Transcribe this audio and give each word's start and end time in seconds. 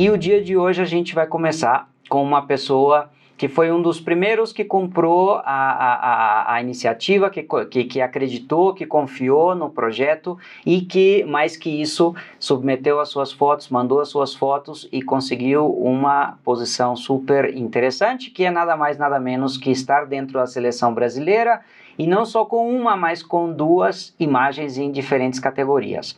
E 0.00 0.08
o 0.10 0.16
dia 0.16 0.40
de 0.40 0.56
hoje 0.56 0.80
a 0.80 0.84
gente 0.84 1.12
vai 1.12 1.26
começar 1.26 1.90
com 2.08 2.22
uma 2.22 2.46
pessoa 2.46 3.10
que 3.36 3.48
foi 3.48 3.72
um 3.72 3.82
dos 3.82 4.00
primeiros 4.00 4.52
que 4.52 4.64
comprou 4.64 5.32
a, 5.38 5.42
a, 5.44 6.54
a, 6.54 6.62
iniciativa, 6.62 7.28
que, 7.28 7.44
que, 7.68 7.82
que, 7.82 8.00
acreditou, 8.00 8.72
que 8.72 8.86
confiou 8.86 9.56
no 9.56 9.68
projeto 9.68 10.38
e 10.64 10.82
que, 10.82 11.24
mais 11.24 11.56
que 11.56 11.68
isso, 11.68 12.14
submeteu 12.38 13.00
as 13.00 13.08
suas 13.08 13.32
fotos, 13.32 13.70
mandou 13.70 13.98
as 13.98 14.08
suas 14.08 14.36
fotos 14.36 14.88
e 14.92 15.02
conseguiu 15.02 15.68
uma 15.68 16.38
posição 16.44 16.94
super 16.94 17.52
interessante, 17.56 18.30
que 18.30 18.44
é 18.44 18.52
nada 18.52 18.76
mais, 18.76 18.98
nada 18.98 19.18
menos 19.18 19.58
que 19.58 19.72
estar 19.72 20.06
dentro 20.06 20.34
da 20.34 20.46
seleção 20.46 20.94
brasileira 20.94 21.60
e 21.98 22.06
não 22.06 22.24
só 22.24 22.44
com 22.44 22.70
uma, 22.70 22.96
mas 22.96 23.20
com 23.20 23.52
duas 23.52 24.14
imagens 24.20 24.78
em 24.78 24.92
diferentes 24.92 25.40
categorias. 25.40 26.16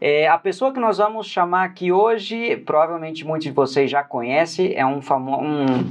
É, 0.00 0.28
a 0.28 0.38
pessoa 0.38 0.72
que 0.72 0.80
nós 0.80 0.98
vamos 0.98 1.26
chamar 1.26 1.64
aqui 1.64 1.90
hoje, 1.90 2.56
provavelmente 2.58 3.24
muitos 3.24 3.46
de 3.46 3.52
vocês 3.52 3.90
já 3.90 4.02
conhecem, 4.02 4.74
é 4.74 4.84
um, 4.84 5.00
famo 5.00 5.40
um 5.40 5.90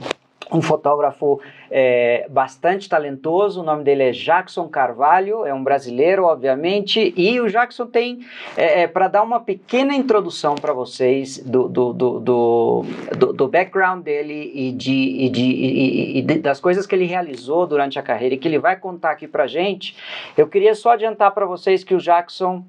um 0.51 0.61
fotógrafo 0.61 1.39
é, 1.69 2.27
bastante 2.29 2.87
talentoso, 2.87 3.61
o 3.61 3.63
nome 3.63 3.83
dele 3.83 4.03
é 4.03 4.11
Jackson 4.11 4.67
Carvalho, 4.67 5.45
é 5.45 5.53
um 5.53 5.63
brasileiro, 5.63 6.23
obviamente, 6.25 7.13
e 7.15 7.39
o 7.39 7.49
Jackson 7.49 7.87
tem, 7.87 8.19
é, 8.55 8.81
é, 8.81 8.87
para 8.87 9.07
dar 9.07 9.23
uma 9.23 9.39
pequena 9.39 9.95
introdução 9.95 10.55
para 10.55 10.73
vocês 10.73 11.39
do, 11.39 11.67
do, 11.67 11.93
do, 11.93 12.19
do, 12.19 13.33
do, 13.33 13.47
background 13.47 14.03
dele 14.03 14.51
e, 14.53 14.71
de, 14.71 14.93
e, 14.93 15.29
de, 15.29 15.43
e, 15.43 16.19
e 16.19 16.21
das 16.21 16.59
coisas 16.59 16.85
que 16.85 16.95
ele 16.95 17.05
realizou 17.05 17.65
durante 17.65 17.97
a 17.97 18.03
carreira 18.03 18.35
e 18.35 18.37
que 18.37 18.47
ele 18.47 18.59
vai 18.59 18.75
contar 18.75 19.11
aqui 19.11 19.27
para 19.27 19.47
gente, 19.47 19.95
eu 20.37 20.47
queria 20.47 20.75
só 20.75 20.91
adiantar 20.91 21.31
para 21.31 21.45
vocês 21.45 21.83
que 21.83 21.95
o 21.95 21.99
Jackson 21.99 22.63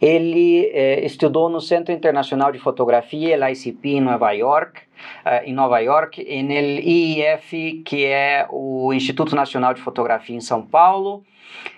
ele 0.00 0.70
eh, 0.72 1.04
estudou 1.04 1.48
no 1.48 1.60
Centro 1.60 1.92
Internacional 1.92 2.52
de 2.52 2.58
Fotografia, 2.58 3.36
LICP, 3.36 3.96
em 3.96 4.00
Nova 4.00 4.30
York, 4.32 4.80
uh, 5.24 5.44
em 5.44 5.52
Nova 5.52 5.78
York, 5.80 6.20
e 6.20 6.42
no 6.42 6.52
IIF, 6.52 7.82
que 7.84 8.04
é 8.04 8.46
o 8.50 8.92
Instituto 8.92 9.34
Nacional 9.34 9.74
de 9.74 9.80
Fotografia 9.80 10.36
em 10.36 10.40
São 10.40 10.62
Paulo, 10.62 11.24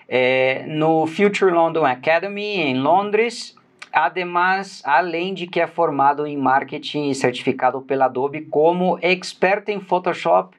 eh, 0.07 0.63
no 0.67 1.07
Future 1.07 1.51
London 1.51 1.85
Academy, 1.85 2.59
em 2.59 2.79
Londres, 2.79 3.55
Ademais, 3.93 4.81
além 4.85 5.33
de 5.33 5.45
que 5.47 5.59
é 5.59 5.67
formado 5.67 6.25
em 6.25 6.37
marketing 6.37 7.09
e 7.09 7.15
certificado 7.15 7.81
pela 7.81 8.05
Adobe 8.05 8.41
como 8.45 8.97
expert 9.01 9.67
em 9.67 9.81
Photoshop 9.81 10.55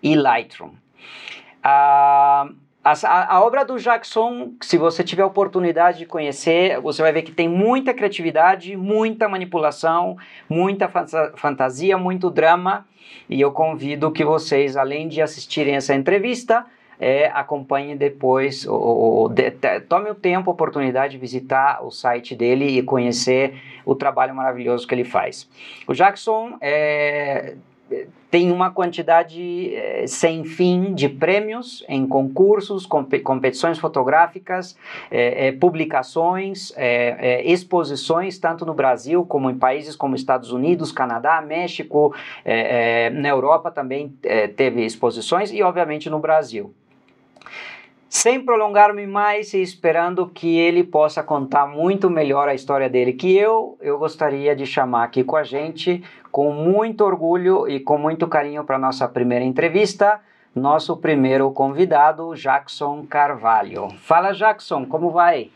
e 0.00 0.14
Lightroom. 0.14 0.70
Uh, 1.64 2.54
a, 2.86 3.34
a, 3.34 3.44
obra 3.44 3.64
do 3.64 3.78
Jackson, 3.78 4.52
se 4.60 4.78
você 4.78 5.02
tiver 5.02 5.22
a 5.22 5.26
oportunidade 5.26 5.98
de 5.98 6.06
conhecer, 6.06 6.80
você 6.80 7.02
vai 7.02 7.12
ver 7.12 7.22
que 7.22 7.32
tem 7.32 7.48
muita 7.48 7.92
criatividade, 7.92 8.76
muita 8.76 9.28
manipulação, 9.28 10.16
muita 10.48 10.88
fantasia, 11.34 11.98
muito 11.98 12.30
drama. 12.30 12.86
E 13.28 13.40
eu 13.40 13.50
convido 13.50 14.12
que 14.12 14.24
vocês, 14.24 14.76
além 14.76 15.08
de 15.08 15.20
assistirem 15.20 15.74
essa 15.74 15.96
entrevista, 15.96 16.64
é, 17.00 17.26
acompanhem 17.34 17.96
depois, 17.96 18.64
ou, 18.64 18.80
ou 18.80 19.28
de, 19.28 19.50
tome 19.88 20.08
o 20.08 20.14
tempo, 20.14 20.48
a 20.48 20.52
oportunidade 20.52 21.14
de 21.14 21.18
visitar 21.18 21.84
o 21.84 21.90
site 21.90 22.36
dele 22.36 22.78
e 22.78 22.82
conhecer 22.84 23.60
o 23.84 23.96
trabalho 23.96 24.32
maravilhoso 24.32 24.86
que 24.86 24.94
ele 24.94 25.04
faz. 25.04 25.48
O 25.88 25.92
Jackson 25.92 26.56
é 26.60 27.56
tem 28.30 28.50
uma 28.50 28.70
quantidade 28.70 29.74
eh, 29.74 30.04
sem 30.06 30.44
fim 30.44 30.92
de 30.94 31.08
prêmios 31.08 31.84
em 31.88 32.06
concursos, 32.06 32.84
comp 32.84 33.14
competições 33.22 33.78
fotográficas, 33.78 34.76
eh, 35.10 35.48
eh, 35.48 35.52
publicações, 35.52 36.72
exposições, 37.44 38.38
tanto 38.38 38.66
no 38.66 38.74
Brasil 38.74 39.24
como 39.24 39.50
em 39.50 39.56
países 39.56 39.94
como 39.94 40.16
Estados 40.16 40.50
Unidos, 40.50 40.92
Canadá, 40.92 41.40
México, 41.40 42.14
na 43.12 43.28
Europa 43.28 43.70
também 43.70 44.14
teve 44.56 44.84
exposições 44.84 45.52
e, 45.52 45.62
obviamente, 45.62 46.10
no 46.10 46.18
Brasil. 46.18 46.74
Sem 48.08 48.40
prolongar-me 48.40 49.06
mais 49.06 49.52
e 49.52 49.60
esperando 49.60 50.28
que 50.28 50.56
ele 50.56 50.84
possa 50.84 51.22
contar 51.22 51.66
muito 51.66 52.08
melhor 52.08 52.48
a 52.48 52.54
história 52.54 52.88
dele 52.88 53.12
que 53.12 53.36
eu, 53.36 53.76
eu 53.80 53.98
gostaria 53.98 54.54
de 54.54 54.64
chamar 54.64 55.04
aqui 55.04 55.24
com 55.24 55.36
a 55.36 55.42
gente, 55.42 56.02
com 56.36 56.52
muito 56.52 57.02
orgulho 57.02 57.66
e 57.66 57.80
com 57.80 57.96
muito 57.96 58.28
carinho 58.28 58.62
para 58.62 58.78
nossa 58.78 59.08
primeira 59.08 59.42
entrevista, 59.42 60.20
nosso 60.54 60.94
primeiro 60.98 61.50
convidado, 61.50 62.34
Jackson 62.34 63.06
Carvalho. 63.08 63.88
Fala, 64.00 64.32
Jackson, 64.32 64.84
como 64.84 65.10
vai? 65.10 65.48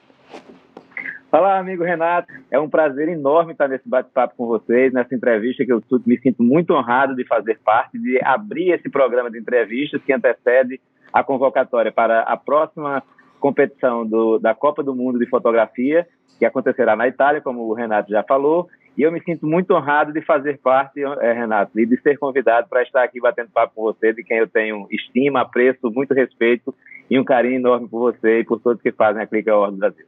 Fala, 1.30 1.58
amigo 1.58 1.84
Renato. 1.84 2.32
É 2.50 2.58
um 2.58 2.66
prazer 2.66 3.10
enorme 3.10 3.52
estar 3.52 3.68
nesse 3.68 3.86
bate-papo 3.86 4.32
com 4.38 4.46
vocês, 4.46 4.90
nessa 4.90 5.14
entrevista 5.14 5.66
que 5.66 5.72
eu 5.74 5.82
me 6.06 6.18
sinto 6.18 6.42
muito 6.42 6.72
honrado 6.72 7.14
de 7.14 7.26
fazer 7.26 7.60
parte, 7.62 7.98
de 7.98 8.18
abrir 8.24 8.70
esse 8.70 8.88
programa 8.88 9.30
de 9.30 9.38
entrevistas 9.38 10.02
que 10.02 10.14
antecede 10.14 10.80
a 11.12 11.22
convocatória 11.22 11.92
para 11.92 12.20
a 12.22 12.38
próxima 12.38 13.02
competição 13.38 14.06
do, 14.06 14.38
da 14.38 14.54
Copa 14.54 14.82
do 14.82 14.94
Mundo 14.94 15.18
de 15.18 15.26
Fotografia, 15.26 16.08
que 16.38 16.46
acontecerá 16.46 16.96
na 16.96 17.06
Itália, 17.06 17.42
como 17.42 17.68
o 17.68 17.74
Renato 17.74 18.10
já 18.10 18.22
falou. 18.22 18.66
E 19.00 19.02
eu 19.02 19.10
me 19.10 19.18
sinto 19.22 19.46
muito 19.46 19.72
honrado 19.72 20.12
de 20.12 20.20
fazer 20.20 20.58
parte, 20.58 21.02
é, 21.02 21.32
Renato, 21.32 21.80
e 21.80 21.86
de 21.86 21.98
ser 22.02 22.18
convidado 22.18 22.68
para 22.68 22.82
estar 22.82 23.02
aqui 23.02 23.18
batendo 23.18 23.48
papo 23.48 23.72
com 23.74 23.82
você, 23.84 24.12
de 24.12 24.22
quem 24.22 24.36
eu 24.36 24.46
tenho 24.46 24.86
estima, 24.90 25.40
apreço, 25.40 25.90
muito 25.90 26.12
respeito 26.12 26.74
e 27.08 27.18
um 27.18 27.24
carinho 27.24 27.54
enorme 27.54 27.88
por 27.88 28.12
você 28.12 28.40
e 28.40 28.44
por 28.44 28.60
todos 28.60 28.82
que 28.82 28.92
fazem 28.92 29.22
a 29.22 29.26
Clica 29.26 29.56
Ordem 29.56 29.78
Brasil. 29.78 30.04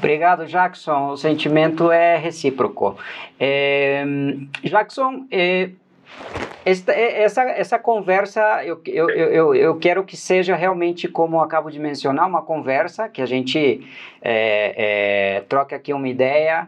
Obrigado, 0.00 0.46
Jackson. 0.46 1.10
O 1.10 1.16
sentimento 1.16 1.92
é 1.92 2.16
recíproco. 2.16 2.98
É, 3.38 4.04
Jackson, 4.64 5.24
é, 5.30 5.70
esta, 6.66 6.92
é, 6.92 7.22
essa, 7.22 7.42
essa 7.42 7.78
conversa, 7.78 8.64
eu, 8.64 8.80
eu, 8.84 9.10
eu, 9.10 9.54
eu 9.54 9.78
quero 9.78 10.02
que 10.02 10.16
seja 10.16 10.56
realmente, 10.56 11.06
como 11.06 11.40
acabo 11.40 11.70
de 11.70 11.78
mencionar, 11.78 12.26
uma 12.26 12.42
conversa, 12.42 13.08
que 13.08 13.22
a 13.22 13.26
gente 13.26 13.88
é, 14.20 15.36
é, 15.36 15.40
troque 15.42 15.72
aqui 15.72 15.92
uma 15.92 16.08
ideia. 16.08 16.66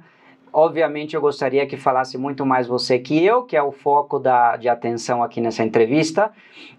Obviamente, 0.53 1.15
eu 1.15 1.21
gostaria 1.21 1.67
que 1.67 1.77
falasse 1.77 2.19
muito 2.19 2.45
mais 2.45 2.67
você 2.67 2.99
que 2.99 3.25
eu, 3.25 3.45
que 3.45 3.57
é 3.57 3.63
o 3.63 3.73
foco 3.73 4.19
da, 4.19 4.57
de 4.57 4.69
atenção 4.69 5.23
aqui 5.23 5.41
nessa 5.41 5.63
entrevista. 5.63 6.33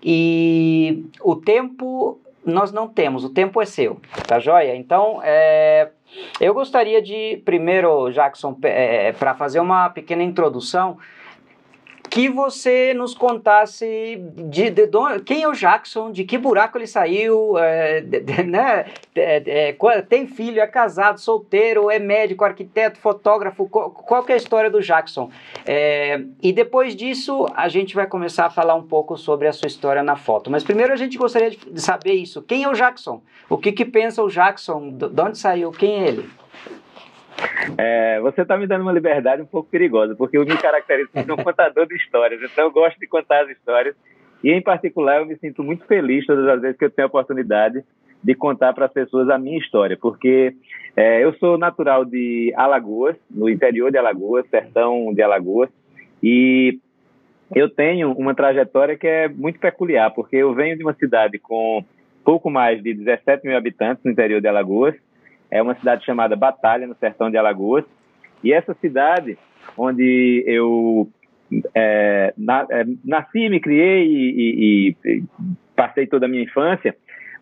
E 0.03 1.05
o 1.21 1.35
tempo 1.35 2.19
nós 2.45 2.71
não 2.71 2.87
temos, 2.87 3.23
o 3.23 3.29
tempo 3.29 3.61
é 3.61 3.65
seu, 3.65 3.99
tá 4.27 4.39
joia? 4.39 4.75
Então, 4.75 5.21
é, 5.23 5.89
eu 6.39 6.53
gostaria 6.53 7.01
de, 7.01 7.41
primeiro, 7.45 8.09
Jackson, 8.11 8.57
é, 8.63 9.11
para 9.13 9.35
fazer 9.35 9.59
uma 9.59 9.89
pequena 9.89 10.23
introdução, 10.23 10.97
que 12.09 12.29
você 12.29 12.93
nos 12.93 13.13
contasse 13.13 14.21
de, 14.49 14.69
de, 14.69 14.87
de, 14.87 15.19
quem 15.25 15.43
é 15.43 15.47
o 15.47 15.53
Jackson, 15.53 16.11
de 16.11 16.23
que 16.23 16.37
buraco 16.37 16.77
ele 16.77 16.87
saiu, 16.87 17.57
é, 17.57 18.01
de, 18.01 18.43
né? 18.43 18.85
É, 19.15 19.69
é, 19.69 20.01
tem 20.01 20.27
filho, 20.27 20.59
é 20.59 20.67
casado, 20.67 21.19
solteiro, 21.19 21.89
é 21.89 21.99
médico, 21.99 22.43
arquiteto, 22.43 22.99
fotógrafo, 22.99 23.67
qual, 23.67 23.91
qual 23.91 24.25
é 24.27 24.33
a 24.33 24.37
história 24.37 24.69
do 24.69 24.81
Jackson? 24.81 25.29
É, 25.65 26.21
e 26.41 26.51
depois 26.51 26.95
disso 26.95 27.45
a 27.55 27.67
gente 27.69 27.95
vai 27.95 28.07
começar 28.07 28.45
a 28.45 28.49
falar 28.49 28.75
um 28.75 28.83
pouco 28.83 29.17
sobre 29.17 29.47
a 29.47 29.53
sua 29.53 29.67
história 29.67 30.03
na 30.03 30.15
foto. 30.15 30.49
Mas 30.49 30.63
primeiro 30.63 30.91
a 30.91 30.97
gente 30.97 31.17
gostaria 31.17 31.51
de 31.51 31.81
saber 31.81 32.13
isso. 32.13 32.41
Quem 32.41 32.63
é 32.63 32.69
o 32.69 32.73
Jackson? 32.73 33.21
O 33.49 33.57
que, 33.57 33.71
que 33.71 33.85
pensa 33.85 34.23
o 34.23 34.29
Jackson? 34.29 34.91
De 34.91 35.21
onde 35.21 35.37
saiu? 35.37 35.71
Quem 35.71 36.03
é 36.03 36.07
ele? 36.07 36.40
É, 37.77 38.19
você 38.21 38.41
está 38.41 38.57
me 38.57 38.67
dando 38.67 38.81
uma 38.81 38.91
liberdade 38.91 39.41
um 39.41 39.45
pouco 39.45 39.69
perigosa, 39.69 40.15
porque 40.15 40.37
eu 40.37 40.45
me 40.45 40.57
caracterizo 40.57 41.09
como 41.11 41.33
um 41.33 41.37
contador 41.43 41.87
de 41.87 41.95
histórias, 41.95 42.41
então 42.41 42.65
eu 42.65 42.71
gosto 42.71 42.99
de 42.99 43.07
contar 43.07 43.43
as 43.43 43.49
histórias. 43.49 43.95
E, 44.43 44.51
em 44.51 44.61
particular, 44.61 45.19
eu 45.19 45.25
me 45.25 45.37
sinto 45.37 45.63
muito 45.63 45.85
feliz 45.85 46.25
todas 46.25 46.47
as 46.47 46.61
vezes 46.61 46.77
que 46.77 46.85
eu 46.85 46.89
tenho 46.89 47.07
a 47.07 47.09
oportunidade 47.09 47.83
de 48.23 48.35
contar 48.35 48.73
para 48.73 48.85
as 48.85 48.93
pessoas 48.93 49.29
a 49.29 49.37
minha 49.37 49.57
história, 49.57 49.97
porque 49.99 50.55
é, 50.95 51.23
eu 51.23 51.33
sou 51.35 51.57
natural 51.57 52.05
de 52.05 52.53
Alagoas, 52.55 53.15
no 53.29 53.49
interior 53.49 53.91
de 53.91 53.97
Alagoas, 53.97 54.47
sertão 54.49 55.13
de 55.13 55.21
Alagoas, 55.21 55.69
e 56.21 56.79
eu 57.53 57.69
tenho 57.69 58.11
uma 58.13 58.35
trajetória 58.35 58.95
que 58.95 59.07
é 59.07 59.27
muito 59.27 59.59
peculiar, 59.59 60.11
porque 60.11 60.35
eu 60.37 60.53
venho 60.53 60.77
de 60.77 60.83
uma 60.83 60.93
cidade 60.93 61.39
com 61.39 61.83
pouco 62.23 62.49
mais 62.49 62.81
de 62.81 62.93
17 62.93 63.47
mil 63.47 63.57
habitantes 63.57 64.03
no 64.03 64.11
interior 64.11 64.39
de 64.39 64.47
Alagoas, 64.47 64.95
é 65.51 65.61
uma 65.61 65.75
cidade 65.75 66.05
chamada 66.05 66.35
Batalha, 66.35 66.87
no 66.87 66.95
sertão 66.95 67.29
de 67.29 67.37
Alagoas. 67.37 67.83
E 68.43 68.53
essa 68.53 68.73
cidade, 68.75 69.37
onde 69.77 70.43
eu 70.47 71.07
é, 71.75 72.33
na, 72.37 72.65
é, 72.71 72.85
nasci, 73.03 73.49
me 73.49 73.59
criei 73.59 74.07
e, 74.07 74.31
e, 74.31 74.95
e, 75.05 75.23
passei 75.75 76.07
toda 76.07 76.25
a 76.25 76.29
minha 76.29 76.43
infância, 76.43 76.95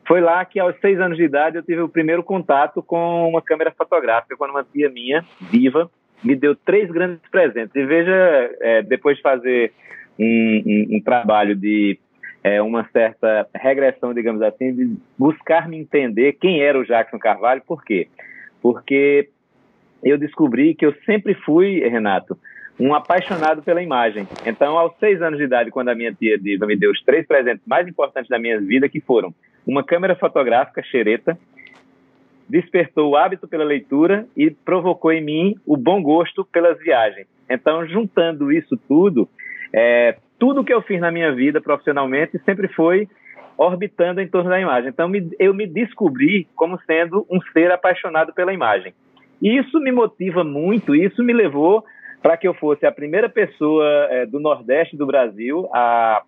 foi 0.08 0.20
lá 0.20 0.44
que 0.44 0.60
aos 0.60 0.76
seis 0.80 1.00
anos 1.00 1.18
de 1.18 1.24
idade 1.24 1.58
eu 1.58 1.64
tive 1.64 1.82
o 1.82 1.90
primeiro 1.90 2.24
contato 2.24 2.82
com 2.82 3.30
uma 3.30 3.42
câmera 3.42 3.72
fotográfica, 3.72 4.36
quando 4.36 4.52
uma 4.52 4.64
tia 4.64 4.90
minha, 4.90 5.24
viva, 5.52 5.90
me 6.24 6.36
deu 6.36 6.56
três 6.56 6.90
grandes 6.90 7.22
presentes. 7.30 7.76
E 7.76 7.86
veja, 7.86 8.12
é, 8.60 8.82
depois 8.82 9.18
de 9.18 9.22
fazer 9.24 9.72
um, 10.18 10.64
um, 10.66 10.98
um 10.98 11.02
trabalho 11.02 11.56
de 11.56 12.00
é, 12.44 12.62
uma 12.62 12.88
certa 12.92 13.48
regressão, 13.54 14.14
digamos 14.14 14.42
assim, 14.42 14.74
de 14.74 14.98
buscar 15.18 15.68
me 15.68 15.78
entender 15.78 16.34
quem 16.34 16.62
era 16.62 16.80
o 16.80 16.86
Jackson 16.86 17.20
Carvalho, 17.20 17.62
por 17.66 17.84
quê? 17.84 18.08
Porque 18.62 19.30
eu 20.04 20.18
descobri 20.18 20.74
que 20.74 20.86
eu 20.86 20.94
sempre 21.06 21.34
fui, 21.34 21.80
Renato, 21.88 22.38
um 22.80 22.94
apaixonado 22.94 23.62
pela 23.62 23.84
imagem. 23.84 24.26
Então, 24.46 24.78
aos 24.78 24.98
seis 25.00 25.22
anos 25.22 25.38
de 25.38 25.44
idade, 25.44 25.70
quando 25.70 25.90
a 25.90 25.96
minha 25.96 26.14
tia 26.14 26.38
Diva 26.38 26.66
me 26.66 26.78
deu 26.78 26.92
os 26.92 27.04
três 27.04 27.28
presentes 27.28 27.64
mais 27.68 27.88
importantes 27.88 28.30
da 28.30 28.40
minha 28.40 28.60
vida, 28.60 28.88
que 28.88 29.02
foram 29.02 29.34
uma 29.68 29.84
câmera 29.84 30.16
fotográfica 30.16 30.82
xereta, 30.82 31.38
despertou 32.48 33.12
o 33.12 33.16
hábito 33.18 33.48
pela 33.48 33.66
leitura 33.66 34.26
e 34.36 34.50
provocou 34.50 35.12
em 35.12 35.22
mim 35.22 35.56
o 35.66 35.76
bom 35.76 36.02
gosto 36.02 36.46
pelas 36.46 36.80
viagens. 36.80 37.28
Então, 37.50 37.86
juntando 37.86 38.52
isso 38.52 38.78
tudo, 38.88 39.28
é, 39.74 40.16
tudo 40.40 40.64
que 40.64 40.74
eu 40.74 40.82
fiz 40.82 41.00
na 41.00 41.12
minha 41.12 41.34
vida 41.36 41.62
profissionalmente 41.62 42.40
sempre 42.46 42.68
foi 42.70 43.08
orbitando 43.58 44.22
em 44.22 44.28
torno 44.28 44.50
da 44.50 44.60
imagem. 44.60 44.90
Então, 44.90 45.10
me, 45.10 45.30
eu 45.38 45.54
me 45.54 45.68
descobri 45.68 46.48
como 46.56 46.80
sendo 46.88 47.28
um 47.30 47.42
ser 47.52 47.70
apaixonado 47.72 48.34
pela 48.34 48.54
imagem. 48.54 48.94
E 49.42 49.58
isso 49.58 49.80
me 49.80 49.92
motiva 49.92 50.44
muito, 50.44 50.96
isso 50.96 51.22
me 51.22 51.34
levou 51.34 51.84
para 52.22 52.38
que 52.38 52.48
eu 52.48 52.54
fosse 52.54 52.86
a 52.86 52.92
primeira 52.92 53.30
pessoa 53.30 53.86
é, 54.10 54.26
do 54.26 54.40
Nordeste 54.40 54.96
do 54.96 55.06
Brasil 55.06 55.70
a 55.74 56.24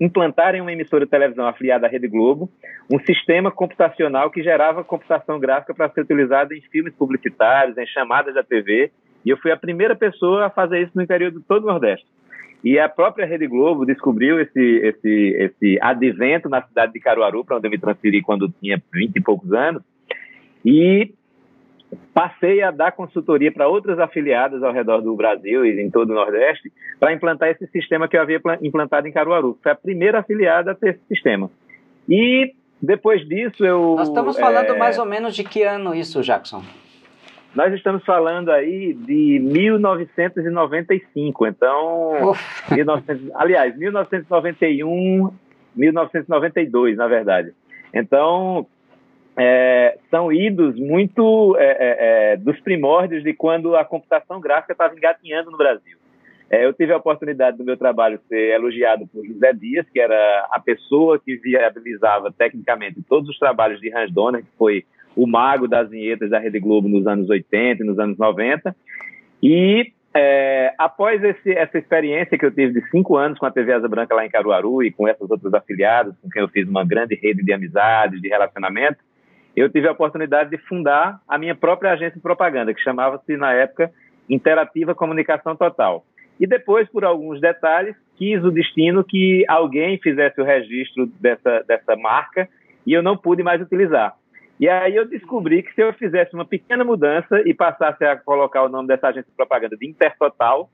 implantar 0.00 0.54
em 0.54 0.60
uma 0.60 0.72
emissora 0.72 1.04
de 1.04 1.10
televisão 1.10 1.46
afiliada 1.46 1.86
à 1.86 1.90
Rede 1.90 2.06
Globo 2.06 2.50
um 2.92 2.98
sistema 3.00 3.50
computacional 3.50 4.30
que 4.30 4.42
gerava 4.42 4.84
computação 4.84 5.38
gráfica 5.40 5.74
para 5.74 5.88
ser 5.90 6.02
utilizado 6.02 6.52
em 6.52 6.60
filmes 6.60 6.94
publicitários, 6.94 7.78
em 7.78 7.86
chamadas 7.86 8.34
da 8.34 8.42
TV. 8.42 8.90
E 9.24 9.30
eu 9.30 9.36
fui 9.38 9.50
a 9.50 9.56
primeira 9.56 9.96
pessoa 9.96 10.46
a 10.46 10.50
fazer 10.50 10.82
isso 10.82 10.92
no 10.94 11.02
interior 11.02 11.32
de 11.32 11.40
todo 11.40 11.64
o 11.64 11.66
Nordeste. 11.66 12.06
E 12.66 12.80
a 12.80 12.88
própria 12.88 13.24
Rede 13.24 13.46
Globo 13.46 13.86
descobriu 13.86 14.40
esse, 14.40 14.60
esse, 14.60 15.36
esse 15.38 15.78
advento 15.80 16.48
na 16.48 16.60
cidade 16.62 16.92
de 16.92 16.98
Caruaru, 16.98 17.44
para 17.44 17.58
onde 17.58 17.68
eu 17.68 17.70
me 17.70 17.78
transferi 17.78 18.20
quando 18.20 18.52
tinha 18.60 18.82
20 18.92 19.14
e 19.14 19.20
poucos 19.20 19.52
anos, 19.52 19.84
e 20.64 21.14
passei 22.12 22.62
a 22.62 22.72
dar 22.72 22.90
consultoria 22.90 23.52
para 23.52 23.68
outras 23.68 24.00
afiliadas 24.00 24.64
ao 24.64 24.72
redor 24.72 25.00
do 25.00 25.14
Brasil 25.14 25.64
e 25.64 25.80
em 25.80 25.88
todo 25.88 26.10
o 26.10 26.14
Nordeste 26.14 26.72
para 26.98 27.12
implantar 27.12 27.50
esse 27.50 27.68
sistema 27.68 28.08
que 28.08 28.16
eu 28.16 28.20
havia 28.20 28.40
implantado 28.60 29.06
em 29.06 29.12
Caruaru. 29.12 29.56
Foi 29.62 29.70
a 29.70 29.76
primeira 29.76 30.18
afiliada 30.18 30.72
a 30.72 30.74
ter 30.74 30.96
esse 30.96 31.06
sistema. 31.06 31.48
E 32.08 32.52
depois 32.82 33.24
disso 33.28 33.64
eu. 33.64 33.94
Nós 33.96 34.08
estamos 34.08 34.36
falando 34.36 34.74
é... 34.74 34.76
mais 34.76 34.98
ou 34.98 35.06
menos 35.06 35.36
de 35.36 35.44
que 35.44 35.62
ano 35.62 35.94
isso, 35.94 36.20
Jackson? 36.20 36.64
Nós 37.56 37.72
estamos 37.72 38.04
falando 38.04 38.52
aí 38.52 38.92
de 38.92 39.40
1995, 39.40 41.46
então. 41.46 42.34
1900, 42.70 43.30
aliás, 43.34 43.74
1991, 43.78 45.32
1992, 45.74 46.98
na 46.98 47.06
verdade. 47.06 47.54
Então, 47.94 48.66
é, 49.34 49.96
são 50.10 50.30
idos 50.30 50.78
muito 50.78 51.56
é, 51.58 51.64
é, 51.64 52.32
é, 52.32 52.36
dos 52.36 52.60
primórdios 52.60 53.24
de 53.24 53.32
quando 53.32 53.74
a 53.74 53.86
computação 53.86 54.38
gráfica 54.38 54.72
estava 54.72 54.94
engatinhando 54.94 55.50
no 55.50 55.56
Brasil. 55.56 55.96
É, 56.50 56.66
eu 56.66 56.74
tive 56.74 56.92
a 56.92 56.98
oportunidade 56.98 57.56
do 57.56 57.64
meu 57.64 57.78
trabalho 57.78 58.20
ser 58.28 58.54
elogiado 58.54 59.06
por 59.06 59.26
José 59.26 59.54
Dias, 59.54 59.86
que 59.90 59.98
era 59.98 60.46
a 60.50 60.60
pessoa 60.60 61.18
que 61.18 61.36
viabilizava 61.36 62.30
tecnicamente 62.30 63.02
todos 63.08 63.30
os 63.30 63.38
trabalhos 63.38 63.80
de 63.80 63.90
Hans 63.96 64.12
Donner, 64.12 64.42
que 64.42 64.50
foi 64.58 64.84
o 65.16 65.26
mago 65.26 65.66
das 65.66 65.88
vinhetas 65.88 66.30
da 66.30 66.38
Rede 66.38 66.60
Globo 66.60 66.88
nos 66.88 67.06
anos 67.06 67.28
80 67.28 67.82
e 67.82 67.86
nos 67.86 67.98
anos 67.98 68.18
90. 68.18 68.76
E 69.42 69.92
é, 70.14 70.74
após 70.78 71.22
esse, 71.22 71.52
essa 71.52 71.78
experiência 71.78 72.38
que 72.38 72.44
eu 72.44 72.50
tive 72.50 72.80
de 72.80 72.90
cinco 72.90 73.16
anos 73.16 73.38
com 73.38 73.46
a 73.46 73.50
TV 73.50 73.72
Asa 73.72 73.88
Branca 73.88 74.14
lá 74.14 74.24
em 74.24 74.30
Caruaru 74.30 74.82
e 74.82 74.90
com 74.90 75.08
essas 75.08 75.30
outras 75.30 75.52
afiliadas, 75.52 76.14
com 76.22 76.28
quem 76.28 76.42
eu 76.42 76.48
fiz 76.48 76.68
uma 76.68 76.84
grande 76.84 77.14
rede 77.14 77.42
de 77.42 77.52
amizades, 77.52 78.20
de 78.20 78.28
relacionamento, 78.28 78.98
eu 79.54 79.70
tive 79.70 79.88
a 79.88 79.92
oportunidade 79.92 80.50
de 80.50 80.58
fundar 80.58 81.20
a 81.26 81.38
minha 81.38 81.54
própria 81.54 81.92
agência 81.92 82.16
de 82.16 82.20
propaganda, 82.20 82.74
que 82.74 82.80
chamava-se, 82.82 83.36
na 83.36 83.52
época, 83.52 83.90
Interativa 84.28 84.94
Comunicação 84.94 85.56
Total. 85.56 86.04
E 86.38 86.46
depois, 86.46 86.86
por 86.90 87.04
alguns 87.04 87.40
detalhes, 87.40 87.96
quis 88.16 88.44
o 88.44 88.50
destino 88.50 89.02
que 89.02 89.44
alguém 89.48 89.98
fizesse 89.98 90.40
o 90.40 90.44
registro 90.44 91.06
dessa, 91.20 91.62
dessa 91.66 91.96
marca 91.96 92.48
e 92.86 92.92
eu 92.92 93.02
não 93.02 93.16
pude 93.16 93.42
mais 93.42 93.60
utilizar. 93.60 94.14
E 94.58 94.68
aí 94.68 94.96
eu 94.96 95.06
descobri 95.06 95.62
que 95.62 95.74
se 95.74 95.82
eu 95.82 95.92
fizesse 95.94 96.34
uma 96.34 96.44
pequena 96.44 96.82
mudança 96.82 97.42
e 97.44 97.52
passasse 97.52 98.04
a 98.04 98.16
colocar 98.16 98.62
o 98.62 98.68
nome 98.68 98.88
dessa 98.88 99.08
agência 99.08 99.30
de 99.30 99.36
propaganda 99.36 99.76
de 99.76 99.86
Intertotal, 99.86 100.70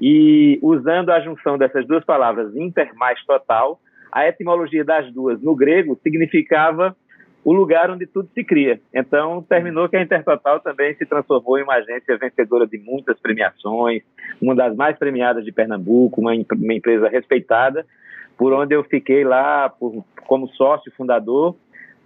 e 0.00 0.58
usando 0.62 1.10
a 1.10 1.20
junção 1.20 1.56
dessas 1.56 1.86
duas 1.86 2.04
palavras, 2.04 2.54
inter 2.56 2.94
mais 2.96 3.22
total, 3.24 3.80
a 4.10 4.26
etimologia 4.26 4.84
das 4.84 5.12
duas 5.12 5.40
no 5.42 5.54
grego 5.54 5.98
significava 6.02 6.96
o 7.44 7.52
lugar 7.52 7.90
onde 7.90 8.06
tudo 8.06 8.28
se 8.32 8.42
cria. 8.42 8.80
Então, 8.92 9.42
terminou 9.42 9.88
que 9.88 9.96
a 9.96 10.02
Intertotal 10.02 10.60
também 10.60 10.94
se 10.94 11.04
transformou 11.04 11.58
em 11.58 11.62
uma 11.62 11.74
agência 11.74 12.16
vencedora 12.16 12.66
de 12.66 12.78
muitas 12.78 13.18
premiações, 13.20 14.02
uma 14.40 14.54
das 14.54 14.74
mais 14.74 14.98
premiadas 14.98 15.44
de 15.44 15.52
Pernambuco, 15.52 16.20
uma, 16.20 16.32
uma 16.32 16.74
empresa 16.74 17.08
respeitada, 17.08 17.84
por 18.38 18.52
onde 18.52 18.74
eu 18.74 18.82
fiquei 18.84 19.24
lá 19.24 19.68
por, 19.68 20.04
como 20.26 20.48
sócio 20.48 20.90
fundador 20.96 21.54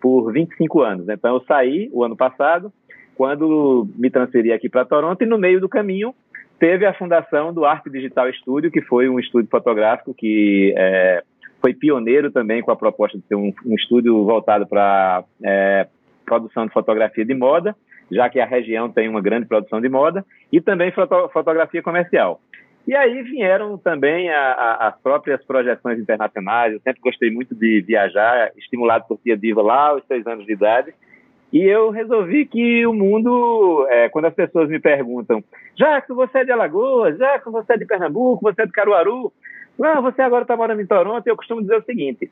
por 0.00 0.32
25 0.32 0.80
anos. 0.82 1.08
Então, 1.08 1.34
eu 1.34 1.44
saí 1.46 1.88
o 1.92 2.04
ano 2.04 2.16
passado, 2.16 2.72
quando 3.14 3.88
me 3.96 4.10
transferi 4.10 4.52
aqui 4.52 4.68
para 4.68 4.84
Toronto, 4.84 5.22
e 5.22 5.26
no 5.26 5.38
meio 5.38 5.60
do 5.60 5.68
caminho 5.68 6.14
teve 6.58 6.86
a 6.86 6.94
fundação 6.94 7.52
do 7.52 7.64
Arte 7.64 7.90
Digital 7.90 8.32
Studio, 8.32 8.70
que 8.70 8.82
foi 8.82 9.08
um 9.08 9.18
estúdio 9.18 9.48
fotográfico 9.50 10.12
que 10.12 10.74
é, 10.76 11.22
foi 11.60 11.74
pioneiro 11.74 12.30
também 12.30 12.62
com 12.62 12.70
a 12.70 12.76
proposta 12.76 13.18
de 13.18 13.24
ser 13.26 13.36
um, 13.36 13.52
um 13.64 13.74
estúdio 13.74 14.24
voltado 14.24 14.66
para 14.66 15.24
é, 15.44 15.86
produção 16.24 16.66
de 16.66 16.72
fotografia 16.72 17.24
de 17.24 17.34
moda, 17.34 17.76
já 18.10 18.28
que 18.28 18.40
a 18.40 18.46
região 18.46 18.90
tem 18.90 19.08
uma 19.08 19.20
grande 19.20 19.46
produção 19.46 19.80
de 19.80 19.88
moda, 19.88 20.24
e 20.52 20.60
também 20.60 20.90
foto, 20.92 21.28
fotografia 21.28 21.82
comercial. 21.82 22.40
E 22.88 22.96
aí 22.96 23.22
vieram 23.22 23.76
também 23.76 24.30
a, 24.30 24.52
a, 24.52 24.88
as 24.88 24.98
próprias 25.02 25.44
projeções 25.44 25.98
internacionais. 25.98 26.72
Eu 26.72 26.80
sempre 26.80 27.02
gostei 27.02 27.30
muito 27.30 27.54
de 27.54 27.82
viajar, 27.82 28.50
estimulado 28.56 29.04
por 29.06 29.18
Tia 29.18 29.36
Diva 29.36 29.60
lá 29.60 29.88
aos 29.88 30.02
seis 30.06 30.26
anos 30.26 30.46
de 30.46 30.54
idade. 30.54 30.94
E 31.52 31.62
eu 31.62 31.90
resolvi 31.90 32.46
que 32.46 32.86
o 32.86 32.94
mundo, 32.94 33.86
é, 33.90 34.08
quando 34.08 34.24
as 34.24 34.32
pessoas 34.32 34.70
me 34.70 34.80
perguntam, 34.80 35.44
que 36.06 36.14
você 36.14 36.38
é 36.38 36.44
de 36.46 36.50
Alagoas, 36.50 37.14
que 37.44 37.50
você 37.50 37.74
é 37.74 37.76
de 37.76 37.84
Pernambuco, 37.84 38.40
você 38.40 38.62
é 38.62 38.66
de 38.66 38.72
Caruaru, 38.72 39.30
não, 39.78 40.00
você 40.00 40.22
agora 40.22 40.44
está 40.44 40.56
morando 40.56 40.80
em 40.80 40.86
Toronto, 40.86 41.26
eu 41.26 41.36
costumo 41.36 41.60
dizer 41.60 41.76
o 41.76 41.84
seguinte: 41.84 42.30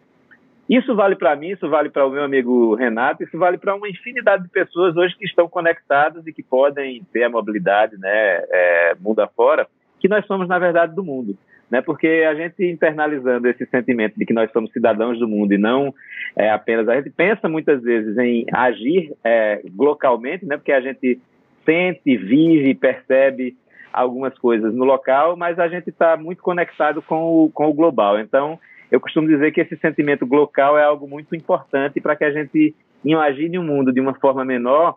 isso 0.70 0.96
vale 0.96 1.16
para 1.16 1.36
mim, 1.36 1.50
isso 1.50 1.68
vale 1.68 1.90
para 1.90 2.06
o 2.06 2.10
meu 2.10 2.24
amigo 2.24 2.74
Renato, 2.74 3.22
isso 3.22 3.36
vale 3.36 3.58
para 3.58 3.74
uma 3.74 3.90
infinidade 3.90 4.44
de 4.44 4.48
pessoas 4.48 4.96
hoje 4.96 5.14
que 5.18 5.26
estão 5.26 5.50
conectadas 5.50 6.26
e 6.26 6.32
que 6.32 6.42
podem 6.42 7.02
ter 7.12 7.24
a 7.24 7.30
mobilidade, 7.30 7.98
né, 7.98 8.42
é, 8.50 8.96
mundo 8.98 9.20
afora, 9.20 9.68
que 10.00 10.08
nós 10.08 10.26
somos, 10.26 10.48
na 10.48 10.58
verdade, 10.58 10.94
do 10.94 11.04
mundo. 11.04 11.36
Né, 11.68 11.82
porque 11.82 12.06
a 12.06 12.32
gente 12.32 12.64
internalizando 12.64 13.48
esse 13.48 13.66
sentimento 13.66 14.16
de 14.16 14.24
que 14.24 14.32
nós 14.32 14.48
somos 14.52 14.70
cidadãos 14.70 15.18
do 15.18 15.26
mundo 15.26 15.52
e 15.52 15.58
não 15.58 15.92
é, 16.36 16.48
apenas 16.48 16.88
a 16.88 16.94
gente 16.94 17.10
pensa 17.10 17.48
muitas 17.48 17.82
vezes 17.82 18.16
em 18.18 18.46
agir 18.52 19.12
é, 19.24 19.60
localmente, 19.76 20.46
né, 20.46 20.56
porque 20.56 20.70
a 20.70 20.80
gente 20.80 21.20
sente, 21.64 22.16
vive, 22.16 22.72
percebe 22.72 23.56
algumas 23.92 24.38
coisas 24.38 24.72
no 24.72 24.84
local, 24.84 25.36
mas 25.36 25.58
a 25.58 25.66
gente 25.66 25.90
está 25.90 26.16
muito 26.16 26.40
conectado 26.40 27.02
com 27.02 27.24
o, 27.24 27.50
com 27.50 27.68
o 27.68 27.74
global. 27.74 28.20
Então, 28.20 28.60
eu 28.90 29.00
costumo 29.00 29.26
dizer 29.26 29.50
que 29.52 29.60
esse 29.60 29.76
sentimento 29.78 30.24
local 30.24 30.78
é 30.78 30.84
algo 30.84 31.08
muito 31.08 31.34
importante 31.34 32.00
para 32.00 32.14
que 32.14 32.24
a 32.24 32.30
gente 32.30 32.74
imagine 33.04 33.58
o 33.58 33.62
mundo 33.62 33.92
de 33.92 34.00
uma 34.00 34.14
forma 34.14 34.44
menor, 34.44 34.96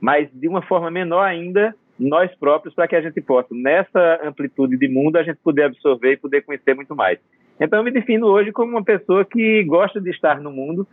mas 0.00 0.28
de 0.32 0.48
uma 0.48 0.62
forma 0.62 0.90
menor 0.90 1.22
ainda 1.22 1.74
nós 2.00 2.34
próprios, 2.36 2.74
para 2.74 2.88
que 2.88 2.96
a 2.96 3.00
gente 3.00 3.20
possa, 3.20 3.48
nessa 3.54 4.20
amplitude 4.24 4.76
de 4.76 4.88
mundo, 4.88 5.16
a 5.16 5.22
gente 5.22 5.38
poder 5.44 5.64
absorver 5.64 6.12
e 6.12 6.16
poder 6.16 6.40
conhecer 6.42 6.74
muito 6.74 6.96
mais. 6.96 7.18
Então, 7.60 7.78
eu 7.78 7.84
me 7.84 7.90
defino 7.90 8.26
hoje 8.26 8.50
como 8.52 8.70
uma 8.72 8.82
pessoa 8.82 9.24
que 9.24 9.62
gosta 9.64 10.00
de 10.00 10.10
estar 10.10 10.40
no 10.40 10.50
mundo 10.50 10.88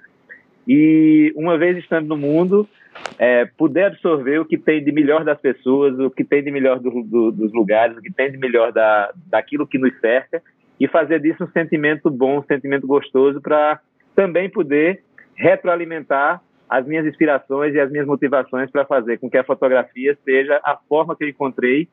e, 0.68 1.32
uma 1.36 1.58
vez 1.58 1.78
estando 1.78 2.08
no 2.08 2.18
mundo, 2.18 2.68
é, 3.18 3.46
puder 3.46 3.86
absorver 3.86 4.40
o 4.40 4.46
que 4.46 4.58
tem 4.58 4.84
de 4.84 4.92
melhor 4.92 5.24
das 5.24 5.40
pessoas, 5.40 5.98
o 5.98 6.12
que 6.12 6.26
tem 6.26 6.44
de 6.44 6.52
melhor 6.52 6.80
do, 6.80 7.04
do, 7.04 7.32
dos 7.32 7.54
lugares, 7.54 7.96
o 7.96 8.02
que 8.02 8.12
tem 8.12 8.30
de 8.30 8.38
melhor 8.38 8.74
da, 8.74 9.12
daquilo 9.28 9.66
que 9.66 9.78
nos 9.78 9.98
cerca 10.02 10.42
e 10.80 10.88
fazer 10.88 11.22
disso 11.22 11.44
um 11.44 11.52
sentimento 11.52 12.10
bom, 12.10 12.40
um 12.40 12.44
sentimento 12.44 12.86
gostoso 12.86 13.42
para 13.42 13.80
também 14.16 14.50
poder 14.50 15.04
retroalimentar 15.36 16.42
as 16.70 16.86
minhas 16.86 17.06
inspirações 17.06 17.74
e 17.74 17.80
as 17.80 17.90
minhas 17.92 18.06
motivações 18.06 18.70
para 18.70 18.86
fazer 18.86 19.18
com 19.20 19.30
que 19.30 19.38
a 19.38 19.44
fotografia 19.44 20.18
seja 20.26 20.60
a 20.64 20.78
forma 20.90 21.16
que 21.16 21.24
eu 21.24 21.30
encontrei 21.30 21.88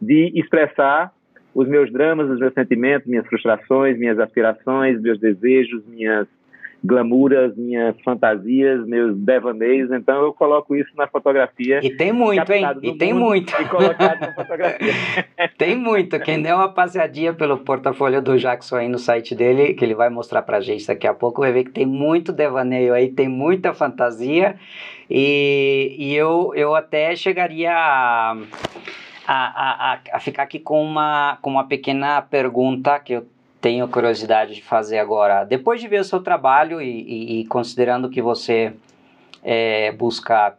de 0.00 0.32
expressar 0.34 1.12
os 1.54 1.68
meus 1.68 1.92
dramas, 1.92 2.28
os 2.28 2.38
meus 2.38 2.52
sentimentos, 2.52 3.06
minhas 3.06 3.26
frustrações, 3.26 3.98
minhas 3.98 4.18
aspirações, 4.18 5.00
meus 5.00 5.20
desejos, 5.20 5.84
minhas 5.86 6.26
glamuras, 6.84 7.56
minhas 7.56 7.98
fantasias, 8.02 8.86
meus 8.86 9.16
devaneios, 9.16 9.90
então 9.90 10.22
eu 10.22 10.34
coloco 10.34 10.76
isso 10.76 10.90
na 10.94 11.06
fotografia. 11.06 11.80
E 11.82 11.96
tem 11.96 12.12
muito, 12.12 12.52
hein? 12.52 12.66
E 12.82 12.92
tem 12.98 13.14
muito. 13.14 13.54
E 13.58 13.64
colocado 13.64 14.20
na 14.20 14.34
fotografia. 14.34 14.92
tem 15.56 15.74
muito. 15.76 16.20
Quem 16.20 16.42
der 16.42 16.54
uma 16.54 16.68
passeadinha 16.68 17.32
pelo 17.32 17.56
portfólio 17.58 18.20
do 18.20 18.38
Jackson 18.38 18.76
aí 18.76 18.88
no 18.88 18.98
site 18.98 19.34
dele, 19.34 19.72
que 19.72 19.82
ele 19.82 19.94
vai 19.94 20.10
mostrar 20.10 20.42
pra 20.42 20.60
gente 20.60 20.86
daqui 20.86 21.06
a 21.06 21.14
pouco, 21.14 21.40
vai 21.40 21.52
ver 21.52 21.64
que 21.64 21.70
tem 21.70 21.86
muito 21.86 22.32
devaneio 22.32 22.92
aí, 22.92 23.08
tem 23.08 23.28
muita 23.28 23.72
fantasia. 23.72 24.56
E, 25.08 25.96
e 25.98 26.14
eu, 26.14 26.52
eu 26.54 26.74
até 26.74 27.16
chegaria 27.16 27.72
a 27.72 28.36
a, 29.26 29.92
a, 29.94 29.98
a 30.12 30.20
ficar 30.20 30.42
aqui 30.42 30.58
com 30.58 30.84
uma, 30.84 31.38
com 31.40 31.48
uma 31.48 31.66
pequena 31.66 32.20
pergunta 32.20 32.98
que 33.00 33.14
eu 33.14 33.26
tenho 33.64 33.88
curiosidade 33.88 34.54
de 34.54 34.62
fazer 34.62 34.98
agora. 34.98 35.42
Depois 35.42 35.80
de 35.80 35.88
ver 35.88 36.02
o 36.02 36.04
seu 36.04 36.20
trabalho 36.20 36.82
e, 36.82 36.84
e, 36.86 37.40
e 37.40 37.46
considerando 37.46 38.10
que 38.10 38.20
você 38.20 38.74
é, 39.42 39.90
busca, 39.92 40.54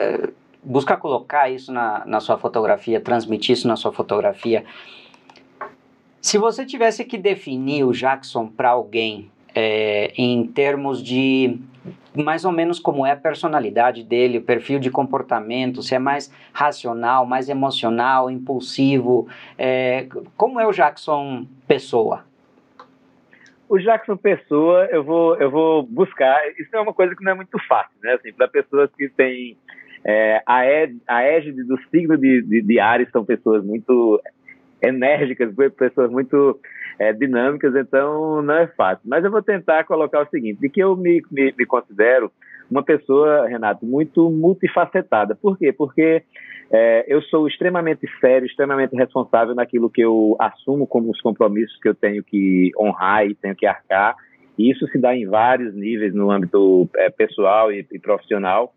é, 0.00 0.30
busca 0.62 0.96
colocar 0.96 1.50
isso 1.50 1.70
na, 1.70 2.02
na 2.06 2.20
sua 2.20 2.38
fotografia, 2.38 3.02
transmitir 3.02 3.52
isso 3.52 3.68
na 3.68 3.76
sua 3.76 3.92
fotografia, 3.92 4.64
se 6.22 6.38
você 6.38 6.64
tivesse 6.64 7.04
que 7.04 7.18
definir 7.18 7.84
o 7.84 7.92
Jackson 7.92 8.46
para 8.46 8.70
alguém 8.70 9.30
é, 9.54 10.14
em 10.16 10.46
termos 10.46 11.02
de 11.02 11.60
mais 12.14 12.44
ou 12.44 12.52
menos 12.52 12.78
como 12.78 13.04
é 13.04 13.12
a 13.12 13.16
personalidade 13.16 14.02
dele, 14.02 14.38
o 14.38 14.42
perfil 14.42 14.78
de 14.78 14.90
comportamento, 14.90 15.82
se 15.82 15.94
é 15.94 15.98
mais 15.98 16.32
racional, 16.52 17.26
mais 17.26 17.48
emocional, 17.48 18.30
impulsivo, 18.30 19.26
é, 19.58 20.06
como 20.36 20.60
é 20.60 20.66
o 20.66 20.72
Jackson 20.72 21.46
Pessoa? 21.72 22.24
O 23.68 23.78
Jackson 23.78 24.16
Pessoa, 24.16 24.86
eu 24.90 25.02
vou, 25.02 25.36
eu 25.36 25.50
vou 25.50 25.82
buscar. 25.82 26.38
Isso 26.58 26.68
é 26.74 26.80
uma 26.80 26.92
coisa 26.92 27.16
que 27.16 27.24
não 27.24 27.32
é 27.32 27.34
muito 27.34 27.58
fácil, 27.66 27.96
né? 28.02 28.12
Assim, 28.12 28.32
para 28.32 28.46
pessoas 28.46 28.90
que 28.96 29.08
têm 29.08 29.56
é, 30.04 30.42
a, 30.44 30.66
égide, 30.66 31.00
a 31.08 31.22
égide 31.22 31.62
do 31.64 31.78
signo 31.90 32.18
de, 32.18 32.42
de, 32.42 32.60
de 32.60 32.78
Ares, 32.78 33.10
são 33.10 33.24
pessoas 33.24 33.64
muito 33.64 34.20
enérgicas, 34.82 35.54
pessoas 35.76 36.10
muito 36.10 36.60
é, 36.98 37.12
dinâmicas, 37.12 37.74
então 37.74 38.42
não 38.42 38.54
é 38.54 38.66
fácil. 38.66 39.02
Mas 39.06 39.24
eu 39.24 39.30
vou 39.30 39.42
tentar 39.42 39.84
colocar 39.84 40.20
o 40.20 40.28
seguinte, 40.28 40.60
de 40.60 40.68
que 40.68 40.82
eu 40.82 40.94
me, 40.96 41.22
me, 41.30 41.54
me 41.56 41.64
considero 41.64 42.30
uma 42.72 42.82
pessoa, 42.82 43.46
Renato, 43.46 43.84
muito 43.84 44.30
multifacetada. 44.30 45.34
Por 45.34 45.58
quê? 45.58 45.72
Porque 45.72 46.22
é, 46.72 47.04
eu 47.06 47.20
sou 47.22 47.46
extremamente 47.46 48.08
sério, 48.18 48.46
extremamente 48.46 48.96
responsável 48.96 49.54
naquilo 49.54 49.90
que 49.90 50.00
eu 50.00 50.34
assumo 50.38 50.86
como 50.86 51.10
os 51.10 51.20
compromissos 51.20 51.78
que 51.80 51.88
eu 51.88 51.94
tenho 51.94 52.24
que 52.24 52.70
honrar 52.78 53.26
e 53.26 53.34
tenho 53.34 53.54
que 53.54 53.66
arcar. 53.66 54.16
E 54.58 54.70
isso 54.70 54.86
se 54.88 54.98
dá 54.98 55.14
em 55.14 55.26
vários 55.26 55.74
níveis 55.74 56.14
no 56.14 56.30
âmbito 56.30 56.88
é, 56.96 57.10
pessoal 57.10 57.70
e, 57.70 57.86
e 57.92 57.98
profissional. 57.98 58.72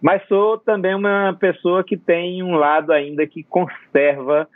Mas 0.00 0.26
sou 0.26 0.56
também 0.58 0.94
uma 0.94 1.36
pessoa 1.38 1.84
que 1.84 1.96
tem 1.96 2.42
um 2.42 2.54
lado 2.54 2.92
ainda 2.92 3.26
que 3.26 3.42
conserva 3.42 4.48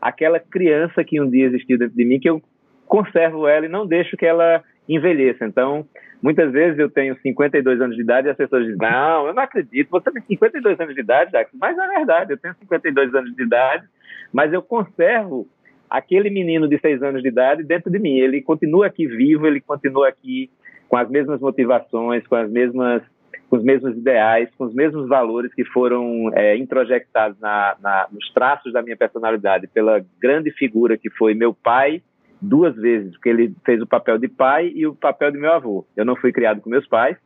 aquela 0.00 0.38
criança 0.38 1.02
que 1.02 1.20
um 1.20 1.28
dia 1.28 1.46
existiu 1.46 1.78
dentro 1.78 1.96
de 1.96 2.04
mim, 2.04 2.20
que 2.20 2.30
eu 2.30 2.40
conservo 2.86 3.48
ela 3.48 3.66
e 3.66 3.68
não 3.68 3.86
deixo 3.86 4.16
que 4.16 4.26
ela 4.26 4.62
envelheça. 4.88 5.44
Então, 5.44 5.86
muitas 6.22 6.52
vezes 6.52 6.78
eu 6.78 6.90
tenho 6.90 7.16
52 7.20 7.80
anos 7.80 7.96
de 7.96 8.02
idade 8.02 8.28
e 8.28 8.30
as 8.30 8.36
pessoas 8.36 8.64
dizem: 8.64 8.78
Não, 8.78 9.26
eu 9.26 9.34
não 9.34 9.42
acredito, 9.42 9.90
você 9.90 10.10
tem 10.10 10.22
52 10.22 10.80
anos 10.80 10.94
de 10.94 11.00
idade, 11.00 11.32
Jackson. 11.32 11.56
Mas 11.60 11.78
é 11.78 11.86
verdade, 11.86 12.32
eu 12.32 12.38
tenho 12.38 12.54
52 12.54 13.14
anos 13.14 13.34
de 13.34 13.42
idade, 13.42 13.84
mas 14.32 14.52
eu 14.52 14.62
conservo 14.62 15.46
aquele 15.88 16.30
menino 16.30 16.68
de 16.68 16.78
6 16.78 17.02
anos 17.02 17.22
de 17.22 17.28
idade 17.28 17.64
dentro 17.64 17.90
de 17.90 17.98
mim. 17.98 18.18
Ele 18.18 18.40
continua 18.40 18.86
aqui 18.86 19.06
vivo, 19.06 19.46
ele 19.46 19.60
continua 19.60 20.08
aqui 20.08 20.50
com 20.88 20.96
as 20.96 21.08
mesmas 21.08 21.40
motivações, 21.40 22.26
com 22.26 22.36
as 22.36 22.50
mesmas 22.50 23.02
com 23.48 23.56
os 23.56 23.64
mesmos 23.64 23.96
ideais, 23.96 24.48
com 24.56 24.64
os 24.64 24.72
mesmos 24.72 25.08
valores 25.08 25.52
que 25.52 25.64
foram 25.64 26.30
é, 26.34 26.56
introjectados 26.56 27.36
na, 27.40 27.76
na, 27.82 28.06
nos 28.12 28.32
traços 28.32 28.72
da 28.72 28.80
minha 28.80 28.96
personalidade 28.96 29.66
pela 29.66 30.04
grande 30.22 30.52
figura 30.52 30.96
que 30.96 31.10
foi 31.10 31.34
meu 31.34 31.52
pai 31.52 32.00
duas 32.40 32.74
vezes, 32.76 33.12
porque 33.12 33.28
ele 33.28 33.54
fez 33.64 33.80
o 33.82 33.86
papel 33.86 34.18
de 34.18 34.28
pai 34.28 34.72
e 34.74 34.86
o 34.86 34.94
papel 34.94 35.30
de 35.30 35.38
meu 35.38 35.52
avô. 35.52 35.86
Eu 35.96 36.04
não 36.04 36.16
fui 36.16 36.32
criado 36.32 36.60
com 36.60 36.70
meus 36.70 36.86
pais, 36.86 37.16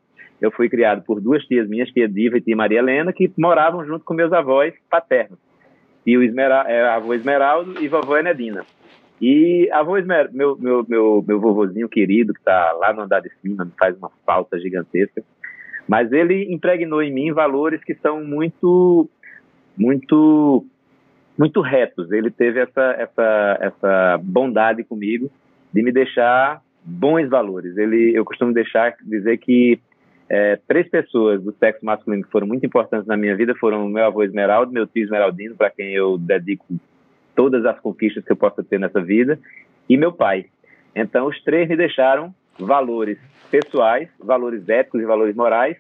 eu 0.41 0.51
fui 0.51 0.69
criado 0.69 1.03
por 1.03 1.21
duas 1.21 1.45
tias 1.45 1.69
minhas, 1.69 1.91
tia 1.91 2.09
Diva 2.09 2.37
e 2.37 2.41
tia 2.41 2.57
Maria 2.57 2.79
Helena, 2.81 3.13
que 3.13 3.33
moravam 3.39 3.85
junto 3.87 4.05
com 4.05 4.15
meus 4.15 4.33
avós 4.33 4.75
paternos. 4.91 5.39
E 6.07 6.19
o 6.19 6.23
Esmera, 6.23 6.65
é, 6.69 6.87
avô 6.89 7.15
Esmeraldo 7.15 7.83
e 7.83 7.89
vovó 7.89 8.17
Enedina. 8.19 8.65
E 9.21 9.71
avô 9.73 9.97
Esmer, 9.97 10.29
meu, 10.33 10.57
meu, 10.59 10.85
meu, 10.87 11.25
meu 11.27 11.41
vovozinho 11.41 11.89
querido, 11.89 12.35
que 12.35 12.41
está 12.41 12.73
lá 12.73 12.93
no 12.93 13.03
andar 13.03 13.21
de 13.21 13.31
cima, 13.41 13.71
faz 13.79 13.97
uma 13.97 14.11
falta 14.27 14.59
gigantesca, 14.59 15.23
mas 15.89 16.13
ele 16.13 16.53
impregnou 16.53 17.03
em 17.03 17.13
mim 17.13 17.33
valores 17.33 17.83
que 17.85 17.95
são 17.95 18.25
muito, 18.25 19.09
muito, 19.79 20.67
muito 21.39 21.61
retos. 21.61 22.11
Ele 22.13 22.31
teve 22.31 22.61
essa, 22.61 22.95
essa, 22.99 23.59
essa 23.61 24.21
bondade 24.23 24.85
comigo 24.85 25.31
de 25.73 25.83
me 25.83 25.93
deixar 25.93 26.63
bons 26.85 27.29
valores. 27.29 27.77
Ele, 27.77 28.13
eu 28.15 28.25
costumo 28.25 28.53
deixar 28.53 28.95
dizer 29.03 29.39
que 29.39 29.81
é, 30.29 30.59
três 30.67 30.89
pessoas 30.89 31.43
do 31.43 31.53
sexo 31.53 31.85
masculino 31.85 32.25
que 32.25 32.31
foram 32.31 32.47
muito 32.47 32.65
importantes 32.65 33.07
na 33.07 33.17
minha 33.17 33.37
vida 33.37 33.55
foram 33.55 33.89
meu 33.89 34.05
avô 34.05 34.23
Esmeraldo, 34.23 34.73
meu 34.73 34.87
tio 34.87 35.05
Esmeraldino, 35.05 35.55
para 35.55 35.71
quem 35.71 35.93
eu 35.93 36.17
dedico 36.17 36.65
todas 37.35 37.65
as 37.67 37.79
conquistas 37.81 38.25
que 38.25 38.33
eu 38.33 38.37
possa 38.37 38.63
ter 38.63 38.79
nessa 38.79 39.03
vida, 39.03 39.39
e 39.89 39.97
meu 39.97 40.13
pai. 40.13 40.47
Então, 40.95 41.27
os 41.27 41.43
três 41.43 41.69
me 41.69 41.77
deixaram 41.77 42.33
valores 42.59 43.19
pessoais, 43.51 44.09
valores 44.19 44.69
éticos 44.69 45.01
e 45.01 45.05
valores 45.05 45.35
morais, 45.35 45.77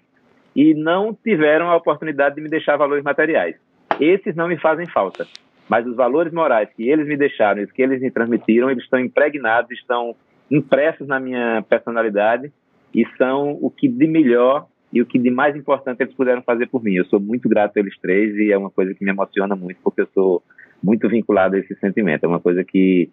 e 0.54 0.74
não 0.74 1.14
tiveram 1.14 1.70
a 1.70 1.76
oportunidade 1.76 2.34
de 2.34 2.40
me 2.40 2.48
deixar 2.48 2.76
valores 2.76 3.04
materiais. 3.04 3.56
Esses 4.00 4.34
não 4.34 4.48
me 4.48 4.58
fazem 4.58 4.86
falta, 4.86 5.26
mas 5.68 5.86
os 5.86 5.96
valores 5.96 6.32
morais 6.32 6.68
que 6.74 6.88
eles 6.88 7.06
me 7.06 7.16
deixaram 7.16 7.62
e 7.62 7.66
que 7.66 7.82
eles 7.82 8.00
me 8.00 8.10
transmitiram, 8.10 8.70
eles 8.70 8.84
estão 8.84 8.98
impregnados, 8.98 9.70
estão 9.70 10.14
impressos 10.50 11.06
na 11.06 11.18
minha 11.18 11.64
personalidade 11.68 12.52
e 12.94 13.06
são 13.16 13.58
o 13.60 13.70
que 13.70 13.88
de 13.88 14.06
melhor 14.06 14.66
e 14.92 15.02
o 15.02 15.06
que 15.06 15.18
de 15.18 15.30
mais 15.30 15.56
importante 15.56 16.02
eles 16.02 16.14
puderam 16.14 16.42
fazer 16.42 16.68
por 16.68 16.82
mim. 16.82 16.94
Eu 16.94 17.04
sou 17.06 17.18
muito 17.18 17.48
grato 17.48 17.76
a 17.76 17.80
eles 17.80 17.98
três 18.00 18.36
e 18.36 18.52
é 18.52 18.58
uma 18.58 18.70
coisa 18.70 18.94
que 18.94 19.04
me 19.04 19.10
emociona 19.10 19.56
muito 19.56 19.78
porque 19.82 20.02
eu 20.02 20.08
sou 20.14 20.42
muito 20.82 21.08
vinculado 21.08 21.56
a 21.56 21.58
esse 21.58 21.74
sentimento. 21.76 22.24
É 22.24 22.28
uma 22.28 22.40
coisa 22.40 22.62
que 22.62 23.10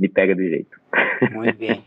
me 0.00 0.08
pega 0.08 0.34
de 0.34 0.48
jeito. 0.48 0.80
Muito 1.30 1.58
bem. 1.58 1.84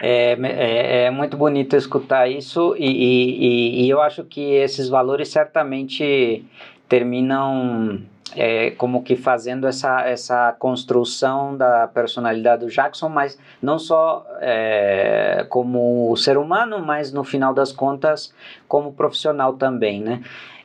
É, 0.00 0.32
é, 0.32 1.04
é 1.04 1.10
muito 1.10 1.36
bonito 1.36 1.74
escutar 1.74 2.28
isso 2.28 2.76
e, 2.78 2.86
e, 2.86 3.84
e, 3.84 3.88
eu 3.88 4.00
acho 4.00 4.24
que 4.24 4.40
esses 4.42 4.90
valores 4.90 5.28
certamente 5.28 6.44
terminam 6.86 8.02
é, 8.34 8.72
como 8.72 9.02
que 9.02 9.16
fazendo 9.16 9.66
essa, 9.66 10.02
essa 10.02 10.52
construção 10.58 11.56
da 11.56 11.88
personalidade 11.88 12.64
do 12.66 12.70
Jackson, 12.70 13.08
mas 13.08 13.38
não 13.62 13.78
só 13.78 14.26
é, 14.40 15.46
como 15.48 16.14
ser 16.16 16.36
humano, 16.36 16.78
mas 16.84 17.10
no 17.10 17.24
final 17.24 17.54
das 17.54 17.72
contas 17.72 18.34
como 18.68 18.92
profissional 18.92 19.54
também, 19.54 20.02
né? 20.02 20.20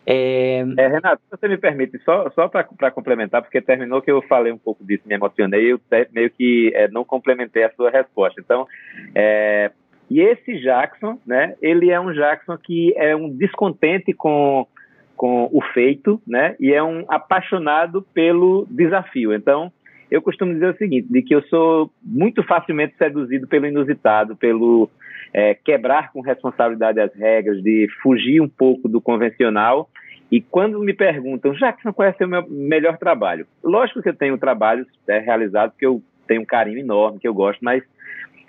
É... 0.06 0.66
É, 0.78 0.88
Renato, 0.88 1.22
se 1.24 1.38
você 1.38 1.48
me 1.48 1.58
permite, 1.58 2.00
só, 2.00 2.30
só 2.32 2.48
para 2.48 2.92
complementar, 2.92 3.42
porque 3.42 3.62
terminou 3.62 4.02
que 4.02 4.12
eu 4.12 4.22
falei 4.24 4.52
um 4.52 4.58
pouco 4.58 4.84
disso, 4.84 5.04
me 5.06 5.16
emocionei, 5.16 5.72
eu 5.72 5.80
meio 6.12 6.30
que 6.32 6.72
é, 6.74 6.88
não 6.88 7.04
complementei 7.04 7.64
a 7.64 7.72
sua 7.72 7.90
resposta. 7.92 8.42
Então, 8.42 8.68
é, 9.14 9.72
e 10.10 10.20
esse 10.20 10.60
Jackson, 10.60 11.20
né, 11.26 11.56
ele 11.62 11.90
é 11.92 12.00
um 12.00 12.12
Jackson 12.12 12.58
que 12.58 12.94
é 12.98 13.16
um 13.16 13.30
descontente 13.30 14.12
com, 14.14 14.68
com 15.16 15.50
o 15.52 15.62
feito, 15.74 16.22
né, 16.28 16.56
e 16.60 16.74
é 16.74 16.84
um 16.84 17.06
apaixonado 17.08 18.02
pelo 18.14 18.68
desafio. 18.70 19.34
Então, 19.34 19.72
eu 20.10 20.22
costumo 20.22 20.54
dizer 20.54 20.74
o 20.74 20.78
seguinte, 20.78 21.08
de 21.10 21.22
que 21.22 21.34
eu 21.34 21.42
sou 21.44 21.90
muito 22.04 22.44
facilmente 22.44 22.98
seduzido 22.98 23.48
pelo 23.48 23.68
inusitado, 23.68 24.36
pelo 24.36 24.90
é, 25.34 25.54
quebrar 25.54 26.12
com 26.12 26.22
responsabilidade 26.22 27.00
as 27.00 27.14
regras, 27.14 27.62
de 27.62 27.88
fugir 28.02 28.42
um 28.42 28.50
pouco 28.50 28.88
do 28.88 29.02
convencional. 29.02 29.90
E 30.32 30.42
quando 30.42 30.80
me 30.80 30.94
perguntam, 30.94 31.54
Jackson, 31.54 31.92
qual 31.92 32.08
é 32.08 32.12
o 32.12 32.18
seu 32.18 32.28
melhor 32.50 32.98
trabalho? 32.98 33.46
Lógico 33.64 34.02
que 34.02 34.10
eu 34.10 34.16
tenho 34.16 34.38
trabalhos 34.38 34.88
é, 35.08 35.20
realizados 35.20 35.76
que 35.78 35.86
eu 35.86 36.02
tenho 36.28 36.42
um 36.42 36.46
carinho 36.46 36.80
enorme, 36.80 37.20
que 37.20 37.28
eu 37.28 37.34
gosto, 37.34 37.60
mas 37.62 37.84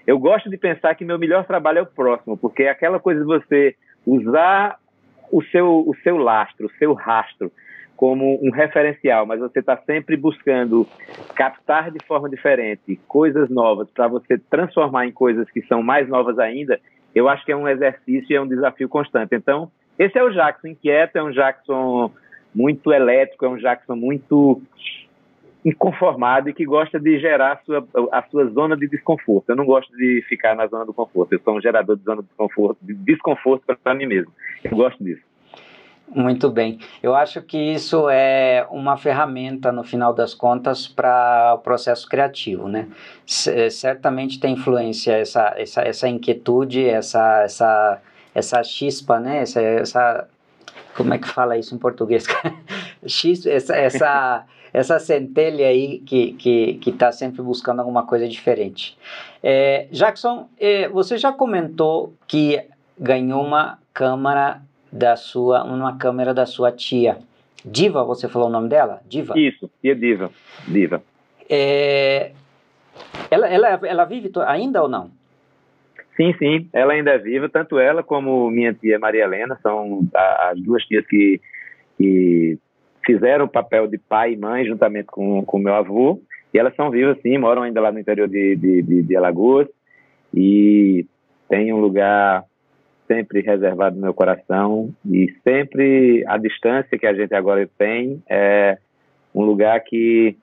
eu 0.06 0.18
gosto 0.18 0.48
de 0.48 0.56
pensar 0.56 0.94
que 0.94 1.04
meu 1.04 1.18
melhor 1.18 1.44
trabalho 1.44 1.78
é 1.78 1.82
o 1.82 1.86
próximo, 1.86 2.36
porque 2.36 2.64
é 2.64 2.70
aquela 2.70 3.00
coisa 3.00 3.20
de 3.20 3.26
você 3.26 3.74
usar 4.06 4.76
o 5.30 5.42
seu, 5.42 5.84
o 5.86 5.94
seu 6.02 6.16
lastro, 6.16 6.66
o 6.66 6.78
seu 6.78 6.92
rastro, 6.92 7.50
como 8.02 8.36
um 8.42 8.50
referencial, 8.50 9.24
mas 9.24 9.38
você 9.38 9.60
está 9.60 9.76
sempre 9.86 10.16
buscando 10.16 10.84
captar 11.36 11.88
de 11.92 12.04
forma 12.04 12.28
diferente 12.28 12.98
coisas 13.06 13.48
novas 13.48 13.88
para 13.90 14.08
você 14.08 14.36
transformar 14.50 15.06
em 15.06 15.12
coisas 15.12 15.48
que 15.48 15.62
são 15.66 15.84
mais 15.84 16.08
novas 16.08 16.36
ainda, 16.36 16.80
eu 17.14 17.28
acho 17.28 17.44
que 17.44 17.52
é 17.52 17.56
um 17.56 17.68
exercício 17.68 18.26
e 18.28 18.34
é 18.34 18.40
um 18.40 18.48
desafio 18.48 18.88
constante. 18.88 19.36
Então, 19.36 19.70
esse 19.96 20.18
é 20.18 20.24
o 20.24 20.30
Jackson 20.30 20.66
inquieto, 20.66 21.14
é 21.14 21.22
um 21.22 21.30
Jackson 21.30 22.10
muito 22.52 22.92
elétrico, 22.92 23.46
é 23.46 23.48
um 23.48 23.56
Jackson 23.56 23.94
muito 23.94 24.60
inconformado 25.64 26.48
e 26.48 26.52
que 26.52 26.64
gosta 26.64 26.98
de 26.98 27.20
gerar 27.20 27.52
a 27.52 27.56
sua, 27.58 27.86
a 28.10 28.22
sua 28.24 28.46
zona 28.46 28.76
de 28.76 28.88
desconforto. 28.88 29.48
Eu 29.48 29.54
não 29.54 29.64
gosto 29.64 29.96
de 29.96 30.24
ficar 30.28 30.56
na 30.56 30.66
zona 30.66 30.84
do 30.84 30.92
conforto. 30.92 31.34
Eu 31.34 31.40
sou 31.44 31.56
um 31.56 31.60
gerador 31.60 31.96
de 31.96 32.02
zona 32.02 32.20
de 32.20 32.26
desconforto, 32.26 32.78
de 32.82 32.94
desconforto 32.94 33.62
para 33.80 33.94
mim 33.94 34.06
mesmo. 34.06 34.32
Eu 34.64 34.76
gosto 34.76 35.04
disso. 35.04 35.22
Muito 36.14 36.50
bem. 36.50 36.78
Eu 37.02 37.14
acho 37.14 37.40
que 37.40 37.56
isso 37.56 38.08
é 38.10 38.66
uma 38.70 38.98
ferramenta, 38.98 39.72
no 39.72 39.82
final 39.82 40.12
das 40.12 40.34
contas, 40.34 40.86
para 40.86 41.54
o 41.54 41.58
processo 41.58 42.06
criativo, 42.06 42.68
né? 42.68 42.86
C 43.24 43.70
certamente 43.70 44.38
tem 44.38 44.52
influência 44.52 45.12
essa, 45.12 45.54
essa, 45.56 45.80
essa 45.80 46.08
inquietude, 46.08 46.86
essa, 46.86 47.42
essa, 47.42 48.00
essa 48.34 48.62
chispa, 48.62 49.18
né? 49.18 49.38
Essa, 49.38 49.62
essa, 49.62 50.28
como 50.94 51.14
é 51.14 51.18
que 51.18 51.28
fala 51.28 51.56
isso 51.56 51.74
em 51.74 51.78
português? 51.78 52.26
X, 53.06 53.46
essa, 53.46 53.74
essa, 53.74 54.44
essa 54.70 54.98
centelha 54.98 55.66
aí 55.66 56.00
que 56.00 56.32
que 56.34 56.74
que 56.74 56.90
está 56.90 57.10
sempre 57.10 57.40
buscando 57.40 57.80
alguma 57.80 58.04
coisa 58.04 58.28
diferente. 58.28 58.98
É, 59.42 59.86
Jackson, 59.90 60.46
é, 60.60 60.88
você 60.90 61.16
já 61.16 61.32
comentou 61.32 62.12
que 62.28 62.62
ganhou 62.98 63.42
uma 63.42 63.78
câmera 63.94 64.60
da 64.92 65.16
sua, 65.16 65.64
uma 65.64 65.96
câmera 65.96 66.34
da 66.34 66.44
sua 66.44 66.70
tia. 66.70 67.18
Diva, 67.64 68.04
você 68.04 68.28
falou 68.28 68.48
o 68.48 68.52
nome 68.52 68.68
dela? 68.68 69.00
Diva? 69.06 69.38
Isso, 69.38 69.70
tia 69.80 69.94
Diva. 69.94 70.30
Diva. 70.68 71.02
É, 71.48 72.32
ela, 73.30 73.48
ela, 73.48 73.80
ela 73.84 74.04
vive 74.04 74.30
ainda 74.46 74.82
ou 74.82 74.88
não? 74.88 75.10
Sim, 76.16 76.34
sim, 76.38 76.68
ela 76.72 76.92
ainda 76.92 77.12
é 77.12 77.18
viva, 77.18 77.48
tanto 77.48 77.78
ela 77.78 78.02
como 78.02 78.50
minha 78.50 78.74
tia 78.74 78.98
Maria 78.98 79.24
Helena, 79.24 79.58
são 79.62 80.06
as 80.14 80.60
duas 80.60 80.84
tias 80.84 81.06
que, 81.06 81.40
que 81.96 82.58
fizeram 83.04 83.46
o 83.46 83.48
papel 83.48 83.86
de 83.86 83.96
pai 83.96 84.34
e 84.34 84.36
mãe 84.36 84.66
juntamente 84.66 85.06
com 85.06 85.42
o 85.46 85.58
meu 85.58 85.74
avô, 85.74 86.20
e 86.52 86.58
elas 86.58 86.76
são 86.76 86.90
vivas 86.90 87.18
sim, 87.22 87.38
moram 87.38 87.62
ainda 87.62 87.80
lá 87.80 87.90
no 87.90 87.98
interior 87.98 88.28
de, 88.28 88.56
de, 88.56 88.82
de, 88.82 89.02
de 89.02 89.16
Alagoas, 89.16 89.68
e 90.34 91.06
tem 91.48 91.72
um 91.72 91.80
lugar 91.80 92.44
sempre 93.06 93.40
reservado 93.40 93.96
no 93.96 94.02
meu 94.02 94.14
coração, 94.14 94.90
e 95.04 95.32
sempre 95.44 96.24
a 96.26 96.38
distância 96.38 96.98
que 96.98 97.06
a 97.06 97.14
gente 97.14 97.34
agora 97.34 97.68
tem 97.78 98.22
é 98.28 98.78
um 99.34 99.42
lugar 99.42 99.80
que 99.80 100.36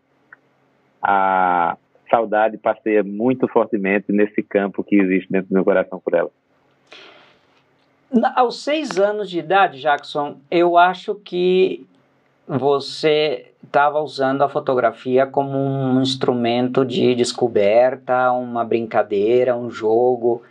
a, 1.01 1.77
saudade 2.09 2.57
passeia 2.57 3.03
muito 3.03 3.47
fortemente 3.47 4.11
nesse 4.11 4.41
campo 4.41 4.83
que 4.83 4.95
existe 4.95 5.31
dentro 5.31 5.49
do 5.49 5.53
meu 5.53 5.63
coração 5.63 6.01
por 6.03 6.13
ela. 6.13 6.31
Aos 8.35 8.63
seis 8.63 8.97
anos 8.97 9.29
de 9.29 9.39
idade, 9.39 9.79
Jackson, 9.79 10.37
eu 10.49 10.77
acho 10.77 11.13
que 11.15 11.85
você 12.47 13.45
estava 13.63 13.99
usando 13.99 14.41
a 14.41 14.49
fotografia 14.49 15.27
como 15.27 15.55
um 15.55 16.01
instrumento 16.01 16.83
de 16.83 17.13
descoberta, 17.13 18.31
uma 18.31 18.65
brincadeira, 18.65 19.55
um 19.55 19.69
jogo. 19.69 20.41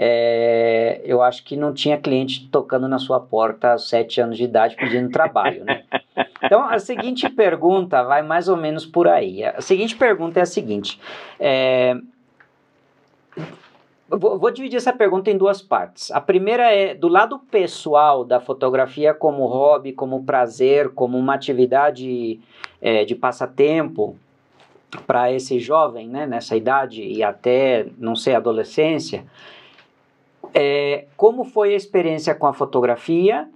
É, 0.00 1.00
eu 1.04 1.20
acho 1.20 1.42
que 1.42 1.56
não 1.56 1.74
tinha 1.74 1.98
cliente 1.98 2.48
tocando 2.52 2.86
na 2.86 3.00
sua 3.00 3.18
porta 3.18 3.72
aos 3.72 3.88
sete 3.88 4.20
anos 4.20 4.36
de 4.36 4.44
idade 4.44 4.76
pedindo 4.76 5.10
trabalho, 5.10 5.64
né? 5.64 5.82
Então, 6.40 6.62
a 6.68 6.78
seguinte 6.78 7.28
pergunta 7.28 8.02
vai 8.04 8.22
mais 8.22 8.48
ou 8.48 8.56
menos 8.56 8.86
por 8.86 9.08
aí. 9.08 9.44
A 9.44 9.60
seguinte 9.60 9.96
pergunta 9.96 10.38
é 10.38 10.42
a 10.42 10.46
seguinte: 10.46 11.00
é, 11.38 11.96
vou, 14.08 14.38
vou, 14.38 14.50
dividir 14.50 14.76
essa 14.76 14.92
pergunta 14.92 15.30
em 15.30 15.36
duas 15.36 15.60
partes. 15.60 16.10
A 16.12 16.20
primeira 16.20 16.72
é 16.72 16.94
do 16.94 17.08
lado 17.08 17.38
pessoal 17.50 18.24
da 18.24 18.40
fotografia 18.40 19.12
como 19.12 19.46
hobby, 19.46 19.92
como 19.92 20.24
prazer, 20.24 20.90
como 20.90 21.18
uma 21.18 21.34
atividade 21.34 22.40
é, 22.80 23.04
de 23.04 23.14
passatempo 23.14 24.16
para 25.06 25.30
esse 25.32 25.58
jovem, 25.58 26.08
né, 26.08 26.26
nessa 26.26 26.56
idade 26.56 27.02
e 27.02 27.22
até, 27.22 27.86
não 27.98 28.16
sei, 28.16 28.34
adolescência. 28.34 29.24
É, 30.54 31.06
como 31.16 31.44
foi 31.44 31.74
a 31.74 31.76
experiência 31.76 32.34
com 32.34 32.46
a 32.46 32.52
fotografia 32.52 33.48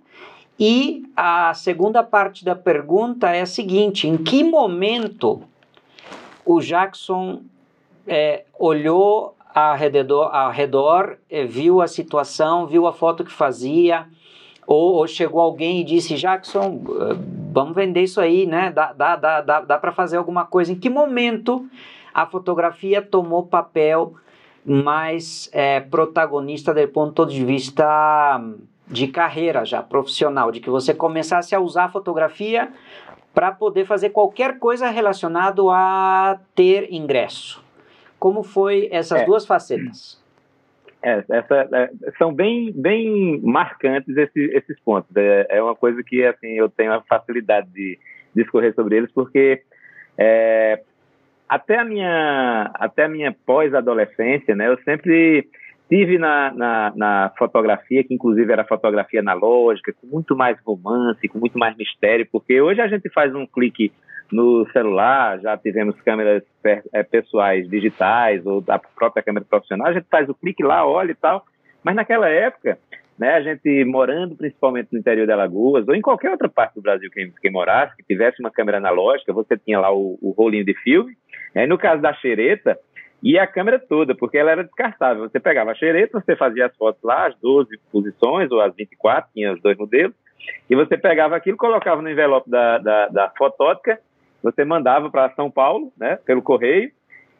e 0.58 1.04
a 1.16 1.52
segunda 1.54 2.02
parte 2.02 2.44
da 2.44 2.54
pergunta 2.54 3.30
é 3.30 3.40
a 3.40 3.46
seguinte: 3.46 4.06
em 4.06 4.16
que 4.16 4.44
momento 4.44 5.42
o 6.44 6.60
Jackson 6.60 7.42
é, 8.06 8.44
olhou 8.58 9.34
ao 9.54 9.76
redor, 9.76 10.34
ao 10.34 10.50
redor 10.50 11.18
é, 11.30 11.44
viu 11.44 11.80
a 11.80 11.88
situação, 11.88 12.66
viu 12.66 12.86
a 12.86 12.92
foto 12.92 13.24
que 13.24 13.32
fazia, 13.32 14.06
ou, 14.66 14.94
ou, 14.94 15.06
chegou 15.06 15.40
alguém 15.40 15.80
e 15.80 15.84
disse: 15.84 16.14
Jackson, 16.16 16.80
vamos 17.52 17.74
vender 17.74 18.02
isso 18.02 18.20
aí, 18.20 18.46
né? 18.46 18.70
Dá, 18.70 18.92
dá, 18.92 19.16
dá, 19.16 19.40
dá, 19.40 19.60
dá 19.62 19.78
para 19.78 19.92
fazer 19.92 20.16
alguma 20.16 20.44
coisa. 20.44 20.72
Em 20.72 20.76
que 20.76 20.88
momento 20.88 21.68
a 22.14 22.26
fotografia 22.26 23.02
tomou 23.02 23.44
papel 23.44 24.14
mais 24.64 25.50
é, 25.52 25.80
protagonista 25.80 26.72
do 26.72 26.88
ponto 26.88 27.26
de 27.26 27.44
vista 27.44 28.40
de 28.86 29.08
carreira 29.08 29.64
já 29.64 29.82
profissional, 29.82 30.52
de 30.52 30.60
que 30.60 30.70
você 30.70 30.94
começasse 30.94 31.54
a 31.54 31.60
usar 31.60 31.84
a 31.84 31.88
fotografia 31.88 32.70
para 33.34 33.50
poder 33.50 33.86
fazer 33.86 34.10
qualquer 34.10 34.58
coisa 34.58 34.88
relacionado 34.90 35.70
a 35.70 36.38
ter 36.54 36.92
ingresso. 36.92 37.64
Como 38.18 38.42
foi 38.42 38.88
essas 38.92 39.22
é. 39.22 39.24
duas 39.24 39.46
facetas? 39.46 40.22
É, 41.02 41.24
essa, 41.28 41.68
é, 41.72 41.90
são 42.16 42.32
bem, 42.32 42.70
bem 42.72 43.40
marcantes 43.42 44.16
esses, 44.16 44.52
esses 44.52 44.78
pontos. 44.80 45.10
É, 45.16 45.46
é, 45.50 45.62
uma 45.62 45.74
coisa 45.74 46.02
que 46.02 46.24
assim 46.24 46.52
eu 46.52 46.68
tenho 46.68 46.92
a 46.92 47.00
facilidade 47.02 47.68
de 47.70 47.98
discorrer 48.34 48.72
sobre 48.74 48.98
eles, 48.98 49.10
porque 49.10 49.62
é, 50.16 50.80
até 51.54 51.78
a 51.78 51.84
minha 51.84 52.70
até 52.74 53.04
a 53.04 53.08
minha 53.08 53.34
pós-adolescência, 53.46 54.54
né, 54.54 54.68
eu 54.68 54.78
sempre 54.84 55.48
Tive 55.92 56.16
na, 56.16 56.50
na, 56.54 56.92
na, 56.96 57.32
fotografia, 57.36 58.02
que 58.02 58.14
inclusive 58.14 58.50
era 58.50 58.64
fotografia 58.64 59.20
analógica, 59.20 59.92
com 59.92 60.06
muito 60.06 60.34
mais 60.34 60.58
romance, 60.64 61.28
com 61.28 61.38
muito 61.38 61.58
mais 61.58 61.76
mistério, 61.76 62.26
porque 62.32 62.62
hoje 62.62 62.80
a 62.80 62.88
gente 62.88 63.10
faz 63.10 63.34
um 63.34 63.46
clique 63.46 63.92
no 64.32 64.66
celular, 64.72 65.38
já 65.40 65.54
tivemos 65.58 65.94
câmeras 66.00 66.42
é, 66.64 67.02
pessoais 67.02 67.68
digitais 67.68 68.46
ou 68.46 68.62
da 68.62 68.78
própria 68.78 69.22
câmera 69.22 69.44
profissional, 69.44 69.88
a 69.88 69.92
gente 69.92 70.06
faz 70.10 70.26
o 70.30 70.34
clique 70.34 70.62
lá, 70.62 70.86
olha 70.86 71.12
e 71.12 71.14
tal. 71.14 71.44
Mas 71.84 71.94
naquela 71.94 72.26
época, 72.26 72.78
né, 73.18 73.34
a 73.34 73.42
gente 73.42 73.84
morando 73.84 74.34
principalmente 74.34 74.88
no 74.92 74.98
interior 74.98 75.26
de 75.26 75.32
Alagoas, 75.32 75.86
ou 75.86 75.94
em 75.94 76.00
qualquer 76.00 76.30
outra 76.30 76.48
parte 76.48 76.74
do 76.76 76.80
Brasil 76.80 77.10
que, 77.10 77.30
que 77.38 77.50
morasse, 77.50 77.94
que 77.98 78.02
tivesse 78.02 78.40
uma 78.40 78.50
câmera 78.50 78.78
analógica, 78.78 79.30
você 79.30 79.58
tinha 79.58 79.78
lá 79.78 79.92
o, 79.92 80.18
o 80.22 80.30
rolinho 80.30 80.64
de 80.64 80.72
filme. 80.72 81.14
Né, 81.54 81.66
no 81.66 81.78
caso 81.78 82.00
da 82.00 82.14
xereta, 82.14 82.78
e 83.22 83.38
a 83.38 83.46
câmera 83.46 83.78
toda, 83.78 84.14
porque 84.14 84.36
ela 84.36 84.50
era 84.50 84.64
descartável. 84.64 85.28
Você 85.28 85.38
pegava 85.38 85.70
a 85.70 85.74
xereta, 85.74 86.20
você 86.20 86.34
fazia 86.34 86.66
as 86.66 86.76
fotos 86.76 87.00
lá, 87.02 87.28
as 87.28 87.36
12 87.36 87.78
posições, 87.90 88.50
ou 88.50 88.60
as 88.60 88.74
24, 88.74 89.30
tinha 89.32 89.52
os 89.52 89.62
dois 89.62 89.78
modelos, 89.78 90.14
e 90.68 90.74
você 90.74 90.98
pegava 90.98 91.36
aquilo, 91.36 91.56
colocava 91.56 92.02
no 92.02 92.10
envelope 92.10 92.50
da, 92.50 92.78
da, 92.78 93.08
da 93.08 93.32
fotótica, 93.38 94.00
você 94.42 94.64
mandava 94.64 95.08
para 95.08 95.30
São 95.34 95.48
Paulo, 95.48 95.92
né, 95.96 96.18
pelo 96.26 96.42
correio, 96.42 96.90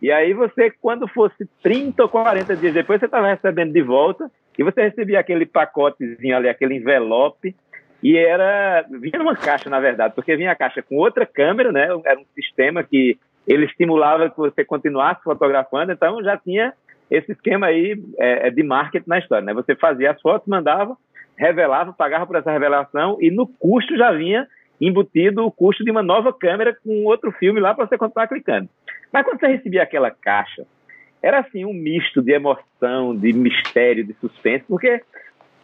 e 0.00 0.10
aí 0.10 0.32
você, 0.32 0.70
quando 0.70 1.08
fosse 1.08 1.48
30 1.62 2.02
ou 2.02 2.08
40 2.08 2.56
dias 2.56 2.74
depois, 2.74 3.00
você 3.00 3.06
estava 3.06 3.28
recebendo 3.28 3.72
de 3.72 3.82
volta, 3.82 4.30
e 4.56 4.62
você 4.62 4.82
recebia 4.82 5.18
aquele 5.18 5.46
pacotezinho 5.46 6.36
ali, 6.36 6.48
aquele 6.48 6.76
envelope, 6.76 7.56
e 8.00 8.16
era, 8.16 8.84
vinha 8.88 9.18
numa 9.18 9.34
caixa, 9.34 9.68
na 9.68 9.80
verdade, 9.80 10.14
porque 10.14 10.36
vinha 10.36 10.52
a 10.52 10.56
caixa 10.56 10.82
com 10.82 10.96
outra 10.96 11.26
câmera, 11.26 11.72
né, 11.72 11.88
era 12.04 12.20
um 12.20 12.24
sistema 12.36 12.84
que 12.84 13.18
ele 13.46 13.66
estimulava 13.66 14.30
que 14.30 14.36
você 14.36 14.64
continuasse 14.64 15.22
fotografando, 15.22 15.92
então 15.92 16.22
já 16.22 16.36
tinha 16.36 16.72
esse 17.10 17.32
esquema 17.32 17.66
aí 17.66 18.02
é, 18.18 18.48
é, 18.48 18.50
de 18.50 18.62
marketing 18.62 19.08
na 19.08 19.18
história, 19.18 19.44
né? 19.44 19.52
Você 19.54 19.74
fazia 19.74 20.12
as 20.12 20.20
fotos, 20.20 20.48
mandava, 20.48 20.96
revelava, 21.36 21.92
pagava 21.92 22.26
por 22.26 22.36
essa 22.36 22.50
revelação 22.50 23.18
e 23.20 23.30
no 23.30 23.46
custo 23.46 23.96
já 23.96 24.12
vinha 24.12 24.46
embutido 24.80 25.44
o 25.44 25.50
custo 25.50 25.84
de 25.84 25.90
uma 25.90 26.02
nova 26.02 26.32
câmera 26.32 26.76
com 26.82 27.04
outro 27.04 27.30
filme 27.32 27.60
lá 27.60 27.74
para 27.74 27.86
você 27.86 27.98
continuar 27.98 28.28
clicando. 28.28 28.68
Mas 29.12 29.24
quando 29.24 29.38
você 29.38 29.46
recebia 29.46 29.82
aquela 29.82 30.10
caixa, 30.10 30.66
era 31.22 31.40
assim 31.40 31.64
um 31.64 31.72
misto 31.72 32.20
de 32.22 32.32
emoção, 32.32 33.14
de 33.14 33.32
mistério, 33.32 34.04
de 34.04 34.14
suspense, 34.14 34.64
porque 34.66 35.02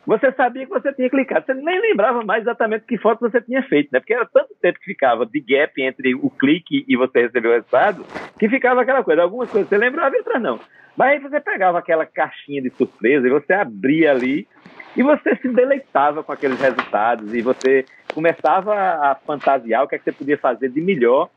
você 0.07 0.33
sabia 0.33 0.65
que 0.65 0.71
você 0.71 0.93
tinha 0.93 1.11
clicado. 1.11 1.45
Você 1.45 1.55
nem 1.55 1.81
lembrava 1.81 2.25
mais 2.25 2.43
exatamente 2.43 2.87
que 2.87 2.99
foto 2.99 3.21
você 3.21 3.41
tinha 3.41 3.63
feito, 3.63 3.91
né? 3.93 4.01
Porque 4.01 4.15
era 4.15 4.27
tanto 4.27 4.55
tempo 4.61 4.79
que 4.79 4.87
ficava 4.87 5.27
de 5.27 5.41
gap 5.41 5.73
entre 5.83 6.15
o 6.15 6.31
clique 6.31 6.85
e 6.89 6.97
você 6.97 7.23
receber 7.23 7.49
o 7.49 7.53
resultado, 7.53 8.05
que 8.39 8.49
ficava 8.49 8.83
aquela 8.83 9.05
coisa. 9.05 9.23
Algumas 9.23 9.51
coisas 9.51 9.69
você 9.69 9.77
lembrava 9.77 10.15
e 10.15 10.19
outras 10.19 10.43
não. 10.43 10.59
Mas 10.97 11.11
aí 11.11 11.19
você 11.21 11.39
pegava 11.41 11.79
aquela 11.79 12.05
caixinha 12.05 12.61
de 12.61 12.71
surpresa 12.71 13.27
e 13.27 13.31
você 13.31 13.53
abria 13.53 14.11
ali 14.11 14.49
e 14.97 15.03
você 15.03 15.37
se 15.37 15.49
deleitava 15.49 16.25
com 16.25 16.33
aqueles 16.33 16.61
resultados 16.61 17.33
e 17.33 17.41
você 17.41 17.85
começava 18.13 18.75
a 18.75 19.15
fantasiar 19.15 19.85
o 19.85 19.89
que, 19.89 19.95
é 19.95 19.99
que 19.99 20.05
você 20.05 20.13
podia 20.13 20.37
fazer 20.37 20.71
de 20.71 20.81
melhor. 20.81 21.29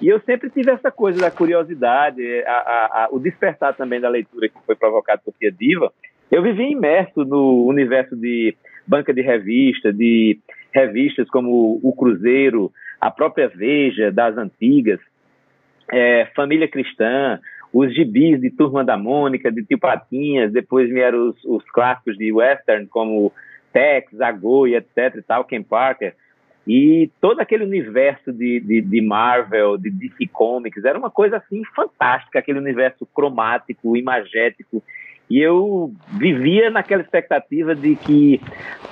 E 0.00 0.08
eu 0.08 0.20
sempre 0.20 0.48
tive 0.48 0.70
essa 0.70 0.90
coisa 0.90 1.20
da 1.20 1.30
curiosidade, 1.30 2.22
a, 2.44 2.52
a, 2.52 3.04
a, 3.04 3.08
o 3.10 3.18
despertar 3.18 3.74
também 3.74 4.00
da 4.00 4.08
leitura 4.08 4.48
que 4.48 4.54
foi 4.64 4.76
provocado 4.76 5.22
por 5.24 5.34
Tia 5.34 5.50
Diva, 5.50 5.92
eu 6.30 6.42
vivi 6.42 6.70
imerso 6.70 7.24
no 7.24 7.66
universo 7.66 8.16
de 8.16 8.56
banca 8.86 9.12
de 9.12 9.20
revista, 9.20 9.92
de 9.92 10.38
revistas 10.72 11.28
como 11.28 11.80
o 11.82 11.92
Cruzeiro, 11.92 12.72
a 13.00 13.10
própria 13.10 13.48
Veja 13.48 14.12
das 14.12 14.36
antigas, 14.36 15.00
é, 15.90 16.26
Família 16.36 16.68
Cristã, 16.68 17.40
os 17.72 17.94
gibis 17.94 18.40
de 18.40 18.50
Turma 18.50 18.84
da 18.84 18.96
Mônica, 18.96 19.50
de 19.50 19.64
Tio 19.64 19.78
Patinhas, 19.78 20.52
depois 20.52 20.88
vieram 20.88 21.30
os, 21.30 21.44
os 21.44 21.64
clássicos 21.70 22.16
de 22.16 22.32
western 22.32 22.86
como 22.86 23.32
Tex, 23.72 24.20
Agô 24.20 24.66
e 24.66 24.74
etc 24.74 25.16
e 25.16 25.22
tal, 25.22 25.44
Ken 25.44 25.62
Parker, 25.62 26.14
e 26.66 27.10
todo 27.20 27.40
aquele 27.40 27.64
universo 27.64 28.32
de, 28.32 28.60
de, 28.60 28.80
de, 28.80 29.00
Marvel, 29.00 29.78
de 29.78 29.90
DC 29.90 30.26
Comics, 30.32 30.84
era 30.84 30.98
uma 30.98 31.10
coisa 31.10 31.38
assim 31.38 31.62
fantástica, 31.74 32.38
aquele 32.38 32.58
universo 32.58 33.06
cromático, 33.06 33.96
imagético, 33.96 34.82
E 35.30 35.38
eu 35.38 35.92
vivia 36.18 36.70
naquela 36.70 37.02
expectativa 37.02 37.72
de 37.72 37.94
que 37.94 38.40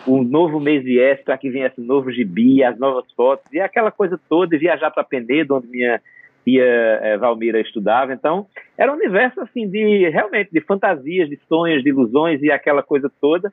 o 0.07 0.23
novo 0.23 0.61
mês 0.61 0.85
viesse, 0.85 1.25
para 1.25 1.37
que 1.37 1.51
viesse 1.51 1.81
o 1.81 1.85
novo 1.85 2.13
gibi, 2.13 2.63
as 2.63 2.79
novas 2.79 3.11
fotos, 3.13 3.53
e 3.53 3.59
aquela 3.59 3.91
coisa 3.91 4.19
toda, 4.29 4.55
e 4.55 4.59
viajar 4.59 4.93
para 4.93 5.03
Penedo, 5.03 5.57
onde 5.57 5.67
minha 5.67 6.01
tia 6.45 6.65
é, 6.65 7.17
Valmira 7.19 7.61
estudava. 7.61 8.13
Então, 8.13 8.47
era 8.77 8.93
um 8.93 8.95
universo 8.95 9.41
assim 9.41 9.69
de 9.69 10.09
realmente 10.11 10.51
de 10.53 10.61
fantasias, 10.61 11.29
de 11.29 11.37
sonhos, 11.49 11.83
de 11.83 11.89
ilusões 11.89 12.41
e 12.41 12.53
aquela 12.53 12.85
coisa 12.85 13.11
toda. 13.21 13.53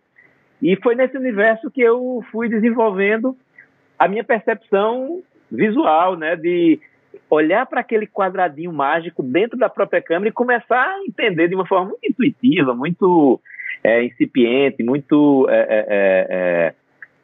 E 0.62 0.76
foi 0.78 0.93
nesse 0.93 1.17
universo 1.17 1.71
que 1.71 1.82
eu 1.82 2.24
fui 2.32 2.48
desenvolvendo 2.48 3.36
a 3.98 4.08
minha 4.08 4.24
percepção 4.24 5.24
visual, 5.52 6.15
né, 6.15 6.36
de 6.36 6.80
olhar 7.30 7.65
para 7.65 7.82
aquele 7.82 8.08
quadradinho 8.08 8.71
mágico 8.71 9.23
dentro 9.23 9.58
da 9.58 9.69
própria 9.69 10.01
câmera 10.01 10.30
e 10.30 10.34
começar 10.34 10.84
a 10.84 10.99
entender 11.06 11.47
de 11.47 11.56
uma 11.56 11.65
forma 11.65 11.89
muito 11.89 12.06
intuitiva, 12.06 12.73
muito 12.73 13.39
é, 13.84 14.04
incipiente, 14.04 14.84
muito 14.84 15.47
é, 15.49 15.67
é, 15.69 15.86
é, 16.30 16.73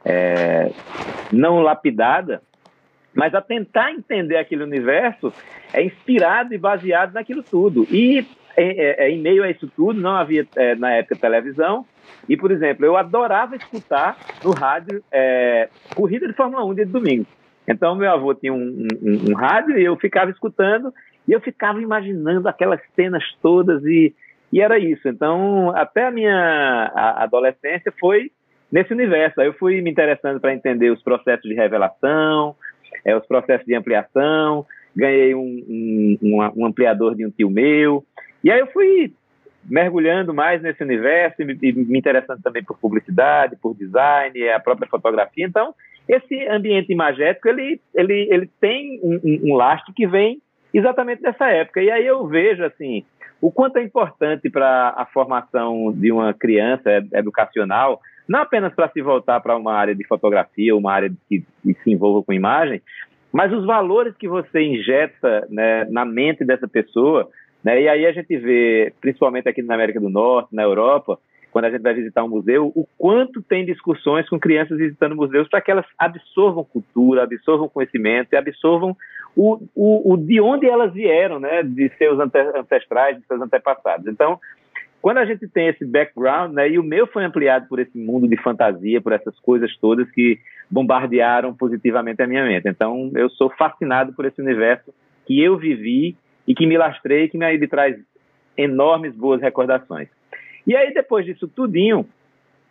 é 0.05 0.71
não 1.31 1.61
lapidada, 1.61 2.41
mas 3.13 3.33
a 3.33 3.41
tentar 3.41 3.91
entender 3.91 4.37
aquele 4.37 4.63
universo 4.63 5.33
é 5.73 5.83
inspirado 5.83 6.53
e 6.53 6.57
baseado 6.57 7.13
naquilo 7.13 7.43
tudo. 7.43 7.87
E 7.89 8.25
é, 8.55 9.09
em 9.09 9.19
meio 9.19 9.43
a 9.43 9.49
isso 9.49 9.67
tudo, 9.75 9.99
não 9.99 10.11
havia 10.11 10.45
na 10.77 10.91
época 10.93 11.15
televisão, 11.15 11.85
e, 12.27 12.35
por 12.35 12.51
exemplo, 12.51 12.85
eu 12.85 12.97
adorava 12.97 13.55
escutar 13.55 14.17
no 14.43 14.51
rádio 14.51 15.03
corrida 15.95 16.27
de 16.27 16.33
Fórmula 16.33 16.63
1 16.65 16.75
de 16.75 16.85
domingo. 16.85 17.25
Então, 17.67 17.95
meu 17.95 18.11
avô 18.11 18.33
tinha 18.33 18.53
um, 18.53 18.87
um, 19.01 19.31
um, 19.31 19.35
rádio 19.35 19.77
e 19.77 19.83
eu 19.85 19.95
ficava 19.95 20.31
escutando 20.31 20.93
e 21.27 21.31
eu 21.31 21.39
ficava 21.39 21.81
imaginando 21.81 22.47
aquelas 22.47 22.81
cenas 22.95 23.23
todas 23.41 23.83
e, 23.85 24.13
e 24.51 24.61
era 24.61 24.79
isso. 24.79 25.07
Então, 25.07 25.69
até 25.75 26.07
a 26.07 26.11
minha 26.11 26.91
adolescência 26.95 27.93
foi 27.99 28.31
nesse 28.71 28.93
universo. 28.93 29.39
Aí 29.39 29.47
eu 29.47 29.53
fui 29.53 29.81
me 29.81 29.91
interessando 29.91 30.39
para 30.39 30.53
entender 30.53 30.89
os 30.89 31.01
processos 31.01 31.47
de 31.47 31.53
revelação, 31.53 32.55
é, 33.05 33.15
os 33.15 33.25
processos 33.25 33.65
de 33.65 33.75
ampliação, 33.75 34.65
ganhei 34.95 35.35
um, 35.35 36.17
um, 36.21 36.51
um, 36.55 36.65
ampliador 36.65 37.15
de 37.15 37.25
um 37.25 37.29
tio 37.29 37.49
meu. 37.49 38.03
E 38.43 38.51
aí 38.51 38.59
eu 38.59 38.67
fui 38.67 39.13
mergulhando 39.63 40.33
mais 40.33 40.61
nesse 40.61 40.83
universo 40.83 41.41
e 41.41 41.45
me, 41.45 41.55
me 41.55 41.99
interessando 41.99 42.41
também 42.41 42.63
por 42.63 42.77
publicidade, 42.79 43.55
por 43.55 43.75
design, 43.75 44.49
a 44.49 44.59
própria 44.59 44.89
fotografia. 44.89 45.45
Então, 45.45 45.75
esse 46.11 46.45
ambiente 46.49 46.91
imagético, 46.91 47.47
ele, 47.47 47.79
ele, 47.95 48.27
ele 48.29 48.49
tem 48.59 48.99
um, 49.01 49.49
um, 49.49 49.55
lastro 49.55 49.93
que 49.93 50.05
vem 50.05 50.41
exatamente 50.73 51.21
dessa 51.21 51.47
época. 51.47 51.81
E 51.81 51.89
aí 51.89 52.05
eu 52.05 52.27
vejo, 52.27 52.65
assim, 52.65 53.05
o 53.39 53.49
quanto 53.49 53.77
é 53.77 53.83
importante 53.83 54.49
para 54.49 54.93
a 54.97 55.05
formação 55.05 55.93
de 55.93 56.11
uma 56.11 56.33
criança 56.33 56.89
educacional, 57.13 58.01
não 58.27 58.41
apenas 58.41 58.73
para 58.73 58.89
se 58.89 59.01
voltar 59.01 59.39
para 59.39 59.55
uma 59.55 59.73
área 59.73 59.95
de 59.95 60.05
fotografia, 60.05 60.75
uma 60.75 60.91
área 60.91 61.09
que, 61.29 61.45
que, 61.63 61.73
se 61.81 61.91
envolva 61.91 62.21
com 62.23 62.33
imagem, 62.33 62.81
mas 63.31 63.53
os 63.53 63.65
valores 63.65 64.13
que 64.17 64.27
você 64.27 64.61
injeta 64.61 65.47
né, 65.49 65.85
na 65.89 66.03
mente 66.03 66.43
dessa 66.43 66.67
pessoa. 66.67 67.29
Né, 67.63 67.83
e 67.83 67.87
aí 67.87 68.05
a 68.05 68.11
gente 68.11 68.35
vê, 68.37 68.91
principalmente 68.99 69.47
aqui 69.47 69.61
na 69.61 69.75
América 69.75 70.01
do 70.01 70.09
Norte, 70.09 70.53
na 70.53 70.63
Europa, 70.63 71.17
quando 71.51 71.65
a 71.65 71.69
gente 71.69 71.81
vai 71.81 71.93
visitar 71.93 72.23
um 72.23 72.29
museu, 72.29 72.71
o 72.73 72.87
quanto 72.97 73.41
tem 73.41 73.65
discussões 73.65 74.27
com 74.29 74.39
crianças 74.39 74.77
visitando 74.77 75.15
museus 75.15 75.47
para 75.49 75.61
que 75.61 75.69
elas 75.69 75.85
absorvam 75.97 76.63
cultura, 76.63 77.23
absorvam 77.23 77.67
conhecimento 77.67 78.29
e 78.31 78.37
absorvam 78.37 78.95
o, 79.35 79.61
o, 79.75 80.13
o 80.13 80.17
de 80.17 80.39
onde 80.39 80.67
elas 80.67 80.93
vieram, 80.93 81.39
né, 81.39 81.61
de 81.61 81.89
seus 81.97 82.17
ancestrais, 82.19 83.17
de 83.17 83.25
seus 83.27 83.41
antepassados. 83.41 84.07
Então, 84.07 84.39
quando 85.01 85.17
a 85.17 85.25
gente 85.25 85.47
tem 85.47 85.67
esse 85.67 85.83
background, 85.83 86.53
né, 86.53 86.69
e 86.69 86.79
o 86.79 86.83
meu 86.83 87.07
foi 87.07 87.25
ampliado 87.25 87.67
por 87.67 87.79
esse 87.79 87.97
mundo 87.97 88.27
de 88.27 88.37
fantasia, 88.37 89.01
por 89.01 89.11
essas 89.11 89.37
coisas 89.39 89.75
todas 89.77 90.09
que 90.11 90.39
bombardearam 90.69 91.53
positivamente 91.53 92.21
a 92.21 92.27
minha 92.27 92.45
mente. 92.45 92.69
Então, 92.69 93.11
eu 93.15 93.29
sou 93.31 93.49
fascinado 93.49 94.13
por 94.13 94.25
esse 94.25 94.41
universo 94.41 94.93
que 95.25 95.41
eu 95.41 95.57
vivi 95.57 96.15
e 96.47 96.55
que 96.55 96.65
me 96.65 96.77
lastrei, 96.77 97.27
que 97.27 97.37
me 97.37 97.67
traz 97.67 97.97
enormes 98.57 99.15
boas 99.15 99.41
recordações. 99.41 100.07
E 100.65 100.75
aí, 100.75 100.93
depois 100.93 101.25
disso 101.25 101.47
tudinho, 101.47 102.07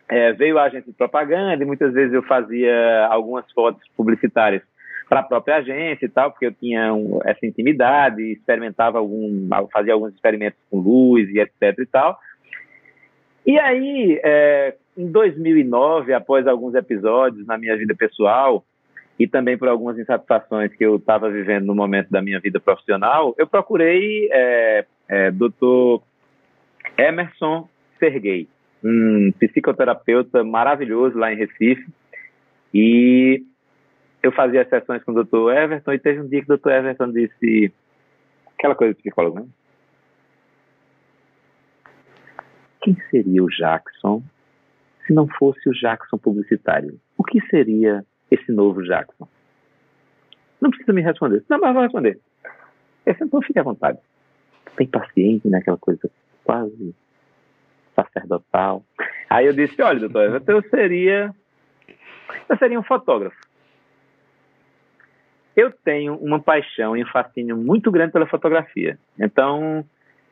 é, 0.09 0.33
veio 0.33 0.59
a 0.59 0.65
agência 0.65 0.91
de 0.91 0.97
propaganda 0.97 1.63
e 1.63 1.67
muitas 1.67 1.93
vezes 1.93 2.13
eu 2.13 2.23
fazia 2.23 3.07
algumas 3.07 3.51
fotos 3.53 3.83
publicitárias 3.97 4.63
para 5.09 5.21
a 5.21 5.25
própria 5.25 5.57
agência 5.57 6.07
e 6.07 6.09
tal, 6.09 6.31
porque 6.31 6.47
eu 6.47 6.53
tinha 6.53 6.95
um, 6.95 7.19
essa 7.25 7.45
intimidade, 7.45 8.23
experimentava 8.23 8.99
algum, 8.99 9.49
fazia 9.73 9.93
alguns 9.93 10.15
experimentos 10.15 10.59
com 10.71 10.79
luz 10.79 11.29
e 11.31 11.41
etc 11.41 11.79
e 11.79 11.87
tal. 11.87 12.19
E 13.45 13.59
aí, 13.59 14.21
é, 14.23 14.77
em 14.97 15.11
2009, 15.11 16.13
após 16.13 16.47
alguns 16.47 16.75
episódios 16.75 17.47
na 17.47 17.57
minha 17.59 17.77
vida 17.77 17.95
pessoal 17.95 18.65
e 19.19 19.27
também 19.27 19.59
por 19.59 19.69
algumas 19.69 19.99
insatisfações 19.99 20.73
que 20.75 20.85
eu 20.85 20.97
estava 20.97 21.29
vivendo 21.31 21.67
no 21.67 21.75
momento 21.75 22.09
da 22.11 22.23
minha 22.23 22.39
vida 22.41 22.61
profissional, 22.61 23.35
eu 23.37 23.47
procurei 23.47 24.29
é, 24.31 24.85
é, 25.09 25.31
Dr. 25.31 26.03
Emerson 26.97 27.69
Serguei, 28.01 28.49
um 28.83 29.31
psicoterapeuta 29.39 30.43
maravilhoso 30.43 31.17
lá 31.17 31.33
em 31.33 31.37
Recife. 31.37 31.87
E 32.75 33.45
eu 34.23 34.33
fazia 34.33 34.69
sessões 34.69 35.05
com 35.05 35.13
o 35.13 35.23
Dr. 35.23 35.53
Everton 35.53 35.93
e 35.93 35.99
teve 35.99 36.21
um 36.21 36.29
dia 36.29 36.45
que 36.45 36.53
o 36.53 36.57
Dr. 36.57 36.71
Everton 36.71 37.13
disse 37.13 37.73
aquela 38.59 38.75
coisa 38.75 38.95
de 38.95 39.01
psicólogo, 39.01 39.41
né? 39.41 39.47
Quem 42.83 42.97
seria 43.11 43.45
o 43.45 43.49
Jackson 43.49 44.23
se 45.07 45.13
não 45.13 45.29
fosse 45.29 45.69
o 45.69 45.73
Jackson 45.73 46.17
publicitário? 46.17 46.99
O 47.19 47.23
que 47.23 47.41
seria 47.49 48.05
esse 48.31 48.51
novo 48.51 48.83
Jackson? 48.83 49.29
Não 50.61 50.71
precisa 50.71 50.93
me 50.93 51.03
responder. 51.03 51.45
Não, 51.49 51.59
mas 51.61 51.75
vou 51.75 51.83
responder. 51.83 52.19
então 53.07 53.43
fique 53.43 53.59
à 53.59 53.63
vontade. 53.63 53.99
Tem 54.77 54.87
paciente 54.87 55.49
naquela 55.49 55.77
coisa 55.77 56.11
quase 56.45 56.95
sacerdotal. 57.95 58.83
Aí 59.29 59.47
eu 59.47 59.53
disse, 59.53 59.81
olha, 59.83 60.01
doutor, 60.01 60.43
eu 60.47 60.63
seria, 60.71 61.35
eu 62.49 62.57
seria 62.57 62.79
um 62.79 62.83
fotógrafo. 62.83 63.37
Eu 65.57 65.73
tenho 65.85 66.15
uma 66.17 66.41
paixão 66.41 66.97
e 66.97 67.03
um 67.03 67.07
fascínio 67.07 67.57
muito 67.57 67.91
grande 67.91 68.13
pela 68.13 68.27
fotografia. 68.27 68.99
Então, 69.19 69.85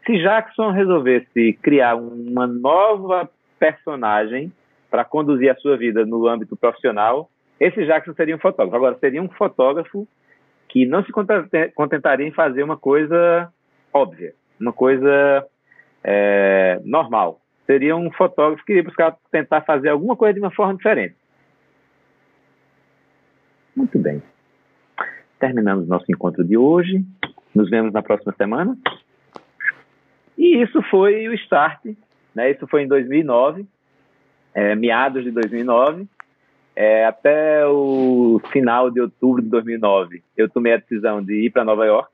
se 0.07 0.19
Jackson 0.19 0.71
resolvesse 0.71 1.53
criar 1.63 1.97
uma 1.97 2.47
nova 2.47 3.29
personagem 3.59 4.53
para 4.91 5.05
conduzir 5.05 5.51
a 5.51 5.57
sua 5.57 5.77
vida 5.77 6.07
no 6.07 6.27
âmbito 6.27 6.57
profissional, 6.57 7.31
esse 7.61 7.85
Jackson 7.85 8.15
seria 8.15 8.37
um 8.37 8.41
fotógrafo. 8.41 8.77
Agora, 8.77 8.99
seria 8.99 9.23
um 9.23 9.29
fotógrafo 9.29 10.09
que 10.69 10.87
não 10.87 11.05
se 11.05 11.13
contentaria 11.75 12.27
em 12.27 12.33
fazer 12.33 12.63
uma 12.63 12.77
coisa 12.77 13.53
óbvia, 13.93 14.35
uma 14.61 14.73
coisa 14.73 15.47
é, 16.05 16.81
normal 16.85 17.41
seria 17.69 17.95
um 17.95 18.11
fotógrafo 18.11 18.65
que 18.65 18.73
ia 18.73 18.83
buscar 18.83 19.15
tentar 19.31 19.61
fazer 19.61 19.91
alguma 19.91 20.17
coisa 20.17 20.33
de 20.33 20.41
uma 20.41 20.51
forma 20.51 20.75
diferente. 20.75 21.15
Muito 23.77 23.99
bem. 23.99 24.23
Terminamos 25.39 25.87
nosso 25.87 26.11
encontro 26.11 26.43
de 26.43 26.57
hoje. 26.57 27.05
Nos 27.55 27.69
vemos 27.69 27.93
na 27.93 28.03
próxima 28.03 28.35
semana. 28.39 28.77
E 30.37 30.63
isso 30.63 30.81
foi 30.91 31.29
o 31.29 31.35
start. 31.35 31.85
Né? 32.35 32.53
Isso 32.53 32.67
foi 32.67 32.85
em 32.85 32.89
2009, 32.89 33.67
é, 34.55 34.75
meados 34.75 35.23
de 35.25 35.31
2009. 35.31 36.09
É, 36.75 37.05
até 37.05 37.67
o 37.67 38.41
final 38.51 38.91
de 38.91 39.01
outubro 39.01 39.43
de 39.43 39.49
2009, 39.49 40.23
eu 40.37 40.49
tomei 40.49 40.75
a 40.75 40.77
decisão 40.77 41.23
de 41.23 41.47
ir 41.47 41.51
para 41.51 41.65
Nova 41.65 41.85
York 41.85 42.09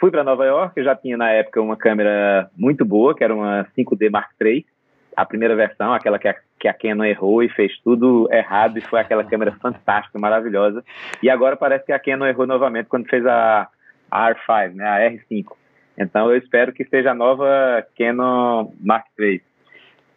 Fui 0.00 0.12
para 0.12 0.22
Nova 0.22 0.44
York, 0.44 0.78
eu 0.78 0.84
já 0.84 0.94
tinha 0.94 1.16
na 1.16 1.30
época 1.30 1.60
uma 1.60 1.76
câmera 1.76 2.48
muito 2.56 2.84
boa, 2.84 3.16
que 3.16 3.24
era 3.24 3.34
uma 3.34 3.66
5D 3.76 4.08
Mark 4.10 4.30
III, 4.40 4.64
a 5.16 5.26
primeira 5.26 5.56
versão, 5.56 5.92
aquela 5.92 6.20
que 6.20 6.28
a, 6.28 6.36
que 6.58 6.68
a 6.68 6.72
Canon 6.72 7.04
errou 7.04 7.42
e 7.42 7.48
fez 7.48 7.76
tudo 7.82 8.28
errado, 8.30 8.78
e 8.78 8.80
foi 8.80 9.00
aquela 9.00 9.24
câmera 9.24 9.52
fantástica, 9.60 10.16
maravilhosa. 10.16 10.84
E 11.20 11.28
agora 11.28 11.56
parece 11.56 11.84
que 11.84 11.92
a 11.92 11.98
Canon 11.98 12.26
errou 12.26 12.46
novamente 12.46 12.86
quando 12.86 13.08
fez 13.08 13.26
a, 13.26 13.68
a 14.08 14.34
R5, 14.34 14.74
né, 14.74 14.86
a 14.86 15.10
R5. 15.10 15.46
Então 15.98 16.30
eu 16.30 16.38
espero 16.38 16.72
que 16.72 16.84
seja 16.84 17.10
a 17.10 17.14
nova 17.14 17.84
Canon 17.98 18.72
Mark 18.80 19.06
III. 19.18 19.42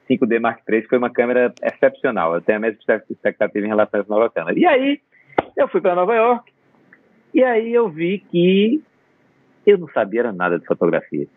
5D 0.08 0.40
Mark 0.40 0.60
III 0.70 0.84
foi 0.84 1.00
uma 1.00 1.10
câmera 1.10 1.52
excepcional. 1.64 2.36
Eu 2.36 2.42
tenho 2.42 2.60
a 2.60 2.62
mesma 2.62 3.02
expectativa 3.10 3.66
em 3.66 3.70
relação 3.70 4.00
a 4.00 4.04
essa 4.04 4.14
nova 4.14 4.30
câmera. 4.30 4.60
E 4.60 4.66
aí, 4.68 5.02
eu 5.58 5.68
fui 5.68 5.82
para 5.82 5.96
Nova 5.96 6.14
York, 6.14 6.52
e 7.34 7.44
aí 7.44 7.74
eu 7.74 7.90
vi 7.90 8.20
que 8.30 8.84
eu 9.72 9.78
não 9.78 9.88
sabia 9.90 10.32
nada 10.32 10.60
de 10.60 10.66
fotografia. 10.66 11.28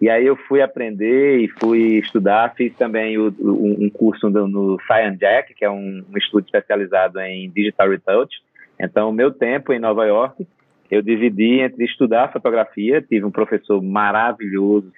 E 0.00 0.08
aí 0.08 0.24
eu 0.24 0.36
fui 0.36 0.62
aprender 0.62 1.38
e 1.38 1.48
fui 1.48 1.98
estudar, 1.98 2.54
fiz 2.54 2.72
também 2.76 3.18
o, 3.18 3.34
um, 3.40 3.86
um, 3.86 3.90
curso 3.90 4.30
no, 4.30 4.46
no 4.46 4.78
Jack, 5.18 5.54
que 5.54 5.64
é 5.64 5.70
um, 5.70 6.04
um 6.08 6.16
estudo 6.16 6.44
especializado 6.44 7.18
em 7.20 7.50
Digital 7.50 7.90
Retouch. 7.90 8.36
Então, 8.80 9.08
o 9.08 9.12
meu 9.12 9.32
tempo 9.32 9.72
em 9.72 9.80
Nova 9.80 10.06
York, 10.06 10.46
eu 10.88 11.02
dividi 11.02 11.60
entre 11.60 11.84
estudar 11.84 12.32
fotografia, 12.32 13.02
tive 13.02 13.24
um 13.24 13.30
professor 13.30 13.82
maravilhoso, 13.82 14.92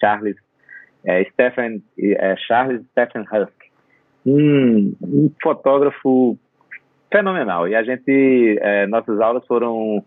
Charles 0.00 0.36
é 1.04 1.24
Stephen, 1.24 1.82
é 1.98 2.36
Charles 2.36 2.82
Stephen 2.92 3.22
Husk, 3.22 3.54
um, 4.24 4.94
um 5.02 5.30
fotógrafo 5.42 6.38
fenomenal. 7.12 7.68
E 7.68 7.74
a 7.74 7.82
gente, 7.82 8.58
é, 8.60 8.86
nossas 8.86 9.20
aulas 9.20 9.46
foram 9.46 10.04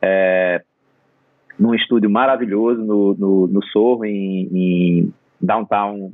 é, 0.00 0.62
num 1.58 1.74
estúdio 1.74 2.10
maravilhoso 2.10 2.82
no, 2.82 3.14
no, 3.14 3.46
no 3.46 3.64
Sorro, 3.66 4.04
em, 4.04 4.48
em 4.52 5.14
downtown 5.40 6.12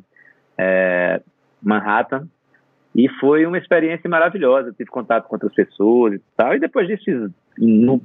é, 0.56 1.20
Manhattan. 1.62 2.28
E 2.94 3.08
foi 3.08 3.46
uma 3.46 3.56
experiência 3.56 4.08
maravilhosa. 4.08 4.72
tive 4.72 4.90
contato 4.90 5.26
com 5.26 5.36
outras 5.36 5.54
pessoas 5.54 6.14
e 6.14 6.20
tal. 6.36 6.54
E 6.54 6.60
depois 6.60 6.86
disso, 6.86 7.04
fiz 7.04 7.30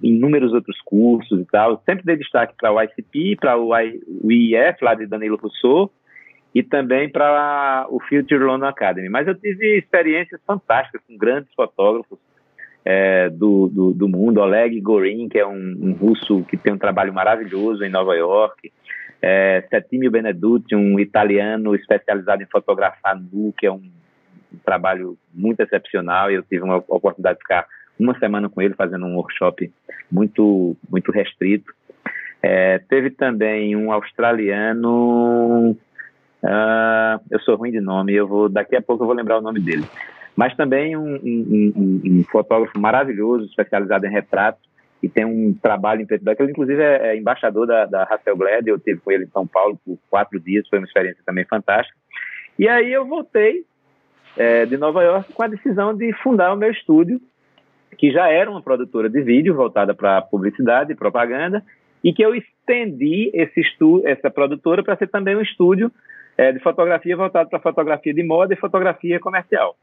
inúmeros 0.02 0.54
outros 0.54 0.80
cursos 0.82 1.42
e 1.42 1.46
tal. 1.46 1.82
Sempre 1.86 2.06
dei 2.06 2.16
destaque 2.16 2.54
para 2.58 2.72
o 2.72 2.82
ICP, 2.82 3.36
para 3.36 3.58
o 3.58 3.76
IEF, 4.32 4.82
lá 4.82 4.96
de 4.96 5.06
Danilo 5.06 5.38
Rousseau, 5.38 5.92
e 6.56 6.64
também 6.64 7.10
para 7.10 7.86
o 7.90 8.00
Future 8.00 8.44
London 8.44 8.68
Academy. 8.68 9.10
Mas 9.10 9.28
eu 9.28 9.36
tive 9.36 9.78
experiências 9.78 10.40
fantásticas 10.48 11.02
com 11.06 11.18
grandes 11.18 11.54
fotógrafos 11.54 12.18
é, 12.90 13.30
do, 13.30 13.68
do, 13.68 13.94
do, 13.94 14.08
mundo. 14.08 14.40
Oleg 14.40 14.80
Gorin, 14.80 15.28
que 15.28 15.38
é 15.38 15.46
um, 15.46 15.78
um, 15.82 15.92
russo 15.92 16.42
que 16.44 16.56
tem 16.56 16.72
um 16.72 16.78
trabalho 16.78 17.14
maravilhoso 17.14 17.84
em 17.84 17.90
Nova 17.90 18.16
York. 18.16 18.72
É, 19.22 19.62
Settimio 19.70 20.10
Benedutti, 20.10 20.74
um 20.74 20.98
italiano 20.98 21.76
especializado 21.76 22.42
em 22.42 22.46
fotografar 22.46 23.20
nu, 23.20 23.54
que 23.58 23.66
é 23.66 23.72
um, 23.72 23.92
um 24.54 24.58
trabalho 24.64 25.18
muito 25.34 25.60
excepcional. 25.60 26.32
E 26.32 26.36
eu 26.36 26.44
tive 26.44 26.64
uma 26.64 26.78
oportunidade 26.78 27.40
de 27.40 27.44
ficar 27.44 27.68
uma 28.00 28.18
semana 28.20 28.48
com 28.48 28.62
ele 28.62 28.74
fazendo 28.74 29.06
um 29.06 29.18
workshop 29.18 29.70
muito, 30.10 30.78
muito 30.90 31.12
restrito. 31.12 31.74
É, 32.42 32.80
teve 32.88 33.10
também 33.10 33.76
um 33.76 33.92
australiano 33.92 35.76
Uh, 36.44 37.20
eu 37.32 37.40
sou 37.40 37.56
ruim 37.56 37.72
de 37.72 37.82
nome, 37.82 38.14
eu 38.14 38.28
vou 38.28 38.48
daqui 38.48 38.76
a 38.76 38.82
pouco 38.82 39.04
eu 39.04 39.08
vou 39.08 39.16
lembrar 39.16 39.40
o 39.40 39.42
nome 39.42 39.60
dele. 39.60 39.84
Mas 40.38 40.56
também 40.56 40.96
um, 40.96 41.16
um, 41.16 41.74
um, 41.76 42.02
um 42.06 42.24
fotógrafo 42.26 42.80
maravilhoso, 42.80 43.46
especializado 43.46 44.06
em 44.06 44.12
retrato, 44.12 44.60
e 45.02 45.10
tem 45.10 45.26
um 45.26 45.52
trabalho 45.54 46.02
em 46.02 46.06
preto 46.06 46.24
branco. 46.24 46.44
Ele, 46.44 46.52
inclusive, 46.52 46.82
é, 46.82 47.08
é 47.08 47.18
embaixador 47.18 47.66
da, 47.66 47.86
da 47.86 48.04
Hasselblad. 48.04 48.68
Eu 48.68 48.80
tive 48.80 49.02
com 49.02 49.12
ele 49.12 49.26
em 49.26 49.30
São 49.30 49.48
Paulo 49.48 49.80
por 49.84 49.98
quatro 50.10 50.40
dias, 50.40 50.68
foi 50.70 50.78
uma 50.78 50.86
experiência 50.86 51.24
também 51.26 51.44
fantástica. 51.46 51.98
E 52.58 52.68
aí 52.68 52.94
eu 52.94 53.06
voltei 53.06 53.66
é, 54.38 54.66
de 54.66 54.78
Nova 54.78 55.04
York 55.04 55.34
com 55.34 55.44
a 55.44 55.48
decisão 55.48 55.96
de 55.96 56.14
fundar 56.22 56.54
o 56.54 56.58
meu 56.58 56.72
estúdio, 56.72 57.20
que 57.98 58.12
já 58.12 58.30
era 58.30 58.50
uma 58.50 58.62
produtora 58.62 59.10
de 59.10 59.22
vídeo 59.22 59.56
voltada 59.56 59.96
para 59.96 60.22
publicidade 60.22 60.92
e 60.92 60.96
propaganda, 60.96 61.64
e 62.04 62.14
que 62.14 62.24
eu 62.24 62.36
estendi 62.36 63.32
esse 63.34 63.62
essa 64.06 64.30
produtora 64.30 64.84
para 64.84 64.96
ser 64.98 65.08
também 65.08 65.36
um 65.36 65.42
estúdio 65.42 65.92
é, 66.38 66.52
de 66.52 66.60
fotografia 66.60 67.18
voltado 67.18 67.50
para 67.50 67.60
fotografia 67.60 68.14
de 68.14 68.24
moda 68.24 68.54
e 68.54 68.58
fotografia 68.58 69.20
comercial. 69.20 69.76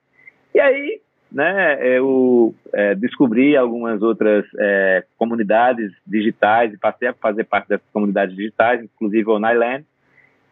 E 0.55 0.61
aí, 0.61 1.01
né, 1.33 1.97
eu 1.97 2.55
é, 2.73 2.95
descobri 2.95 3.57
algumas 3.57 4.01
outras 4.03 4.47
é, 4.59 5.05
comunidades 5.19 5.91
digitais 6.07 6.73
e 6.73 6.79
passei 6.79 7.09
a 7.09 7.15
fazer 7.15 7.45
parte 7.45 7.69
dessas 7.69 7.87
comunidades 7.93 8.37
digitais, 8.37 8.83
inclusive 8.83 9.29
o 9.29 9.39
Nyland. 9.39 9.85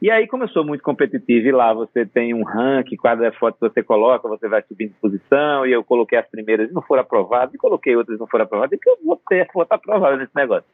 E 0.02 0.10
aí, 0.10 0.26
como 0.26 0.42
eu 0.42 0.48
sou 0.48 0.64
muito 0.64 0.82
competitivo 0.82 1.46
e 1.46 1.52
lá 1.52 1.72
você 1.72 2.04
tem 2.04 2.34
um 2.34 2.42
ranking, 2.42 2.96
cada 2.96 3.30
foto 3.30 3.54
que 3.54 3.72
você 3.72 3.84
coloca, 3.84 4.28
você 4.28 4.48
vai 4.48 4.60
subindo 4.62 4.88
de 4.88 4.96
posição, 5.00 5.64
e 5.64 5.70
eu 5.70 5.84
coloquei 5.84 6.18
as 6.18 6.26
primeiras 6.26 6.68
e 6.68 6.74
não 6.74 6.82
foram 6.82 7.02
aprovadas, 7.02 7.54
e 7.54 7.58
coloquei 7.58 7.94
outras 7.94 8.16
e 8.16 8.20
não 8.20 8.26
foram 8.26 8.44
aprovadas, 8.44 8.72
e 8.72 8.82
que 8.82 8.90
eu 8.90 8.98
vou 9.04 9.20
ter 9.28 9.48
foto 9.52 9.70
aprovada 9.70 10.16
nesse 10.16 10.34
negócio. 10.34 10.68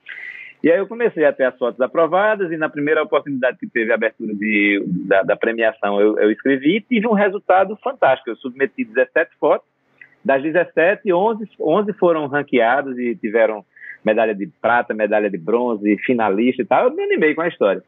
E 0.62 0.70
aí 0.70 0.78
eu 0.78 0.88
comecei 0.88 1.24
a 1.24 1.32
ter 1.32 1.44
as 1.44 1.56
fotos 1.56 1.80
aprovadas 1.80 2.50
e 2.50 2.56
na 2.56 2.68
primeira 2.68 3.02
oportunidade 3.02 3.58
que 3.58 3.68
teve 3.68 3.92
a 3.92 3.94
abertura 3.94 4.34
de, 4.34 4.82
da, 5.06 5.22
da 5.22 5.36
premiação 5.36 6.00
eu, 6.00 6.18
eu, 6.18 6.30
escrevi 6.32 6.76
e 6.76 6.80
tive 6.80 7.06
um 7.06 7.12
resultado 7.12 7.76
fantástico. 7.76 8.30
Eu 8.30 8.36
submeti 8.36 8.84
17 8.84 9.30
fotos, 9.38 9.68
das 10.24 10.42
17, 10.42 11.12
11, 11.12 11.48
11 11.60 11.92
foram 11.92 12.26
ranqueados 12.26 12.98
e 12.98 13.14
tiveram 13.14 13.64
medalha 14.04 14.34
de 14.34 14.48
prata, 14.60 14.92
medalha 14.92 15.30
de 15.30 15.38
bronze, 15.38 15.96
finalista 15.98 16.62
e 16.62 16.64
tal. 16.64 16.86
Eu 16.86 16.94
me 16.94 17.04
animei 17.04 17.34
com 17.34 17.42
a 17.42 17.48
história. 17.48 17.82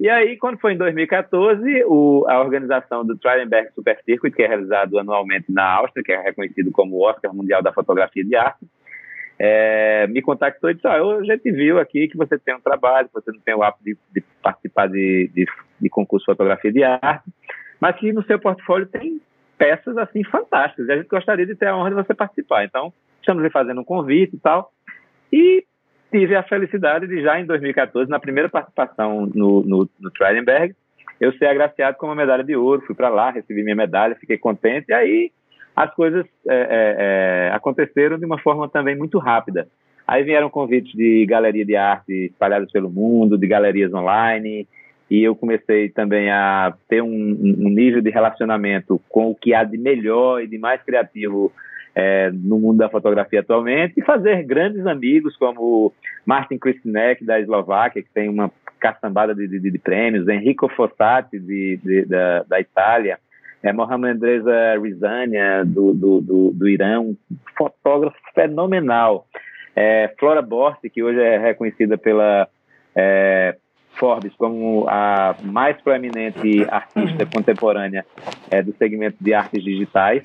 E 0.00 0.08
aí, 0.08 0.36
quando 0.38 0.58
foi 0.58 0.72
em 0.72 0.78
2014, 0.78 1.84
o, 1.84 2.24
a 2.26 2.40
organização 2.40 3.04
do 3.04 3.18
Traidenberg 3.18 3.70
Super 3.74 4.00
Circuit, 4.02 4.34
que 4.34 4.42
é 4.42 4.48
realizado 4.48 4.98
anualmente 4.98 5.52
na 5.52 5.74
Áustria, 5.74 6.02
que 6.02 6.10
é 6.10 6.22
reconhecido 6.22 6.72
como 6.72 6.96
o 6.96 7.02
Oscar 7.02 7.34
Mundial 7.34 7.62
da 7.62 7.70
Fotografia 7.70 8.24
de 8.24 8.34
Arte, 8.34 8.66
é, 9.42 10.06
me 10.08 10.20
contactou 10.20 10.68
e 10.68 10.74
disse: 10.74 10.86
ah, 10.86 11.00
a 11.00 11.24
gente 11.24 11.50
viu 11.50 11.78
aqui 11.78 12.08
que 12.08 12.16
você 12.16 12.38
tem 12.38 12.54
um 12.54 12.60
trabalho, 12.60 13.08
você 13.10 13.32
não 13.32 13.40
tem 13.40 13.54
o 13.54 13.62
hábito 13.62 13.82
de, 13.82 13.96
de 14.14 14.22
participar 14.42 14.86
de, 14.86 15.30
de, 15.34 15.46
de, 15.80 15.88
concurso 15.88 16.24
de 16.24 16.32
fotografia 16.32 16.70
de 16.70 16.84
arte, 16.84 17.24
mas 17.80 17.96
que 17.96 18.12
no 18.12 18.22
seu 18.24 18.38
portfólio 18.38 18.86
tem 18.86 19.18
peças 19.56 19.96
assim 19.96 20.22
fantásticas 20.24 20.86
e 20.86 20.92
a 20.92 20.96
gente 20.98 21.08
gostaria 21.08 21.46
de 21.46 21.54
ter 21.54 21.68
a 21.68 21.76
honra 21.76 21.88
de 21.88 21.96
você 21.96 22.12
participar. 22.12 22.66
Então, 22.66 22.92
estamos 23.18 23.42
lhe 23.42 23.48
fazendo 23.48 23.80
um 23.80 23.84
convite 23.84 24.36
e 24.36 24.38
tal. 24.38 24.70
E 25.32 25.64
tive 26.12 26.36
a 26.36 26.42
felicidade 26.42 27.06
de 27.06 27.22
já 27.22 27.40
em 27.40 27.46
2014, 27.46 28.10
na 28.10 28.20
primeira 28.20 28.50
participação 28.50 29.24
no, 29.34 29.62
no, 29.62 29.88
no 29.98 30.12
eu 31.18 31.32
ser 31.34 31.46
agraciado 31.46 31.96
com 31.96 32.06
uma 32.06 32.14
medalha 32.14 32.44
de 32.44 32.56
ouro. 32.56 32.82
Fui 32.86 32.94
para 32.94 33.08
lá, 33.08 33.30
recebi 33.30 33.62
minha 33.62 33.76
medalha, 33.76 34.16
fiquei 34.16 34.36
contente. 34.36 34.86
E 34.90 34.92
aí 34.92 35.32
as 35.82 35.94
coisas 35.94 36.26
é, 36.46 36.54
é, 36.54 36.96
é, 36.98 37.50
aconteceram 37.54 38.18
de 38.18 38.26
uma 38.26 38.38
forma 38.38 38.68
também 38.68 38.94
muito 38.94 39.18
rápida. 39.18 39.66
Aí 40.06 40.22
vieram 40.22 40.50
convites 40.50 40.92
de 40.92 41.24
galeria 41.24 41.64
de 41.64 41.74
arte 41.74 42.26
espalhadas 42.26 42.70
pelo 42.70 42.90
mundo, 42.90 43.38
de 43.38 43.46
galerias 43.46 43.92
online, 43.94 44.68
e 45.10 45.22
eu 45.22 45.34
comecei 45.34 45.88
também 45.88 46.30
a 46.30 46.74
ter 46.88 47.02
um, 47.02 47.08
um 47.08 47.70
nível 47.70 48.02
de 48.02 48.10
relacionamento 48.10 49.00
com 49.08 49.30
o 49.30 49.34
que 49.34 49.54
há 49.54 49.64
de 49.64 49.78
melhor 49.78 50.42
e 50.42 50.46
de 50.46 50.58
mais 50.58 50.82
criativo 50.82 51.50
é, 51.94 52.30
no 52.30 52.58
mundo 52.58 52.78
da 52.78 52.88
fotografia 52.88 53.40
atualmente 53.40 53.94
e 53.96 54.02
fazer 54.02 54.42
grandes 54.44 54.86
amigos 54.86 55.36
como 55.36 55.92
Martin 56.26 56.58
Kristinek, 56.58 57.24
da 57.24 57.40
Eslováquia, 57.40 58.02
que 58.02 58.10
tem 58.12 58.28
uma 58.28 58.50
caçambada 58.78 59.34
de, 59.34 59.48
de, 59.48 59.58
de 59.58 59.78
prêmios, 59.78 60.28
Enrico 60.28 60.68
Fossati, 60.68 61.38
de, 61.38 62.04
da, 62.06 62.42
da 62.44 62.60
Itália, 62.60 63.18
é 63.62 63.72
Mohamed 63.72 64.20
Reza 64.20 64.78
Rizania, 64.80 65.64
do, 65.64 65.92
do, 65.92 66.20
do, 66.20 66.50
do 66.52 66.68
Irã, 66.68 67.00
um 67.00 67.16
fotógrafo 67.56 68.16
fenomenal. 68.34 69.26
É, 69.76 70.12
Flora 70.18 70.42
Borsi, 70.42 70.88
que 70.90 71.02
hoje 71.02 71.20
é 71.20 71.38
reconhecida 71.38 71.96
pela 71.98 72.48
é, 72.94 73.56
Forbes 73.98 74.32
como 74.36 74.86
a 74.88 75.36
mais 75.42 75.80
proeminente 75.82 76.64
artista 76.70 77.26
contemporânea 77.26 78.04
é, 78.50 78.62
do 78.62 78.74
segmento 78.76 79.16
de 79.20 79.34
artes 79.34 79.62
digitais, 79.62 80.22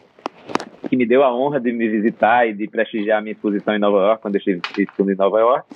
que 0.89 0.95
me 0.95 1.05
deu 1.05 1.23
a 1.23 1.35
honra 1.35 1.59
de 1.59 1.71
me 1.71 1.87
visitar 1.89 2.47
e 2.47 2.53
de 2.53 2.67
prestigiar 2.67 3.19
a 3.19 3.21
minha 3.21 3.33
exposição 3.33 3.75
em 3.75 3.79
Nova 3.79 3.97
York, 3.97 4.21
quando 4.21 4.35
eu 4.35 4.39
estive 4.39 5.13
em 5.13 5.15
Nova 5.15 5.39
York. 5.39 5.67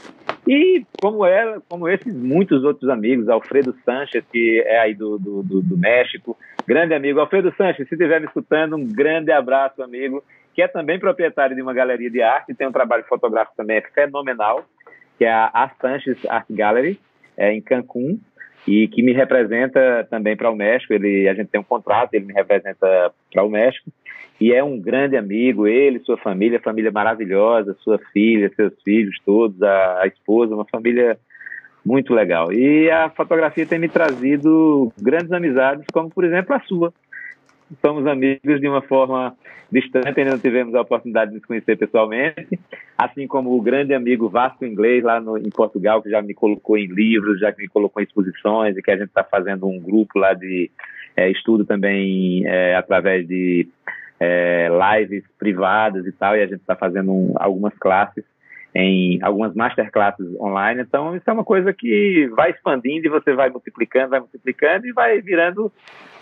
E 0.47 0.83
como 0.97 1.25
ela, 1.25 1.61
como 1.67 1.87
esses 1.87 2.13
muitos 2.15 2.63
outros 2.63 2.89
amigos, 2.89 3.29
Alfredo 3.29 3.75
Sanches, 3.85 4.23
que 4.31 4.63
é 4.65 4.79
aí 4.79 4.93
do, 4.93 5.17
do, 5.19 5.43
do, 5.43 5.61
do 5.61 5.77
México, 5.77 6.37
grande 6.67 6.93
amigo. 6.93 7.19
Alfredo 7.19 7.53
Sanches, 7.57 7.87
se 7.87 7.95
estiver 7.95 8.19
me 8.19 8.27
escutando, 8.27 8.75
um 8.75 8.85
grande 8.85 9.31
abraço, 9.31 9.83
amigo, 9.83 10.23
que 10.53 10.61
é 10.61 10.67
também 10.67 10.99
proprietário 10.99 11.55
de 11.55 11.61
uma 11.61 11.73
galeria 11.73 12.09
de 12.09 12.21
arte, 12.21 12.53
tem 12.53 12.67
um 12.67 12.71
trabalho 12.71 13.03
fotográfico 13.05 13.55
também 13.55 13.81
fenomenal, 13.93 14.65
que 15.17 15.25
é 15.25 15.31
a 15.31 15.71
Sanches 15.81 16.17
Art 16.27 16.47
Gallery, 16.49 16.99
é, 17.37 17.53
em 17.53 17.61
Cancún, 17.61 18.19
e 18.69 18.87
que 18.87 19.01
me 19.01 19.11
representa 19.11 20.07
também 20.11 20.37
para 20.37 20.51
o 20.51 20.55
México. 20.55 20.93
Ele, 20.93 21.27
a 21.27 21.33
gente 21.33 21.47
tem 21.47 21.59
um 21.59 21.63
contrato, 21.63 22.13
ele 22.13 22.25
me 22.25 22.33
representa 22.33 23.11
para 23.33 23.43
o 23.43 23.49
México 23.49 23.91
e 24.39 24.53
é 24.53 24.63
um 24.63 24.79
grande 24.79 25.17
amigo. 25.17 25.65
Ele, 25.65 25.99
sua 26.01 26.17
família, 26.17 26.59
família 26.59 26.91
maravilhosa, 26.91 27.75
sua 27.79 27.97
filha, 28.13 28.51
seus 28.55 28.73
filhos 28.83 29.17
todos, 29.25 29.59
a, 29.63 30.03
a 30.03 30.07
esposa, 30.07 30.53
uma 30.53 30.65
família 30.65 31.17
muito 31.83 32.13
legal. 32.13 32.53
E 32.53 32.91
a 32.91 33.09
fotografia 33.09 33.65
tem 33.65 33.79
me 33.79 33.89
trazido 33.89 34.93
grandes 35.01 35.31
amizades, 35.31 35.85
como 35.91 36.09
por 36.11 36.23
exemplo 36.23 36.55
a 36.55 36.59
sua. 36.59 36.93
Somos 37.85 38.07
amigos 38.07 38.59
de 38.59 38.67
uma 38.67 38.81
forma 38.81 39.35
distante, 39.71 40.19
ainda 40.19 40.31
não 40.31 40.39
tivemos 40.39 40.73
a 40.73 40.81
oportunidade 40.81 41.31
de 41.31 41.37
nos 41.37 41.45
conhecer 41.45 41.77
pessoalmente, 41.77 42.59
assim 42.97 43.27
como 43.27 43.55
o 43.55 43.61
grande 43.61 43.93
amigo 43.93 44.27
Vasco 44.27 44.65
Inglês 44.65 45.03
lá 45.03 45.21
no, 45.21 45.37
em 45.37 45.49
Portugal, 45.49 46.01
que 46.01 46.09
já 46.09 46.21
me 46.21 46.33
colocou 46.33 46.77
em 46.77 46.87
livros, 46.87 47.39
já 47.39 47.53
me 47.55 47.67
colocou 47.67 48.01
em 48.01 48.05
exposições, 48.05 48.75
e 48.75 48.81
que 48.81 48.91
a 48.91 48.97
gente 48.97 49.09
está 49.09 49.23
fazendo 49.23 49.67
um 49.67 49.79
grupo 49.79 50.17
lá 50.17 50.33
de 50.33 50.71
é, 51.15 51.29
estudo 51.29 51.65
também 51.65 52.43
é, 52.47 52.75
através 52.75 53.27
de 53.27 53.67
é, 54.19 54.67
lives 54.69 55.23
privadas 55.37 56.05
e 56.05 56.11
tal, 56.11 56.35
e 56.35 56.41
a 56.41 56.47
gente 56.47 56.61
está 56.61 56.75
fazendo 56.75 57.11
um, 57.11 57.33
algumas 57.35 57.77
classes 57.77 58.23
em 58.73 59.19
algumas 59.23 59.53
masterclasses 59.55 60.27
online. 60.39 60.81
Então, 60.81 61.15
isso 61.15 61.27
é 61.27 61.33
uma 61.33 61.43
coisa 61.43 61.73
que 61.73 62.27
vai 62.35 62.51
expandindo 62.51 63.05
e 63.05 63.09
você 63.09 63.33
vai 63.33 63.49
multiplicando, 63.49 64.09
vai 64.09 64.19
multiplicando 64.19 64.85
e 64.85 64.91
vai 64.91 65.21
virando 65.21 65.71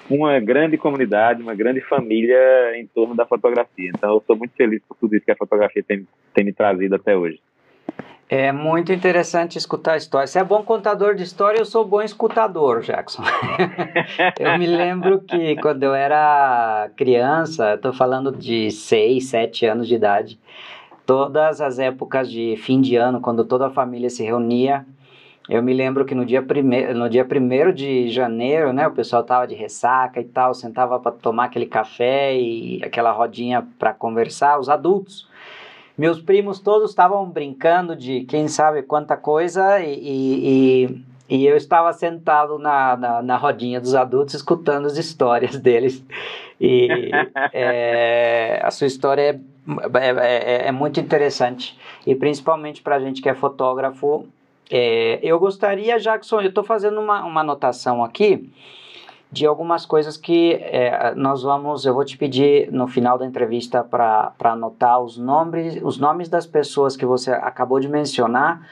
uma 0.10 0.40
grande 0.40 0.78
comunidade, 0.78 1.42
uma 1.42 1.56
grande 1.56 1.82
família 1.82 2.78
em 2.78 2.86
torno 2.88 3.16
da 3.16 3.26
fotografia. 3.26 3.92
Então, 3.96 4.14
eu 4.14 4.24
sou 4.26 4.36
muito 4.36 4.54
feliz 4.56 4.82
por 4.88 4.96
tudo 4.98 5.16
isso 5.16 5.26
que 5.26 5.32
a 5.32 5.36
fotografia 5.36 5.84
tem, 5.86 6.08
tem 6.34 6.44
me 6.46 6.54
trazido 6.54 6.96
até 6.96 7.16
hoje. 7.16 7.40
É 8.30 8.52
muito 8.52 8.92
interessante 8.92 9.58
escutar 9.58 9.96
histórias. 9.96 10.32
Você 10.32 10.40
é 10.40 10.44
bom 10.44 10.62
contador 10.62 11.16
de 11.16 11.24
história, 11.24 11.60
eu 11.60 11.66
sou 11.66 11.86
bom 11.86 12.02
escutador, 12.02 12.82
Jackson. 12.82 13.24
eu 14.38 14.58
me 14.60 14.68
lembro 14.68 15.22
que 15.22 15.56
quando 15.62 15.84
eu 15.84 15.94
era 15.94 16.90
criança, 16.98 17.76
estou 17.76 17.94
falando 17.94 18.36
de 18.36 18.70
6, 18.70 19.24
7 19.24 19.66
anos 19.66 19.88
de 19.88 19.96
idade, 19.96 20.38
todas 21.06 21.62
as 21.62 21.80
épocas 21.80 22.30
de 22.30 22.58
fim 22.58 22.82
de 22.82 22.98
ano, 22.98 23.22
quando 23.22 23.46
toda 23.46 23.68
a 23.68 23.72
família 23.72 24.10
se 24.10 24.24
reunia, 24.24 24.86
eu 25.50 25.64
me 25.64 25.74
lembro 25.74 26.04
que 26.04 26.14
no 26.14 26.26
dia, 26.26 26.42
prime 26.42 26.94
no 26.94 27.10
dia 27.10 27.24
primeiro 27.24 27.74
de 27.74 28.10
janeiro, 28.10 28.74
né, 28.74 28.86
o 28.86 28.92
pessoal 28.92 29.24
tava 29.24 29.48
de 29.48 29.56
ressaca 29.56 30.20
e 30.20 30.26
tal, 30.26 30.54
sentava 30.54 31.00
para 31.00 31.12
tomar 31.12 31.46
aquele 31.46 31.66
café 31.66 32.36
e 32.38 32.82
aquela 32.84 33.12
rodinha 33.12 33.66
para 33.80 33.94
conversar, 33.94 34.60
os 34.60 34.68
adultos. 34.68 35.28
Meus 35.98 36.20
primos 36.20 36.60
todos 36.60 36.90
estavam 36.92 37.28
brincando 37.30 37.96
de 37.96 38.22
quem 38.26 38.48
sabe 38.48 38.84
quanta 38.84 39.16
coisa 39.16 39.80
e, 39.80 40.86
e, 40.86 41.04
e 41.30 41.48
eu 41.48 41.56
estava 41.56 41.92
sentado 41.94 42.60
na, 42.60 42.98
na, 42.98 43.22
na, 43.22 43.38
rodinha 43.38 43.80
dos 43.80 43.96
adultos 43.96 44.36
escutando 44.36 44.86
as 44.86 44.98
histórias 44.98 45.56
deles. 45.58 46.06
E 46.60 46.88
é, 47.54 48.60
a 48.62 48.70
sua 48.70 48.86
história 48.86 49.22
é, 49.24 50.08
é, 50.08 50.66
é, 50.66 50.68
é 50.68 50.72
muito 50.72 51.00
interessante 51.00 51.78
e 52.06 52.14
principalmente 52.14 52.82
para 52.82 52.98
a 52.98 53.00
gente 53.00 53.22
que 53.22 53.30
é 53.30 53.34
fotógrafo 53.34 54.28
é, 54.70 55.20
eu 55.22 55.40
gostaria, 55.40 56.00
Jackson, 56.00 56.42
eu 56.42 56.50
estou 56.50 56.64
fazendo 56.64 57.00
uma, 57.00 57.24
uma 57.24 57.42
anotação 57.42 58.04
aqui 58.04 58.52
de 59.32 59.46
algumas 59.46 59.86
coisas 59.86 60.16
que 60.16 60.54
é, 60.54 61.14
nós 61.16 61.44
vamos, 61.44 61.86
eu 61.86 61.94
vou 61.94 62.06
te 62.06 62.18
pedir 62.18 62.72
no 62.72 62.88
final 62.88 63.18
da 63.18 63.26
entrevista 63.26 63.84
para 63.84 64.34
anotar 64.40 65.02
os 65.02 65.18
nomes, 65.18 65.80
os 65.84 65.98
nomes 65.98 66.30
das 66.30 66.46
pessoas 66.46 66.96
que 66.96 67.06
você 67.06 67.32
acabou 67.32 67.80
de 67.80 67.90
mencionar, 67.90 68.68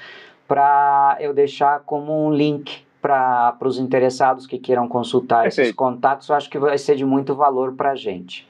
para 0.47 1.17
eu 1.19 1.33
deixar 1.33 1.81
como 1.81 2.25
um 2.25 2.33
link 2.33 2.85
para 3.01 3.55
os 3.61 3.77
interessados 3.77 4.47
que 4.47 4.57
queiram 4.57 4.87
consultar 4.87 5.43
Perfeito. 5.43 5.67
esses 5.67 5.75
contatos, 5.75 6.29
eu 6.29 6.35
acho 6.35 6.49
que 6.49 6.57
vai 6.57 6.77
ser 6.77 6.95
de 6.95 7.05
muito 7.05 7.35
valor 7.35 7.73
para 7.73 7.91
a 7.91 7.95
gente. 7.95 8.47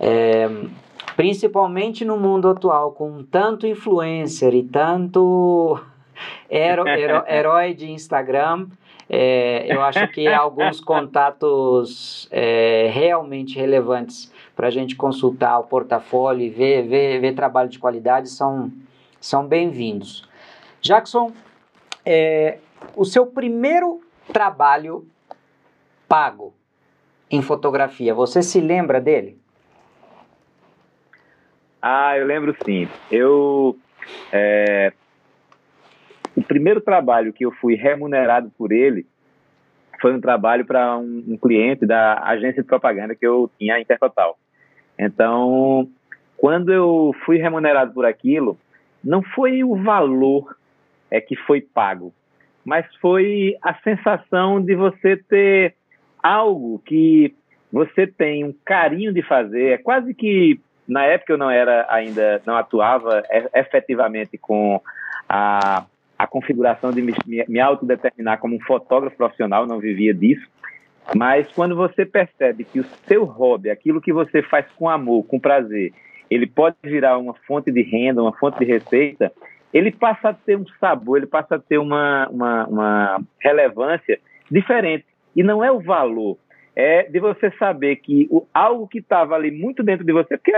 É, 0.00 0.48
principalmente 1.16 2.04
no 2.04 2.16
mundo 2.16 2.48
atual, 2.48 2.92
com 2.92 3.22
tanto 3.24 3.66
influencer 3.66 4.54
e 4.54 4.62
tanto 4.62 5.78
hero, 6.50 6.86
hero, 6.88 7.24
herói 7.28 7.74
de 7.74 7.90
Instagram. 7.90 8.68
É, 9.08 9.66
eu 9.72 9.82
acho 9.82 10.06
que 10.08 10.26
alguns 10.28 10.80
contatos 10.80 12.28
é, 12.30 12.90
realmente 12.92 13.58
relevantes 13.58 14.32
para 14.54 14.68
a 14.68 14.70
gente 14.70 14.94
consultar 14.96 15.58
o 15.58 15.64
portfólio 15.64 16.44
e 16.44 16.50
ver, 16.50 16.82
ver, 16.86 17.20
ver 17.20 17.32
trabalho 17.34 17.68
de 17.68 17.78
qualidade 17.78 18.28
são, 18.28 18.70
são 19.20 19.46
bem-vindos. 19.46 20.28
Jackson, 20.80 21.32
é, 22.04 22.58
o 22.94 23.04
seu 23.04 23.26
primeiro 23.26 24.00
trabalho 24.32 25.06
pago 26.08 26.54
em 27.30 27.42
fotografia, 27.42 28.14
você 28.14 28.42
se 28.42 28.60
lembra 28.60 29.00
dele? 29.00 29.38
Ah, 31.80 32.16
eu 32.16 32.26
lembro 32.26 32.56
sim. 32.64 32.88
Eu 33.10 33.78
é, 34.32 34.92
o 36.36 36.42
primeiro 36.42 36.80
trabalho 36.80 37.32
que 37.32 37.44
eu 37.44 37.52
fui 37.52 37.74
remunerado 37.74 38.50
por 38.56 38.72
ele 38.72 39.06
foi 40.00 40.14
um 40.14 40.20
trabalho 40.20 40.64
para 40.64 40.96
um, 40.96 41.24
um, 41.28 41.36
cliente 41.36 41.84
da 41.84 42.22
agência 42.22 42.62
de 42.62 42.68
propaganda 42.68 43.14
que 43.14 43.26
eu 43.26 43.50
tinha, 43.58 43.74
a 43.74 43.80
Intertotal. 43.80 44.38
Então, 44.98 45.88
quando 46.36 46.72
eu 46.72 47.12
fui 47.24 47.38
remunerado 47.38 47.92
por 47.92 48.06
aquilo, 48.06 48.56
não 49.02 49.22
foi 49.22 49.64
o 49.64 49.76
valor 49.76 50.56
é 51.10 51.20
que 51.20 51.34
foi 51.34 51.60
pago, 51.60 52.12
mas 52.64 52.86
foi 52.96 53.56
a 53.62 53.74
sensação 53.82 54.60
de 54.60 54.74
você 54.74 55.16
ter 55.16 55.74
algo 56.22 56.80
que 56.84 57.34
você 57.72 58.06
tem 58.06 58.44
um 58.44 58.54
carinho 58.64 59.12
de 59.12 59.22
fazer. 59.22 59.72
É 59.72 59.78
quase 59.78 60.14
que 60.14 60.60
na 60.86 61.04
época 61.04 61.32
eu 61.32 61.38
não 61.38 61.50
era 61.50 61.86
ainda, 61.88 62.42
não 62.46 62.56
atuava 62.56 63.22
efetivamente 63.54 64.38
com 64.38 64.80
a 65.28 65.84
a 66.18 66.26
configuração 66.26 66.90
de 66.90 67.00
me, 67.00 67.14
me 67.46 67.60
autodeterminar 67.60 68.38
como 68.38 68.56
um 68.56 68.60
fotógrafo 68.60 69.16
profissional, 69.16 69.66
não 69.66 69.78
vivia 69.78 70.12
disso. 70.12 70.46
Mas 71.14 71.50
quando 71.52 71.76
você 71.76 72.04
percebe 72.04 72.64
que 72.64 72.80
o 72.80 72.84
seu 73.06 73.24
hobby, 73.24 73.70
aquilo 73.70 74.00
que 74.00 74.12
você 74.12 74.42
faz 74.42 74.66
com 74.72 74.88
amor, 74.88 75.24
com 75.26 75.38
prazer, 75.38 75.92
ele 76.30 76.46
pode 76.46 76.76
virar 76.82 77.16
uma 77.16 77.34
fonte 77.46 77.70
de 77.70 77.82
renda, 77.82 78.20
uma 78.20 78.36
fonte 78.36 78.58
de 78.58 78.64
receita, 78.64 79.32
ele 79.72 79.90
passa 79.90 80.30
a 80.30 80.34
ter 80.34 80.56
um 80.56 80.66
sabor, 80.80 81.18
ele 81.18 81.26
passa 81.26 81.54
a 81.54 81.58
ter 81.58 81.78
uma, 81.78 82.28
uma, 82.28 82.66
uma 82.66 83.20
relevância 83.40 84.18
diferente. 84.50 85.06
E 85.36 85.42
não 85.42 85.64
é 85.64 85.70
o 85.70 85.80
valor, 85.80 86.36
é 86.74 87.04
de 87.04 87.20
você 87.20 87.50
saber 87.52 87.96
que 87.96 88.26
o, 88.30 88.46
algo 88.52 88.88
que 88.88 88.98
estava 88.98 89.34
ali 89.34 89.50
muito 89.50 89.82
dentro 89.82 90.04
de 90.04 90.12
você, 90.12 90.36
porque 90.36 90.52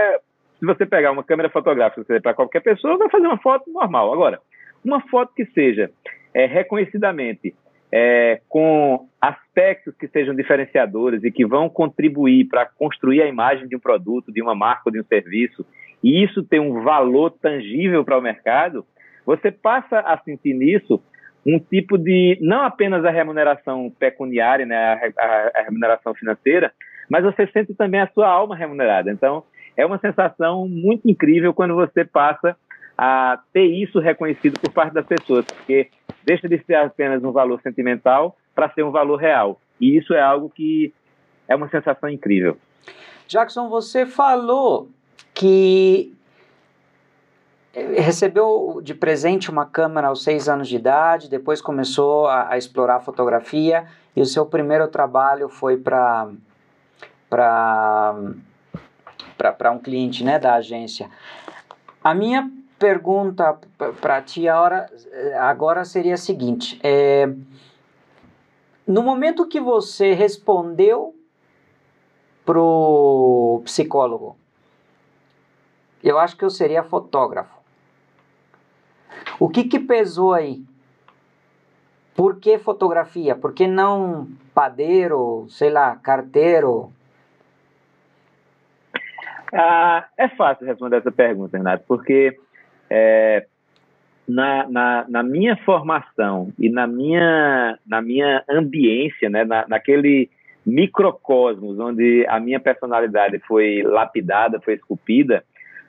se 0.59 0.65
você 0.65 0.85
pegar 0.85 1.11
uma 1.11 1.23
câmera 1.23 1.49
fotográfica 1.49 2.21
para 2.21 2.33
qualquer 2.33 2.61
pessoa, 2.61 2.97
vai 2.97 3.09
fazer 3.09 3.27
uma 3.27 3.37
foto 3.37 3.71
normal. 3.71 4.13
Agora, 4.13 4.39
uma 4.83 5.01
foto 5.01 5.33
que 5.35 5.45
seja 5.45 5.91
é, 6.33 6.45
reconhecidamente 6.45 7.53
é, 7.91 8.39
com 8.47 9.07
aspectos 9.19 9.93
que 9.95 10.07
sejam 10.07 10.33
diferenciadores 10.33 11.23
e 11.23 11.31
que 11.31 11.45
vão 11.45 11.69
contribuir 11.69 12.47
para 12.47 12.65
construir 12.65 13.21
a 13.21 13.27
imagem 13.27 13.67
de 13.67 13.75
um 13.75 13.79
produto, 13.79 14.31
de 14.31 14.41
uma 14.41 14.55
marca 14.55 14.89
de 14.89 14.99
um 14.99 15.03
serviço, 15.03 15.65
e 16.03 16.23
isso 16.23 16.41
tem 16.43 16.59
um 16.59 16.81
valor 16.81 17.31
tangível 17.31 18.03
para 18.03 18.17
o 18.17 18.21
mercado, 18.21 18.85
você 19.25 19.51
passa 19.51 19.99
a 19.99 20.17
sentir 20.19 20.53
nisso 20.53 21.03
um 21.45 21.59
tipo 21.59 21.97
de, 21.97 22.37
não 22.41 22.63
apenas 22.63 23.03
a 23.03 23.11
remuneração 23.11 23.91
pecuniária, 23.99 24.65
né, 24.65 24.77
a, 24.77 25.23
a, 25.23 25.51
a 25.55 25.63
remuneração 25.63 26.13
financeira, 26.13 26.71
mas 27.09 27.23
você 27.23 27.45
sente 27.47 27.73
também 27.73 27.99
a 27.99 28.07
sua 28.07 28.27
alma 28.27 28.55
remunerada. 28.55 29.11
Então, 29.11 29.43
é 29.75 29.85
uma 29.85 29.97
sensação 29.99 30.67
muito 30.67 31.09
incrível 31.09 31.53
quando 31.53 31.75
você 31.75 32.05
passa 32.05 32.55
a 32.97 33.39
ter 33.53 33.65
isso 33.65 33.99
reconhecido 33.99 34.59
por 34.59 34.71
parte 34.71 34.93
das 34.93 35.05
pessoas, 35.05 35.45
porque 35.45 35.89
deixa 36.23 36.47
de 36.47 36.63
ser 36.65 36.75
apenas 36.75 37.23
um 37.23 37.31
valor 37.31 37.59
sentimental 37.61 38.37
para 38.53 38.69
ser 38.69 38.83
um 38.83 38.91
valor 38.91 39.17
real. 39.17 39.59
E 39.79 39.97
isso 39.97 40.13
é 40.13 40.21
algo 40.21 40.49
que 40.49 40.93
é 41.47 41.55
uma 41.55 41.69
sensação 41.69 42.09
incrível. 42.09 42.57
Jackson, 43.27 43.69
você 43.69 44.05
falou 44.05 44.89
que 45.33 46.13
recebeu 47.73 48.81
de 48.83 48.93
presente 48.93 49.49
uma 49.49 49.65
câmera 49.65 50.07
aos 50.07 50.23
seis 50.23 50.49
anos 50.49 50.67
de 50.67 50.75
idade, 50.75 51.29
depois 51.29 51.61
começou 51.61 52.27
a, 52.27 52.51
a 52.51 52.57
explorar 52.57 52.99
fotografia 52.99 53.85
e 54.15 54.21
o 54.21 54.25
seu 54.25 54.45
primeiro 54.45 54.87
trabalho 54.87 55.47
foi 55.47 55.77
para 55.77 56.29
para 57.29 58.15
para 59.37 59.71
um 59.71 59.79
cliente 59.79 60.23
né, 60.23 60.37
da 60.37 60.55
agência. 60.55 61.09
A 62.03 62.13
minha 62.13 62.51
pergunta 62.81 63.59
para 64.01 64.23
ti 64.23 64.47
agora, 64.47 64.89
agora 65.39 65.85
seria 65.85 66.15
a 66.15 66.17
seguinte: 66.17 66.79
é, 66.83 67.31
no 68.87 69.03
momento 69.03 69.47
que 69.47 69.59
você 69.59 70.13
respondeu 70.13 71.15
pro 72.43 73.61
psicólogo, 73.63 74.35
eu 76.03 76.17
acho 76.17 76.35
que 76.35 76.43
eu 76.43 76.49
seria 76.49 76.81
fotógrafo. 76.81 77.61
O 79.39 79.47
que 79.47 79.65
que 79.65 79.79
pesou 79.79 80.33
aí? 80.33 80.65
Por 82.15 82.39
que 82.39 82.57
fotografia? 82.57 83.35
Por 83.35 83.53
que 83.53 83.67
não 83.67 84.27
padeiro, 84.55 85.45
sei 85.49 85.69
lá, 85.69 85.95
carteiro? 85.97 86.91
Ah, 89.53 90.07
é 90.17 90.27
fácil 90.29 90.65
responder 90.65 90.97
essa 90.97 91.11
pergunta, 91.11 91.57
Renato, 91.57 91.83
porque 91.87 92.39
é, 92.91 93.45
na, 94.27 94.67
na, 94.69 95.05
na, 95.07 95.23
minha 95.23 95.55
formação 95.57 96.51
e 96.59 96.69
na 96.69 96.85
minha, 96.85 97.79
na 97.87 98.01
minha 98.01 98.43
ambiência, 98.49 99.29
né, 99.29 99.45
na, 99.45 99.65
naquele 99.67 100.29
microcosmos 100.65 101.79
onde 101.79 102.25
a 102.27 102.39
minha 102.39 102.59
personalidade 102.59 103.39
foi 103.47 103.81
lapidada, 103.81 104.59
foi 104.59 104.73
esculpida, 104.73 105.43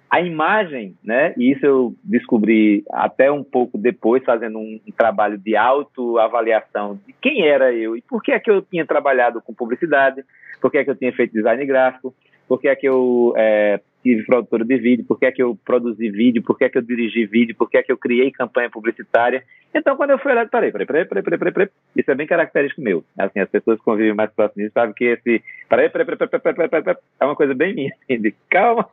a 0.08 0.20
imagem, 0.20 0.94
né, 1.02 1.34
e 1.36 1.50
isso 1.50 1.66
eu 1.66 1.94
descobri 2.04 2.84
até 2.92 3.32
um 3.32 3.42
pouco 3.42 3.76
depois, 3.76 4.22
fazendo 4.24 4.58
um, 4.58 4.80
um 4.86 4.92
trabalho 4.92 5.36
de 5.38 5.56
autoavaliação 5.56 7.00
de 7.04 7.12
quem 7.20 7.42
era 7.46 7.72
eu 7.72 7.96
e 7.96 8.02
por 8.02 8.22
que 8.22 8.30
é 8.30 8.38
que 8.38 8.50
eu 8.50 8.62
tinha 8.62 8.86
trabalhado 8.86 9.42
com 9.42 9.52
publicidade, 9.52 10.22
por 10.60 10.70
que 10.70 10.78
é 10.78 10.84
que 10.84 10.90
eu 10.90 10.96
tinha 10.96 11.12
feito 11.12 11.32
design 11.32 11.66
gráfico, 11.66 12.14
por 12.46 12.60
que 12.60 12.68
é 12.68 12.76
que 12.76 12.88
eu 12.88 13.32
é, 13.36 13.80
tive 14.02 14.24
produtora 14.24 14.64
de 14.64 14.76
vídeo, 14.76 15.04
por 15.04 15.18
que 15.18 15.26
é 15.26 15.32
que 15.32 15.42
eu 15.42 15.56
produzi 15.64 16.10
vídeo, 16.10 16.42
por 16.42 16.58
que 16.58 16.64
é 16.64 16.68
que 16.68 16.76
eu 16.76 16.82
dirigi 16.82 17.24
vídeo, 17.24 17.54
por 17.54 17.70
que 17.70 17.78
é 17.78 17.82
que 17.82 17.92
eu 17.92 17.96
criei 17.96 18.30
campanha 18.30 18.68
publicitária. 18.68 19.44
Então, 19.74 19.96
quando 19.96 20.10
eu 20.10 20.18
fui 20.18 20.34
lá, 20.34 20.44
parei, 20.46 20.70
parei, 20.70 20.86
parei, 20.86 21.04
parei, 21.06 21.22
parei, 21.22 21.52
parei, 21.52 21.68
isso 21.96 22.10
é 22.10 22.14
bem 22.14 22.26
característico 22.26 22.82
meu. 22.82 23.04
Assim, 23.16 23.40
as 23.40 23.48
pessoas 23.48 23.78
que 23.78 23.84
convivem 23.84 24.14
mais 24.14 24.30
próximo 24.32 24.62
disso 24.62 24.74
sabem 24.74 24.94
que 24.94 25.04
esse, 25.04 25.42
parei, 25.68 25.88
parei, 25.88 26.04
parei, 26.04 26.18
parei, 26.18 26.40
parei, 26.40 26.68
parei, 26.68 26.82
parei, 26.82 27.02
é 27.20 27.24
uma 27.24 27.36
coisa 27.36 27.54
bem 27.54 27.74
minha, 27.74 27.92
assim, 28.02 28.20
de 28.20 28.34
calma. 28.50 28.88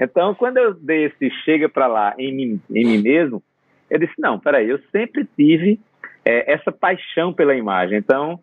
então, 0.00 0.34
quando 0.34 0.56
eu 0.56 0.74
dei 0.74 1.04
esse 1.04 1.30
chega 1.44 1.68
para 1.68 1.86
lá 1.86 2.14
em 2.18 2.34
mim, 2.34 2.60
em 2.70 2.84
mim 2.84 2.98
mesmo, 2.98 3.42
eu 3.90 3.98
disse, 3.98 4.14
não, 4.18 4.38
peraí, 4.38 4.68
eu 4.68 4.80
sempre 4.90 5.28
tive 5.36 5.78
é, 6.24 6.52
essa 6.52 6.72
paixão 6.72 7.32
pela 7.32 7.54
imagem. 7.54 7.98
Então, 7.98 8.40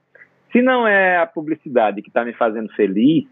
se 0.51 0.61
não 0.61 0.87
é 0.87 1.17
a 1.17 1.25
publicidade 1.25 2.01
que 2.01 2.09
está 2.09 2.23
me 2.23 2.33
fazendo 2.33 2.69
feliz, 2.73 3.25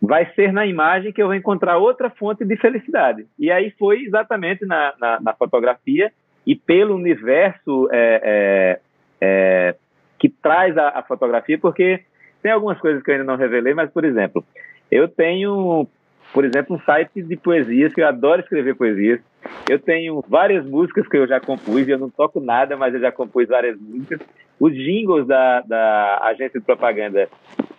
vai 0.00 0.30
ser 0.34 0.52
na 0.52 0.66
imagem 0.66 1.12
que 1.12 1.22
eu 1.22 1.26
vou 1.26 1.34
encontrar 1.34 1.78
outra 1.78 2.10
fonte 2.10 2.44
de 2.44 2.56
felicidade. 2.56 3.26
E 3.38 3.50
aí 3.50 3.70
foi 3.78 4.02
exatamente 4.02 4.64
na, 4.66 4.94
na, 4.98 5.20
na 5.20 5.34
fotografia 5.34 6.12
e 6.46 6.54
pelo 6.54 6.94
universo 6.94 7.88
é, 7.90 8.20
é, 8.22 8.80
é, 9.20 9.74
que 10.18 10.28
traz 10.28 10.76
a, 10.76 10.90
a, 10.98 11.02
fotografia, 11.02 11.58
porque 11.58 12.00
tem 12.42 12.52
algumas 12.52 12.78
coisas 12.78 13.02
que 13.02 13.10
eu 13.10 13.14
ainda 13.14 13.26
não 13.26 13.36
revelei, 13.36 13.74
mas, 13.74 13.90
por 13.90 14.04
exemplo, 14.04 14.44
eu 14.90 15.08
tenho, 15.08 15.86
por 16.32 16.44
exemplo, 16.44 16.76
um 16.76 16.80
site 16.80 17.22
de 17.22 17.36
poesias, 17.36 17.92
que 17.92 18.00
eu 18.00 18.06
adoro 18.06 18.42
escrever 18.42 18.76
poesias. 18.76 19.20
Eu 19.68 19.78
tenho 19.78 20.22
várias 20.28 20.64
músicas 20.64 21.08
que 21.08 21.16
eu 21.16 21.26
já 21.26 21.40
compus, 21.40 21.88
eu 21.88 21.98
não 21.98 22.10
toco 22.10 22.40
nada, 22.40 22.76
mas 22.76 22.94
eu 22.94 23.00
já 23.00 23.10
compus 23.10 23.48
várias 23.48 23.78
músicas. 23.80 24.20
Os 24.58 24.72
jingles 24.72 25.26
da, 25.26 25.60
da 25.62 26.18
agência 26.22 26.60
de 26.60 26.66
propaganda 26.66 27.28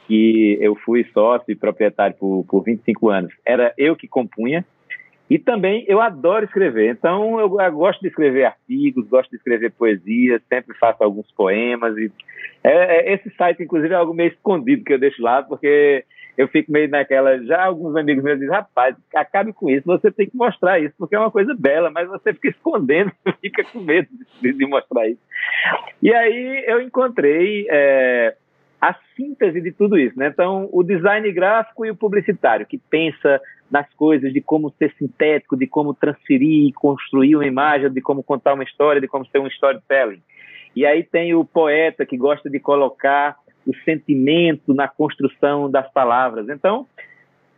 que 0.07 0.57
eu 0.61 0.75
fui 0.75 1.03
sócio 1.13 1.51
e 1.51 1.55
proprietário 1.55 2.15
por, 2.17 2.45
por 2.47 2.63
25 2.63 3.09
anos, 3.09 3.33
era 3.45 3.73
eu 3.77 3.95
que 3.95 4.07
compunha. 4.07 4.65
E 5.29 5.37
também 5.37 5.83
eu 5.89 5.99
adoro 5.99 6.45
escrever, 6.45 6.89
então 6.89 7.37
eu, 7.37 7.59
eu, 7.59 7.71
gosto 7.73 7.99
de 7.99 8.07
escrever 8.07 8.45
artigos, 8.45 9.09
gosto 9.09 9.29
de 9.29 9.35
escrever 9.35 9.73
poesias, 9.73 10.41
sempre 10.47 10.73
faço 10.77 11.03
alguns 11.03 11.29
poemas. 11.33 11.97
E, 11.97 12.09
é, 12.63 13.11
é, 13.11 13.13
esse 13.13 13.29
site, 13.31 13.61
inclusive, 13.61 13.93
é 13.93 13.97
algo 13.97 14.13
meio 14.13 14.29
escondido 14.29 14.85
que 14.85 14.93
eu 14.93 14.99
deixo 14.99 15.21
lá, 15.21 15.43
porque 15.43 16.05
eu 16.37 16.47
fico 16.47 16.71
meio 16.71 16.89
naquela. 16.89 17.43
Já 17.43 17.65
alguns 17.65 17.97
amigos 17.97 18.23
meus 18.23 18.39
dizem, 18.39 18.55
rapaz, 18.55 18.95
acabe 19.13 19.51
com 19.51 19.69
isso, 19.69 19.85
você 19.85 20.09
tem 20.09 20.29
que 20.29 20.37
mostrar 20.37 20.79
isso, 20.79 20.95
porque 20.97 21.15
é 21.15 21.19
uma 21.19 21.31
coisa 21.31 21.53
bela, 21.53 21.91
mas 21.91 22.07
você 22.07 22.33
fica 22.33 22.47
escondendo, 22.47 23.11
fica 23.41 23.65
com 23.65 23.79
medo 23.79 24.07
de, 24.41 24.53
de 24.53 24.65
mostrar 24.65 25.09
isso. 25.09 25.21
E 26.01 26.13
aí 26.13 26.63
eu 26.65 26.79
encontrei. 26.79 27.67
É, 27.69 28.33
a 28.81 28.95
síntese 29.15 29.61
de 29.61 29.71
tudo 29.71 29.97
isso. 29.97 30.17
Né? 30.17 30.27
Então, 30.27 30.69
o 30.71 30.83
design 30.83 31.31
gráfico 31.31 31.85
e 31.85 31.91
o 31.91 31.95
publicitário, 31.95 32.65
que 32.65 32.77
pensa 32.77 33.41
nas 33.69 33.91
coisas 33.95 34.31
de 34.31 34.41
como 34.41 34.73
ser 34.77 34.93
sintético, 34.97 35.57
de 35.57 35.67
como 35.67 35.93
transferir, 35.93 36.73
construir 36.73 37.35
uma 37.35 37.45
imagem, 37.45 37.91
de 37.91 38.01
como 38.01 38.23
contar 38.23 38.53
uma 38.53 38.63
história, 38.63 39.01
de 39.01 39.07
como 39.07 39.25
ser 39.25 39.39
um 39.39 39.47
storytelling. 39.47 40.21
E 40.75 40.85
aí 40.85 41.03
tem 41.03 41.33
o 41.33 41.43
poeta 41.43 42.05
que 42.05 42.15
gosta 42.15 42.49
de 42.49 42.59
colocar 42.59 43.35
o 43.65 43.75
sentimento 43.83 44.73
na 44.73 44.87
construção 44.87 45.69
das 45.69 45.91
palavras. 45.91 46.47
Então, 46.47 46.87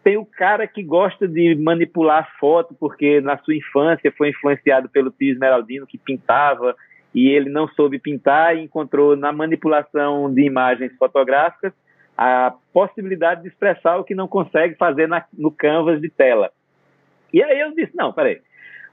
tem 0.03 0.17
o 0.17 0.25
cara 0.25 0.65
que 0.65 0.81
gosta 0.81 1.27
de 1.27 1.53
manipular 1.55 2.23
a 2.23 2.39
foto, 2.39 2.73
porque 2.79 3.21
na 3.21 3.37
sua 3.37 3.55
infância 3.55 4.11
foi 4.17 4.29
influenciado 4.29 4.89
pelo 4.89 5.11
tio 5.11 5.33
Esmeraldino, 5.33 5.85
que 5.85 5.97
pintava 5.97 6.75
e 7.13 7.29
ele 7.29 7.49
não 7.49 7.67
soube 7.69 7.99
pintar 7.99 8.55
e 8.55 8.61
encontrou 8.61 9.15
na 9.15 9.31
manipulação 9.31 10.31
de 10.33 10.43
imagens 10.43 10.95
fotográficas 10.97 11.73
a 12.17 12.53
possibilidade 12.73 13.43
de 13.43 13.47
expressar 13.47 13.97
o 13.97 14.03
que 14.03 14.13
não 14.13 14.27
consegue 14.27 14.75
fazer 14.75 15.07
na, 15.07 15.23
no 15.33 15.51
canvas 15.51 16.01
de 16.01 16.09
tela. 16.09 16.51
E 17.33 17.41
aí 17.41 17.59
eu 17.59 17.73
disse, 17.73 17.95
não, 17.95 18.11
peraí, 18.11 18.41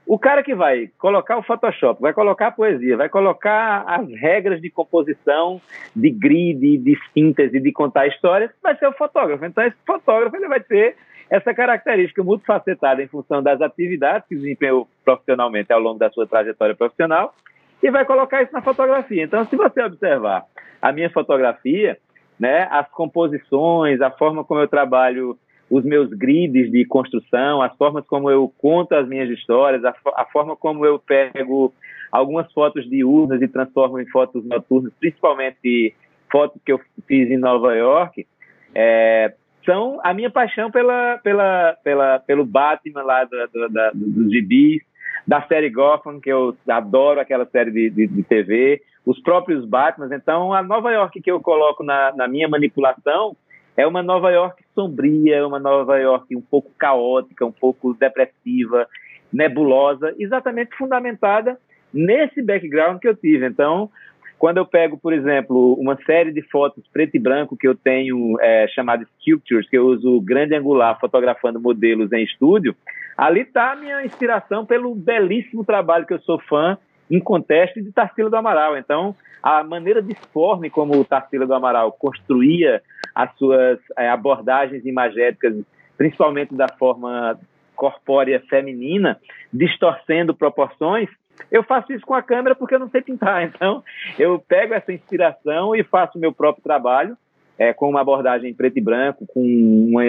o 0.05 0.17
cara 0.17 0.41
que 0.41 0.55
vai 0.55 0.89
colocar 0.97 1.37
o 1.37 1.43
Photoshop, 1.43 2.01
vai 2.01 2.13
colocar 2.13 2.47
a 2.47 2.51
poesia, 2.51 2.95
vai 2.95 3.09
colocar 3.09 3.83
as 3.85 4.07
regras 4.09 4.61
de 4.61 4.69
composição, 4.69 5.59
de 5.93 6.09
grid, 6.09 6.77
de 6.77 6.97
síntese, 7.13 7.59
de 7.59 7.71
contar 7.73 8.07
histórias, 8.07 8.49
vai 8.63 8.77
ser 8.77 8.87
o 8.87 8.93
fotógrafo. 8.93 9.43
Então 9.43 9.63
esse 9.65 9.77
fotógrafo 9.85 10.37
ele 10.37 10.47
vai 10.47 10.61
ter 10.61 10.95
essa 11.29 11.53
característica 11.53 12.23
multifacetada 12.23 13.03
em 13.03 13.07
função 13.07 13.43
das 13.43 13.59
atividades 13.59 14.25
que 14.29 14.35
desempenhou 14.35 14.87
profissionalmente 15.03 15.73
ao 15.73 15.79
longo 15.81 15.99
da 15.99 16.09
sua 16.09 16.25
trajetória 16.25 16.73
profissional 16.73 17.33
e 17.81 17.91
vai 17.91 18.05
colocar 18.05 18.41
isso 18.41 18.53
na 18.53 18.61
fotografia. 18.61 19.23
Então, 19.23 19.45
se 19.45 19.55
você 19.55 19.81
observar 19.81 20.45
a 20.81 20.91
minha 20.91 21.09
fotografia, 21.09 21.97
né, 22.39 22.67
as 22.71 22.89
composições, 22.89 24.01
a 24.01 24.11
forma 24.11 24.43
como 24.43 24.59
eu 24.59 24.67
trabalho 24.67 25.37
os 25.69 25.83
meus 25.83 26.09
grids 26.09 26.71
de 26.71 26.85
construção, 26.85 27.61
as 27.61 27.75
formas 27.75 28.05
como 28.05 28.29
eu 28.31 28.51
conto 28.57 28.93
as 28.93 29.07
minhas 29.07 29.29
histórias, 29.29 29.83
a, 29.83 29.93
a 30.15 30.25
forma 30.25 30.55
como 30.55 30.85
eu 30.85 30.97
pego 30.97 31.73
algumas 32.11 32.51
fotos 32.53 32.89
diurnas 32.89 33.41
e 33.41 33.47
transformo 33.47 33.99
em 33.99 34.07
fotos 34.07 34.45
noturnas, 34.45 34.93
principalmente 34.99 35.93
fotos 36.31 36.61
que 36.65 36.71
eu 36.71 36.79
fiz 37.05 37.29
em 37.29 37.37
Nova 37.37 37.75
York, 37.75 38.25
é, 38.73 39.33
são 39.65 39.99
a 40.03 40.13
minha 40.13 40.29
paixão 40.29 40.71
pela, 40.71 41.17
pela, 41.17 41.75
pela, 41.83 42.19
pelo 42.19 42.45
Batman 42.45 43.03
lá 43.03 43.25
do, 43.25 43.47
do, 43.47 43.69
do, 43.69 43.91
dos 43.93 44.31
gibis, 44.31 44.81
da 45.25 45.41
série 45.43 45.69
Gotham, 45.69 46.19
que 46.19 46.29
eu 46.29 46.55
adoro 46.67 47.19
aquela 47.19 47.45
série 47.45 47.71
de, 47.71 47.89
de, 47.89 48.07
de 48.07 48.23
TV, 48.23 48.81
os 49.05 49.19
próprios 49.21 49.65
Batman. 49.65 50.09
Então, 50.13 50.53
a 50.53 50.63
Nova 50.63 50.91
York 50.91 51.21
que 51.21 51.31
eu 51.31 51.39
coloco 51.41 51.83
na, 51.83 52.13
na 52.15 52.27
minha 52.27 52.47
manipulação 52.47 53.35
é 53.75 53.85
uma 53.85 54.01
Nova 54.01 54.31
York 54.31 54.63
sombria, 54.73 55.45
uma 55.45 55.59
Nova 55.59 55.97
York 55.99 56.35
um 56.35 56.41
pouco 56.41 56.71
caótica, 56.77 57.45
um 57.45 57.51
pouco 57.51 57.93
depressiva, 57.93 58.87
nebulosa, 59.31 60.15
exatamente 60.17 60.75
fundamentada 60.75 61.57
nesse 61.93 62.41
background 62.41 62.99
que 62.99 63.07
eu 63.07 63.15
tive. 63.15 63.45
Então, 63.45 63.89
quando 64.37 64.57
eu 64.57 64.65
pego, 64.65 64.97
por 64.97 65.13
exemplo, 65.13 65.73
uma 65.79 65.97
série 66.05 66.31
de 66.31 66.41
fotos 66.43 66.83
preto 66.93 67.15
e 67.15 67.19
branco 67.19 67.57
que 67.57 67.67
eu 67.67 67.75
tenho 67.75 68.39
é, 68.39 68.67
chamado 68.67 69.05
Sculptures, 69.19 69.67
que 69.67 69.77
eu 69.77 69.87
uso 69.87 70.21
grande 70.21 70.55
angular 70.55 70.99
fotografando 70.99 71.59
modelos 71.59 72.11
em 72.11 72.23
estúdio, 72.23 72.75
ali 73.17 73.41
está 73.41 73.71
a 73.71 73.75
minha 73.75 74.05
inspiração 74.05 74.65
pelo 74.65 74.93
belíssimo 74.93 75.65
trabalho 75.65 76.05
que 76.05 76.13
eu 76.13 76.19
sou 76.19 76.39
fã 76.39 76.77
em 77.09 77.19
contexto 77.19 77.81
de 77.81 77.91
Tarsila 77.91 78.29
do 78.29 78.35
Amaral. 78.35 78.77
Então, 78.77 79.15
a 79.41 79.63
maneira 79.63 80.01
disforme 80.01 80.69
como 80.69 81.03
Tarsila 81.03 81.47
do 81.47 81.53
Amaral 81.53 81.91
construía 81.93 82.81
as 83.15 83.33
suas 83.37 83.79
é, 83.97 84.07
abordagens 84.09 84.85
imagéticas, 84.85 85.55
principalmente 85.97 86.53
da 86.53 86.67
forma 86.67 87.39
corpórea 87.75 88.41
feminina, 88.49 89.19
distorcendo 89.51 90.35
proporções, 90.35 91.09
eu 91.51 91.63
faço 91.63 91.91
isso 91.93 92.05
com 92.05 92.13
a 92.13 92.21
câmera 92.21 92.55
porque 92.55 92.75
eu 92.75 92.79
não 92.79 92.89
sei 92.89 93.01
pintar. 93.01 93.43
Então, 93.47 93.83
eu 94.17 94.39
pego 94.39 94.73
essa 94.73 94.91
inspiração 94.91 95.75
e 95.75 95.83
faço 95.83 96.17
o 96.17 96.21
meu 96.21 96.33
próprio 96.33 96.63
trabalho, 96.63 97.17
é, 97.57 97.73
com 97.73 97.89
uma 97.89 98.01
abordagem 98.01 98.53
preto 98.53 98.77
e 98.77 98.81
branco, 98.81 99.25
com 99.27 99.41
uma, 99.41 100.03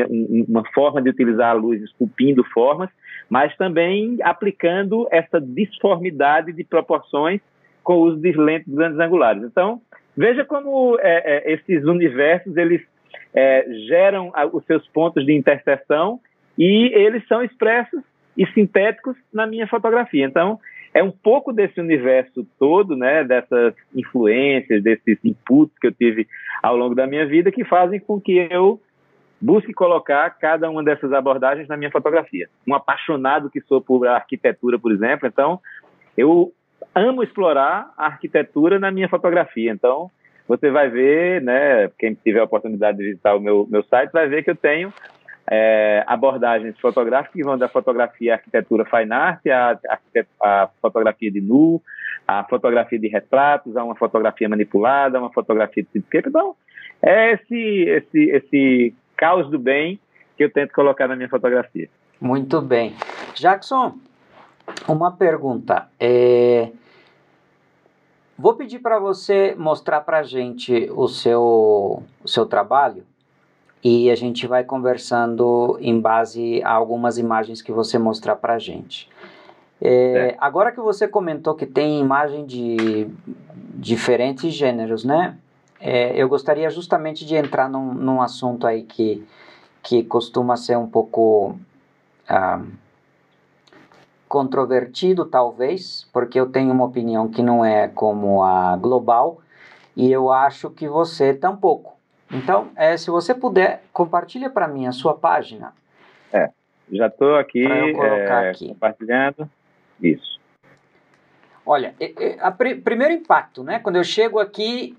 uma, 0.49 0.65
forma 0.73 1.01
de 1.01 1.09
utilizar 1.09 1.51
a 1.51 1.55
luz 1.55 1.83
esculpindo 1.83 2.45
formas, 2.45 2.91
mas 3.29 3.57
também 3.57 4.19
aplicando 4.23 5.09
essa 5.11 5.41
disformidade 5.41 6.53
de 6.53 6.63
proporções 6.63 7.41
com 7.83 7.95
o 7.95 8.03
uso 8.03 8.21
de 8.21 8.33
lentes 8.33 8.73
grandes 8.73 8.99
angulares. 8.99 9.43
Então, 9.43 9.81
veja 10.15 10.45
como 10.45 10.99
é, 11.01 11.49
é, 11.49 11.53
esses 11.55 11.85
universos 11.85 12.55
eles 12.57 12.83
é, 13.33 13.65
geram 13.89 14.31
os 14.53 14.65
seus 14.67 14.87
pontos 14.89 15.25
de 15.25 15.33
interseção 15.35 16.21
e 16.59 16.93
eles 16.95 17.27
são 17.27 17.43
expressos 17.43 18.03
e 18.37 18.47
sintéticos 18.53 19.17
na 19.33 19.47
minha 19.47 19.67
fotografia. 19.67 20.25
Então, 20.25 20.61
é 20.95 21.03
um 21.03 21.11
pouco 21.11 21.53
desse 21.53 21.81
universo 21.81 22.47
todo, 22.59 22.97
né, 22.97 23.25
dessas 23.25 23.75
influências, 23.95 24.83
desses 24.83 25.19
inputs 25.25 25.77
que 25.79 25.87
eu 25.87 25.93
tive 25.93 26.27
ao 26.63 26.77
longo 26.77 26.95
da 26.95 27.07
minha 27.07 27.27
vida 27.27 27.53
que 27.53 27.65
fazem 27.65 28.01
com 28.01 28.21
que 28.21 28.49
eu 28.51 28.81
busque 29.41 29.73
colocar 29.73 30.29
cada 30.31 30.69
uma 30.69 30.83
dessas 30.83 31.13
abordagens 31.13 31.69
na 31.69 31.77
minha 31.77 31.91
fotografia. 31.91 32.49
Um 32.67 32.75
apaixonado 32.75 33.51
que 33.51 33.61
sou 33.63 33.81
por 33.81 34.07
arquitetura, 34.07 34.79
por 34.79 34.91
exemplo, 34.93 35.29
então 35.29 35.61
eu 36.17 36.53
amo 36.95 37.23
explorar 37.23 37.93
a 37.97 38.07
arquitetura 38.07 38.79
na 38.79 38.91
minha 38.91 39.09
fotografia. 39.09 39.71
Então, 39.71 40.11
você 40.49 40.71
vai 40.71 40.89
ver, 40.89 41.43
né, 41.43 41.89
quem 41.99 42.15
tiver 42.15 42.41
a 42.41 42.45
oportunidade 42.45 42.99
de 42.99 43.05
visitar 43.05 43.35
o 43.35 43.41
meu, 43.41 43.67
meu 43.71 43.83
site, 43.85 44.11
vai 44.11 44.27
ver 44.27 44.43
que 44.43 44.51
eu 44.51 44.57
tenho 44.57 44.93
é, 45.51 46.05
abordagens 46.07 46.79
fotográficas 46.79 47.33
que 47.33 47.43
vão 47.43 47.57
da 47.57 47.69
fotografia 47.69 48.35
à 48.35 48.37
arquitetura 48.37 48.85
fine 48.85 49.13
art, 49.13 49.47
a, 49.47 49.79
a, 49.89 49.99
a, 50.43 50.69
fotografia 50.81 51.31
de 51.31 51.41
nu, 51.41 51.83
a 52.27 52.45
fotografia 52.45 52.99
de 52.99 53.09
retratos, 53.09 53.77
a 53.77 53.83
uma 53.83 53.97
fotografia 53.97 54.49
manipulada, 54.49 55.19
uma 55.19 55.33
fotografia 55.33 55.83
de 55.83 55.89
cityscape. 55.91 56.29
Então, 56.29 56.55
é 57.03 57.33
esse, 57.33 57.55
esse, 57.57 58.31
esse 58.31 58.95
caos 59.17 59.49
do 59.49 59.59
bem 59.59 59.99
que 60.37 60.45
eu 60.45 60.53
tento 60.53 60.73
colocar 60.73 61.09
na 61.09 61.17
minha 61.17 61.29
fotografia. 61.29 61.89
Muito 62.21 62.61
bem. 62.61 62.95
Jackson, 63.35 63.99
uma 64.87 65.13
pergunta. 65.13 65.89
É... 65.99 66.71
Vou 68.37 68.55
pedir 68.55 68.81
para 68.81 68.99
você 68.99 69.55
mostrar 69.59 70.03
para 70.03 70.19
a 70.19 70.23
gente 70.23 70.89
o 70.93 71.09
seu, 71.09 72.03
o 72.23 72.29
seu 72.29 72.47
trabalho 72.47 73.05
e 73.83 74.11
a 74.11 74.15
gente 74.15 74.47
vai 74.47 74.65
conversando 74.65 75.79
em 75.81 76.01
base 76.01 76.63
a 76.65 76.73
algumas 76.73 77.19
imagens 77.19 77.63
que 77.63 77.73
você 77.73 77.99
mostrar 77.99 78.37
para 78.37 78.55
a 78.55 78.59
gente. 78.59 79.09
É, 79.81 80.35
agora 80.39 80.73
que 80.73 80.81
você 80.81 81.07
comentou 81.07 81.55
que 81.55 81.65
tem 81.65 82.01
imagem 82.01 82.45
de 82.45 83.09
diferentes 83.75 84.53
gêneros, 84.53 85.05
né? 85.05 85.37
É, 85.81 86.21
eu 86.21 86.29
gostaria 86.29 86.69
justamente 86.71 87.25
de 87.25 87.37
entrar 87.37 87.71
num, 87.71 87.95
num, 87.95 88.21
assunto 88.21 88.67
aí 88.67 88.83
que, 88.83 89.25
que 89.81 90.03
costuma 90.03 90.57
ser 90.57 90.77
um 90.77 90.89
pouco 90.89 91.57
ah, 92.29 92.61
controvertido, 94.29 95.25
talvez, 95.25 96.09
porque 96.13 96.41
eu 96.41 96.51
tenho 96.51 96.73
uma 96.73 96.85
opinião 96.85 97.29
que 97.29 97.43
não 97.43 97.65
é 97.65 97.87
como 97.87 98.43
a 98.43 98.77
global 98.77 99.39
e 99.97 100.11
eu 100.11 100.33
acho 100.33 100.71
que 100.71 100.89
você 100.89 101.33
tampouco. 101.33 101.98
Então, 102.31 102.71
é, 102.77 102.97
se 102.97 103.11
você 103.11 103.35
puder, 103.35 103.83
compartilha 103.93 104.51
para 104.51 104.69
mim 104.69 104.87
a 104.87 104.93
sua 104.93 105.15
página. 105.15 105.73
É, 106.33 106.51
já 106.93 107.07
estou 107.07 107.37
aqui, 107.37 107.65
é, 107.65 108.51
aqui, 108.51 108.69
compartilhando. 108.69 109.49
Isso. 110.01 110.39
Olha, 111.65 111.95
a 112.41 112.51
pr 112.51 112.81
primeiro 112.83 113.13
impacto, 113.13 113.63
né? 113.63 113.79
Quando 113.79 113.97
eu 113.97 114.05
chego 114.05 114.39
aqui, 114.39 114.97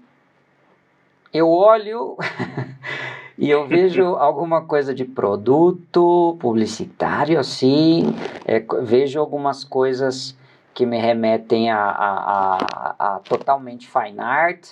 eu 1.33 1.49
olho 1.49 2.17
e 3.37 3.49
eu 3.49 3.67
vejo 3.67 4.03
alguma 4.17 4.63
coisa 4.65 4.93
de 4.93 5.05
produto 5.05 6.37
publicitário, 6.39 7.39
assim, 7.39 8.13
é, 8.45 8.63
vejo 8.83 9.19
algumas 9.19 9.63
coisas 9.63 10.37
que 10.73 10.85
me 10.85 10.97
remetem 10.97 11.71
a, 11.71 11.79
a, 11.79 12.57
a, 12.57 13.15
a 13.15 13.19
totalmente 13.19 13.87
fine 13.87 14.19
art, 14.19 14.69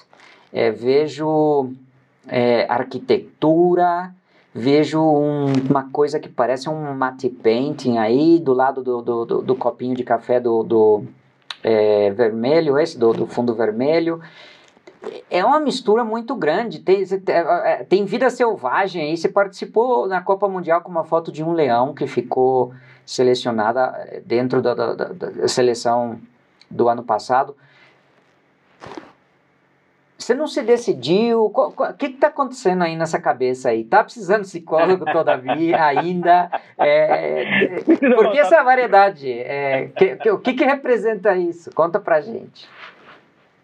é, 0.53 0.71
vejo 0.71 1.73
é, 2.27 2.65
arquitetura, 2.69 4.13
vejo 4.53 4.99
um, 4.99 5.53
uma 5.69 5.89
coisa 5.91 6.19
que 6.19 6.29
parece 6.29 6.69
um 6.69 6.93
matte 6.93 7.29
painting 7.29 7.97
aí 7.97 8.39
do 8.39 8.53
lado 8.53 8.83
do, 8.83 9.01
do, 9.01 9.25
do, 9.25 9.41
do 9.41 9.55
copinho 9.55 9.95
de 9.95 10.03
café 10.03 10.39
do, 10.39 10.63
do 10.63 11.03
é, 11.63 12.11
vermelho, 12.11 12.77
esse 12.79 12.97
do, 12.97 13.13
do 13.13 13.27
fundo 13.27 13.53
vermelho. 13.53 14.21
É 15.29 15.45
uma 15.45 15.59
mistura 15.59 16.03
muito 16.03 16.35
grande. 16.35 16.79
Tem, 16.79 17.03
é, 17.27 17.83
tem 17.83 18.05
vida 18.05 18.29
selvagem 18.29 19.03
aí. 19.03 19.17
Você 19.17 19.29
participou 19.29 20.07
na 20.07 20.21
Copa 20.21 20.47
Mundial 20.47 20.81
com 20.81 20.89
uma 20.89 21.03
foto 21.03 21.31
de 21.31 21.43
um 21.43 21.53
leão 21.53 21.93
que 21.93 22.07
ficou 22.07 22.73
selecionada 23.05 23.93
é, 24.09 24.21
dentro 24.25 24.61
da, 24.61 24.73
da, 24.73 24.93
da 24.93 25.47
seleção 25.47 26.19
do 26.69 26.89
ano 26.89 27.03
passado. 27.03 27.55
Você 30.27 30.35
não 30.35 30.45
se 30.45 30.61
decidiu? 30.61 31.45
O 31.45 31.93
que 31.97 32.07
está 32.07 32.27
acontecendo 32.27 32.83
aí 32.83 32.97
nessa 32.97 33.17
cabeça 33.17 33.69
aí? 33.69 33.85
Tá 33.85 34.03
precisando 34.03 34.41
de 34.41 34.49
psicólogo 34.49 35.05
todavia 35.05 35.79
ainda? 35.87 36.51
É, 36.77 37.81
por 38.13 38.33
que 38.33 38.37
essa 38.37 38.61
variedade? 38.61 39.31
É, 39.31 39.89
que, 39.95 40.17
que, 40.17 40.29
o 40.29 40.37
que, 40.37 40.53
que 40.53 40.65
representa 40.65 41.33
isso? 41.37 41.73
Conta 41.73 41.97
pra 41.97 42.19
gente. 42.19 42.67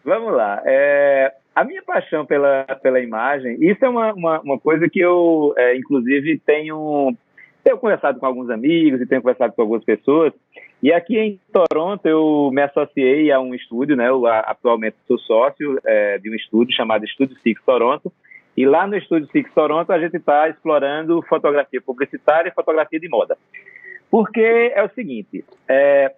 Vamos 0.06 0.32
lá. 0.32 0.62
É, 0.64 1.34
a 1.54 1.66
minha 1.66 1.84
paixão 1.84 2.26
pela, 2.26 2.64
pela 2.82 3.02
imagem, 3.02 3.58
isso 3.60 3.84
é 3.84 3.90
uma, 3.90 4.14
uma, 4.14 4.40
uma 4.40 4.58
coisa 4.58 4.88
que 4.88 5.02
eu, 5.02 5.54
é, 5.58 5.76
inclusive, 5.76 6.42
tenho, 6.46 7.14
tenho 7.62 7.78
conversado 7.78 8.22
com 8.22 8.26
alguns 8.26 8.50
amigos 8.50 9.02
e 9.02 9.06
tenho 9.06 9.22
conversado 9.22 9.52
com 9.52 9.64
algumas 9.64 9.84
pessoas. 9.84 10.32
E 10.84 10.92
aqui 10.92 11.18
em 11.18 11.40
Toronto 11.54 12.06
eu 12.06 12.52
me 12.52 12.62
associei 12.62 13.32
a 13.32 13.40
um 13.40 13.56
estúdio, 13.56 13.96
né? 13.96 14.10
Eu 14.10 14.28
atualmente 14.28 14.98
sou 15.08 15.18
sócio 15.18 15.80
é, 15.86 16.18
de 16.18 16.30
um 16.30 16.36
estúdio 16.36 16.76
chamado 16.76 17.06
Estúdio 17.06 17.38
Six 17.42 17.62
Toronto. 17.66 18.12
E 18.58 18.66
lá 18.66 18.86
no 18.86 18.98
Estúdio 18.98 19.30
Six 19.32 19.50
Toronto 19.54 19.90
a 19.94 19.98
gente 19.98 20.18
está 20.18 20.50
explorando 20.50 21.22
fotografia 21.22 21.80
publicitária 21.80 22.50
e 22.50 22.54
fotografia 22.54 23.00
de 23.00 23.08
moda. 23.08 23.38
Porque 24.12 24.74
é 24.76 24.84
o 24.84 24.90
seguinte, 24.90 25.46
é, 25.70 26.14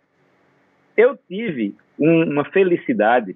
eu 0.97 1.15
tive 1.27 1.75
um, 1.99 2.23
uma 2.23 2.45
felicidade 2.45 3.35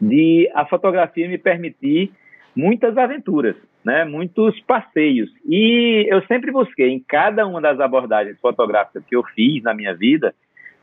de 0.00 0.48
a 0.54 0.64
fotografia 0.66 1.28
me 1.28 1.36
permitir 1.36 2.12
muitas 2.54 2.96
aventuras, 2.96 3.56
né, 3.84 4.04
muitos 4.04 4.60
passeios. 4.60 5.30
E 5.44 6.06
eu 6.08 6.22
sempre 6.26 6.52
busquei, 6.52 6.90
em 6.90 7.00
cada 7.00 7.44
uma 7.44 7.60
das 7.60 7.80
abordagens 7.80 8.38
fotográficas 8.38 9.04
que 9.04 9.16
eu 9.16 9.24
fiz 9.34 9.60
na 9.64 9.74
minha 9.74 9.92
vida, 9.92 10.32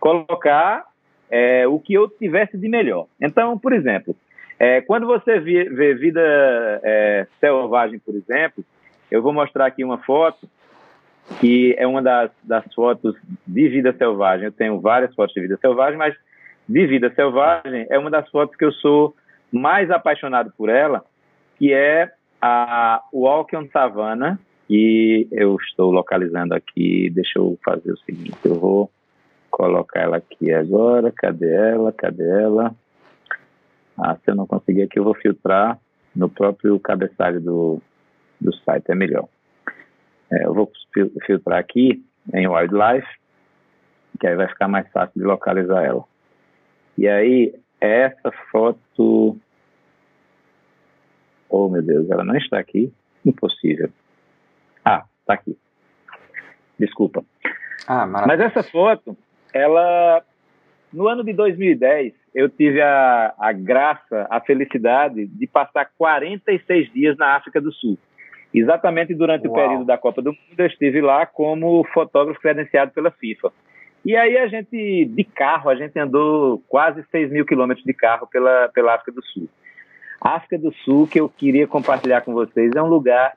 colocar 0.01 0.83
é, 1.29 1.65
o 1.65 1.79
que 1.79 1.93
eu 1.93 2.09
tivesse 2.09 2.57
de 2.57 2.67
melhor. 2.67 3.05
Então, 3.21 3.57
por 3.57 3.71
exemplo, 3.71 4.13
é, 4.59 4.81
quando 4.81 5.07
você 5.07 5.39
vê, 5.39 5.69
vê 5.69 5.93
vida 5.93 6.21
é, 6.83 7.27
selvagem, 7.39 7.99
por 7.99 8.15
exemplo, 8.15 8.65
eu 9.09 9.21
vou 9.21 9.31
mostrar 9.31 9.67
aqui 9.67 9.83
uma 9.83 9.99
foto 9.99 10.49
que 11.39 11.73
é 11.77 11.87
uma 11.87 12.01
das, 12.01 12.31
das 12.43 12.65
fotos 12.73 13.15
de 13.47 13.69
vida 13.69 13.93
selvagem. 13.93 14.45
Eu 14.45 14.51
tenho 14.51 14.81
várias 14.81 15.13
fotos 15.15 15.33
de 15.33 15.41
vida 15.41 15.57
selvagem, 15.61 15.97
mas 15.97 16.15
de 16.67 16.87
vida 16.87 17.13
selvagem 17.13 17.85
é 17.89 17.97
uma 17.97 18.09
das 18.09 18.27
fotos 18.29 18.55
que 18.55 18.65
eu 18.65 18.71
sou 18.73 19.15
mais 19.51 19.89
apaixonado 19.91 20.51
por 20.57 20.67
ela, 20.67 21.05
que 21.57 21.71
é 21.71 22.11
a 22.41 23.01
Walk 23.13 23.55
on 23.55 23.67
Savannah, 23.71 24.39
e 24.69 25.27
eu 25.31 25.55
estou 25.57 25.91
localizando 25.91 26.53
aqui. 26.53 27.09
Deixa 27.11 27.37
eu 27.39 27.57
fazer 27.63 27.91
o 27.91 27.97
seguinte: 27.99 28.37
eu 28.45 28.55
vou 28.55 28.91
colocar 29.51 29.99
ela 30.01 30.17
aqui 30.17 30.51
agora. 30.53 31.11
Cadê 31.11 31.53
ela? 31.53 31.91
Cadê 31.91 32.27
ela? 32.27 32.73
Ah, 33.97 34.15
se 34.15 34.31
eu 34.31 34.35
não 34.35 34.47
conseguir 34.47 34.83
aqui, 34.83 34.97
eu 34.97 35.03
vou 35.03 35.13
filtrar 35.13 35.79
no 36.15 36.29
próprio 36.29 36.79
cabeçalho 36.79 37.39
do, 37.39 37.81
do 38.39 38.53
site, 38.55 38.89
é 38.89 38.95
melhor. 38.95 39.27
É, 40.31 40.45
eu 40.45 40.53
vou 40.53 40.71
filtrar 41.25 41.59
aqui 41.59 42.03
em 42.33 42.47
Wildlife, 42.47 43.07
que 44.19 44.27
aí 44.27 44.35
vai 44.35 44.47
ficar 44.47 44.67
mais 44.67 44.89
fácil 44.91 45.19
de 45.19 45.25
localizar 45.25 45.83
ela. 45.83 46.03
E 46.97 47.07
aí, 47.07 47.53
essa 47.79 48.31
foto. 48.51 49.37
Oh, 51.49 51.67
meu 51.69 51.81
Deus, 51.81 52.09
ela 52.09 52.23
não 52.23 52.35
está 52.37 52.59
aqui. 52.59 52.93
Impossível. 53.25 53.89
Ah, 54.85 55.03
está 55.19 55.33
aqui. 55.33 55.57
Desculpa. 56.79 57.23
Ah, 57.87 58.05
Mas 58.05 58.39
essa 58.39 58.63
foto, 58.63 59.17
ela. 59.53 60.23
No 60.91 61.07
ano 61.07 61.23
de 61.23 61.31
2010, 61.31 62.13
eu 62.35 62.49
tive 62.49 62.81
a, 62.81 63.33
a 63.39 63.53
graça, 63.53 64.27
a 64.29 64.41
felicidade 64.41 65.25
de 65.25 65.47
passar 65.47 65.89
46 65.97 66.91
dias 66.91 67.17
na 67.17 67.35
África 67.35 67.61
do 67.61 67.71
Sul. 67.71 67.97
Exatamente 68.53 69.13
durante 69.13 69.47
Uau. 69.47 69.53
o 69.53 69.61
período 69.61 69.85
da 69.85 69.97
Copa 69.97 70.21
do 70.21 70.31
Mundo, 70.31 70.59
eu 70.59 70.65
estive 70.65 70.99
lá 70.99 71.25
como 71.25 71.85
fotógrafo 71.93 72.41
credenciado 72.41 72.91
pela 72.91 73.09
FIFA. 73.09 73.51
E 74.03 74.15
aí 74.15 74.37
a 74.37 74.47
gente, 74.47 75.05
de 75.05 75.23
carro, 75.23 75.69
a 75.69 75.75
gente 75.75 75.97
andou 75.97 76.61
quase 76.67 77.03
6 77.11 77.31
mil 77.31 77.45
quilômetros 77.45 77.85
de 77.85 77.93
carro 77.93 78.27
pela, 78.27 78.67
pela 78.69 78.95
África 78.95 79.11
do 79.11 79.23
Sul. 79.23 79.47
A 80.19 80.35
África 80.35 80.57
do 80.57 80.73
Sul, 80.83 81.07
que 81.07 81.19
eu 81.19 81.29
queria 81.29 81.67
compartilhar 81.67 82.21
com 82.21 82.33
vocês, 82.33 82.71
é 82.75 82.81
um 82.81 82.87
lugar 82.87 83.33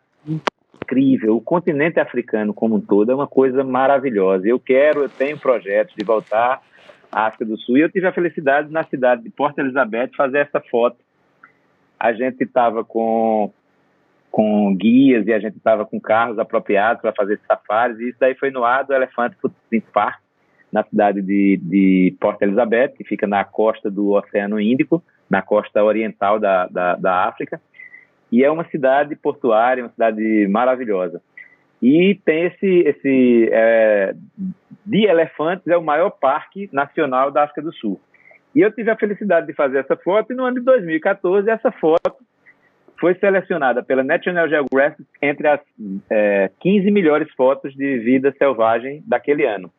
incrível. 0.83 1.37
O 1.37 1.41
continente 1.41 1.99
africano 2.01 2.53
como 2.53 2.77
um 2.77 2.81
todo 2.81 3.11
é 3.11 3.15
uma 3.15 3.27
coisa 3.27 3.65
maravilhosa. 3.65 4.47
Eu 4.47 4.59
quero, 4.59 5.03
eu 5.03 5.09
tenho 5.09 5.39
projetos 5.39 5.95
de 5.97 6.05
voltar 6.05 6.63
à 7.11 7.27
África 7.27 7.45
do 7.45 7.59
Sul. 7.59 7.79
E 7.79 7.81
eu 7.81 7.91
tive 7.91 8.07
a 8.07 8.13
felicidade 8.13 8.71
na 8.71 8.85
cidade 8.85 9.23
de 9.23 9.31
Porto 9.31 9.59
Elizabeth 9.59 10.11
fazer 10.17 10.39
essa 10.39 10.61
foto. 10.61 10.97
A 11.99 12.13
gente 12.13 12.45
estava 12.45 12.85
com 12.85 13.53
com 14.31 14.75
guias 14.75 15.29
e 15.29 15.33
a 15.33 15.39
gente 15.39 15.57
estava 15.57 15.87
com 15.87 16.01
carros 16.01 16.41
apropriados 16.41 17.01
para 17.01 17.13
fazer 17.13 17.39
safaris. 17.47 18.01
E 18.01 18.09
isso 18.09 18.19
daí 18.19 18.35
foi 18.35 18.51
no 18.51 18.65
ar 18.65 18.85
do 18.85 18.93
Elephant 18.93 19.33
Footprint 19.41 19.85
Park, 19.93 20.19
na 20.73 20.83
cidade 20.83 21.23
de, 21.23 21.57
de 21.63 22.17
Port 22.21 22.43
Elizabeth, 22.43 22.95
que 22.97 23.05
fica 23.05 23.29
na 23.29 23.45
costa 23.45 23.89
do 23.89 24.11
Oceano 24.11 24.61
Índico, 24.61 25.01
na 25.31 25.41
costa 25.41 25.85
oriental 25.85 26.41
da, 26.41 26.67
da, 26.67 26.97
da 26.97 27.29
África. 27.29 27.61
E 28.35 28.43
é 28.43 28.51
uma 28.51 28.65
cidade 28.69 29.15
portuária, 29.15 29.85
uma 29.85 29.93
cidade 29.93 30.49
maravilhosa. 30.49 31.23
E 31.81 32.19
tem 32.25 32.47
esse, 32.47 32.67
esse 32.67 33.49
é, 33.53 34.13
de 34.85 35.07
elefantes, 35.07 35.65
é 35.69 35.77
o 35.77 35.85
maior 35.85 36.11
parque 36.11 36.69
nacional 36.73 37.31
da 37.31 37.45
África 37.45 37.63
do 37.63 37.73
Sul. 37.73 38.01
E 38.53 38.61
eu 38.61 38.73
tive 38.73 38.91
a 38.91 38.97
felicidade 38.97 39.47
de 39.47 39.53
fazer 39.53 39.79
essa 39.79 39.95
foto, 39.95 40.33
e 40.33 40.35
no 40.35 40.45
ano 40.45 40.57
de 40.57 40.65
2014, 40.65 41.49
essa 41.49 41.71
foto 41.71 42.17
foi 42.99 43.15
selecionada 43.21 43.85
pela 43.85 44.03
National 44.03 44.49
Geographic 44.49 45.05
entre 45.23 45.47
as 45.47 45.61
é, 46.11 46.51
15 46.59 46.91
melhores 46.91 47.33
fotos 47.35 47.73
de 47.73 47.99
vida 47.99 48.35
selvagem 48.37 49.01
daquele 49.07 49.47
ano. 49.47 49.71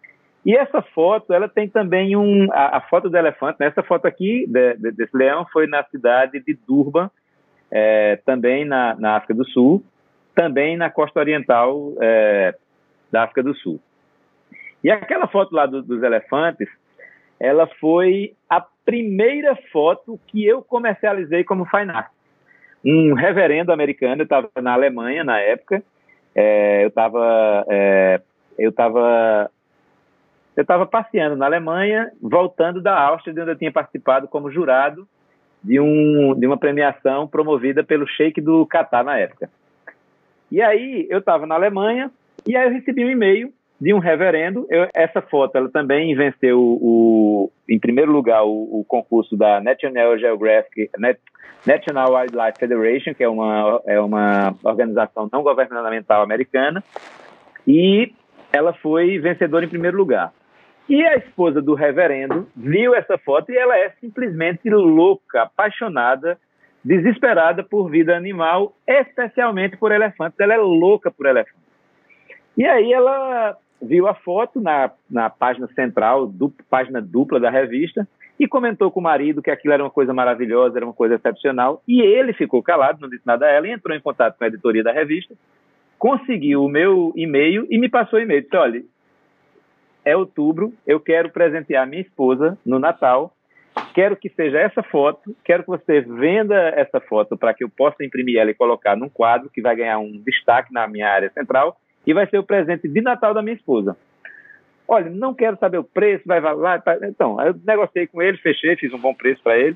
E 0.46 0.56
essa 0.56 0.82
foto, 0.82 1.34
ela 1.34 1.50
tem 1.50 1.68
também 1.68 2.16
um. 2.16 2.48
A, 2.54 2.78
a 2.78 2.82
foto 2.82 3.10
do 3.10 3.18
elefante, 3.18 3.58
né? 3.60 3.68
essa 3.68 3.84
foto 3.84 4.06
aqui 4.06 4.46
de, 4.48 4.76
de, 4.76 4.92
desse 4.94 5.18
leão 5.18 5.46
foi 5.52 5.68
na 5.68 5.84
cidade 5.84 6.42
de 6.42 6.58
Durban, 6.66 7.12
é, 7.72 8.18
também 8.26 8.66
na, 8.66 8.96
na, 8.96 9.16
África 9.16 9.34
do 9.34 9.46
Sul, 9.50 9.84
também 10.34 10.78
na 10.78 10.90
costa 10.90 11.20
oriental 11.20 11.94
é, 12.02 12.56
da 13.12 13.24
África 13.24 13.44
do 13.44 13.56
Sul. 13.56 13.80
E 14.84 14.92
aquela 14.92 15.28
foto 15.28 15.54
lá 15.54 15.66
do, 15.66 15.82
dos 15.82 16.04
elefantes, 16.04 16.68
ela 17.40 17.68
foi 17.80 18.34
a 18.50 18.64
primeira 18.86 19.56
foto 19.72 20.20
que 20.28 20.46
eu 20.46 20.62
comercializei 20.62 21.44
como 21.44 21.66
fine 21.66 21.92
art. 21.92 22.12
Um 22.84 23.14
reverendo 23.14 23.72
americano, 23.72 24.22
eu 24.22 24.26
estava 24.26 24.50
na 24.62 24.74
Alemanha 24.74 25.24
na 25.24 25.40
época, 25.40 25.84
é, 26.36 26.84
eu 26.84 26.90
estava 26.90 27.66
é, 27.68 28.22
eu 28.60 28.70
estava 28.70 29.50
eu 30.56 30.62
estava 30.62 30.86
passeando 30.86 31.36
na 31.36 31.46
Alemanha, 31.46 32.12
voltando 32.22 32.82
da 32.82 32.98
Áustria, 32.98 33.34
de 33.34 33.42
onde 33.42 33.52
eu 33.52 33.58
tinha 33.58 33.72
participado 33.72 34.28
como 34.28 34.52
jurado 34.52 35.08
de, 35.66 35.80
um, 35.80 36.36
de 36.38 36.46
uma 36.46 36.58
premiação 36.58 37.28
promovida 37.28 37.84
pelo 37.84 38.08
Sheik 38.08 38.40
do 38.40 38.66
Catar 38.68 39.04
na 39.04 39.18
época. 39.18 39.50
E 40.52 40.62
aí 40.62 41.08
eu 41.10 41.20
estava 41.20 41.48
na 41.48 41.56
Alemanha 41.56 42.12
e 42.48 42.56
aí 42.56 42.68
eu 42.68 42.74
recebi 42.74 43.04
um 43.04 43.10
e-mail 43.10 43.52
de 43.82 43.94
um 43.94 43.98
reverendo. 43.98 44.68
Eu, 44.70 44.88
essa 44.94 45.22
foto 45.22 45.58
ela 45.58 45.70
também 45.70 46.16
venceu, 46.16 46.60
o, 46.60 47.52
em 47.68 47.80
primeiro 47.80 48.12
lugar, 48.12 48.44
o, 48.44 48.80
o 48.80 48.86
concurso 48.88 49.36
da 49.36 49.60
National 49.60 50.18
Geographic, 50.20 50.90
Net, 51.00 51.20
National 51.66 52.14
Wildlife 52.14 52.60
Federation, 52.60 53.16
que 53.16 53.24
é 53.24 53.28
uma, 53.28 53.82
é 53.88 54.00
uma 54.00 54.54
organização 54.64 55.28
não 55.34 55.42
governamental 55.42 56.22
americana, 56.22 56.84
e 57.68 58.14
ela 58.54 58.72
foi 58.72 59.18
vencedora 59.18 59.66
em 59.66 59.70
primeiro 59.70 59.98
lugar. 59.98 60.32
E 60.88 61.04
a 61.04 61.16
esposa 61.16 61.62
do 61.62 61.74
reverendo 61.74 62.48
viu 62.56 62.94
essa 62.94 63.18
foto 63.18 63.52
e 63.52 63.58
ela 63.58 63.78
é 63.78 63.90
simplesmente 64.00 64.70
louca, 64.70 65.44
apaixonada, 65.44 66.38
desesperada 66.84 67.64
por 67.64 67.90
vida 67.90 68.16
animal, 68.16 68.76
especialmente 68.88 69.78
por 69.78 69.92
elefantes. 69.92 70.40
Ela 70.40 70.54
é 70.54 70.58
louca 70.58 71.10
por 71.10 71.26
elefantes. 71.26 71.66
E 72.56 72.64
aí 72.66 72.94
ela 72.94 73.58
viu 73.82 74.08
a 74.08 74.14
foto 74.14 74.62
na, 74.62 74.92
na 75.10 75.30
página 75.30 75.68
central, 75.74 76.28
du, 76.28 76.54
página 76.70 77.02
dupla 77.02 77.40
da 77.40 77.50
revista, 77.50 78.08
e 78.40 78.48
comentou 78.48 78.92
com 78.92 79.00
o 79.00 79.04
marido 79.04 79.42
que 79.42 79.50
aquilo 79.50 79.74
era 79.74 79.84
uma 79.84 79.90
coisa 79.90 80.14
maravilhosa, 80.14 80.78
era 80.78 80.86
uma 80.86 80.94
coisa 80.94 81.16
excepcional. 81.16 81.82
E 81.88 82.02
ele 82.02 82.34
ficou 82.34 82.62
calado, 82.62 83.02
não 83.02 83.10
disse 83.10 83.26
nada 83.26 83.46
a 83.46 83.50
ela, 83.50 83.68
e 83.68 83.72
entrou 83.72 83.96
em 83.96 84.02
contato 84.02 84.38
com 84.38 84.44
a 84.44 84.48
editoria 84.48 84.84
da 84.84 84.92
revista, 84.92 85.34
conseguiu 85.98 86.64
o 86.64 86.70
meu 86.70 87.14
e-mail 87.16 87.66
e 87.70 87.78
me 87.78 87.90
passou 87.90 88.20
o 88.20 88.22
e-mail. 88.22 88.42
Disse: 88.42 88.56
olha, 88.56 88.84
é 90.06 90.16
outubro, 90.16 90.72
eu 90.86 91.00
quero 91.00 91.30
presentear 91.30 91.88
minha 91.88 92.04
esposa 92.04 92.58
no 92.64 92.80
Natal. 92.80 93.34
Quero 93.94 94.16
que 94.16 94.30
seja 94.30 94.60
essa 94.60 94.82
foto, 94.82 95.36
quero 95.44 95.64
que 95.64 95.70
você 95.70 96.00
venda 96.00 96.56
essa 96.70 97.02
foto 97.02 97.36
para 97.36 97.54
que 97.54 97.64
eu 97.64 97.70
possa 97.70 98.06
imprimir 98.06 98.40
ela 98.40 98.52
e 98.52 98.54
colocar 98.54 98.96
num 98.96 99.10
quadro 99.10 99.50
que 99.50 99.62
vai 99.62 99.76
ganhar 99.76 99.98
um 99.98 100.22
destaque 100.26 100.72
na 100.72 100.88
minha 100.88 101.10
área 101.10 101.30
central 101.32 101.76
e 102.08 102.14
vai 102.14 102.26
ser 102.30 102.38
o 102.38 102.44
presente 102.44 102.88
de 102.88 103.02
Natal 103.02 103.34
da 103.34 103.42
minha 103.42 103.56
esposa. 103.56 103.98
Olha, 104.88 105.10
não 105.10 105.34
quero 105.34 105.58
saber 105.58 105.80
o 105.80 105.84
preço, 105.84 106.24
vai 106.26 106.40
lá. 106.40 106.82
Então, 107.04 107.42
eu 107.42 107.56
negociei 107.66 108.08
com 108.08 108.22
ele, 108.22 108.38
fechei, 108.38 108.78
fiz 108.78 108.94
um 108.94 109.00
bom 109.00 109.14
preço 109.14 109.42
para 109.44 109.58
ele. 109.58 109.76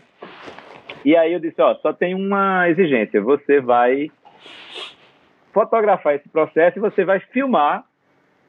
E 1.04 1.16
aí 1.16 1.34
eu 1.34 1.40
disse, 1.40 1.62
ó, 1.62 1.76
só 1.76 1.92
tem 1.92 2.14
uma 2.14 2.70
exigência, 2.70 3.22
você 3.22 3.60
vai 3.60 4.10
fotografar 5.52 6.16
esse 6.16 6.30
processo 6.30 6.78
e 6.78 6.82
você 6.82 7.04
vai 7.04 7.20
filmar 7.20 7.84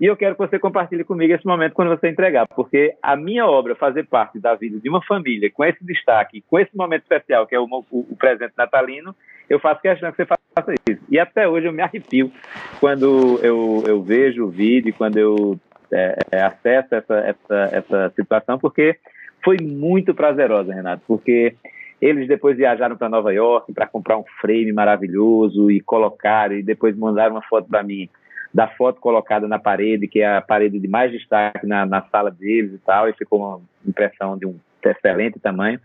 e 0.01 0.07
eu 0.07 0.17
quero 0.17 0.35
que 0.35 0.39
você 0.39 0.59
compartilhe 0.59 1.05
comigo 1.05 1.35
esse 1.35 1.47
momento 1.47 1.75
quando 1.75 1.91
você 1.91 2.09
entregar, 2.09 2.49
porque 2.49 2.95
a 3.03 3.15
minha 3.15 3.47
obra 3.47 3.75
fazer 3.75 4.07
parte 4.07 4.41
da 4.41 4.55
vida 4.55 4.81
de 4.81 4.89
uma 4.89 5.03
família 5.03 5.51
com 5.51 5.63
esse 5.63 5.85
destaque, 5.85 6.43
com 6.49 6.59
esse 6.59 6.75
momento 6.75 7.03
especial 7.03 7.47
que 7.47 7.55
é 7.55 7.61
o, 7.61 7.65
o, 7.65 7.99
o 8.11 8.17
presente 8.17 8.55
natalino, 8.57 9.15
eu 9.49 9.61
faço 9.61 9.83
questão 9.83 10.11
que 10.11 10.17
você 10.17 10.25
faça 10.27 10.75
isso. 10.89 11.03
E 11.11 11.19
até 11.19 11.47
hoje 11.47 11.67
eu 11.67 11.73
me 11.73 11.83
arrepio 11.83 12.33
quando 12.79 13.39
eu, 13.43 13.85
eu 13.87 14.03
vejo 14.03 14.47
o 14.47 14.51
vídeo, 14.51 14.95
quando 14.97 15.19
eu 15.19 15.61
é, 15.93 16.17
é, 16.33 16.43
acesso 16.43 16.95
essa, 16.95 17.19
essa, 17.19 17.69
essa 17.71 18.13
situação, 18.17 18.59
porque 18.59 18.97
foi 19.45 19.59
muito 19.61 20.15
prazerosa, 20.15 20.73
Renato, 20.73 21.03
porque 21.07 21.57
eles 22.01 22.27
depois 22.27 22.57
viajaram 22.57 22.97
para 22.97 23.11
Nova 23.11 23.35
York 23.35 23.71
para 23.75 23.87
comprar 23.87 24.17
um 24.17 24.25
frame 24.41 24.73
maravilhoso 24.73 25.71
e 25.71 25.79
colocaram, 25.81 26.55
e 26.55 26.63
depois 26.63 26.97
mandaram 26.97 27.35
uma 27.35 27.43
foto 27.43 27.69
para 27.69 27.83
mim 27.83 28.09
da 28.53 28.67
foto 28.69 29.01
colocada 29.01 29.47
na 29.47 29.59
parede, 29.59 30.09
que 30.09 30.21
é 30.21 30.37
a 30.37 30.41
parede 30.41 30.79
de 30.79 30.89
mais 30.89 31.13
destaque 31.13 31.67
na, 31.67 31.87
na 31.87 32.03
sala 32.11 32.31
deles 32.31 32.75
e 32.75 32.79
tal, 32.79 33.09
e 33.09 33.13
ficou 33.13 33.39
uma 33.39 33.61
impressão 33.87 34.37
de 34.37 34.47
um 34.47 34.57
excelente 34.85 35.39
tamanho. 35.39 35.81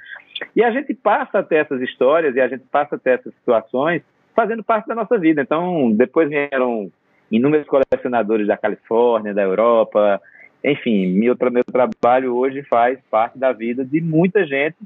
E 0.55 0.63
a 0.63 0.71
gente 0.71 0.93
passa 0.93 1.39
até 1.39 1.57
essas 1.57 1.81
histórias 1.81 2.35
e 2.35 2.41
a 2.41 2.47
gente 2.47 2.63
passa 2.71 2.95
até 2.95 3.13
essas 3.13 3.33
situações 3.35 4.01
fazendo 4.35 4.63
parte 4.63 4.87
da 4.87 4.95
nossa 4.95 5.17
vida. 5.17 5.41
Então, 5.41 5.91
depois 5.91 6.29
vieram 6.29 6.91
inúmeros 7.31 7.67
colecionadores 7.67 8.47
da 8.47 8.57
Califórnia, 8.57 9.33
da 9.33 9.43
Europa, 9.43 10.21
enfim, 10.63 11.13
meu, 11.13 11.37
meu 11.51 11.63
trabalho 11.63 12.35
hoje 12.35 12.63
faz 12.63 12.99
parte 13.09 13.37
da 13.37 13.51
vida 13.51 13.85
de 13.85 14.01
muita 14.01 14.45
gente 14.45 14.77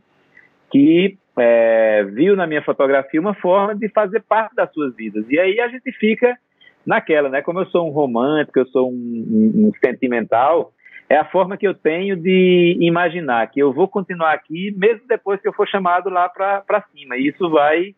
que 0.69 1.17
é, 1.37 2.03
viu 2.03 2.35
na 2.35 2.45
minha 2.45 2.61
fotografia 2.61 3.19
uma 3.19 3.33
forma 3.33 3.73
de 3.73 3.87
fazer 3.89 4.21
parte 4.21 4.53
das 4.55 4.71
suas 4.73 4.93
vidas. 4.95 5.25
E 5.29 5.39
aí 5.39 5.59
a 5.59 5.69
gente 5.69 5.91
fica 5.93 6.37
naquela, 6.85 7.29
né? 7.29 7.41
Como 7.41 7.59
eu 7.59 7.65
sou 7.67 7.87
um 7.87 7.91
romântico, 7.91 8.59
eu 8.59 8.67
sou 8.67 8.89
um, 8.89 8.93
um, 8.93 9.71
sentimental, 9.83 10.71
é 11.09 11.17
a 11.17 11.25
forma 11.25 11.57
que 11.57 11.67
eu 11.67 11.73
tenho 11.73 12.15
de 12.15 12.77
imaginar 12.79 13.49
que 13.49 13.59
eu 13.59 13.73
vou 13.73 13.87
continuar 13.87 14.33
aqui 14.33 14.73
mesmo 14.77 15.07
depois 15.07 15.41
que 15.41 15.47
eu 15.47 15.53
for 15.53 15.67
chamado 15.67 16.09
lá 16.09 16.29
para 16.29 16.83
cima. 16.93 17.17
E 17.17 17.27
isso 17.27 17.49
vai 17.49 17.95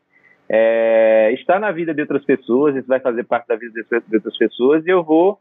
é, 0.49 1.31
estar 1.33 1.59
na 1.59 1.71
vida 1.71 1.93
de 1.93 2.01
outras 2.01 2.23
pessoas, 2.23 2.75
isso 2.75 2.87
vai 2.87 2.99
fazer 2.99 3.23
parte 3.23 3.47
da 3.47 3.55
vida 3.55 3.73
de 4.07 4.15
outras 4.15 4.37
pessoas 4.37 4.85
e 4.85 4.89
eu 4.89 5.03
vou 5.03 5.39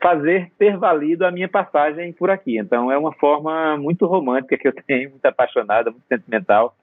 fazer 0.00 0.50
ter 0.58 0.76
valido 0.76 1.24
a 1.24 1.30
minha 1.30 1.48
passagem 1.48 2.12
por 2.12 2.30
aqui. 2.30 2.58
Então 2.58 2.90
é 2.90 2.98
uma 2.98 3.12
forma 3.14 3.76
muito 3.76 4.06
romântica 4.06 4.56
que 4.56 4.66
eu 4.66 4.72
tenho, 4.86 5.10
muito 5.10 5.26
apaixonada, 5.26 5.90
muito 5.90 6.06
sentimental. 6.08 6.76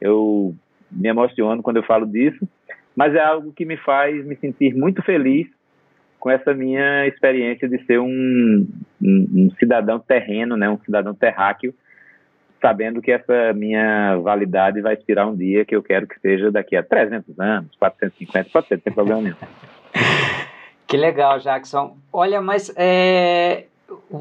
Eu 0.00 0.54
me 0.90 1.08
emociono 1.08 1.62
quando 1.62 1.78
eu 1.78 1.82
falo 1.82 2.06
disso 2.06 2.46
mas 2.96 3.14
é 3.14 3.20
algo 3.20 3.52
que 3.52 3.66
me 3.66 3.76
faz 3.76 4.24
me 4.24 4.34
sentir 4.36 4.74
muito 4.74 5.02
feliz 5.02 5.46
com 6.18 6.30
essa 6.30 6.54
minha 6.54 7.06
experiência 7.06 7.68
de 7.68 7.78
ser 7.84 8.00
um, 8.00 8.66
um, 9.00 9.26
um 9.34 9.50
cidadão 9.58 10.00
terreno, 10.00 10.56
né, 10.56 10.68
um 10.68 10.78
cidadão 10.78 11.14
terráqueo, 11.14 11.74
sabendo 12.60 13.02
que 13.02 13.12
essa 13.12 13.52
minha 13.52 14.16
validade 14.16 14.80
vai 14.80 14.94
expirar 14.94 15.28
um 15.28 15.36
dia 15.36 15.64
que 15.64 15.76
eu 15.76 15.82
quero 15.82 16.06
que 16.06 16.18
seja 16.18 16.50
daqui 16.50 16.74
a 16.74 16.82
300 16.82 17.38
anos, 17.38 17.76
450, 17.78 18.50
pode 18.50 18.66
ser, 18.66 18.74
não 18.76 18.80
tem 18.80 18.92
problema 18.92 19.20
nenhum. 19.20 19.36
Que 20.86 20.96
legal, 20.96 21.40
Jackson. 21.40 21.96
Olha, 22.12 22.40
mas 22.40 22.72
é, 22.76 23.64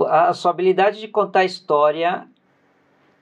a 0.07 0.33
sua 0.33 0.49
habilidade 0.49 0.99
de 0.99 1.07
contar 1.07 1.45
história 1.45 2.25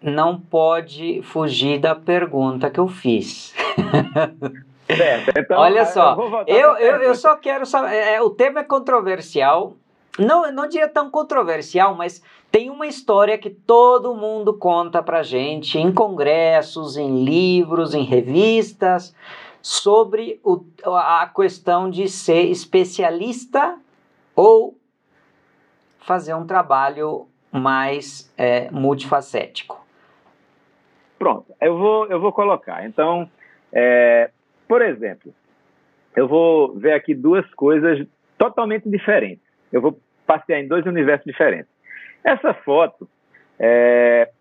não 0.02 0.40
pode 0.40 1.22
fugir 1.24 1.78
da 1.78 1.94
pergunta 1.94 2.70
que 2.70 2.80
eu 2.80 2.88
fiz. 2.88 3.54
Certo. 4.88 5.38
Então, 5.38 5.60
Olha 5.60 5.86
só, 5.86 6.44
eu, 6.46 6.78
eu, 6.78 7.02
eu, 7.02 7.16
só 7.16 7.36
quero 7.36 7.66
saber. 7.66 7.94
É, 7.94 8.16
é, 8.16 8.22
o 8.22 8.30
tema 8.30 8.60
é 8.60 8.64
controversial. 8.64 9.74
Não, 10.20 10.52
não 10.52 10.68
diria 10.68 10.88
tão 10.88 11.10
controversial, 11.10 11.96
mas 11.96 12.22
tem 12.52 12.70
uma 12.70 12.86
história 12.86 13.38
que 13.38 13.50
todo 13.50 14.14
mundo 14.14 14.54
conta 14.54 15.02
pra 15.02 15.24
gente 15.24 15.80
em 15.80 15.92
congressos, 15.92 16.98
em 16.98 17.24
livros, 17.24 17.96
em 17.96 18.04
revistas, 18.04 19.16
sobre 19.62 20.40
o, 20.44 20.64
a 20.86 21.32
questão 21.34 21.90
de 21.90 22.08
ser 22.08 22.44
especialista 22.44 23.78
ou 24.36 24.78
fazer 26.00 26.36
um 26.36 26.46
trabalho 26.46 27.28
mais 27.52 28.32
é, 28.38 28.70
multifacético. 28.70 29.84
Pronto, 31.18 31.46
eu 31.62 31.78
vou, 31.78 32.06
eu 32.08 32.20
vou 32.20 32.34
colocar. 32.34 32.86
Então, 32.86 33.30
é, 33.72 34.30
por 34.74 34.82
exemplo, 34.82 35.32
eu 36.16 36.28
vou 36.28 36.74
ver 36.80 36.94
aqui 36.94 37.14
duas 37.14 37.48
coisas 37.54 38.08
totalmente 38.40 38.90
diferentes. 38.90 39.46
Eu 39.72 39.80
vou 39.80 40.00
passear 40.26 40.60
em 40.62 40.68
dois 40.68 40.84
universos 40.88 41.28
diferentes. 41.28 41.70
Essa 42.24 42.56
foto 42.56 43.08
é, 43.60 44.32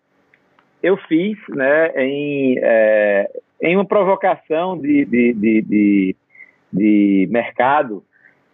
eu 0.81 0.97
fiz 0.97 1.37
né, 1.49 1.89
em, 1.95 2.57
é, 2.63 3.29
em 3.61 3.75
uma 3.75 3.85
provocação 3.85 4.75
de, 4.75 5.05
de, 5.05 5.33
de, 5.33 5.61
de, 5.61 6.15
de 6.73 7.27
mercado, 7.29 8.03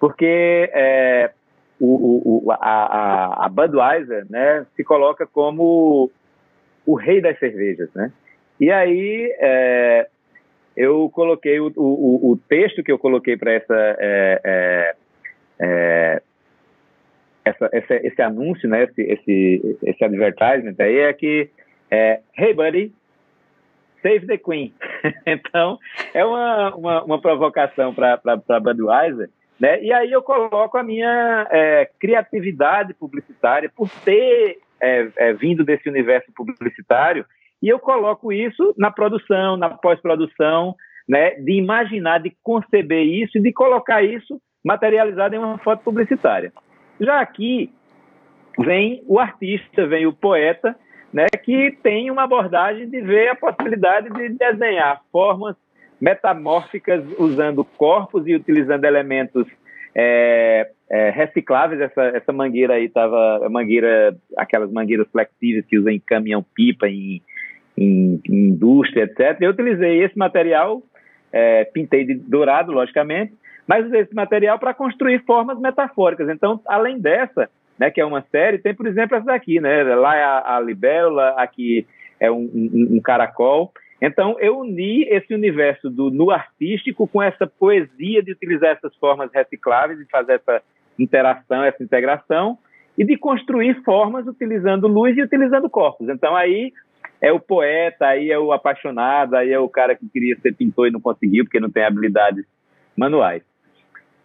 porque 0.02 0.70
é, 0.74 1.32
o, 1.80 2.44
o, 2.46 2.52
a, 2.52 3.46
a 3.46 3.48
Budweiser 3.48 4.26
né, 4.30 4.66
se 4.76 4.84
coloca 4.84 5.26
como 5.26 6.12
o 6.86 6.96
rei 6.96 7.22
das 7.22 7.40
cervejas. 7.40 7.90
Né? 7.96 8.12
E 8.60 8.70
aí 8.70 9.34
é, 9.40 10.10
eu 10.80 11.10
coloquei 11.10 11.60
o, 11.60 11.74
o, 11.76 12.32
o 12.32 12.38
texto 12.48 12.82
que 12.82 12.90
eu 12.90 12.98
coloquei 12.98 13.36
para 13.36 13.52
essa, 13.52 13.76
é, 14.00 14.42
é, 14.46 14.96
é, 15.60 16.22
essa, 17.44 17.70
essa, 17.74 17.96
esse 17.96 18.22
anúncio, 18.22 18.70
né, 18.70 18.86
esse, 18.86 19.02
esse, 19.02 19.78
esse 19.84 20.04
advertisement 20.06 20.76
aí 20.80 21.00
é 21.00 21.12
que 21.12 21.50
é, 21.92 22.22
Hey 22.38 22.54
buddy, 22.54 22.94
save 24.02 24.26
the 24.26 24.38
Queen. 24.38 24.74
então 25.28 25.78
é 26.14 26.24
uma, 26.24 26.74
uma, 26.74 27.04
uma 27.04 27.22
provocação 27.22 27.94
para 27.94 28.60
Budweiser, 28.62 29.30
né? 29.60 29.84
E 29.84 29.92
aí 29.92 30.10
eu 30.10 30.22
coloco 30.22 30.78
a 30.78 30.84
minha 30.84 31.46
é, 31.52 31.90
criatividade 32.00 32.94
publicitária 32.94 33.70
por 33.76 33.90
ter 34.06 34.60
é, 34.80 35.10
é, 35.18 35.34
vindo 35.34 35.66
desse 35.66 35.90
universo 35.90 36.32
publicitário 36.32 37.26
e 37.62 37.68
eu 37.68 37.80
coloco 37.80 38.32
isso 38.32 38.74
na 38.78 38.91
produção, 38.91 39.57
na 39.57 39.70
pós-produção, 39.70 40.76
né, 41.07 41.32
de 41.32 41.53
imaginar, 41.53 42.20
de 42.20 42.36
conceber 42.43 43.05
isso 43.05 43.38
e 43.38 43.41
de 43.41 43.51
colocar 43.51 44.03
isso 44.03 44.39
materializado 44.64 45.36
em 45.36 45.39
uma 45.39 45.57
foto 45.57 45.84
publicitária. 45.84 46.53
Já 46.99 47.20
aqui 47.20 47.72
vem 48.57 49.03
o 49.07 49.20
artista, 49.20 49.88
vem 49.88 50.05
o 50.05 50.14
poeta, 50.14 50.76
né, 51.12 51.26
que 51.43 51.76
tem 51.82 52.12
uma 52.12 52.24
abordagem 52.24 52.88
de 52.89 53.01
ver 53.01 53.30
a 53.30 53.36
possibilidade 53.36 54.10
de 54.10 54.30
desenhar 54.30 55.01
formas 55.12 55.55
metamórficas 55.99 57.03
usando 57.18 57.66
corpos 57.66 58.26
e 58.28 58.36
utilizando 58.36 58.86
elementos 58.86 59.47
é, 59.95 60.70
é, 60.89 61.10
recicláveis. 61.10 61.82
Essa, 61.82 62.03
essa 62.16 62.32
mangueira 62.32 62.76
aí 62.76 62.86
estava 62.86 63.49
mangueira, 63.49 64.16
aquelas 64.38 64.72
mangueiras 64.72 65.07
flexíveis 65.12 65.66
que 65.66 65.78
usam 65.78 65.91
em 65.91 65.99
caminhão 65.99 66.45
pipa, 66.55 66.88
em, 66.88 67.22
em, 67.80 68.22
indústria, 68.28 69.04
etc. 69.04 69.38
Eu 69.42 69.52
utilizei 69.52 70.04
esse 70.04 70.18
material, 70.18 70.82
é, 71.32 71.64
pintei 71.66 72.06
de 72.06 72.16
dourado, 72.16 72.72
logicamente, 72.72 73.34
mas 73.68 73.86
usei 73.86 74.02
esse 74.02 74.16
material 74.16 74.58
para 74.58 74.74
construir 74.74 75.24
formas 75.26 75.60
metafóricas. 75.60 76.28
Então, 76.30 76.60
além 76.66 77.00
dessa, 77.00 77.50
né, 77.78 77.90
que 77.90 78.02
é 78.02 78.06
uma 78.06 78.22
série, 78.32 78.58
tem, 78.58 78.74
por 78.74 78.88
exemplo, 78.88 79.16
essa 79.16 79.26
daqui, 79.26 79.60
né? 79.60 79.84
Lá 79.96 80.16
é 80.16 80.24
a, 80.24 80.58
a 80.58 80.60
libélula, 80.60 81.30
aqui 81.38 81.86
é 82.20 82.30
um, 82.30 82.50
um, 82.54 82.98
um 82.98 83.02
caracol. 83.02 83.72
Então, 84.02 84.38
eu 84.40 84.60
uni 84.60 85.04
esse 85.04 85.34
universo 85.34 85.90
do 85.90 86.10
nu 86.10 86.32
artístico 86.32 87.08
com 87.08 87.22
essa 87.22 87.46
poesia 87.46 88.24
de 88.24 88.32
utilizar 88.32 88.72
essas 88.72 88.96
formas 88.96 89.30
recicláveis, 89.34 90.00
de 90.00 90.06
fazer 90.06 90.34
essa 90.34 90.62
interação, 90.98 91.64
essa 91.64 91.84
integração, 91.84 92.58
e 92.98 93.06
de 93.06 93.18
construir 93.18 93.82
formas 93.84 94.28
utilizando 94.28 94.88
luz 94.88 95.16
e 95.18 95.22
utilizando 95.22 95.70
corpos. 95.70 96.10
Então, 96.10 96.36
aí 96.36 96.74
é 97.22 97.32
o 97.32 97.39
poeta, 97.39 98.07
aí 98.07 98.32
é 98.32 98.39
o 98.39 98.51
apaixonado, 98.51 99.36
aí 99.36 99.51
é 99.51 99.59
o 99.59 99.70
cara 99.70 99.95
que 99.95 100.07
queria 100.07 100.38
ser 100.39 100.55
pintor 100.55 100.88
e 100.88 100.91
não 100.91 101.01
conseguiu, 101.01 101.43
porque 101.43 101.59
não 101.59 101.70
tem 101.70 101.84
habilidades 101.84 102.45
manuais. 102.95 103.43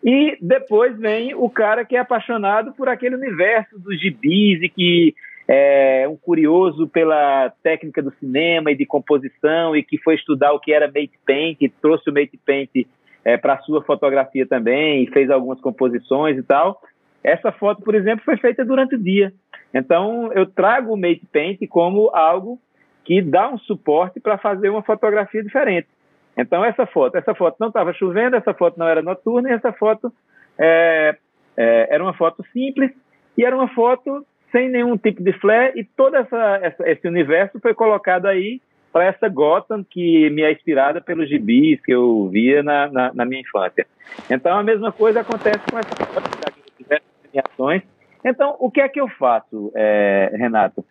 E 0.03 0.37
depois 0.41 0.97
vem 0.99 1.35
o 1.35 1.49
cara 1.49 1.85
que 1.85 1.97
é 1.97 2.01
apaixonado 2.01 2.73
por 2.75 2.89
aquele 2.89 3.17
universo 3.17 3.79
dos 3.79 3.99
gibis 3.99 4.63
e 4.63 4.69
que 4.69 5.15
é 5.49 6.07
um 6.09 6.17
curioso 6.17 6.87
pela 6.89 7.51
técnica 7.63 8.03
do 8.03 8.13
cinema 8.15 8.71
e 8.71 8.77
de 8.77 8.87
composição 8.87 9.75
e 9.75 9.83
que 9.83 9.99
foi 9.99 10.15
estudar 10.15 10.53
o 10.53 10.61
que 10.61 10.73
era 10.73 10.87
mate 10.87 11.19
paint, 11.27 11.61
e 11.61 11.69
trouxe 11.69 12.11
o 12.11 12.15
mate 12.15 12.39
paint 12.45 12.87
é, 13.25 13.37
para 13.37 13.59
sua 13.61 13.83
fotografia 13.83 14.47
também 14.47 15.03
e 15.03 15.11
fez 15.11 15.31
algumas 15.31 15.61
composições 15.61 16.39
e 16.39 16.43
tal. 16.43 16.81
Essa 17.23 17.51
foto, 17.51 17.83
por 17.83 17.95
exemplo, 17.95 18.25
foi 18.25 18.37
feita 18.37 18.65
durante 18.65 18.95
o 18.95 19.03
dia. 19.03 19.33
Então, 19.73 20.31
eu 20.35 20.47
trago 20.47 20.93
o 20.93 20.97
mate 20.97 21.27
paint 21.33 21.59
como 21.69 22.11
algo 22.15 22.61
que 23.05 23.21
dá 23.21 23.49
um 23.49 23.59
suporte 23.59 24.19
para 24.19 24.39
fazer 24.39 24.71
uma 24.71 24.83
fotografia 24.83 25.43
diferente. 25.43 25.89
Então, 26.37 26.65
essa 26.65 26.87
foto, 26.87 27.17
essa 27.17 27.35
foto 27.35 27.57
não 27.61 27.69
estava 27.69 27.93
chovendo, 27.93 28.37
essa 28.37 28.53
foto 28.55 28.79
não 28.79 28.89
era 28.89 29.03
noturna, 29.03 29.51
e 29.51 29.53
essa 29.53 29.73
foto 29.73 30.13
é, 30.59 31.17
é, 31.57 31.89
era 31.91 32.03
uma 32.03 32.15
foto 32.15 32.45
simples 32.53 32.91
e 33.37 33.45
era 33.45 33.55
uma 33.55 33.69
foto 33.69 34.27
sem 34.51 34.69
nenhum 34.69 34.97
tipo 34.97 35.23
de 35.23 35.33
flare, 35.33 35.81
e 35.81 35.85
todo 35.85 36.17
essa, 36.17 36.61
essa, 36.63 36.89
esse 36.89 37.09
universo 37.09 37.59
foi 37.61 37.75
colocado 37.75 38.27
aí 38.27 38.61
para 38.93 39.07
essa 39.07 39.29
Gotham 39.29 39.83
que 39.83 40.31
me 40.31 40.43
é 40.43 40.53
inspirada 40.53 41.01
pelos 41.01 41.29
gibis 41.29 41.81
que 41.83 41.93
eu 41.93 42.29
via 42.29 42.63
na, 42.63 42.89
na, 42.89 43.13
na 43.13 43.25
minha 43.25 43.41
infância. 43.41 43.85
Então, 44.31 44.57
a 44.57 44.63
mesma 44.63 44.93
coisa 44.93 45.23
acontece 45.23 45.59
com 45.69 45.77
essa 45.77 46.07
foto, 46.07 46.31
diversas 46.79 47.09
premiações. 47.23 47.83
Então, 48.25 48.55
o 48.61 48.71
que 48.71 48.81
é 48.81 48.89
que 48.89 49.01
eu 49.01 49.09
faço, 49.09 49.73
é, 49.75 50.31
Renato? 50.35 50.85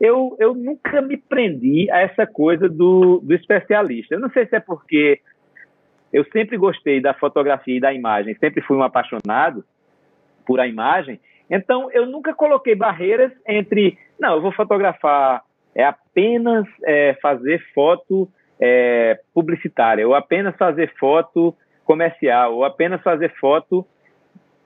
Eu, 0.00 0.36
eu 0.38 0.54
nunca 0.54 1.00
me 1.00 1.16
prendi 1.16 1.90
a 1.90 2.00
essa 2.00 2.26
coisa 2.26 2.68
do, 2.68 3.20
do 3.22 3.34
especialista. 3.34 4.14
Eu 4.14 4.20
não 4.20 4.30
sei 4.30 4.46
se 4.46 4.56
é 4.56 4.60
porque 4.60 5.20
eu 6.12 6.24
sempre 6.32 6.56
gostei 6.56 7.00
da 7.00 7.14
fotografia 7.14 7.76
e 7.76 7.80
da 7.80 7.92
imagem, 7.92 8.36
sempre 8.36 8.62
fui 8.62 8.76
um 8.76 8.82
apaixonado 8.82 9.64
por 10.46 10.60
a 10.60 10.66
imagem, 10.66 11.20
então 11.50 11.90
eu 11.92 12.06
nunca 12.06 12.32
coloquei 12.32 12.74
barreiras 12.74 13.32
entre, 13.46 13.98
não, 14.18 14.34
eu 14.34 14.42
vou 14.42 14.52
fotografar 14.52 15.42
é 15.76 15.84
apenas 15.84 16.66
é, 16.84 17.12
fazer 17.20 17.62
foto 17.74 18.26
é, 18.58 19.20
publicitária, 19.34 20.08
ou 20.08 20.14
apenas 20.14 20.56
fazer 20.56 20.90
foto 20.98 21.54
comercial, 21.84 22.54
ou 22.54 22.64
apenas 22.64 23.02
fazer 23.02 23.30
foto 23.38 23.86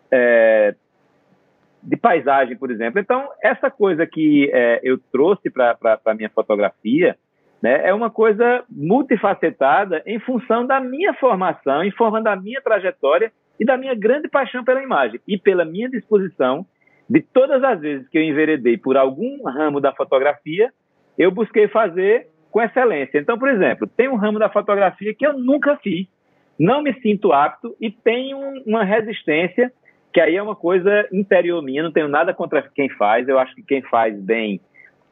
é, 0.08 0.72
de 1.82 1.96
paisagem, 1.96 2.56
por 2.56 2.70
exemplo. 2.70 3.00
Então, 3.00 3.28
essa 3.42 3.70
coisa 3.70 4.06
que 4.06 4.50
é, 4.52 4.80
eu 4.82 4.98
trouxe 5.10 5.50
para 5.50 5.76
a 6.04 6.14
minha 6.14 6.30
fotografia 6.30 7.16
né, 7.62 7.88
é 7.88 7.94
uma 7.94 8.10
coisa 8.10 8.64
multifacetada 8.70 10.02
em 10.06 10.18
função 10.18 10.66
da 10.66 10.80
minha 10.80 11.14
formação, 11.14 11.84
em 11.84 11.90
forma 11.90 12.20
da 12.22 12.36
minha 12.36 12.60
trajetória 12.60 13.32
e 13.58 13.64
da 13.64 13.76
minha 13.76 13.94
grande 13.94 14.28
paixão 14.28 14.64
pela 14.64 14.82
imagem 14.82 15.20
e 15.26 15.38
pela 15.38 15.64
minha 15.64 15.88
disposição 15.88 16.64
de 17.08 17.20
todas 17.20 17.62
as 17.62 17.80
vezes 17.80 18.08
que 18.08 18.16
eu 18.16 18.22
enveredei 18.22 18.78
por 18.78 18.96
algum 18.96 19.42
ramo 19.44 19.80
da 19.80 19.92
fotografia, 19.92 20.72
eu 21.18 21.30
busquei 21.30 21.66
fazer 21.68 22.28
com 22.50 22.62
excelência. 22.62 23.18
Então, 23.18 23.38
por 23.38 23.48
exemplo, 23.48 23.86
tem 23.86 24.08
um 24.08 24.16
ramo 24.16 24.38
da 24.38 24.48
fotografia 24.48 25.14
que 25.14 25.26
eu 25.26 25.36
nunca 25.36 25.76
fiz, 25.76 26.06
não 26.58 26.82
me 26.82 26.94
sinto 27.00 27.32
apto 27.32 27.76
e 27.80 27.90
tenho 27.90 28.38
uma 28.64 28.84
resistência 28.84 29.72
que 30.12 30.20
aí 30.20 30.36
é 30.36 30.42
uma 30.42 30.56
coisa 30.56 31.08
interior 31.12 31.62
minha, 31.62 31.82
não 31.82 31.92
tenho 31.92 32.08
nada 32.08 32.34
contra 32.34 32.62
quem 32.62 32.88
faz, 32.90 33.28
eu 33.28 33.38
acho 33.38 33.54
que 33.54 33.62
quem 33.62 33.82
faz 33.82 34.18
bem 34.20 34.60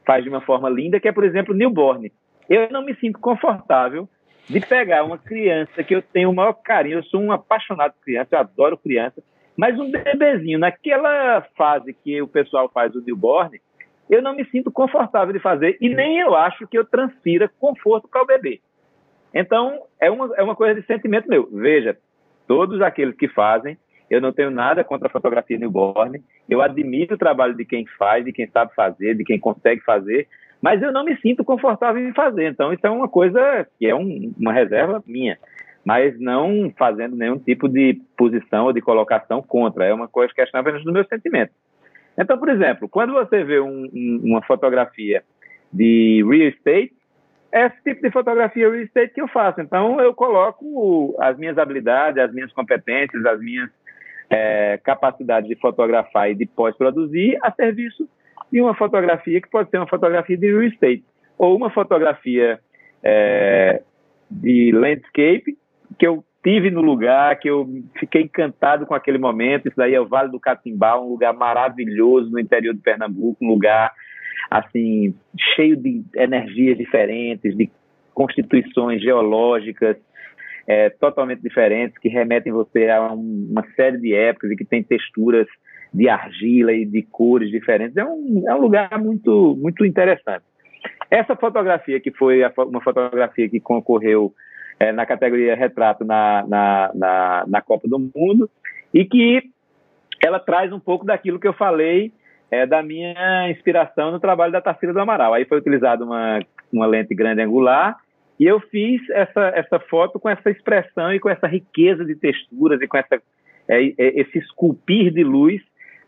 faz 0.06 0.24
de 0.24 0.30
uma 0.30 0.40
forma 0.40 0.68
linda, 0.68 0.98
que 0.98 1.06
é, 1.06 1.12
por 1.12 1.24
exemplo, 1.24 1.54
newborn. 1.54 2.10
Eu 2.48 2.70
não 2.70 2.84
me 2.84 2.94
sinto 2.96 3.18
confortável 3.18 4.08
de 4.48 4.60
pegar 4.60 5.04
uma 5.04 5.18
criança 5.18 5.84
que 5.84 5.94
eu 5.94 6.00
tenho 6.00 6.30
o 6.30 6.34
maior 6.34 6.54
carinho, 6.54 6.98
eu 6.98 7.04
sou 7.04 7.20
um 7.20 7.30
apaixonado 7.30 7.92
por 7.92 8.04
criança, 8.04 8.28
eu 8.32 8.38
adoro 8.38 8.78
criança, 8.78 9.22
mas 9.56 9.78
um 9.78 9.90
bebezinho, 9.90 10.58
naquela 10.58 11.42
fase 11.56 11.92
que 11.92 12.22
o 12.22 12.28
pessoal 12.28 12.70
faz 12.72 12.94
o 12.94 13.02
newborn, 13.02 13.60
eu 14.08 14.22
não 14.22 14.34
me 14.34 14.44
sinto 14.46 14.70
confortável 14.70 15.34
de 15.34 15.40
fazer 15.40 15.76
e 15.80 15.88
nem 15.88 16.18
eu 16.18 16.34
acho 16.34 16.66
que 16.66 16.78
eu 16.78 16.84
transfira 16.84 17.50
conforto 17.60 18.08
para 18.08 18.22
o 18.22 18.26
bebê. 18.26 18.60
Então, 19.34 19.82
é 20.00 20.10
uma, 20.10 20.34
é 20.36 20.42
uma 20.42 20.56
coisa 20.56 20.80
de 20.80 20.86
sentimento 20.86 21.28
meu. 21.28 21.46
Veja, 21.52 21.98
todos 22.46 22.80
aqueles 22.80 23.14
que 23.14 23.28
fazem, 23.28 23.76
eu 24.10 24.20
não 24.20 24.32
tenho 24.32 24.50
nada 24.50 24.82
contra 24.82 25.08
a 25.08 25.10
fotografia 25.10 25.58
newborn. 25.58 26.22
Eu 26.48 26.62
admiro 26.62 27.14
o 27.14 27.18
trabalho 27.18 27.54
de 27.54 27.64
quem 27.64 27.86
faz, 27.98 28.24
de 28.24 28.32
quem 28.32 28.48
sabe 28.48 28.74
fazer, 28.74 29.14
de 29.14 29.24
quem 29.24 29.38
consegue 29.38 29.82
fazer, 29.82 30.26
mas 30.60 30.82
eu 30.82 30.92
não 30.92 31.04
me 31.04 31.16
sinto 31.18 31.44
confortável 31.44 32.06
em 32.06 32.14
fazer. 32.14 32.50
Então, 32.50 32.72
isso 32.72 32.86
é 32.86 32.90
uma 32.90 33.08
coisa 33.08 33.66
que 33.78 33.86
é 33.86 33.94
um, 33.94 34.32
uma 34.38 34.52
reserva 34.52 35.02
minha, 35.06 35.38
mas 35.84 36.18
não 36.18 36.72
fazendo 36.76 37.16
nenhum 37.16 37.38
tipo 37.38 37.68
de 37.68 38.00
posição 38.16 38.66
ou 38.66 38.72
de 38.72 38.80
colocação 38.80 39.42
contra. 39.42 39.84
É 39.84 39.94
uma 39.94 40.08
coisa 40.08 40.34
questão 40.34 40.60
apenas 40.60 40.82
do 40.82 40.92
meu 40.92 41.04
sentimento. 41.06 41.52
Então, 42.18 42.36
por 42.36 42.48
exemplo, 42.48 42.88
quando 42.88 43.12
você 43.12 43.44
vê 43.44 43.60
um, 43.60 43.88
um, 43.94 44.20
uma 44.24 44.42
fotografia 44.42 45.22
de 45.72 46.24
real 46.28 46.48
estate, 46.48 46.92
é 47.52 47.66
esse 47.66 47.82
tipo 47.82 48.02
de 48.02 48.10
fotografia 48.10 48.68
real 48.68 48.82
estate 48.82 49.14
que 49.14 49.20
eu 49.20 49.28
faço. 49.28 49.60
Então, 49.60 50.00
eu 50.00 50.12
coloco 50.12 51.16
as 51.20 51.38
minhas 51.38 51.56
habilidades, 51.56 52.22
as 52.22 52.32
minhas 52.32 52.52
competências, 52.52 53.24
as 53.24 53.38
minhas 53.38 53.70
é, 54.30 54.78
capacidade 54.78 55.48
de 55.48 55.56
fotografar 55.56 56.30
e 56.30 56.34
de 56.34 56.46
pós-produzir 56.46 57.38
a 57.42 57.50
serviço 57.52 58.08
de 58.52 58.60
uma 58.60 58.74
fotografia 58.74 59.40
que 59.40 59.50
pode 59.50 59.70
ser 59.70 59.78
uma 59.78 59.88
fotografia 59.88 60.36
de 60.36 60.46
real 60.46 60.62
estate 60.62 61.04
ou 61.36 61.56
uma 61.56 61.70
fotografia 61.70 62.58
é, 63.02 63.82
de 64.30 64.72
landscape 64.72 65.56
que 65.98 66.06
eu 66.06 66.24
tive 66.42 66.70
no 66.70 66.80
lugar, 66.80 67.38
que 67.38 67.48
eu 67.48 67.68
fiquei 67.98 68.22
encantado 68.22 68.86
com 68.86 68.94
aquele 68.94 69.18
momento. 69.18 69.68
Isso 69.68 69.76
daí 69.76 69.94
é 69.94 70.00
o 70.00 70.06
Vale 70.06 70.30
do 70.30 70.40
Catimbau, 70.40 71.06
um 71.06 71.10
lugar 71.10 71.34
maravilhoso 71.34 72.30
no 72.30 72.38
interior 72.38 72.74
de 72.74 72.80
Pernambuco, 72.80 73.44
um 73.44 73.48
lugar 73.48 73.92
assim 74.50 75.14
cheio 75.54 75.76
de 75.76 76.02
energias 76.14 76.78
diferentes, 76.78 77.56
de 77.56 77.70
constituições 78.14 79.02
geológicas, 79.02 79.96
é, 80.68 80.90
totalmente 80.90 81.40
diferentes, 81.40 81.96
que 81.96 82.10
remetem 82.10 82.52
você 82.52 82.90
a 82.90 83.10
um, 83.10 83.48
uma 83.50 83.64
série 83.74 83.96
de 83.96 84.14
épocas 84.14 84.50
e 84.50 84.56
que 84.56 84.66
tem 84.66 84.82
texturas 84.82 85.46
de 85.92 86.10
argila 86.10 86.74
e 86.74 86.84
de 86.84 87.02
cores 87.02 87.50
diferentes. 87.50 87.96
É 87.96 88.04
um, 88.04 88.44
é 88.46 88.54
um 88.54 88.60
lugar 88.60 89.00
muito, 89.00 89.56
muito 89.58 89.82
interessante. 89.86 90.44
Essa 91.10 91.34
fotografia, 91.34 91.98
que 91.98 92.10
foi 92.10 92.44
a, 92.44 92.52
uma 92.58 92.82
fotografia 92.82 93.48
que 93.48 93.58
concorreu 93.58 94.34
é, 94.78 94.92
na 94.92 95.06
categoria 95.06 95.56
retrato 95.56 96.04
na, 96.04 96.44
na, 96.46 96.90
na, 96.94 97.44
na, 97.48 97.62
Copa 97.62 97.88
do 97.88 97.98
Mundo, 97.98 98.50
e 98.92 99.06
que 99.06 99.42
ela 100.22 100.38
traz 100.38 100.70
um 100.70 100.78
pouco 100.78 101.06
daquilo 101.06 101.40
que 101.40 101.48
eu 101.48 101.54
falei 101.54 102.12
é, 102.50 102.66
da 102.66 102.82
minha 102.82 103.50
inspiração 103.50 104.12
no 104.12 104.20
trabalho 104.20 104.52
da 104.52 104.60
Tarsila 104.60 104.92
do 104.92 105.00
Amaral. 105.00 105.32
Aí 105.32 105.46
foi 105.46 105.58
utilizada 105.58 106.04
uma, 106.04 106.40
uma 106.70 106.86
lente 106.86 107.14
grande 107.14 107.40
angular 107.40 107.96
e 108.38 108.44
eu 108.44 108.60
fiz 108.60 109.00
essa, 109.10 109.48
essa 109.54 109.80
foto 109.80 110.18
com 110.20 110.28
essa 110.28 110.50
expressão 110.50 111.12
e 111.12 111.20
com 111.20 111.28
essa 111.28 111.46
riqueza 111.46 112.04
de 112.04 112.14
texturas 112.14 112.80
e 112.80 112.86
com 112.86 112.96
essa, 112.96 113.20
é, 113.68 113.84
é, 113.86 114.20
esse 114.20 114.38
esculpir 114.38 115.12
de 115.12 115.24
luz 115.24 115.60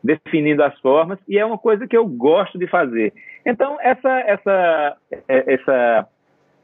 definindo 0.02 0.62
as 0.62 0.78
formas, 0.80 1.18
e 1.28 1.38
é 1.38 1.44
uma 1.44 1.58
coisa 1.58 1.86
que 1.86 1.96
eu 1.96 2.06
gosto 2.06 2.58
de 2.58 2.66
fazer. 2.66 3.12
Então, 3.44 3.76
essa, 3.82 4.08
essa, 4.20 4.96
é, 5.28 5.54
essa, 5.54 6.08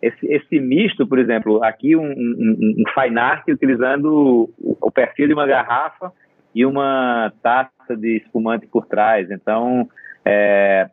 esse, 0.01 0.27
esse 0.27 0.61
misto, 0.61 1.07
por 1.07 1.19
exemplo, 1.19 1.62
aqui 1.62 1.95
um, 1.95 2.11
um, 2.11 2.75
um 2.79 2.85
fine 2.95 3.19
art 3.19 3.47
utilizando 3.49 4.51
o, 4.59 4.77
o 4.81 4.91
perfil 4.91 5.27
de 5.29 5.35
uma 5.35 5.47
garrafa 5.47 6.11
e 6.55 6.64
uma 6.64 7.31
taça 7.43 7.95
de 7.95 8.17
espumante 8.17 8.67
por 8.67 8.87
trás. 8.87 9.31
Então, 9.31 9.87
é, 10.25 10.89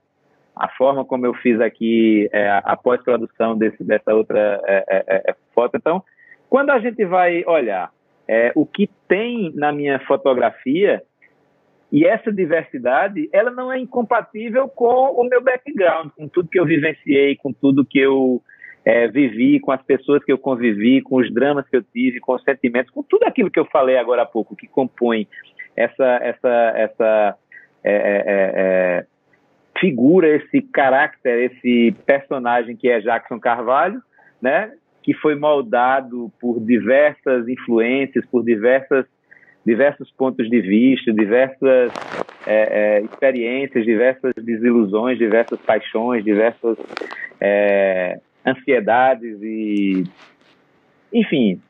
a 0.56 0.68
forma 0.70 1.04
como 1.04 1.26
eu 1.26 1.34
fiz 1.36 1.60
aqui 1.60 2.30
é, 2.32 2.50
a 2.64 2.76
pós-produção 2.78 3.58
dessa 3.58 4.14
outra 4.14 4.62
é, 4.66 4.86
é, 4.88 5.04
é, 5.08 5.32
é, 5.32 5.36
foto. 5.54 5.76
Então, 5.76 6.04
quando 6.50 6.70
a 6.70 6.80
gente 6.80 7.04
vai 7.06 7.44
olhar 7.46 7.92
o 8.56 8.66
que 8.66 8.90
tem 9.08 9.52
na 9.54 9.72
minha 9.72 10.00
fotografia, 10.00 11.04
E 11.92 12.08
essa 12.08 12.32
diversidade, 12.32 13.30
ela 13.32 13.52
não 13.52 13.72
é 13.72 13.78
incompatível 13.78 14.68
com 14.68 15.12
o 15.12 15.24
meu 15.26 15.44
background, 15.44 16.10
com 16.18 16.28
tudo 16.28 16.50
que 16.50 16.60
eu 16.60 16.66
vivenciei, 16.66 17.36
com 17.36 17.54
tudo 17.54 17.86
que 17.86 18.00
eu 18.00 18.42
é, 18.84 19.08
vivi, 19.08 19.60
com 19.60 19.72
as 19.72 19.82
pessoas 19.84 20.24
que 20.24 20.32
eu 20.32 20.38
convivi, 20.40 21.04
com 21.04 21.18
os 21.18 21.32
dramas 21.32 21.70
que 21.70 21.78
eu 21.78 21.84
tive, 21.84 22.20
com 22.20 22.34
os 22.34 22.44
sentimentos, 22.44 22.92
com 22.92 23.04
tudo 23.04 23.26
aquilo 23.26 23.52
que 23.52 23.60
eu 23.60 23.66
falei 23.66 23.96
agora 23.96 24.24
há 24.24 24.26
pouco, 24.26 24.56
que 24.56 24.66
compõe 24.68 25.28
essa, 25.76 26.20
essa, 26.24 26.74
essa 26.76 27.38
é, 27.84 27.94
é 28.26 29.06
figura, 29.80 30.28
esse 30.28 30.62
caráter, 30.62 31.52
esse 31.52 31.96
personagem 32.06 32.76
que 32.76 32.90
é 32.90 33.00
Jackson 33.00 33.40
Carvalho, 33.40 34.02
né? 34.42 34.72
que 35.02 35.14
foi 35.14 35.36
moldado 35.36 36.32
por 36.40 36.60
diversas 36.62 37.48
influências, 37.48 38.26
por 38.28 38.44
diversas, 38.44 39.06
diversos 39.66 40.10
pontos 40.12 40.50
de 40.50 40.62
vista, 40.62 41.12
diversas 41.12 41.92
é, 42.48 43.00
é, 43.00 43.02
experiências, 43.02 43.84
diversas 43.84 44.34
desilusões, 44.36 45.18
diversas 45.18 45.60
paixões, 45.60 46.24
diversas 46.24 46.78
é, 47.42 48.20
ansiedades 48.46 49.38
e, 49.42 50.04
enfim, 51.12 51.62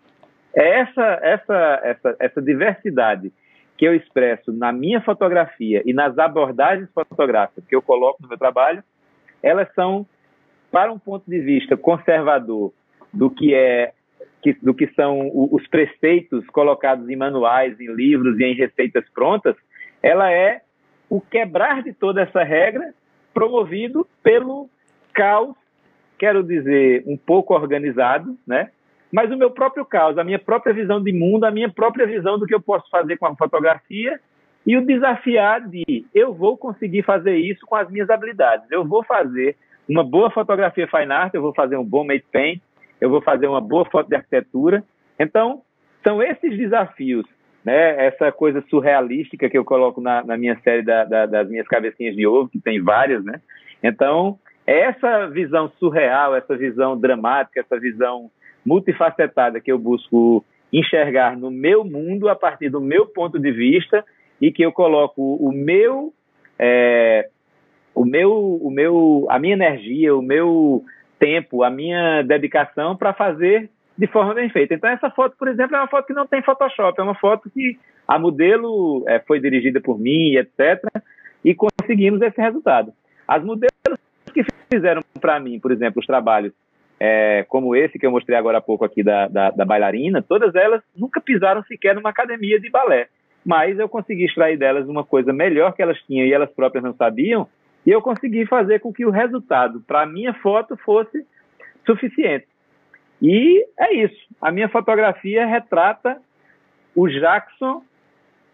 é 0.56 0.82
essa, 0.82 1.20
essa, 1.24 1.82
essa, 1.84 2.16
essa 2.20 2.42
diversidade 2.42 3.32
que 3.78 3.86
eu 3.86 3.96
expresso 3.96 4.52
na 4.52 4.72
minha 4.72 5.02
fotografia 5.02 5.82
e 5.86 5.94
nas 5.94 6.18
abordagens 6.18 6.90
fotográficas 6.94 7.66
que 7.66 7.76
eu 7.76 7.82
coloco 7.82 8.22
no 8.22 8.30
meu 8.30 8.38
trabalho, 8.38 8.84
elas 9.42 9.68
são, 9.74 10.06
para 10.72 10.92
um 10.92 11.00
ponto 11.00 11.30
de 11.30 11.40
vista 11.40 11.76
conservador 11.76 12.72
do 13.12 13.30
que 13.30 13.54
é 13.54 13.94
que, 14.42 14.54
do 14.62 14.74
que 14.74 14.88
são 14.88 15.32
os 15.34 15.66
preceitos 15.68 16.46
colocados 16.48 17.10
em 17.10 17.16
manuais, 17.16 17.80
em 17.80 17.94
livros 17.94 18.38
e 18.40 18.44
em 18.44 18.54
receitas 18.54 19.06
prontas, 19.14 19.56
ela 20.02 20.30
é 20.32 20.62
o 21.10 21.22
quebrar 21.22 21.82
de 21.82 21.94
toda 21.94 22.22
essa 22.22 22.44
regra 22.44 22.94
promovido 23.34 24.06
pelo 24.22 24.70
caos, 25.14 25.56
quero 26.20 26.44
dizer, 26.44 27.04
um 27.08 27.16
pouco 27.16 27.54
organizado, 27.54 28.38
né? 28.46 28.70
Mas 29.14 29.32
o 29.32 29.38
meu 29.38 29.52
próprio 29.52 29.86
caos, 29.86 30.18
a 30.18 30.24
minha 30.24 30.40
própria 30.40 30.74
visão 30.74 31.00
de 31.00 31.14
mundo, 31.14 31.44
a 31.44 31.52
minha 31.52 31.70
própria 31.70 32.08
visão 32.08 32.40
do 32.40 32.48
que 32.48 32.56
eu 32.56 32.60
posso 32.60 32.90
fazer 32.90 33.16
com 33.18 33.28
a 33.28 33.36
fotografia 33.36 34.20
e 34.66 34.76
o 34.76 34.84
desafiar 34.84 35.62
de 35.70 36.04
eu 36.16 36.34
vou 36.34 36.58
conseguir 36.58 37.04
fazer 37.04 37.36
isso 37.36 37.64
com 37.68 37.76
as 37.76 37.88
minhas 37.92 38.10
habilidades. 38.10 38.66
Eu 38.72 38.84
vou 38.84 39.04
fazer 39.04 39.56
uma 39.88 40.04
boa 40.04 40.32
fotografia 40.32 40.88
fine 40.88 41.12
art, 41.12 41.32
eu 41.36 41.44
vou 41.44 41.54
fazer 41.54 41.78
um 41.78 41.86
bom 41.86 42.04
made 42.04 42.26
paint, 42.32 42.60
eu 43.00 43.08
vou 43.08 43.22
fazer 43.22 43.46
uma 43.46 43.62
boa 43.62 43.86
foto 43.86 44.10
de 44.10 44.16
arquitetura. 44.16 44.84
Então, 45.20 45.62
são 46.04 46.20
esses 46.20 46.58
desafios, 46.58 47.26
né? 47.64 48.08
Essa 48.08 48.32
coisa 48.32 48.64
surrealística 48.68 49.48
que 49.48 49.58
eu 49.58 49.64
coloco 49.64 50.02
na, 50.02 50.24
na 50.24 50.36
minha 50.36 50.60
série 50.64 50.82
da, 50.82 51.04
da, 51.06 51.28
das 51.28 51.48
minhas 51.48 51.68
cabecinhas 51.68 52.16
de 52.16 52.26
ovo, 52.26 52.50
que 52.50 52.60
tem 52.60 52.82
várias, 52.82 53.24
né? 53.24 53.40
Então, 53.84 54.40
essa 54.66 55.28
visão 55.28 55.70
surreal, 55.78 56.36
essa 56.36 56.58
visão 56.58 56.98
dramática, 56.98 57.60
essa 57.60 57.80
visão 57.80 58.32
multifacetada 58.66 59.60
que 59.60 59.72
eu 59.72 59.78
busco 59.78 60.44
enxergar 60.72 61.38
no 61.38 61.52
meu 61.52 61.84
mundo 61.84 62.28
a 62.28 62.36
partir 62.36 62.70
do 62.70 62.82
meu 62.82 63.06
ponto 63.06 63.38
de 63.38 63.52
vista 63.52 64.04
e 64.42 64.52
que 64.52 64.64
eu 64.64 64.72
coloco 64.72 65.36
o 65.36 65.52
meu 65.52 66.12
é, 66.58 67.30
o 67.94 68.04
meu 68.04 68.32
o 68.34 68.72
meu 68.72 69.28
a 69.30 69.38
minha 69.38 69.54
energia 69.54 70.16
o 70.16 70.22
meu 70.22 70.84
tempo 71.20 71.64
a 71.64 71.70
minha 71.70 72.24
dedicação 72.24 72.96
para 72.96 73.14
fazer 73.14 73.70
de 73.96 74.08
forma 74.08 74.34
bem 74.34 74.50
feita. 74.50 74.74
Então 74.74 74.90
essa 74.90 75.12
foto 75.12 75.36
por 75.38 75.48
exemplo 75.48 75.76
é 75.76 75.80
uma 75.80 75.88
foto 75.88 76.08
que 76.08 76.14
não 76.14 76.26
tem 76.26 76.42
Photoshop 76.42 77.00
é 77.00 77.04
uma 77.04 77.16
foto 77.16 77.50
que 77.52 77.78
a 78.08 78.18
modelo 78.18 79.04
é, 79.08 79.20
foi 79.20 79.40
dirigida 79.40 79.80
por 79.80 80.00
mim 80.00 80.36
etc 80.36 80.84
e 81.46 81.54
conseguimos 81.54 82.22
esse 82.22 82.42
resultado. 82.42 82.92
As 83.28 83.44
modelos 83.44 84.00
que 84.34 84.44
fizeram 84.74 85.02
para 85.22 85.40
mim 85.40 85.60
por 85.60 85.72
exemplo 85.72 86.00
os 86.00 86.08
trabalhos 86.08 86.52
é, 87.00 87.44
como 87.50 87.76
esse 87.76 87.98
que 87.98 88.06
eu 88.06 88.12
mostrei 88.12 88.38
agora 88.38 88.60
há 88.60 88.62
pouco 88.62 88.86
aqui 88.86 89.04
da, 89.04 89.28
da, 89.28 89.52
da, 89.52 89.66
bailarina, 89.66 90.22
todas 90.22 90.56
elas 90.56 90.82
nunca 90.96 91.20
pisaram 91.20 91.64
sequer 91.64 91.96
numa 91.96 92.10
academia 92.10 92.60
de 92.60 92.70
balé. 92.70 93.08
Mas 93.46 93.78
eu 93.78 93.90
consegui 93.90 94.26
extrair 94.26 94.58
delas 94.58 94.88
uma 94.88 95.04
coisa 95.04 95.34
melhor 95.34 95.74
que 95.74 95.82
elas 95.82 96.00
tinham 96.04 96.26
e 96.26 96.34
elas 96.34 96.52
próprias 96.52 96.84
não 96.84 96.94
sabiam, 96.94 97.48
e 97.86 97.90
eu 97.90 98.02
consegui 98.02 98.46
fazer 98.46 98.80
com 98.80 98.94
que 98.94 99.06
o 99.06 99.10
resultado 99.10 99.82
para 99.82 100.04
a 100.04 100.06
minha 100.06 100.34
foto 100.36 100.78
fosse 100.78 101.26
suficiente. 101.86 102.48
E 103.22 103.66
é 103.78 103.94
isso. 103.94 104.28
A 104.42 104.52
minha 104.52 104.70
fotografia 104.70 105.46
retrata 105.46 106.22
o 106.96 107.08
Jackson 107.08 107.84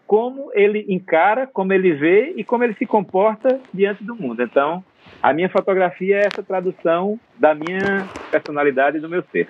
como 0.08 0.50
ele 0.56 0.86
encara, 0.90 1.46
como 1.46 1.72
ele 1.72 1.94
vê 1.94 2.34
e 2.36 2.44
como 2.44 2.64
ele 2.64 2.74
se 2.74 2.86
comporta 2.86 3.60
diante 3.72 4.04
do 4.04 4.16
mundo. 4.16 4.42
Então, 4.42 4.84
a 5.22 5.34
minha 5.34 5.50
fotografia 5.50 6.18
é 6.18 6.28
essa 6.28 6.44
tradução 6.44 7.20
da 7.38 7.54
minha 7.54 8.08
personalidade 8.32 8.98
e 8.98 9.00
do 9.00 9.10
meu 9.10 9.24
ser. 9.32 9.48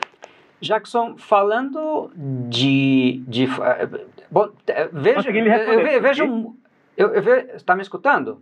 Jackson, 0.61 1.15
falando 1.17 2.11
de. 2.15 3.23
de 3.27 3.45
eh, 3.45 3.89
bom, 4.29 4.49
eh, 4.67 4.89
vejo. 4.91 5.31
Me 5.31 5.39
eu, 5.39 5.81
eu 5.89 6.01
vejo. 6.01 6.55
Eu, 6.97 7.13
eu 7.13 7.21
vejo, 7.21 7.47
está 7.55 7.75
me 7.75 7.81
escutando? 7.81 8.41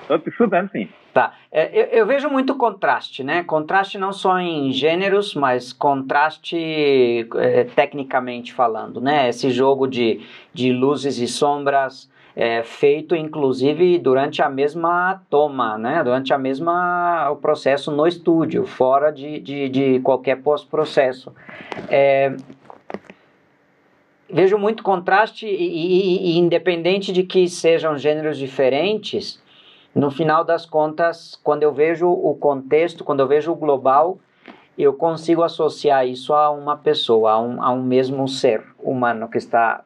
Estou 0.00 0.18
te 0.18 0.30
escutando, 0.30 0.70
sim. 0.70 0.88
Tá. 1.12 1.34
É, 1.52 1.80
eu, 1.80 1.98
eu, 1.98 2.06
vejo 2.06 2.28
muito 2.28 2.56
contraste, 2.56 3.22
né? 3.22 3.44
Contraste 3.44 3.98
não 3.98 4.12
só 4.12 4.38
em 4.38 4.72
gêneros, 4.72 5.34
mas 5.34 5.72
contraste 5.72 6.56
é, 7.36 7.64
tecnicamente 7.64 8.52
falando, 8.52 9.00
né? 9.00 9.28
Esse 9.28 9.50
jogo 9.50 9.86
de, 9.86 10.20
de 10.52 10.72
luzes 10.72 11.18
e 11.18 11.28
sombras, 11.28 12.10
é, 12.36 12.62
feito 12.62 13.14
inclusive 13.14 13.98
durante 13.98 14.42
a 14.42 14.48
mesma 14.48 15.22
toma, 15.30 15.78
né? 15.78 16.02
durante 16.02 16.32
a 16.32 16.38
mesma 16.38 17.30
o 17.30 17.36
processo 17.36 17.90
no 17.90 18.06
estúdio, 18.06 18.66
fora 18.66 19.12
de, 19.12 19.38
de, 19.38 19.68
de 19.68 20.00
qualquer 20.00 20.42
pós-processo. 20.42 21.32
É, 21.88 22.34
vejo 24.28 24.58
muito 24.58 24.82
contraste 24.82 25.46
e, 25.46 25.50
e, 25.50 26.32
e, 26.32 26.38
independente 26.38 27.12
de 27.12 27.22
que 27.22 27.48
sejam 27.48 27.96
gêneros 27.96 28.36
diferentes, 28.36 29.42
no 29.94 30.10
final 30.10 30.44
das 30.44 30.66
contas, 30.66 31.38
quando 31.44 31.62
eu 31.62 31.72
vejo 31.72 32.10
o 32.10 32.34
contexto, 32.34 33.04
quando 33.04 33.20
eu 33.20 33.28
vejo 33.28 33.52
o 33.52 33.54
global, 33.54 34.18
eu 34.76 34.92
consigo 34.92 35.44
associar 35.44 36.04
isso 36.04 36.34
a 36.34 36.50
uma 36.50 36.76
pessoa, 36.76 37.30
a 37.30 37.40
um, 37.40 37.62
a 37.62 37.70
um 37.70 37.80
mesmo 37.80 38.26
ser 38.26 38.64
humano 38.82 39.28
que 39.28 39.38
está 39.38 39.84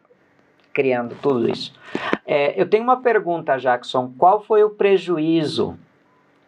criando 0.73 1.17
tudo 1.21 1.49
isso. 1.49 1.73
É, 2.27 2.61
eu 2.61 2.69
tenho 2.69 2.85
uma 2.85 3.01
pergunta, 3.01 3.57
Jackson. 3.57 4.13
Qual 4.17 4.41
foi 4.41 4.63
o 4.63 4.71
prejuízo 4.71 5.79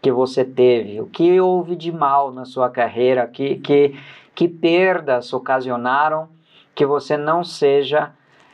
que 0.03 0.13
você 0.13 0.45
teve? 0.45 1.01
O 1.01 1.07
que 1.07 1.41
houve 1.41 1.77
de 1.77 1.91
mal 1.91 2.33
na 2.33 2.45
sua 2.45 2.71
carreira? 2.71 3.27
Que, 3.27 3.57
que, 3.57 3.99
que 4.35 4.49
perdas 4.49 5.33
ocasionaram 5.33 6.29
que 6.75 6.87
você 6.87 7.17
não 7.17 7.43
seja 7.43 8.13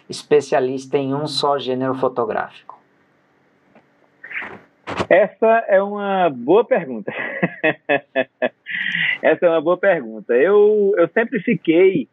especialista 0.09 0.97
em 0.97 1.15
um 1.15 1.27
só 1.27 1.59
gênero 1.59 1.95
fotográfico? 1.95 2.77
Essa 5.09 5.65
é 5.69 5.83
uma 5.83 6.31
boa 6.31 6.65
pergunta. 6.65 7.13
Essa 9.23 9.47
é 9.47 9.49
uma 9.49 9.61
boa 9.61 9.77
pergunta. 9.77 10.35
Eu, 10.35 10.93
eu 10.97 11.09
sempre 11.09 11.41
fiquei 11.41 12.09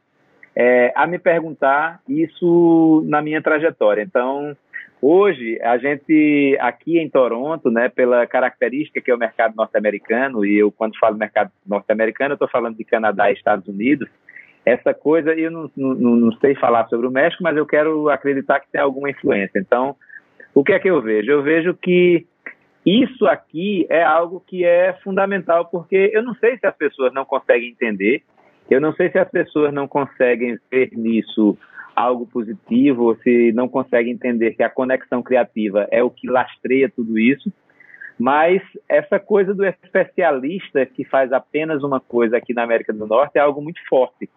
é, 0.56 0.92
a 0.96 1.08
me 1.08 1.18
perguntar 1.18 2.00
isso 2.08 3.04
na 3.08 3.22
minha 3.22 3.42
trajetória. 3.42 4.02
Então, 4.02 4.56
hoje, 5.02 5.60
a 5.62 5.78
gente 5.78 6.58
aqui 6.60 7.00
em 7.00 7.10
Toronto, 7.10 7.72
né, 7.72 7.90
pela 7.90 8.26
característica 8.28 9.02
que 9.02 9.12
é 9.12 9.16
o 9.16 9.20
mercado 9.20 9.56
norte-americano, 9.56 10.46
e 10.46 10.58
eu, 10.58 10.72
quando 10.72 10.98
falo 11.00 11.18
mercado 11.18 11.52
norte-americano, 11.66 12.32
eu 12.32 12.36
estou 12.36 12.50
falando 12.50 12.78
de 12.78 12.84
Canadá 12.84 13.30
e 13.30 13.34
Estados 13.34 13.68
Unidos, 13.68 14.08
essa 14.66 14.94
coisa, 14.94 15.34
eu 15.34 15.52
não, 15.52 15.70
não, 15.76 15.94
não 15.94 16.32
sei 16.38 16.56
falar 16.56 16.88
sobre 16.88 17.06
o 17.06 17.12
México, 17.12 17.44
mas 17.44 17.58
eu 17.58 17.66
quero 17.66 18.10
acreditar 18.10 18.62
que 18.62 18.72
tem 18.72 18.80
alguma 18.80 19.10
influência. 19.10 19.60
Então, 19.60 19.96
o 20.54 20.64
que 20.64 20.72
é 20.72 20.80
que 20.80 20.90
eu 20.90 21.02
vejo? 21.02 21.30
Eu 21.30 21.44
vejo 21.44 21.74
que 21.74 22.26
isso 22.86 23.26
aqui 23.28 23.86
é 23.90 24.04
algo 24.04 24.44
que 24.46 24.64
é 24.64 24.94
fundamental, 25.04 25.66
porque 25.66 26.12
eu 26.14 26.24
não 26.24 26.34
sei 26.36 26.58
se 26.58 26.66
as 26.66 26.76
pessoas 26.76 27.14
não 27.14 27.26
conseguem 27.26 27.70
entender, 27.70 28.24
eu 28.74 28.82
não 28.82 28.94
sei 28.94 29.10
se 29.10 29.18
as 29.18 29.30
pessoas 29.30 29.74
não 29.74 29.88
conseguem 29.88 30.58
ver 30.72 30.90
nisso 30.94 31.58
algo 31.96 32.26
positivo, 32.26 33.04
ou 33.04 33.16
se 33.18 33.52
não 33.54 33.68
conseguem 33.68 34.14
entender 34.14 34.52
que 34.52 34.64
a 34.64 34.70
conexão 34.70 35.22
criativa 35.22 35.88
é 35.92 36.04
o 36.04 36.10
que 36.10 36.28
lastreia 36.28 36.90
tudo 36.90 37.20
isso, 37.20 37.52
mas 38.18 38.62
essa 38.88 39.20
coisa 39.20 39.54
do 39.54 39.66
especialista 39.66 40.86
que 40.86 41.04
faz 41.04 41.32
apenas 41.32 41.84
uma 41.84 42.00
coisa 42.00 42.38
aqui 42.38 42.54
na 42.54 42.64
América 42.64 42.94
do 42.94 43.08
Norte 43.08 43.38
é 43.38 43.40
algo 43.40 43.62
muito 43.62 43.80
forte. 43.88 44.30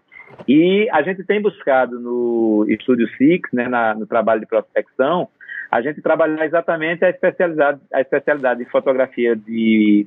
E 0.47 0.89
a 0.93 1.03
gente 1.03 1.25
tem 1.25 1.41
buscado 1.41 2.01
no 2.01 2.67
Estúdio 2.69 3.09
Six, 3.17 3.51
né, 3.53 3.69
na, 3.69 3.95
no 3.95 4.07
trabalho 4.07 4.41
de 4.41 4.47
prospecção, 4.47 5.29
a 5.71 5.81
gente 5.81 6.01
trabalhar 6.01 6.45
exatamente 6.45 7.05
a 7.05 7.11
especialidade, 7.11 7.81
a 7.93 8.01
especialidade 8.01 8.65
de 8.65 8.71
fotografia 8.71 9.35
de, 9.35 10.07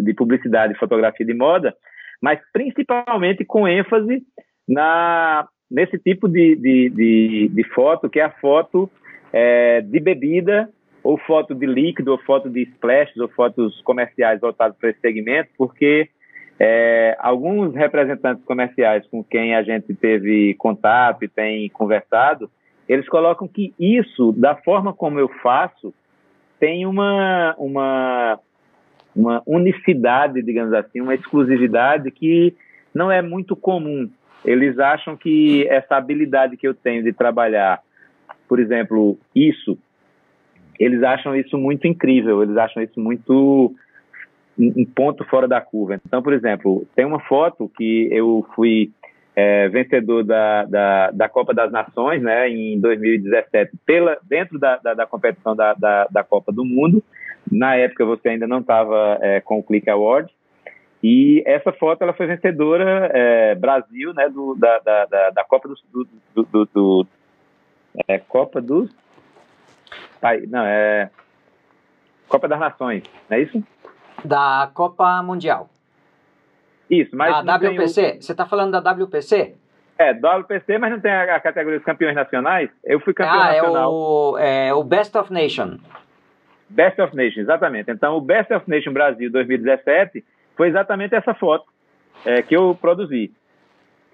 de 0.00 0.14
publicidade 0.14 0.74
e 0.74 0.78
fotografia 0.78 1.24
de 1.24 1.34
moda, 1.34 1.74
mas 2.20 2.40
principalmente 2.52 3.44
com 3.44 3.66
ênfase 3.66 4.22
na, 4.68 5.46
nesse 5.70 5.98
tipo 5.98 6.28
de, 6.28 6.56
de, 6.56 6.90
de, 6.90 7.48
de 7.48 7.64
foto, 7.74 8.08
que 8.08 8.20
é 8.20 8.24
a 8.24 8.30
foto 8.30 8.90
é, 9.32 9.80
de 9.80 10.00
bebida 10.00 10.68
ou 11.02 11.16
foto 11.16 11.54
de 11.54 11.64
líquido, 11.64 12.12
ou 12.12 12.18
foto 12.18 12.50
de 12.50 12.62
splashes, 12.62 13.16
ou 13.16 13.28
fotos 13.28 13.80
comerciais 13.82 14.40
voltadas 14.40 14.76
para 14.76 14.90
esse 14.90 15.00
segmento, 15.00 15.48
porque 15.56 16.08
é, 16.58 17.16
alguns 17.20 17.74
representantes 17.74 18.44
comerciais 18.44 19.06
com 19.06 19.22
quem 19.22 19.54
a 19.54 19.62
gente 19.62 19.94
teve 19.94 20.54
contato 20.54 21.24
e 21.24 21.28
tem 21.28 21.68
conversado, 21.70 22.50
eles 22.88 23.08
colocam 23.08 23.46
que 23.46 23.72
isso, 23.78 24.32
da 24.32 24.56
forma 24.56 24.92
como 24.92 25.18
eu 25.18 25.28
faço, 25.42 25.94
tem 26.58 26.84
uma, 26.84 27.54
uma, 27.56 28.38
uma 29.18 29.42
unicidade, 29.46 30.42
digamos 30.42 30.72
assim, 30.72 31.00
uma 31.00 31.14
exclusividade 31.14 32.10
que 32.10 32.54
não 32.94 33.10
é 33.10 33.20
muito 33.20 33.56
comum. 33.56 34.08
Eles 34.44 34.78
acham 34.78 35.16
que 35.16 35.66
essa 35.68 35.96
habilidade 35.96 36.56
que 36.56 36.66
eu 36.66 36.72
tenho 36.72 37.02
de 37.02 37.12
trabalhar, 37.12 37.80
por 38.48 38.60
exemplo, 38.60 39.18
isso, 39.34 39.76
eles 40.78 41.02
acham 41.02 41.34
isso 41.34 41.58
muito 41.58 41.88
incrível, 41.88 42.42
eles 42.42 42.56
acham 42.56 42.80
isso 42.82 43.00
muito 43.00 43.74
um 44.56 44.84
ponto 44.84 45.24
fora 45.24 45.46
da 45.46 45.60
curva. 45.60 46.00
Então, 46.04 46.20
por 46.22 46.32
exemplo, 46.32 46.86
tem 46.94 47.04
uma 47.04 47.20
foto 47.20 47.70
que 47.76 48.08
eu 48.10 48.44
fui 48.54 48.90
é, 49.36 49.68
vencedor 49.68 50.24
da, 50.24 50.64
da, 50.64 51.10
da, 51.12 51.28
Copa 51.28 51.54
das 51.54 51.70
Nações, 51.70 52.20
né, 52.20 52.48
em 52.48 52.80
2017, 52.80 53.70
pela, 53.86 54.18
dentro 54.24 54.58
da, 54.58 54.76
da, 54.78 54.94
da 54.94 55.06
competição 55.06 55.54
da, 55.54 55.74
da, 55.74 56.08
da, 56.10 56.24
Copa 56.24 56.50
do 56.50 56.64
Mundo. 56.64 57.02
Na 57.50 57.76
época 57.76 58.04
você 58.04 58.30
ainda 58.30 58.46
não 58.46 58.60
estava 58.60 59.18
é, 59.20 59.40
com 59.40 59.58
o 59.58 59.62
Click 59.62 59.88
Award. 59.88 60.32
E 61.02 61.42
essa 61.46 61.72
foto 61.72 62.02
ela 62.02 62.12
foi 62.12 62.26
vencedora 62.26 63.10
é, 63.14 63.54
Brasil, 63.54 64.12
né, 64.12 64.28
do, 64.28 64.56
da, 64.56 64.80
da, 64.80 65.04
da, 65.06 65.30
da 65.30 65.44
Copa 65.44 65.68
dos, 65.68 65.84
do, 65.92 66.08
do, 66.34 66.44
do, 66.44 66.64
do 66.66 67.06
é, 68.08 68.18
Copa 68.18 68.60
dos, 68.60 68.90
não 70.48 70.64
é 70.64 71.08
Copa 72.28 72.48
das 72.48 72.58
Nações, 72.58 73.04
não 73.30 73.36
é 73.36 73.40
isso? 73.40 73.62
Da 74.24 74.70
Copa 74.74 75.22
Mundial. 75.22 75.70
Isso, 76.90 77.14
mas. 77.16 77.32
A 77.32 77.56
WPC? 77.56 78.18
Você 78.20 78.32
está 78.32 78.46
falando 78.46 78.80
da 78.80 78.92
WPC? 78.92 79.54
É, 79.98 80.12
WPC, 80.12 80.78
mas 80.78 80.92
não 80.92 81.00
tem 81.00 81.10
a, 81.10 81.36
a, 81.36 81.40
categoria 81.40 81.78
dos 81.78 81.86
campeões 81.86 82.14
nacionais. 82.14 82.70
Eu 82.84 83.00
fui 83.00 83.12
campeão 83.12 83.40
ah, 83.40 83.52
nacional. 83.52 83.82
É 83.82 83.88
o, 83.88 84.38
é 84.38 84.74
o 84.74 84.84
Best 84.84 85.16
of 85.16 85.32
Nation. 85.32 85.78
Best 86.68 87.00
of 87.00 87.16
Nation, 87.16 87.40
exatamente. 87.40 87.90
Então, 87.90 88.16
o 88.16 88.20
Best 88.20 88.52
of 88.52 88.68
Nation 88.68 88.92
Brasil 88.92 89.30
2017 89.30 90.24
foi 90.56 90.68
exatamente 90.68 91.14
essa 91.14 91.34
foto 91.34 91.64
é, 92.24 92.42
que 92.42 92.56
eu 92.56 92.74
produzi. 92.74 93.30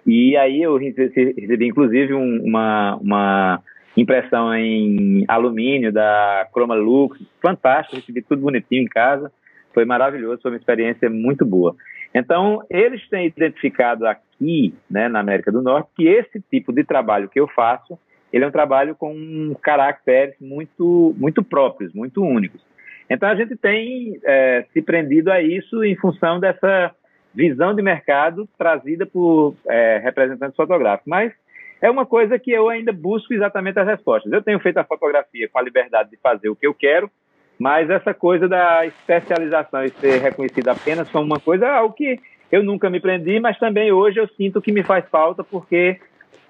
E 0.06 0.36
aí 0.36 0.62
eu 0.62 0.76
recebi, 0.76 1.66
inclusive, 1.66 2.12
um, 2.12 2.42
uma, 2.44 2.96
uma 2.96 3.62
impressão 3.96 4.54
em 4.54 5.24
alumínio 5.26 5.92
da 5.92 6.46
Chroma 6.52 6.74
Lux, 6.74 7.18
fantástico, 7.40 7.96
recebi 7.96 8.22
tudo 8.22 8.42
bonitinho 8.42 8.82
em 8.82 8.88
casa. 8.88 9.32
Foi 9.72 9.84
maravilhoso, 9.84 10.42
foi 10.42 10.50
uma 10.50 10.58
experiência 10.58 11.08
muito 11.08 11.44
boa. 11.44 11.74
Então, 12.14 12.62
eles 12.70 13.08
têm 13.08 13.26
identificado 13.26 14.06
aqui, 14.06 14.74
né, 14.88 15.08
na 15.08 15.20
América 15.20 15.50
do 15.50 15.62
Norte, 15.62 15.88
que 15.96 16.06
esse 16.06 16.40
tipo 16.50 16.72
de 16.72 16.84
trabalho 16.84 17.28
que 17.28 17.40
eu 17.40 17.48
faço, 17.48 17.98
ele 18.34 18.44
é 18.44 18.48
um 18.48 18.50
trabalho 18.50 18.96
com 18.96 19.54
caracteres 19.62 20.34
muito, 20.40 21.14
muito 21.16 21.40
próprios, 21.40 21.94
muito 21.94 22.20
únicos. 22.20 22.60
Então, 23.08 23.28
a 23.28 23.34
gente 23.36 23.54
tem 23.54 24.18
é, 24.24 24.64
se 24.72 24.82
prendido 24.82 25.30
a 25.30 25.40
isso 25.40 25.84
em 25.84 25.94
função 25.94 26.40
dessa 26.40 26.92
visão 27.32 27.72
de 27.72 27.80
mercado 27.80 28.48
trazida 28.58 29.06
por 29.06 29.54
é, 29.68 30.00
representantes 30.02 30.56
fotográficos. 30.56 31.08
Mas 31.08 31.32
é 31.80 31.88
uma 31.88 32.04
coisa 32.04 32.36
que 32.36 32.50
eu 32.50 32.68
ainda 32.68 32.92
busco 32.92 33.32
exatamente 33.32 33.78
as 33.78 33.86
respostas. 33.86 34.32
Eu 34.32 34.42
tenho 34.42 34.58
feito 34.58 34.78
a 34.78 34.84
fotografia 34.84 35.48
com 35.48 35.58
a 35.60 35.62
liberdade 35.62 36.10
de 36.10 36.16
fazer 36.16 36.48
o 36.48 36.56
que 36.56 36.66
eu 36.66 36.74
quero, 36.74 37.08
mas 37.56 37.88
essa 37.88 38.12
coisa 38.12 38.48
da 38.48 38.84
especialização 38.84 39.84
e 39.84 39.90
ser 39.90 40.20
reconhecida 40.20 40.72
apenas 40.72 41.08
como 41.08 41.24
uma 41.24 41.38
coisa 41.38 41.66
é 41.66 41.70
algo 41.70 41.94
que 41.94 42.18
eu 42.50 42.64
nunca 42.64 42.90
me 42.90 42.98
prendi, 42.98 43.38
mas 43.38 43.56
também 43.60 43.92
hoje 43.92 44.18
eu 44.18 44.26
sinto 44.26 44.60
que 44.60 44.72
me 44.72 44.82
faz 44.82 45.08
falta 45.08 45.44
porque 45.44 46.00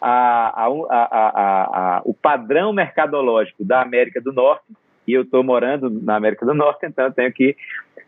a, 0.06 0.66
a, 0.66 1.96
a, 1.96 2.02
o 2.04 2.12
padrão 2.12 2.72
mercadológico 2.72 3.64
da 3.64 3.80
América 3.80 4.20
do 4.20 4.32
Norte, 4.32 4.64
e 5.06 5.12
eu 5.12 5.22
estou 5.22 5.42
morando 5.42 5.88
na 5.88 6.16
América 6.16 6.44
do 6.44 6.52
Norte, 6.52 6.84
então 6.84 7.06
eu 7.06 7.12
tenho 7.12 7.32
que 7.32 7.56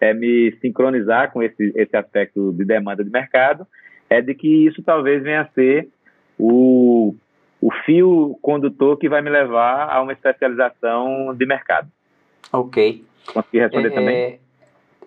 é, 0.01 0.13
me 0.13 0.53
sincronizar 0.61 1.33
com 1.33 1.43
esse, 1.43 1.73
esse 1.75 1.97
aspecto 1.97 2.53
de 2.53 2.65
demanda 2.65 3.03
de 3.03 3.11
mercado, 3.11 3.67
é 4.11 4.21
de 4.21 4.35
que 4.35 4.67
isso 4.67 4.83
talvez 4.83 5.23
venha 5.23 5.43
a 5.43 5.49
ser 5.49 5.89
o, 6.39 7.15
o 7.61 7.73
fio 7.87 8.39
condutor 8.43 8.99
que 8.99 9.09
vai 9.09 9.23
me 9.23 9.31
levar 9.31 9.89
a 9.91 10.03
uma 10.03 10.13
especialização 10.13 11.35
de 11.35 11.47
mercado. 11.47 11.89
Ok. 12.53 13.05
Consegui 13.33 13.59
responder 13.59 13.89
é, 13.89 13.91
também? 13.91 14.41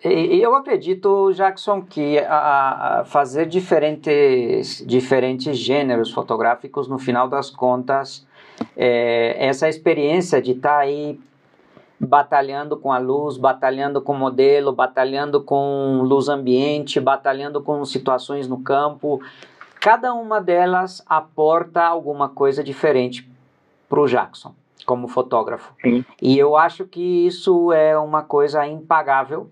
Eu 0.04 0.56
acredito, 0.56 1.32
Jackson, 1.34 1.82
que 1.82 2.20
a, 2.20 3.00
a 3.00 3.06
fazer 3.06 3.46
diferentes, 3.46 4.84
diferentes 4.88 5.58
gêneros 5.58 6.12
fotográficos, 6.12 6.88
no 6.88 6.98
final 6.98 7.28
das 7.28 7.50
contas, 7.50 8.26
é, 8.78 9.36
essa 9.46 9.68
experiência 9.68 10.42
de 10.42 10.52
estar 10.52 10.70
tá 10.70 10.78
aí 10.78 11.20
batalhando 12.00 12.78
com 12.78 12.94
a 12.94 12.98
luz, 12.98 13.36
batalhando 13.36 14.02
com 14.02 14.14
o 14.14 14.18
modelo, 14.18 14.72
batalhando 14.72 15.42
com 15.44 16.02
luz 16.04 16.30
ambiente, 16.30 17.00
batalhando 17.00 17.62
com 17.62 17.84
situações 17.84 18.48
no 18.48 18.62
campo, 18.62 19.22
cada 19.82 20.14
uma 20.14 20.40
delas 20.40 21.04
aporta 21.08 21.84
alguma 21.84 22.30
coisa 22.30 22.64
diferente 22.64 23.30
para 23.90 24.00
o 24.00 24.08
Jackson 24.08 24.54
como 24.86 25.08
fotógrafo. 25.08 25.74
Sim. 25.82 26.06
E 26.22 26.38
eu 26.38 26.56
acho 26.56 26.86
que 26.86 27.28
isso 27.28 27.72
é 27.74 27.98
uma 27.98 28.24
coisa 28.24 28.66
impagável 28.66 29.50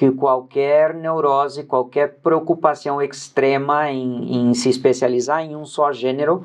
que 0.00 0.10
qualquer 0.10 0.94
neurose, 0.94 1.64
qualquer 1.64 2.14
preocupação 2.22 3.02
extrema 3.02 3.90
em, 3.90 4.48
em, 4.48 4.54
se 4.54 4.70
especializar 4.70 5.42
em 5.42 5.54
um 5.54 5.66
só 5.66 5.92
gênero 5.92 6.42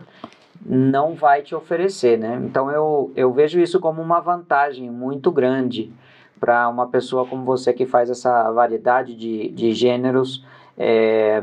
não 0.66 1.16
vai 1.16 1.42
te 1.42 1.56
oferecer, 1.56 2.20
né? 2.20 2.38
Então 2.44 2.70
eu, 2.70 3.14
eu 3.16 3.32
vejo 3.32 3.58
isso 3.58 3.80
como 3.80 4.02
uma 4.02 4.20
vantagem 4.20 4.92
muito 4.92 5.32
grande 5.32 5.90
para 6.38 6.68
uma 6.68 6.88
pessoa 6.88 7.26
como 7.26 7.46
você 7.46 7.72
que 7.72 7.86
faz 7.86 8.10
essa 8.10 8.52
variedade 8.52 9.16
de, 9.16 9.48
de 9.52 9.72
gêneros. 9.72 10.46
É, 10.78 11.42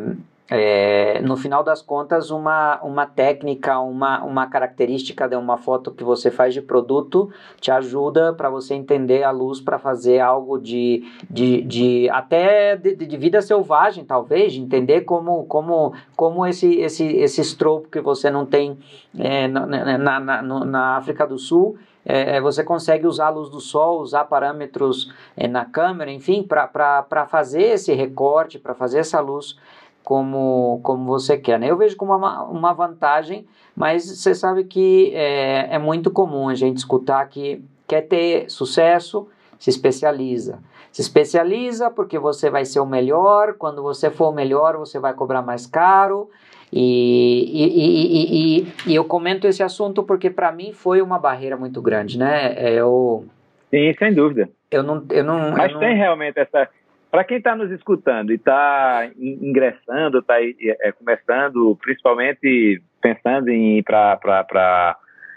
é, 0.50 1.20
no 1.22 1.36
final 1.36 1.62
das 1.62 1.80
contas, 1.80 2.30
uma, 2.30 2.80
uma 2.82 3.06
técnica, 3.06 3.78
uma, 3.78 4.22
uma 4.22 4.46
característica 4.46 5.28
de 5.28 5.36
uma 5.36 5.56
foto 5.56 5.90
que 5.90 6.04
você 6.04 6.30
faz 6.30 6.52
de 6.52 6.60
produto 6.60 7.30
te 7.60 7.70
ajuda 7.70 8.32
para 8.34 8.50
você 8.50 8.74
entender 8.74 9.22
a 9.22 9.30
luz 9.30 9.60
para 9.60 9.78
fazer 9.78 10.20
algo 10.20 10.58
de, 10.58 11.04
de, 11.30 11.62
de 11.62 12.10
até 12.10 12.76
de, 12.76 12.94
de, 12.94 13.16
vida 13.16 13.40
selvagem, 13.40 14.04
talvez, 14.04 14.52
de 14.52 14.60
entender 14.60 15.02
como, 15.02 15.44
como, 15.44 15.94
como 16.14 16.44
esse, 16.44 16.74
esse, 16.80 17.04
esse 17.04 17.40
strobo 17.40 17.88
que 17.88 18.00
você 18.00 18.30
não 18.30 18.44
tem 18.44 18.76
é, 19.18 19.48
na, 19.48 19.66
na, 19.66 20.42
na, 20.42 20.96
África 20.96 21.26
do 21.26 21.38
Sul 21.38 21.78
é, 22.04 22.36
é, 22.36 22.40
você 22.40 22.64
consegue 22.64 23.06
usar 23.06 23.26
a 23.26 23.30
luz 23.30 23.48
do 23.48 23.60
sol, 23.60 24.00
usar 24.00 24.24
parâmetros 24.24 25.12
é, 25.36 25.46
na 25.46 25.64
câmera, 25.64 26.10
enfim, 26.10 26.42
para 26.42 27.26
fazer 27.28 27.62
esse 27.62 27.92
recorte, 27.94 28.58
para 28.58 28.74
fazer 28.74 28.98
essa 28.98 29.20
luz 29.20 29.56
como, 30.04 30.80
como 30.82 31.04
você 31.04 31.36
quer. 31.36 31.58
Né? 31.58 31.70
Eu 31.70 31.76
vejo 31.76 31.96
como 31.96 32.14
uma, 32.14 32.44
uma 32.44 32.72
vantagem, 32.72 33.46
mas 33.74 34.04
você 34.04 34.34
sabe 34.34 34.64
que 34.64 35.12
é, 35.14 35.74
é 35.74 35.78
muito 35.78 36.10
comum 36.10 36.48
a 36.48 36.54
gente 36.54 36.78
escutar 36.78 37.28
que 37.28 37.62
quer 37.86 38.02
ter 38.02 38.50
sucesso, 38.50 39.28
se 39.58 39.70
especializa. 39.70 40.58
Se 40.90 41.00
especializa 41.00 41.90
porque 41.90 42.18
você 42.18 42.50
vai 42.50 42.64
ser 42.64 42.80
o 42.80 42.86
melhor, 42.86 43.54
quando 43.54 43.82
você 43.82 44.10
for 44.10 44.28
o 44.28 44.32
melhor, 44.32 44.76
você 44.76 44.98
vai 44.98 45.14
cobrar 45.14 45.40
mais 45.40 45.66
caro. 45.66 46.28
E, 46.72 47.50
e, 47.52 48.60
e, 48.60 48.74
e, 48.86 48.94
eu 48.94 49.04
comento 49.04 49.46
esse 49.46 49.62
assunto 49.62 50.02
porque 50.02 50.30
para 50.30 50.50
mim 50.50 50.72
foi 50.72 51.02
uma 51.02 51.18
barreira 51.18 51.54
muito 51.56 51.82
grande, 51.82 52.18
né? 52.18 52.54
É, 52.56 52.72
eu, 52.72 53.26
Sim, 53.72 53.94
sem 53.98 54.12
dúvida. 54.12 54.50
Eu 54.70 54.82
não, 54.82 55.04
eu 55.10 55.24
não, 55.24 55.50
Mas 55.50 55.72
eu 55.72 55.78
tem 55.78 55.90
não... 55.90 55.96
realmente 55.96 56.38
essa, 56.38 56.68
para 57.12 57.24
quem 57.24 57.36
está 57.36 57.54
nos 57.54 57.70
escutando 57.70 58.32
e 58.32 58.36
está 58.36 59.06
ingressando, 59.18 60.20
está 60.20 60.40
é, 60.40 60.92
começando, 60.92 61.76
principalmente 61.82 62.82
pensando 63.02 63.50
em 63.50 63.76
ir 63.76 63.82
para 63.82 64.96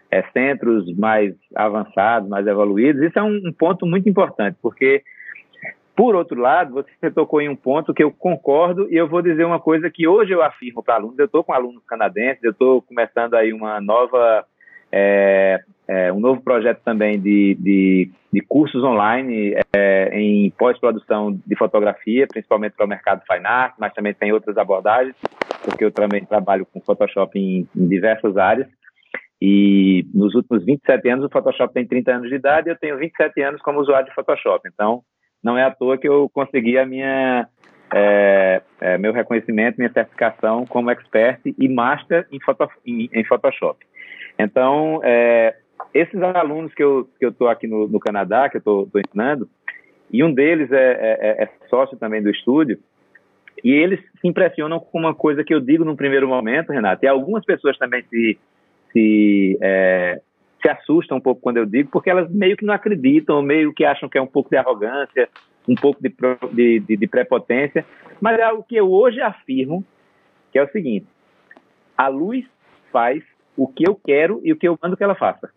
é, 0.10 0.24
centros 0.32 0.90
mais 0.98 1.36
avançados, 1.54 2.30
mais 2.30 2.48
evoluídos, 2.48 3.02
isso 3.02 3.20
é 3.20 3.22
um, 3.22 3.42
um, 3.46 3.52
ponto 3.52 3.86
muito 3.86 4.08
importante, 4.08 4.58
porque, 4.62 5.04
por 5.94 6.16
outro 6.16 6.40
lado, 6.40 6.76
você 6.76 7.12
tocou 7.12 7.42
em 7.42 7.50
um 7.50 7.58
ponto 7.58 7.94
que 7.94 8.04
eu 8.04 8.10
concordo 8.10 8.88
e 8.90 8.96
eu 8.96 9.10
vou 9.10 9.22
dizer 9.22 9.44
uma 9.44 9.60
coisa 9.60 9.90
que 9.90 10.08
hoje 10.08 10.32
eu 10.32 10.42
afirmo 10.42 10.82
para 10.82 10.96
alunos, 10.96 11.20
eu 11.20 11.26
estou 11.26 11.44
com 11.44 11.52
alunos 11.52 11.84
canadenses, 11.86 12.42
eu 12.42 12.52
estou 12.52 12.82
começando 12.84 13.34
aí 13.34 13.52
uma 13.52 13.82
nova 13.82 14.46
é, 14.98 15.62
é, 15.90 16.14
um 16.14 16.22
novo 16.22 16.42
projeto 16.42 16.80
também 16.86 17.20
de, 17.20 17.56
de, 17.56 18.10
de 18.32 18.42
cursos 18.42 18.82
online 18.82 19.54
é, 19.76 20.10
em 20.18 20.50
pós-produção 20.52 21.38
de 21.46 21.56
fotografia, 21.58 22.26
principalmente 22.26 22.78
para 22.78 22.86
o 22.86 22.90
mercado 22.90 23.22
fine 23.30 23.46
art, 23.46 23.76
mas 23.78 23.94
também 23.94 24.14
tem 24.14 24.32
outras 24.32 24.58
abordagens, 24.58 25.16
porque 25.62 25.84
eu 25.84 25.92
também 25.92 26.24
trabalho 26.24 26.66
com 26.66 26.80
Photoshop 26.80 27.38
em, 27.38 27.68
em 27.76 27.88
diversas 27.90 28.38
áreas. 28.38 28.70
E 29.42 30.08
nos 30.14 30.34
últimos 30.34 30.64
27 30.64 31.10
anos, 31.10 31.26
o 31.26 31.30
Photoshop 31.30 31.74
tem 31.74 31.86
30 31.86 32.12
anos 32.14 32.30
de 32.30 32.36
idade 32.36 32.70
e 32.70 32.72
eu 32.72 32.78
tenho 32.78 32.98
27 32.98 33.42
anos 33.42 33.62
como 33.62 33.82
usuário 33.82 34.08
de 34.08 34.16
Photoshop. 34.16 34.70
Então, 34.74 35.02
não 35.44 35.58
é 35.58 35.64
à 35.64 35.72
toa 35.72 35.98
que 35.98 36.08
eu 36.08 36.30
consegui 36.34 36.78
a 36.78 36.86
minha, 36.86 37.50
é, 37.94 38.62
é, 38.80 38.98
meu 38.98 39.12
reconhecimento, 39.12 39.78
minha 39.78 39.92
certificação 39.92 40.66
como 40.66 40.90
expert 40.90 41.42
e 41.46 41.68
master 41.68 42.26
em, 42.32 42.40
foto, 42.40 42.70
em, 42.86 43.10
em 43.12 43.26
Photoshop. 43.26 43.86
Então, 44.38 45.00
é, 45.04 45.56
esses 45.94 46.22
alunos 46.22 46.74
que 46.74 46.84
eu 46.84 47.10
que 47.20 47.26
estou 47.26 47.48
aqui 47.48 47.68
no, 47.68 47.88
no, 47.88 48.00
Canadá, 48.00 48.50
que 48.50 48.58
eu 48.58 48.60
estou 48.60 48.90
ensinando, 48.96 49.50
e 50.12 50.24
um 50.24 50.34
deles 50.34 50.72
é, 50.72 50.78
é, 50.78 51.44
é, 51.44 51.50
sócio 51.70 51.98
também 51.98 52.22
do 52.22 52.30
estúdio, 52.30 52.78
e 53.64 53.72
eles 53.72 54.00
se 54.22 54.28
impressionam 54.28 54.80
com 54.80 55.00
uma 55.00 55.16
coisa 55.16 55.44
que 55.44 55.54
eu 55.54 55.60
digo 55.60 55.86
num 55.86 55.96
primeiro 55.96 56.28
momento, 56.28 56.72
Renato, 56.72 57.06
e 57.06 57.08
algumas 57.08 57.46
pessoas 57.46 57.78
também 57.78 58.04
se, 58.10 58.38
se, 58.92 59.58
é, 59.62 60.22
se 60.62 60.70
assustam 60.70 61.18
um 61.18 61.22
pouco 61.22 61.42
quando 61.42 61.58
eu 61.58 61.66
digo, 61.66 61.90
porque 61.90 62.10
elas 62.10 62.30
meio 62.30 62.58
que 62.58 62.66
não 62.66 62.74
acreditam, 62.74 63.42
meio 63.42 63.74
que 63.74 63.86
acham 63.86 64.10
que 64.10 64.18
é 64.18 64.22
um 64.22 64.28
pouco 64.28 64.50
de 64.50 64.58
arrogância, 64.58 65.30
um 65.68 65.76
pouco 65.76 66.02
de, 66.02 66.14
de, 66.54 66.80
de, 66.80 66.98
de 66.98 67.08
prepotência, 67.08 67.86
mas 68.22 68.38
é 68.38 68.44
algo 68.44 68.64
que 68.64 68.76
eu 68.76 68.92
hoje 68.92 69.22
afirmo, 69.22 69.84
que 70.52 70.60
é 70.60 70.64
o 70.64 70.72
seguinte, 70.72 71.08
a 71.98 72.08
luz 72.08 72.46
faz 72.92 73.24
o 73.58 73.68
que 73.68 73.88
eu 73.88 73.96
quero 73.96 74.42
e 74.44 74.52
o 74.52 74.58
que 74.58 74.68
eu 74.68 74.78
mando 74.82 74.98
que 74.98 75.04
ela 75.04 75.16
faça. 75.16 75.50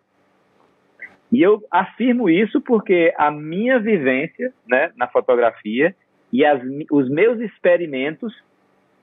E 1.31 1.41
eu 1.41 1.63
afirmo 1.69 2.29
isso 2.29 2.59
porque 2.61 3.13
a 3.17 3.29
minha 3.29 3.79
vivência 3.79 4.51
né, 4.67 4.91
na 4.95 5.07
fotografia 5.07 5.95
e 6.33 6.43
as, 6.45 6.61
os 6.91 7.09
meus 7.09 7.39
experimentos 7.39 8.33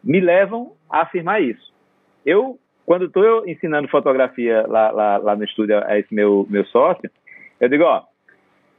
me 0.02 0.20
levam 0.20 0.72
a 0.90 1.02
afirmar 1.02 1.42
isso. 1.42 1.72
Eu, 2.24 2.58
quando 2.84 3.06
estou 3.06 3.46
ensinando 3.48 3.88
fotografia 3.88 4.66
lá, 4.66 4.90
lá, 4.90 5.16
lá, 5.18 5.36
no 5.36 5.44
estúdio 5.44 5.78
a 5.84 5.98
esse 5.98 6.12
meu, 6.12 6.46
meu 6.50 6.64
sócio, 6.66 7.10
eu 7.60 7.68
digo, 7.68 7.84
ó, 7.84 8.02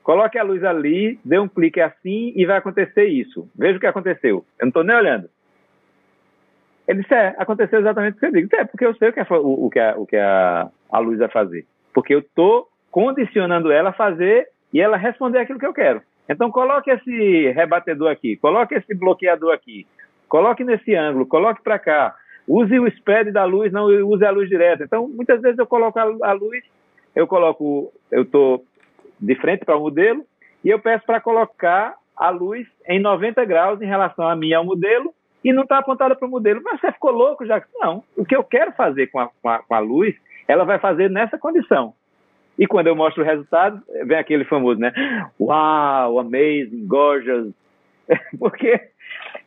coloque 0.04 0.38
a 0.38 0.44
luz 0.44 0.64
ali, 0.64 1.20
dê 1.24 1.40
um 1.40 1.48
clique 1.48 1.80
assim 1.80 2.34
e 2.36 2.46
vai 2.46 2.58
acontecer 2.58 3.06
isso. 3.06 3.50
Veja 3.56 3.78
o 3.78 3.80
que 3.80 3.88
aconteceu. 3.88 4.46
Eu 4.60 4.66
não 4.66 4.70
estou 4.70 4.84
nem 4.84 4.96
olhando. 4.96 5.30
Ele 6.88 7.02
disse, 7.02 7.14
é, 7.14 7.36
aconteceu 7.38 7.80
exatamente 7.80 8.16
o 8.16 8.20
que 8.20 8.26
eu 8.26 8.32
digo. 8.32 8.56
É, 8.56 8.64
porque 8.64 8.86
eu 8.86 8.96
sei 8.96 9.10
o 9.10 9.14
que, 9.14 9.20
é, 9.20 9.26
o, 9.30 9.66
o 9.66 9.70
que, 9.70 9.80
a, 9.80 9.96
o 9.98 10.06
que 10.06 10.16
a, 10.16 10.70
a 10.92 11.00
luz 11.00 11.20
vai 11.20 11.28
fazer. 11.28 11.66
Porque 11.94 12.16
eu 12.16 12.20
estou 12.20 12.68
condicionando 12.90 13.72
ela 13.72 13.90
a 13.90 13.94
fazer 13.94 14.48
e 14.74 14.80
ela 14.80 14.98
responder 14.98 15.40
aquilo 15.40 15.60
que 15.60 15.66
eu 15.66 15.74
quero. 15.74 16.02
Então, 16.30 16.52
coloque 16.52 16.90
esse 16.92 17.52
rebatedor 17.52 18.12
aqui, 18.12 18.36
coloque 18.38 18.76
esse 18.76 18.94
bloqueador 18.94 19.54
aqui, 19.54 19.88
coloque 20.28 20.64
nesse 20.64 20.94
ângulo, 20.94 21.26
coloque 21.26 21.62
para 21.62 21.80
cá. 21.80 22.16
Use 22.48 22.80
o 22.80 22.88
spread 22.88 23.32
da 23.32 23.44
luz, 23.44 23.72
não 23.72 23.86
use 23.86 24.26
a 24.26 24.32
luz 24.32 24.50
direta. 24.50 24.84
Então, 24.84 25.08
muitas 25.08 25.42
vezes 25.42 25.58
eu 25.58 25.68
coloco 25.68 26.00
a, 26.00 26.32
luz, 26.34 26.64
eu 27.16 27.28
coloco, 27.28 27.92
eu 28.12 28.24
estou 28.24 28.64
de 29.20 29.36
frente 29.36 29.66
para 29.66 29.76
o 29.76 29.82
modelo 29.82 30.24
e 30.64 30.70
eu 30.70 30.80
peço 30.80 31.06
para 31.06 31.20
colocar 31.20 31.96
a 32.16 32.30
luz 32.30 32.66
em 32.88 33.00
90 33.00 33.44
graus 33.46 33.82
em 33.82 33.86
relação 33.86 34.28
a 34.28 34.36
mim 34.36 34.54
ao 34.54 34.66
modelo 34.66 35.14
e 35.44 35.54
não 35.54 35.64
está 35.64 35.78
apontada 35.78 36.16
para 36.16 36.28
o 36.28 36.32
modelo. 36.32 36.62
Mas 36.64 36.80
você 36.80 36.92
ficou 36.92 37.12
louco 37.12 37.46
já? 37.46 37.62
Não. 37.80 38.04
O 38.16 38.26
que 38.26 38.36
eu 38.36 38.44
quero 38.44 38.72
fazer 38.74 39.08
com 39.08 39.20
a, 39.20 39.30
com 39.42 39.50
a, 39.50 39.60
com 39.60 39.74
a 39.74 39.80
luz, 39.80 40.16
ela 40.48 40.64
vai 40.64 40.80
fazer 40.80 41.10
nessa 41.10 41.38
condição. 41.38 41.94
E 42.58 42.66
quando 42.66 42.88
eu 42.88 42.96
mostro 42.96 43.22
o 43.22 43.26
resultado, 43.26 43.82
vem 44.06 44.18
aquele 44.18 44.44
famoso, 44.46 44.80
né? 44.80 44.92
Uau, 45.40 46.20
amazing, 46.20 46.88
gorgeous. 46.88 47.54
Porque 48.40 48.82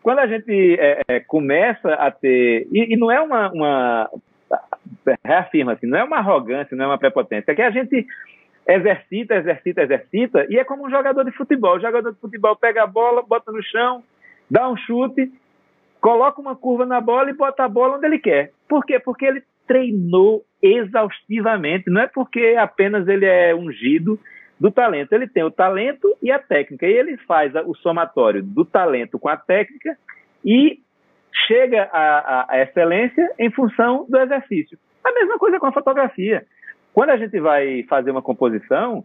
quando 0.03 0.20
a 0.20 0.26
gente 0.26 0.76
é, 0.78 1.01
é, 1.09 1.20
começa 1.20 1.93
a 1.95 2.11
ter. 2.11 2.68
E, 2.72 2.95
e 2.95 2.97
não 2.97 3.11
é 3.11 3.20
uma, 3.20 3.51
uma. 3.51 4.11
Reafirma 5.24 5.72
assim, 5.72 5.86
não 5.86 5.99
é 5.99 6.05
uma 6.05 6.18
arrogância, 6.18 6.76
não 6.76 6.84
é 6.84 6.88
uma 6.88 6.99
prepotência. 6.99 7.51
É 7.51 7.55
que 7.55 7.62
a 7.62 7.70
gente 7.70 8.07
exercita, 8.66 9.34
exercita, 9.34 9.82
exercita, 9.82 10.47
e 10.49 10.59
é 10.59 10.64
como 10.64 10.86
um 10.86 10.91
jogador 10.91 11.24
de 11.24 11.32
futebol. 11.32 11.76
O 11.76 11.80
jogador 11.80 12.12
de 12.12 12.20
futebol 12.20 12.55
pega 12.57 12.84
a 12.84 12.86
bola, 12.86 13.22
bota 13.22 13.51
no 13.51 13.62
chão, 13.62 14.03
dá 14.51 14.68
um 14.68 14.76
chute, 14.76 15.32
coloca 16.01 16.40
uma 16.40 16.57
curva 16.57 16.86
na 16.86 17.01
bola 17.01 17.30
e 17.30 17.34
bota 17.34 17.64
a 17.64 17.68
bola 17.68 17.96
onde 17.96 18.07
ele 18.07 18.18
quer. 18.18 18.53
Por 18.68 18.84
quê? 18.84 18.98
Porque 18.98 19.24
ele 19.24 19.42
treinou 19.66 20.42
exaustivamente. 20.62 21.90
Não 21.90 22.01
é 22.01 22.07
porque 22.07 22.57
apenas 22.59 23.07
ele 23.07 23.26
é 23.26 23.55
ungido 23.55 24.18
do 24.59 24.70
talento. 24.70 25.12
Ele 25.12 25.28
tem 25.28 25.44
o 25.44 25.51
talento 25.51 26.16
e 26.22 26.30
a 26.30 26.38
técnica. 26.38 26.86
E 26.86 26.92
ele 26.92 27.16
faz 27.18 27.53
o 27.66 27.74
somatório 27.76 28.42
do 28.42 28.64
talento 28.64 29.18
com 29.18 29.28
a 29.28 29.36
técnica 29.36 29.96
e 30.44 30.80
chega 31.46 31.88
à, 31.92 32.46
à 32.48 32.62
excelência 32.62 33.32
em 33.38 33.51
função 33.51 34.07
do 34.09 34.18
exercício. 34.18 34.78
A 35.05 35.12
mesma 35.12 35.38
coisa 35.38 35.59
com 35.59 35.66
a 35.66 35.72
fotografia. 35.72 36.44
Quando 36.92 37.11
a 37.11 37.16
gente 37.16 37.38
vai 37.38 37.84
fazer 37.84 38.11
uma 38.11 38.22
composição, 38.22 39.05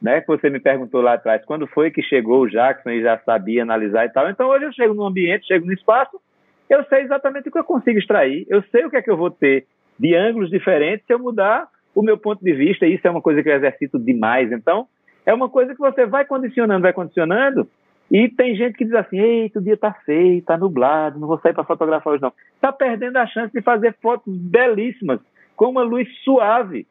né, 0.00 0.20
que 0.20 0.26
você 0.26 0.48
me 0.48 0.60
perguntou 0.60 1.00
lá 1.00 1.14
atrás, 1.14 1.44
quando 1.44 1.66
foi 1.66 1.90
que 1.90 2.02
chegou 2.02 2.42
o 2.42 2.48
Jackson 2.48 2.90
e 2.90 3.02
já 3.02 3.18
sabia 3.18 3.62
analisar 3.62 4.06
e 4.06 4.10
tal. 4.10 4.30
Então 4.30 4.48
hoje 4.48 4.64
eu 4.64 4.72
chego 4.72 4.94
no 4.94 5.04
ambiente, 5.04 5.46
chego 5.46 5.66
no 5.66 5.72
espaço, 5.72 6.20
eu 6.68 6.84
sei 6.84 7.02
exatamente 7.02 7.48
o 7.48 7.52
que 7.52 7.58
eu 7.58 7.64
consigo 7.64 7.98
extrair, 7.98 8.46
eu 8.48 8.62
sei 8.70 8.84
o 8.84 8.90
que 8.90 8.96
é 8.96 9.02
que 9.02 9.10
eu 9.10 9.16
vou 9.16 9.30
ter 9.30 9.66
de 9.98 10.14
ângulos 10.14 10.50
diferentes 10.50 11.04
se 11.06 11.12
eu 11.12 11.18
mudar 11.18 11.68
o 11.94 12.02
meu 12.02 12.16
ponto 12.16 12.42
de 12.42 12.52
vista, 12.52 12.86
e 12.86 12.94
isso 12.94 13.06
é 13.06 13.10
uma 13.10 13.20
coisa 13.20 13.42
que 13.42 13.48
eu 13.48 13.54
exercito 13.54 13.98
demais. 13.98 14.50
Então, 14.52 14.86
é 15.26 15.34
uma 15.34 15.48
coisa 15.48 15.74
que 15.74 15.80
você 15.80 16.06
vai 16.06 16.24
condicionando, 16.24 16.82
vai 16.82 16.92
condicionando, 16.92 17.68
e 18.10 18.28
tem 18.28 18.56
gente 18.56 18.76
que 18.76 18.84
diz 18.84 18.94
assim: 18.94 19.18
eita, 19.18 19.60
o 19.60 19.62
dia 19.62 19.76
tá 19.76 19.92
feio, 20.04 20.42
tá 20.42 20.56
nublado, 20.58 21.20
não 21.20 21.28
vou 21.28 21.38
sair 21.38 21.54
para 21.54 21.64
fotografar 21.64 22.12
hoje 22.12 22.22
não. 22.22 22.32
Está 22.54 22.72
perdendo 22.72 23.16
a 23.16 23.26
chance 23.26 23.52
de 23.52 23.62
fazer 23.62 23.94
fotos 24.02 24.36
belíssimas, 24.36 25.20
com 25.54 25.66
uma 25.66 25.82
luz 25.82 26.08
suave. 26.24 26.86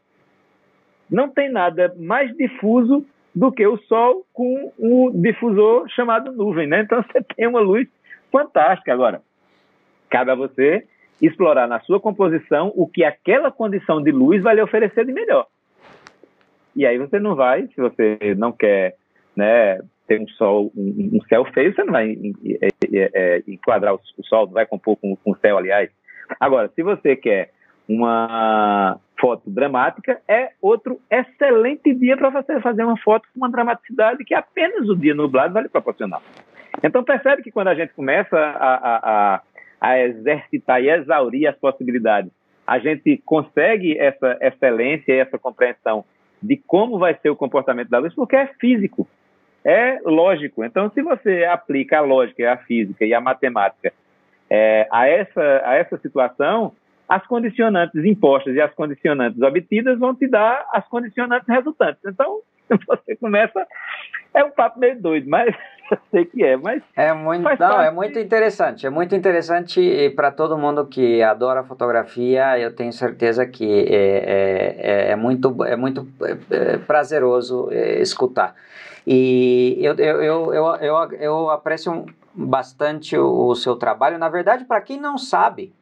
Não 1.10 1.30
tem 1.30 1.50
nada 1.50 1.94
mais 1.98 2.36
difuso 2.36 3.06
do 3.34 3.52
que 3.52 3.66
o 3.66 3.78
sol 3.78 4.26
com 4.34 4.72
um 4.78 5.12
difusor 5.22 5.88
chamado 5.90 6.32
nuvem, 6.32 6.68
né? 6.68 6.82
Então 6.82 7.02
você 7.12 7.24
tem 7.36 7.48
uma 7.48 7.60
luz 7.60 7.88
fantástica. 8.32 8.94
Agora, 8.94 9.22
Cabe 10.10 10.32
a 10.32 10.36
você 10.36 10.86
explorar 11.22 11.68
na 11.68 11.80
sua 11.82 12.00
composição 12.00 12.72
o 12.76 12.88
que 12.88 13.04
aquela 13.04 13.52
condição 13.52 14.02
de 14.02 14.12
luz 14.12 14.42
vai 14.42 14.56
lhe 14.56 14.62
oferecer 14.62 15.06
de 15.06 15.14
melhor. 15.14 15.46
E 16.76 16.86
aí 16.86 16.98
você 16.98 17.20
não 17.20 17.36
vai, 17.36 17.68
se 17.68 17.76
você 17.78 18.18
não 18.38 18.52
quer 18.52 18.96
né, 19.36 19.80
ter 20.08 20.20
um 20.20 20.28
sol, 20.30 20.72
um, 20.76 21.18
um 21.18 21.22
céu 21.28 21.46
feio, 21.54 21.76
você 21.76 21.84
não 21.84 21.92
vai 21.92 22.18
é, 22.62 22.68
é, 22.68 23.12
é, 23.14 23.44
enquadrar 23.48 23.94
o, 23.94 24.00
o, 24.18 24.24
sol, 24.24 24.48
não 24.48 24.54
vai 24.54 24.66
compor 24.66 24.96
com, 24.98 25.16
com 25.16 25.32
o 25.32 25.38
céu, 25.38 25.58
aliás. 25.58 25.90
Agora, 26.40 26.72
se 26.74 26.82
você 26.82 27.16
quer 27.16 27.52
uma 27.88 29.00
foto 29.20 29.50
dramática, 29.50 30.22
é 30.28 30.52
outro 30.62 31.00
excelente 31.10 31.94
dia 31.94 32.16
para 32.16 32.30
você 32.30 32.60
fazer 32.62 32.84
uma 32.84 32.98
foto 32.98 33.28
com 33.34 33.40
uma 33.40 33.50
dramaticidade 33.50 34.24
que 34.24 34.34
apenas 34.34 34.88
o 34.90 34.96
dia 34.96 35.14
nublado 35.14 35.54
vai 35.54 35.64
lhe 35.64 35.70
proporcionar. 35.70 36.22
Então 36.84 37.04
percebe 37.04 37.44
que 37.44 37.52
quando 37.52 37.68
a 37.68 37.76
gente 37.76 37.94
começa 37.94 38.38
a, 38.38 39.00
a, 39.36 39.42
a 39.82 40.00
exercitar 40.00 40.82
e 40.82 40.90
exaurir 40.90 41.48
as 41.48 41.56
possibilidades, 41.58 42.32
a 42.66 42.80
gente 42.80 43.22
consegue 43.26 43.98
essa 43.98 44.38
excelência 44.42 45.12
e 45.12 45.20
essa 45.20 45.38
compreensão 45.38 46.06
de 46.42 46.56
como 46.56 46.98
vai 46.98 47.18
ser 47.22 47.30
o 47.30 47.36
comportamento 47.36 47.90
da 47.90 47.98
luz, 47.98 48.14
porque 48.14 48.36
é 48.36 48.48
físico, 48.60 49.08
é 49.66 50.00
lógico. 50.06 50.64
Então, 50.64 50.90
se 50.92 51.02
você 51.02 51.44
aplica 51.44 51.98
a 51.98 52.02
lógica, 52.02 52.54
a 52.54 52.58
física 52.58 53.06
e 53.06 53.14
a 53.14 53.20
matemática 53.20 53.92
é, 54.50 54.88
a, 54.92 55.08
essa, 55.08 55.62
a 55.64 55.76
essa 55.76 55.98
situação, 55.98 56.74
as 57.10 57.26
condicionantes 57.26 58.06
impostas 58.06 58.54
e 58.56 58.62
as 58.62 58.72
condicionantes 58.76 59.42
obtidas 59.42 59.98
vão 59.98 60.14
te 60.14 60.28
dar 60.28 60.68
as 60.72 60.88
condicionantes 60.88 61.48
resultantes. 61.48 62.02
Então, 62.06 62.42
você 62.88 63.16
começa. 63.16 63.66
É 64.32 64.44
um 64.44 64.52
papo 64.52 64.80
meio 64.80 65.02
doido, 65.02 65.28
mas 65.28 65.56
eu 65.92 65.98
sei 66.12 66.26
que 66.26 66.44
é, 66.44 66.56
mas. 66.56 66.84
É 66.96 67.12
muito, 67.12 67.44
não, 67.60 67.82
é 67.82 67.90
muito 67.90 68.20
interessante. 68.20 68.86
É 68.86 68.92
muito 68.92 69.16
interessante 69.16 69.82
e 69.82 70.12
para 70.12 70.32
todo 70.32 70.56
mundo 70.56 70.86
que 70.86 71.24
adora 71.24 71.64
fotografia, 71.64 72.60
eu 72.60 72.76
tenho 72.76 72.94
certeza 72.94 73.44
que 73.48 73.88
é, 73.90 74.76
é, 74.78 75.12
é 75.12 75.16
muito, 75.16 75.66
é 75.66 75.76
muito 75.76 76.08
é, 76.22 76.74
é 76.74 76.78
prazeroso 76.78 77.70
é, 77.72 78.00
escutar. 78.00 78.54
E 79.08 79.80
eu, 79.82 79.96
eu, 79.96 80.22
eu, 80.22 80.54
eu, 80.54 80.76
eu, 80.76 81.12
eu 81.14 81.50
aprecio 81.50 82.06
bastante 82.36 83.18
o, 83.18 83.48
o 83.48 83.56
seu 83.56 83.76
trabalho. 83.76 84.20
Na 84.20 84.30
verdade, 84.30 84.66
para 84.66 84.80
quem 84.80 85.00
não 85.00 85.18
sabe, 85.18 85.74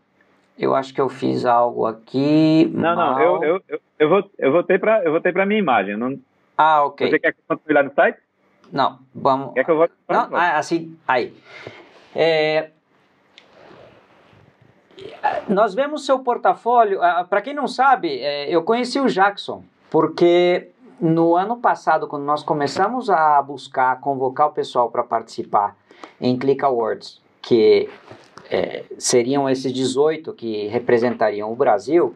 eu 0.57 0.75
acho 0.75 0.93
que 0.93 1.01
eu 1.01 1.09
fiz 1.09 1.45
algo 1.45 1.85
aqui. 1.85 2.69
Não, 2.73 2.95
mal. 2.95 3.13
não, 3.13 3.21
eu, 3.21 3.43
eu, 3.43 3.63
eu, 3.67 3.79
eu, 3.99 4.09
vou, 4.09 4.31
eu 4.37 4.51
voltei 4.51 4.79
para 4.79 5.03
eu 5.03 5.11
voltei 5.11 5.31
para 5.31 5.45
minha 5.45 5.59
imagem. 5.59 5.95
Não, 5.95 6.17
ah, 6.57 6.85
ok. 6.85 7.09
Você 7.09 7.19
quer 7.19 7.33
que 7.33 7.39
eu 7.39 7.43
continue 7.55 7.73
lá 7.75 7.83
no 7.83 7.93
site? 7.93 8.17
Não, 8.71 8.99
vamos. 9.13 9.53
Quer 9.53 9.63
que 9.63 9.71
eu 9.71 9.77
volte? 9.77 9.93
Não, 10.09 10.35
ah, 10.35 10.57
assim, 10.57 10.97
aí. 11.07 11.33
É, 12.15 12.71
nós 15.47 15.75
vemos 15.75 16.05
seu 16.05 16.19
portfólio. 16.19 17.01
Ah, 17.01 17.23
Para 17.23 17.41
quem 17.41 17.53
não 17.53 17.67
sabe, 17.67 18.19
é, 18.19 18.49
eu 18.49 18.63
conheci 18.63 18.99
o 18.99 19.07
Jackson 19.07 19.63
porque 19.89 20.69
no 20.99 21.35
ano 21.35 21.57
passado, 21.57 22.07
quando 22.07 22.23
nós 22.23 22.43
começamos 22.43 23.09
a 23.09 23.41
buscar, 23.41 23.99
convocar 24.01 24.47
o 24.47 24.51
pessoal 24.51 24.89
para 24.89 25.03
participar 25.03 25.75
em 26.19 26.37
Click 26.37 26.63
Awards, 26.65 27.21
que 27.41 27.89
é, 28.49 28.83
seriam 28.97 29.49
esses 29.49 29.71
18 29.71 30.33
que 30.33 30.67
representariam 30.67 31.51
o 31.51 31.55
Brasil, 31.55 32.15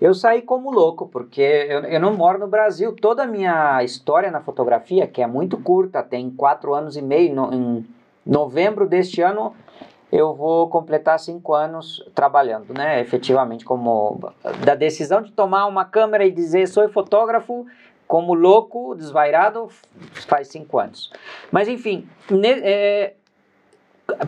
Eu 0.00 0.14
saí 0.14 0.40
como 0.40 0.70
louco, 0.70 1.06
porque 1.06 1.42
eu, 1.42 1.80
eu 1.80 2.00
não 2.00 2.14
moro 2.14 2.38
no 2.38 2.46
Brasil. 2.46 2.96
Toda 2.98 3.24
a 3.24 3.26
minha 3.26 3.84
história 3.84 4.30
na 4.30 4.40
fotografia, 4.40 5.06
que 5.06 5.20
é 5.20 5.26
muito 5.26 5.58
curta, 5.58 6.02
tem 6.02 6.30
quatro 6.30 6.74
anos 6.74 6.96
e 6.96 7.02
meio, 7.02 7.34
no, 7.34 7.52
em 7.52 7.86
novembro 8.24 8.88
deste 8.88 9.20
ano 9.20 9.54
eu 10.12 10.34
vou 10.34 10.68
completar 10.68 11.20
cinco 11.20 11.54
anos 11.54 12.04
trabalhando, 12.14 12.74
né? 12.74 13.00
Efetivamente, 13.00 13.64
como 13.64 14.32
da 14.64 14.74
decisão 14.74 15.22
de 15.22 15.30
tomar 15.30 15.66
uma 15.66 15.84
câmera 15.84 16.24
e 16.24 16.32
dizer 16.32 16.66
sou 16.66 16.88
fotógrafo, 16.88 17.64
como 18.10 18.34
louco, 18.34 18.96
desvairado, 18.96 19.68
faz 20.26 20.48
cinco 20.48 20.80
anos. 20.80 21.12
Mas 21.52 21.68
enfim, 21.68 22.08
ne, 22.28 22.48
é, 22.48 23.14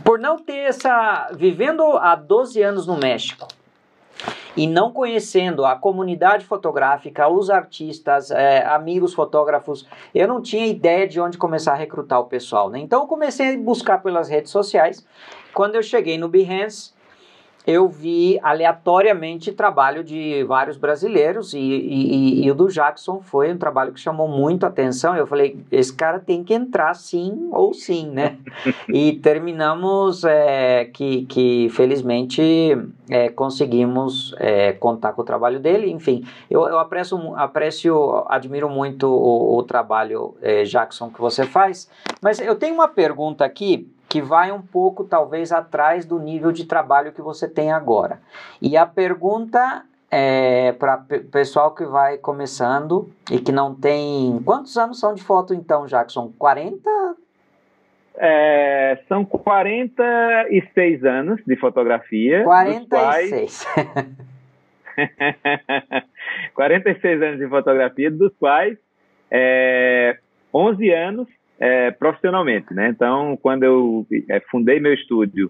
por 0.04 0.20
não 0.20 0.38
ter 0.38 0.68
essa. 0.68 1.28
vivendo 1.34 1.82
há 1.96 2.14
12 2.14 2.62
anos 2.62 2.86
no 2.86 2.96
México 2.96 3.48
e 4.56 4.68
não 4.68 4.92
conhecendo 4.92 5.64
a 5.64 5.74
comunidade 5.74 6.44
fotográfica, 6.44 7.26
os 7.26 7.50
artistas, 7.50 8.30
é, 8.30 8.64
amigos 8.66 9.14
fotógrafos, 9.14 9.84
eu 10.14 10.28
não 10.28 10.40
tinha 10.40 10.64
ideia 10.64 11.08
de 11.08 11.20
onde 11.20 11.36
começar 11.36 11.72
a 11.72 11.76
recrutar 11.76 12.20
o 12.20 12.26
pessoal. 12.26 12.70
Né? 12.70 12.78
Então 12.78 13.00
eu 13.00 13.08
comecei 13.08 13.56
a 13.56 13.58
buscar 13.58 14.00
pelas 14.00 14.28
redes 14.28 14.52
sociais. 14.52 15.04
Quando 15.52 15.74
eu 15.74 15.82
cheguei 15.82 16.16
no 16.16 16.28
Behance, 16.28 16.92
eu 17.66 17.88
vi 17.88 18.40
aleatoriamente 18.42 19.52
trabalho 19.52 20.02
de 20.02 20.42
vários 20.44 20.76
brasileiros 20.76 21.54
e, 21.54 21.58
e, 21.58 22.44
e, 22.44 22.50
o 22.50 22.54
do 22.54 22.68
Jackson 22.68 23.20
foi 23.20 23.52
um 23.52 23.56
trabalho 23.56 23.92
que 23.92 24.00
chamou 24.00 24.26
muito 24.26 24.64
a 24.64 24.68
atenção. 24.68 25.14
Eu 25.14 25.26
falei, 25.26 25.58
esse 25.70 25.92
cara 25.92 26.18
tem 26.18 26.42
que 26.42 26.52
entrar 26.52 26.94
sim 26.94 27.48
ou 27.52 27.72
sim, 27.72 28.08
né? 28.08 28.36
e 28.88 29.12
terminamos 29.14 30.24
é, 30.24 30.86
que, 30.86 31.24
que 31.26 31.68
felizmente 31.70 32.42
é, 33.08 33.28
conseguimos 33.28 34.34
é, 34.38 34.72
contar 34.72 35.12
com 35.12 35.22
o 35.22 35.24
trabalho 35.24 35.60
dele. 35.60 35.88
Enfim, 35.90 36.24
eu, 36.50 36.66
eu 36.66 36.80
aprecio, 36.80 37.36
aprecio, 37.36 38.24
admiro 38.26 38.68
muito 38.68 39.06
o, 39.06 39.56
o 39.56 39.62
trabalho, 39.62 40.34
é, 40.42 40.64
Jackson, 40.64 41.10
que 41.10 41.20
você 41.20 41.46
faz. 41.46 41.88
Mas 42.20 42.40
eu 42.40 42.56
tenho 42.56 42.74
uma 42.74 42.88
pergunta 42.88 43.44
aqui 43.44 43.88
que 44.12 44.20
vai 44.20 44.52
um 44.52 44.60
pouco 44.60 45.04
talvez 45.04 45.50
atrás 45.52 46.04
do 46.04 46.18
nível 46.18 46.52
de 46.52 46.66
trabalho 46.66 47.12
que 47.12 47.22
você 47.22 47.48
tem 47.48 47.72
agora. 47.72 48.20
E 48.60 48.76
a 48.76 48.84
pergunta 48.84 49.86
é 50.10 50.72
para 50.72 51.02
o 51.10 51.24
pessoal 51.30 51.74
que 51.74 51.86
vai 51.86 52.18
começando 52.18 53.10
e 53.30 53.40
que 53.40 53.50
não 53.50 53.74
tem. 53.74 54.38
Quantos 54.44 54.76
anos 54.76 55.00
são 55.00 55.14
de 55.14 55.22
foto 55.22 55.54
então, 55.54 55.86
Jackson? 55.86 56.30
40? 56.38 57.16
É, 58.16 58.98
são 59.08 59.24
46 59.24 61.04
anos 61.06 61.40
de 61.46 61.56
fotografia. 61.56 62.44
46. 62.44 63.64
Quais... 63.64 63.66
46 66.52 67.22
anos 67.22 67.38
de 67.38 67.48
fotografia, 67.48 68.10
dos 68.10 68.30
quais 68.38 68.76
é, 69.30 70.18
11 70.52 70.90
anos 70.90 71.28
é, 71.62 71.92
profissionalmente, 71.92 72.74
né? 72.74 72.88
Então, 72.88 73.38
quando 73.40 73.62
eu 73.62 74.04
é, 74.28 74.40
fundei 74.50 74.80
meu 74.80 74.92
estúdio, 74.92 75.48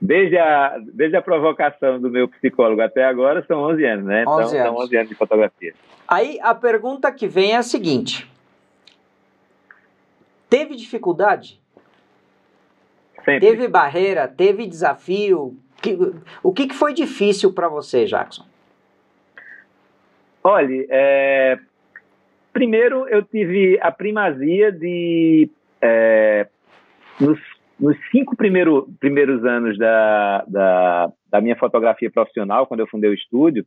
desde 0.00 0.38
a, 0.38 0.78
desde 0.94 1.18
a 1.18 1.20
provocação 1.20 2.00
do 2.00 2.08
meu 2.08 2.26
psicólogo 2.28 2.80
até 2.80 3.04
agora, 3.04 3.44
são 3.46 3.60
11 3.64 3.84
anos, 3.84 4.04
né? 4.06 4.24
11 4.26 4.30
então, 4.30 4.38
anos. 4.38 4.50
são 4.50 4.76
11 4.86 4.96
anos 4.96 5.08
de 5.10 5.14
fotografia. 5.14 5.74
Aí, 6.08 6.38
a 6.40 6.54
pergunta 6.54 7.12
que 7.12 7.28
vem 7.28 7.52
é 7.52 7.58
a 7.58 7.62
seguinte. 7.62 8.26
Teve 10.48 10.74
dificuldade? 10.76 11.60
Sempre. 13.22 13.40
Teve 13.40 13.68
barreira? 13.68 14.26
Teve 14.26 14.66
desafio? 14.66 15.54
O 16.42 16.54
que, 16.54 16.68
que 16.68 16.74
foi 16.74 16.94
difícil 16.94 17.52
para 17.52 17.68
você, 17.68 18.06
Jackson? 18.06 18.46
Olha, 20.42 20.86
é, 20.88 21.58
Primeiro, 22.52 23.08
eu 23.08 23.22
tive 23.22 23.78
a 23.80 23.92
primazia 23.92 24.72
de, 24.72 25.48
é, 25.80 26.48
nos, 27.20 27.38
nos, 27.78 27.96
cinco 28.10 28.36
primeiro, 28.36 28.88
primeiros 28.98 29.44
anos 29.44 29.78
da, 29.78 30.44
da, 30.48 31.12
da, 31.30 31.40
minha 31.40 31.56
fotografia 31.56 32.10
profissional, 32.10 32.66
quando 32.66 32.80
eu 32.80 32.88
fundei 32.88 33.08
o 33.08 33.14
estúdio, 33.14 33.64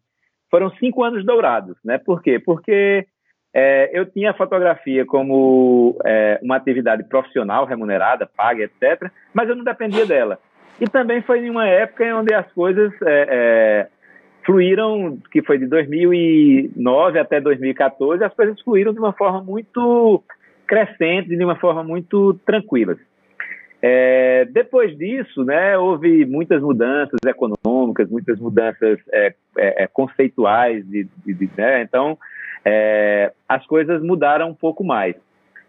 foram 0.52 0.70
cinco 0.78 1.04
anos 1.04 1.26
dourados. 1.26 1.78
Né? 1.84 1.98
Por 1.98 2.22
quê? 2.22 2.40
Porque 2.40 3.08
é, 3.54 3.90
eu 3.98 4.06
tinha 4.06 4.32
a 4.32 4.36
fotografia 4.36 5.06
como 5.06 5.98
é, 6.04 6.40
uma 6.44 6.58
atividade 6.58 7.04
profissional, 7.06 7.66
remunerada, 7.66 8.26
paga, 8.26 8.64
etc., 8.64 9.10
mas 9.34 9.48
eu 9.48 9.56
não 9.56 9.64
dependia 9.64 10.06
dela. 10.06 10.40
E 10.82 10.90
também 10.90 11.22
foi 11.22 11.46
em 11.46 11.50
uma 11.50 11.68
época 11.68 12.04
em 12.04 12.14
onde 12.14 12.34
as 12.34 12.52
coisas 12.52 12.92
é, 13.04 13.28
é 13.30 13.88
fluíram, 14.46 15.18
que 15.32 15.42
foi 15.42 15.58
de 15.58 15.66
2009 15.68 17.20
até 17.20 17.40
2014, 17.40 18.24
as 18.24 18.34
coisas 18.34 18.60
fluíram 18.62 18.94
de 18.94 19.00
uma 19.00 19.14
forma 19.14 19.42
muito 19.42 20.24
crescente, 20.68 21.36
de 21.36 21.44
uma 21.44 21.56
forma 21.56 21.84
muito 21.84 22.34
tranquila. 22.46 22.96
É, 23.82 24.46
depois 24.46 24.98
disso, 24.98 25.44
né, 25.44 25.78
houve 25.78 26.26
muitas 26.26 26.62
mudanças 26.62 27.20
econômicas, 27.26 28.10
muitas 28.10 28.40
mudanças 28.40 28.98
é, 29.12 29.34
é, 29.58 29.84
é 29.84 29.88
conceituais, 29.88 30.88
de, 30.88 31.08
de, 31.26 31.34
de 31.34 31.50
né, 31.58 31.82
então 31.82 32.18
é, 32.64 33.34
as 33.48 33.66
coisas 33.66 34.02
mudaram 34.02 34.50
um 34.50 34.56
pouco 34.56 34.84
mais. 34.86 35.16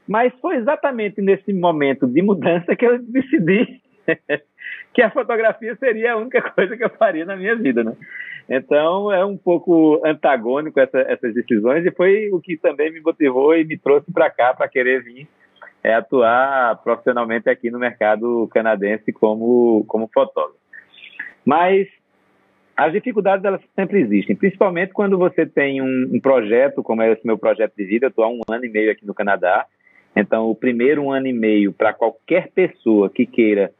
Mas 0.07 0.33
foi 0.41 0.57
exatamente 0.57 1.21
nesse 1.21 1.53
momento 1.53 2.07
de 2.07 2.23
mudança 2.23 2.77
que 2.77 2.87
eu 2.87 2.99
decidi 3.03 3.81
que 4.93 5.03
a 5.03 5.11
fotografia 5.11 5.75
seria 5.77 6.13
a 6.13 6.17
única 6.17 6.41
coisa 6.53 6.77
que 6.77 6.85
eu 6.85 6.91
faria 6.91 7.25
na 7.25 7.37
minha 7.37 7.57
vida, 7.57 7.83
né? 7.83 7.95
Então 8.49 9.11
é 9.11 9.25
um 9.25 9.37
pouco 9.37 10.01
antagônico 10.05 10.79
essa, 10.79 11.01
essas 11.01 11.35
decisões 11.35 11.85
e 11.85 11.91
foi 11.91 12.31
o 12.31 12.41
que 12.41 12.57
também 12.57 12.93
me 12.93 13.01
motivou 13.01 13.57
e 13.57 13.65
me 13.65 13.79
trouxe 13.79 14.13
para 14.13 14.31
cá 14.31 14.53
para 14.53 14.69
querer 14.69 15.03
vir 15.03 15.27
é, 15.83 15.95
atuar 15.95 16.77
profissionalmente 16.83 17.49
aqui 17.49 17.71
no 17.71 17.79
mercado 17.79 18.49
canadense 18.53 19.13
como 19.13 19.85
como 19.89 20.11
fotógrafo. 20.13 20.59
Mas 21.45 21.89
as 22.77 22.93
dificuldades 22.93 23.45
elas 23.45 23.61
sempre 23.75 24.01
existem, 24.01 24.35
principalmente 24.35 24.93
quando 24.93 25.17
você 25.17 25.47
tem 25.47 25.81
um, 25.81 26.11
um 26.13 26.21
projeto 26.21 26.83
como 26.83 27.03
é 27.03 27.13
esse 27.13 27.25
meu 27.27 27.39
projeto 27.39 27.73
de 27.77 27.85
vida. 27.85 28.07
Eu 28.07 28.11
estou 28.11 28.25
há 28.25 28.29
um 28.29 28.41
ano 28.51 28.65
e 28.65 28.69
meio 28.69 28.91
aqui 28.91 29.07
no 29.07 29.15
Canadá, 29.15 29.65
então 30.15 30.51
o 30.51 30.55
primeiro 30.55 31.03
um 31.03 31.13
ano 31.13 31.29
e 31.29 31.33
meio 31.33 31.73
para 31.73 31.93
qualquer 31.93 32.51
pessoa 32.53 33.09
que 33.09 33.27
queira 33.27 33.71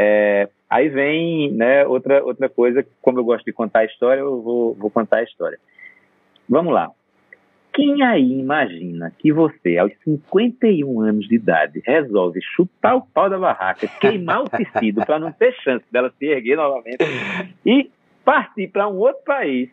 é, 0.00 0.48
aí 0.70 0.88
vem 0.88 1.50
né, 1.50 1.84
outra, 1.84 2.22
outra 2.22 2.48
coisa, 2.48 2.86
como 3.02 3.18
eu 3.18 3.24
gosto 3.24 3.44
de 3.44 3.52
contar 3.52 3.80
a 3.80 3.84
história, 3.84 4.20
eu 4.20 4.40
vou, 4.40 4.72
vou 4.74 4.88
contar 4.88 5.16
a 5.16 5.22
história. 5.24 5.58
Vamos 6.48 6.72
lá. 6.72 6.88
Quem 7.72 8.00
aí 8.04 8.38
imagina 8.38 9.12
que 9.18 9.32
você, 9.32 9.76
aos 9.76 9.92
51 10.04 11.00
anos 11.00 11.26
de 11.26 11.34
idade, 11.34 11.82
resolve 11.84 12.40
chutar 12.40 12.94
o 12.94 13.00
pau 13.00 13.28
da 13.28 13.38
barraca, 13.38 13.88
queimar 14.00 14.42
o 14.42 14.48
tecido 14.48 15.04
para 15.04 15.18
não 15.18 15.32
ter 15.32 15.52
chance 15.64 15.84
dela 15.90 16.12
se 16.16 16.26
erguer 16.26 16.56
novamente 16.56 16.98
e 17.66 17.90
partir 18.24 18.68
para 18.68 18.86
um 18.86 18.98
outro 18.98 19.22
país 19.24 19.68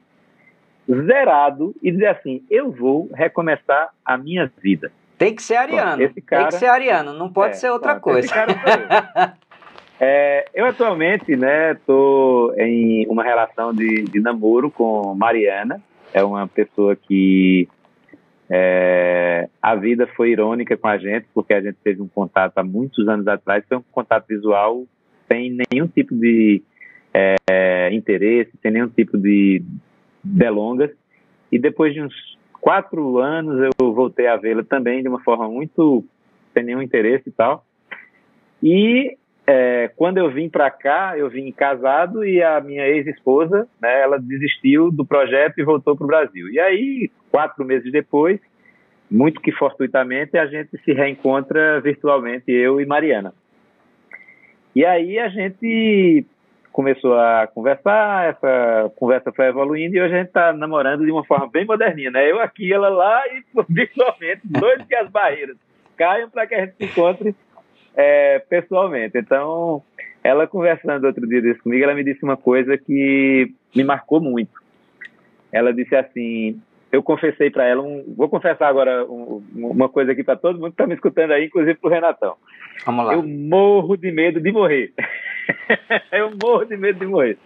zerado 0.90 1.76
e 1.84 1.92
dizer 1.92 2.08
assim: 2.08 2.44
eu 2.50 2.72
vou 2.72 3.10
recomeçar 3.14 3.90
a 4.04 4.18
minha 4.18 4.52
vida? 4.58 4.92
Tem 5.18 5.34
que 5.34 5.42
ser 5.42 5.56
ariano. 5.56 6.08
Bom, 6.08 6.14
cara, 6.26 6.42
tem 6.44 6.52
que 6.52 6.60
ser 6.60 6.68
ariano, 6.68 7.14
não 7.14 7.32
pode 7.32 7.52
é, 7.52 7.58
ser 7.58 7.70
outra 7.70 8.00
coisa. 8.00 8.28
É, 10.00 10.46
eu 10.54 10.66
atualmente, 10.66 11.36
né, 11.36 11.78
em 12.58 13.08
uma 13.08 13.24
relação 13.24 13.74
de, 13.74 14.04
de 14.04 14.20
namoro 14.20 14.70
com 14.70 15.16
Mariana. 15.16 15.82
É 16.14 16.24
uma 16.24 16.48
pessoa 16.48 16.96
que 16.96 17.68
é, 18.50 19.50
a 19.62 19.76
vida 19.76 20.08
foi 20.16 20.32
irônica 20.32 20.78
com 20.78 20.88
a 20.88 20.98
gente, 20.98 21.28
porque 21.34 21.54
a 21.54 21.62
gente 21.62 21.78
teve 21.84 22.02
um 22.02 22.08
contato 22.08 22.58
há 22.58 22.64
muitos 22.64 23.08
anos 23.08 23.28
atrás, 23.28 23.64
foi 23.68 23.78
um 23.78 23.84
contato 23.92 24.28
visual 24.28 24.86
sem 25.28 25.58
nenhum 25.72 25.88
tipo 25.88 26.16
de 26.16 26.62
é, 27.14 27.90
interesse, 27.92 28.52
sem 28.62 28.72
nenhum 28.72 28.90
tipo 28.90 29.18
de 29.18 29.64
delongas. 30.24 30.92
E 31.52 31.58
depois 31.58 31.94
de 31.94 32.02
uns 32.02 32.14
quatro 32.62 33.20
anos 33.20 33.70
eu 33.80 33.94
voltei 33.94 34.28
a 34.28 34.38
vê-la 34.38 34.64
também 34.64 35.02
de 35.02 35.10
uma 35.10 35.22
forma 35.22 35.48
muito 35.48 36.04
sem 36.54 36.64
nenhum 36.64 36.82
interesse 36.82 37.30
e 37.30 37.32
tal. 37.32 37.66
E 38.62 39.18
é, 39.48 39.92
quando 39.96 40.18
eu 40.18 40.30
vim 40.32 40.50
para 40.50 40.72
cá, 40.72 41.18
eu 41.18 41.30
vim 41.30 41.52
casado 41.52 42.26
e 42.26 42.42
a 42.42 42.60
minha 42.60 42.88
ex-esposa, 42.88 43.68
né, 43.82 44.02
ela 44.02 44.20
desistiu 44.20 44.92
do 44.92 45.06
projeto 45.06 45.60
e 45.60 45.64
voltou 45.64 45.96
para 45.96 46.04
o 46.04 46.08
Brasil. 46.08 46.50
E 46.50 46.60
aí, 46.60 47.12
quatro 47.32 47.64
meses 47.64 47.92
depois, 47.92 48.40
muito 49.10 49.40
que 49.40 49.52
fortuitamente, 49.52 50.38
a 50.38 50.48
gente 50.48 50.78
se 50.84 50.94
reencontra 50.94 51.80
virtualmente, 51.80 52.52
eu 52.52 52.82
e 52.82 52.86
Mariana. 52.86 53.34
E 54.76 54.84
aí 54.84 55.20
a 55.20 55.30
gente 55.30 56.26
começou 56.72 57.18
a 57.18 57.48
conversar, 57.48 58.32
essa 58.32 58.92
conversa 58.98 59.32
foi 59.32 59.46
evoluindo 59.46 59.96
e 59.96 60.02
hoje 60.02 60.14
a 60.14 60.18
gente 60.18 60.28
está 60.28 60.52
namorando 60.52 61.06
de 61.06 61.12
uma 61.12 61.24
forma 61.24 61.48
bem 61.48 61.66
moderninha, 61.66 62.12
né? 62.12 62.30
Eu 62.30 62.42
aqui, 62.42 62.74
ela 62.74 62.90
lá 62.90 63.24
e 63.28 63.44
virtualmente, 63.70 64.42
dois 64.44 64.84
que 64.86 64.96
as 64.96 65.10
barreiras 65.10 65.56
caiam 65.96 66.30
para 66.30 66.46
que 66.46 66.56
a 66.56 66.66
gente 66.66 66.76
se 66.76 66.84
encontre 66.84 67.34
é, 67.96 68.40
pessoalmente. 68.40 69.18
Então, 69.18 69.82
ela 70.24 70.48
conversando 70.48 71.06
outro 71.06 71.28
dia 71.28 71.56
comigo, 71.56 71.84
ela 71.84 71.94
me 71.94 72.04
disse 72.04 72.24
uma 72.24 72.38
coisa 72.38 72.78
que 72.78 73.54
me 73.76 73.84
marcou 73.84 74.20
muito. 74.20 74.52
ela 75.52 75.74
disse 75.74 75.96
assim: 75.96 76.60
eu 76.92 77.04
confessei 77.04 77.50
para 77.50 77.66
ela, 77.66 77.82
um, 77.82 78.04
vou 78.16 78.30
confessar 78.30 78.68
agora 78.68 79.06
um, 79.06 79.44
uma 79.54 79.90
coisa 79.90 80.14
aqui 80.14 80.24
para 80.24 80.36
todo 80.36 80.56
mundo 80.56 80.70
que 80.70 80.74
está 80.74 80.88
me 80.88 80.96
escutando 80.96 81.32
aí, 81.32 81.46
inclusive 81.46 81.76
para 81.76 81.88
o 81.88 81.92
Renatão. 81.92 82.36
Vamos 82.86 83.06
lá. 83.06 83.14
Eu 83.14 83.24
morro 83.24 83.98
de 83.98 84.12
medo 84.12 84.40
de 84.40 84.52
morrer. 84.52 84.94
eu 86.12 86.32
morro 86.42 86.66
de 86.66 86.78
medo 86.78 87.00
de 87.00 87.06
morrer. 87.06 87.38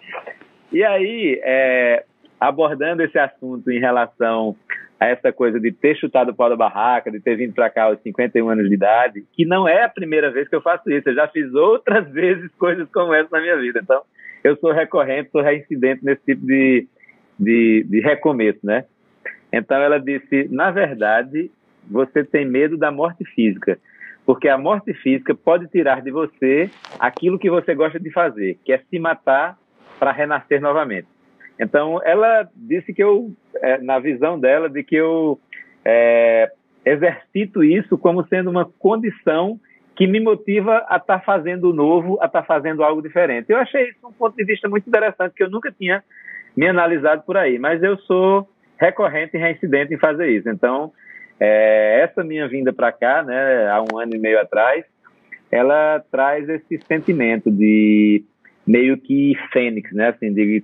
E 0.72 0.84
aí, 0.84 1.40
é, 1.44 2.06
abordando 2.40 3.02
esse 3.02 3.18
assunto 3.18 3.72
em 3.72 3.80
relação 3.80 4.56
a 5.00 5.08
essa 5.08 5.32
coisa 5.32 5.60
de 5.60 5.72
ter 5.72 5.96
chutado 5.96 6.32
o 6.32 6.36
pau 6.36 6.50
da 6.50 6.56
barraca, 6.56 7.10
de 7.10 7.20
ter 7.20 7.36
vindo 7.38 7.54
para 7.54 7.70
cá 7.70 7.86
aos 7.86 8.02
51 8.02 8.50
anos 8.50 8.68
de 8.68 8.76
idade, 8.76 9.26
que 9.32 9.46
não 9.46 9.68
é 9.68 9.84
a 9.84 9.90
primeira 9.90 10.30
vez 10.30 10.50
que 10.50 10.56
eu 10.56 10.62
faço 10.62 10.92
isso, 10.92 11.10
eu 11.10 11.16
já 11.16 11.28
fiz 11.30 11.54
outras 11.54 12.08
vezes 12.12 12.52
coisas 12.56 12.88
como 12.92 13.14
essa 13.14 13.30
na 13.32 13.42
minha 13.42 13.58
vida. 13.58 13.80
Então, 13.82 14.02
eu 14.44 14.58
sou 14.58 14.72
recorrente, 14.72 15.32
sou 15.32 15.42
reincidente 15.42 16.04
nesse 16.04 16.22
tipo 16.26 16.46
de, 16.46 16.88
de, 17.40 17.86
de 17.88 18.00
recomeço, 18.02 18.60
né? 18.64 18.86
Então, 19.52 19.78
ela 19.78 20.00
disse: 20.00 20.48
na 20.52 20.70
verdade, 20.70 21.50
você 21.90 22.24
tem 22.24 22.46
medo 22.46 22.78
da 22.78 22.92
morte 22.92 23.24
física, 23.24 23.80
porque 24.26 24.50
a 24.50 24.58
morte 24.58 24.94
física 24.94 25.34
pode 25.34 25.68
tirar 25.68 26.02
de 26.02 26.12
você 26.12 26.70
aquilo 27.00 27.40
que 27.40 27.50
você 27.50 27.74
gosta 27.74 28.00
de 28.00 28.12
fazer, 28.12 28.58
que 28.66 28.74
é 28.74 28.78
se 28.90 29.00
matar 29.00 29.58
para 29.98 30.12
renascer 30.12 30.62
novamente. 30.62 31.08
Então, 31.60 32.00
ela 32.04 32.48
disse 32.56 32.94
que 32.94 33.04
eu, 33.04 33.32
é, 33.58 33.78
na 33.80 34.00
visão 34.00 34.40
dela, 34.40 34.70
de 34.70 34.82
que 34.84 34.96
eu 34.96 35.40
é, 35.84 36.52
exercito 36.86 37.64
isso 37.64 37.98
como 37.98 38.26
sendo 38.28 38.50
uma 38.50 38.66
condição 38.66 39.60
que 39.96 40.08
me 40.08 40.22
motiva 40.22 40.86
a 40.88 40.96
estar 40.96 41.20
tá 41.20 41.20
fazendo 41.20 41.74
novo, 41.74 42.18
a 42.22 42.26
estar 42.28 42.42
tá 42.42 42.48
fazendo 42.48 42.82
algo 42.82 43.02
diferente. 43.02 43.50
Eu 43.50 43.58
achei 43.58 43.90
isso 43.90 44.08
um 44.08 44.14
ponto 44.14 44.36
de 44.36 44.46
vista 44.46 44.70
muito 44.70 44.88
interessante, 44.88 45.34
que 45.36 45.44
eu 45.44 45.50
nunca 45.50 45.70
tinha 45.72 46.02
me 46.56 46.68
analisado 46.68 47.24
por 47.24 47.36
aí, 47.36 47.60
mas 47.60 47.84
eu 47.84 47.98
sou 48.00 48.48
recorrente 48.80 49.36
e 49.36 49.40
reincidente 49.40 49.94
em 49.94 50.00
fazer 50.00 50.30
isso. 50.30 50.50
Então, 50.50 50.94
é, 51.38 52.02
essa 52.02 52.24
minha 52.24 52.48
vinda 52.48 52.72
para 52.72 52.94
cá, 52.94 53.24
né, 53.24 53.68
há 53.70 53.82
um 53.82 53.98
ano 53.98 54.16
e 54.16 54.20
meio 54.20 54.40
atrás, 54.40 54.86
ela 55.52 56.02
traz 56.10 56.48
esse 56.48 56.80
sentimento 56.88 57.52
de 57.52 58.24
meio 58.66 58.98
que 58.98 59.34
fênix, 59.52 59.92
né, 59.92 60.10
assim, 60.10 60.34
de 60.34 60.64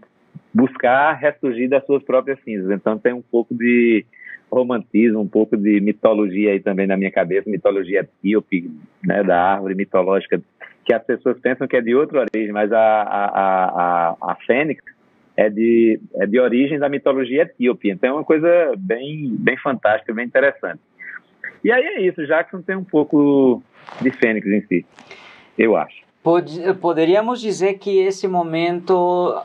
buscar 0.55 1.19
ressurgir 1.19 1.67
das 1.67 1.85
suas 1.85 2.01
próprias 2.01 2.39
cinzas. 2.45 2.71
Então 2.71 2.97
tem 2.97 3.11
um 3.11 3.21
pouco 3.21 3.53
de 3.53 4.05
romantismo, 4.49 5.19
um 5.19 5.27
pouco 5.27 5.57
de 5.57 5.81
mitologia 5.81 6.51
aí 6.51 6.61
também 6.61 6.87
na 6.87 6.95
minha 6.95 7.11
cabeça, 7.11 7.49
mitologia 7.49 8.07
etíope, 8.23 8.71
né, 9.03 9.21
da 9.21 9.37
árvore 9.37 9.75
mitológica, 9.75 10.41
que 10.85 10.93
as 10.93 11.03
pessoas 11.03 11.37
pensam 11.41 11.67
que 11.67 11.75
é 11.75 11.81
de 11.81 11.93
outra 11.93 12.21
origem, 12.21 12.53
mas 12.53 12.71
a, 12.71 12.79
a, 12.79 13.25
a, 13.35 14.15
a 14.31 14.35
fênix 14.47 14.81
é 15.35 15.49
de, 15.49 15.99
é 16.15 16.25
de 16.25 16.39
origem 16.39 16.79
da 16.79 16.87
mitologia 16.87 17.41
etíope. 17.41 17.89
Então 17.89 18.11
é 18.11 18.13
uma 18.13 18.23
coisa 18.23 18.47
bem, 18.77 19.35
bem 19.37 19.57
fantástica, 19.57 20.13
bem 20.13 20.25
interessante. 20.25 20.79
E 21.65 21.69
aí 21.69 21.83
é 21.83 22.01
isso, 22.01 22.25
Jackson 22.25 22.61
tem 22.61 22.77
um 22.77 22.83
pouco 22.83 23.61
de 24.01 24.09
fênix 24.11 24.47
em 24.47 24.61
si, 24.67 24.85
eu 25.57 25.75
acho. 25.75 26.05
Poderíamos 26.79 27.41
dizer 27.41 27.73
que 27.73 27.99
esse 27.99 28.27
momento 28.27 29.35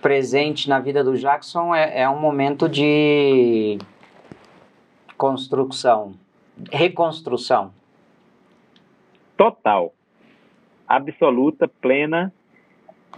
presente 0.00 0.68
na 0.68 0.78
vida 0.78 1.02
do 1.02 1.16
Jackson 1.16 1.74
é, 1.74 2.02
é 2.02 2.08
um 2.08 2.20
momento 2.20 2.68
de 2.68 3.78
construção, 5.16 6.14
reconstrução. 6.70 7.72
Total, 9.36 9.92
absoluta, 10.86 11.68
plena 11.68 12.32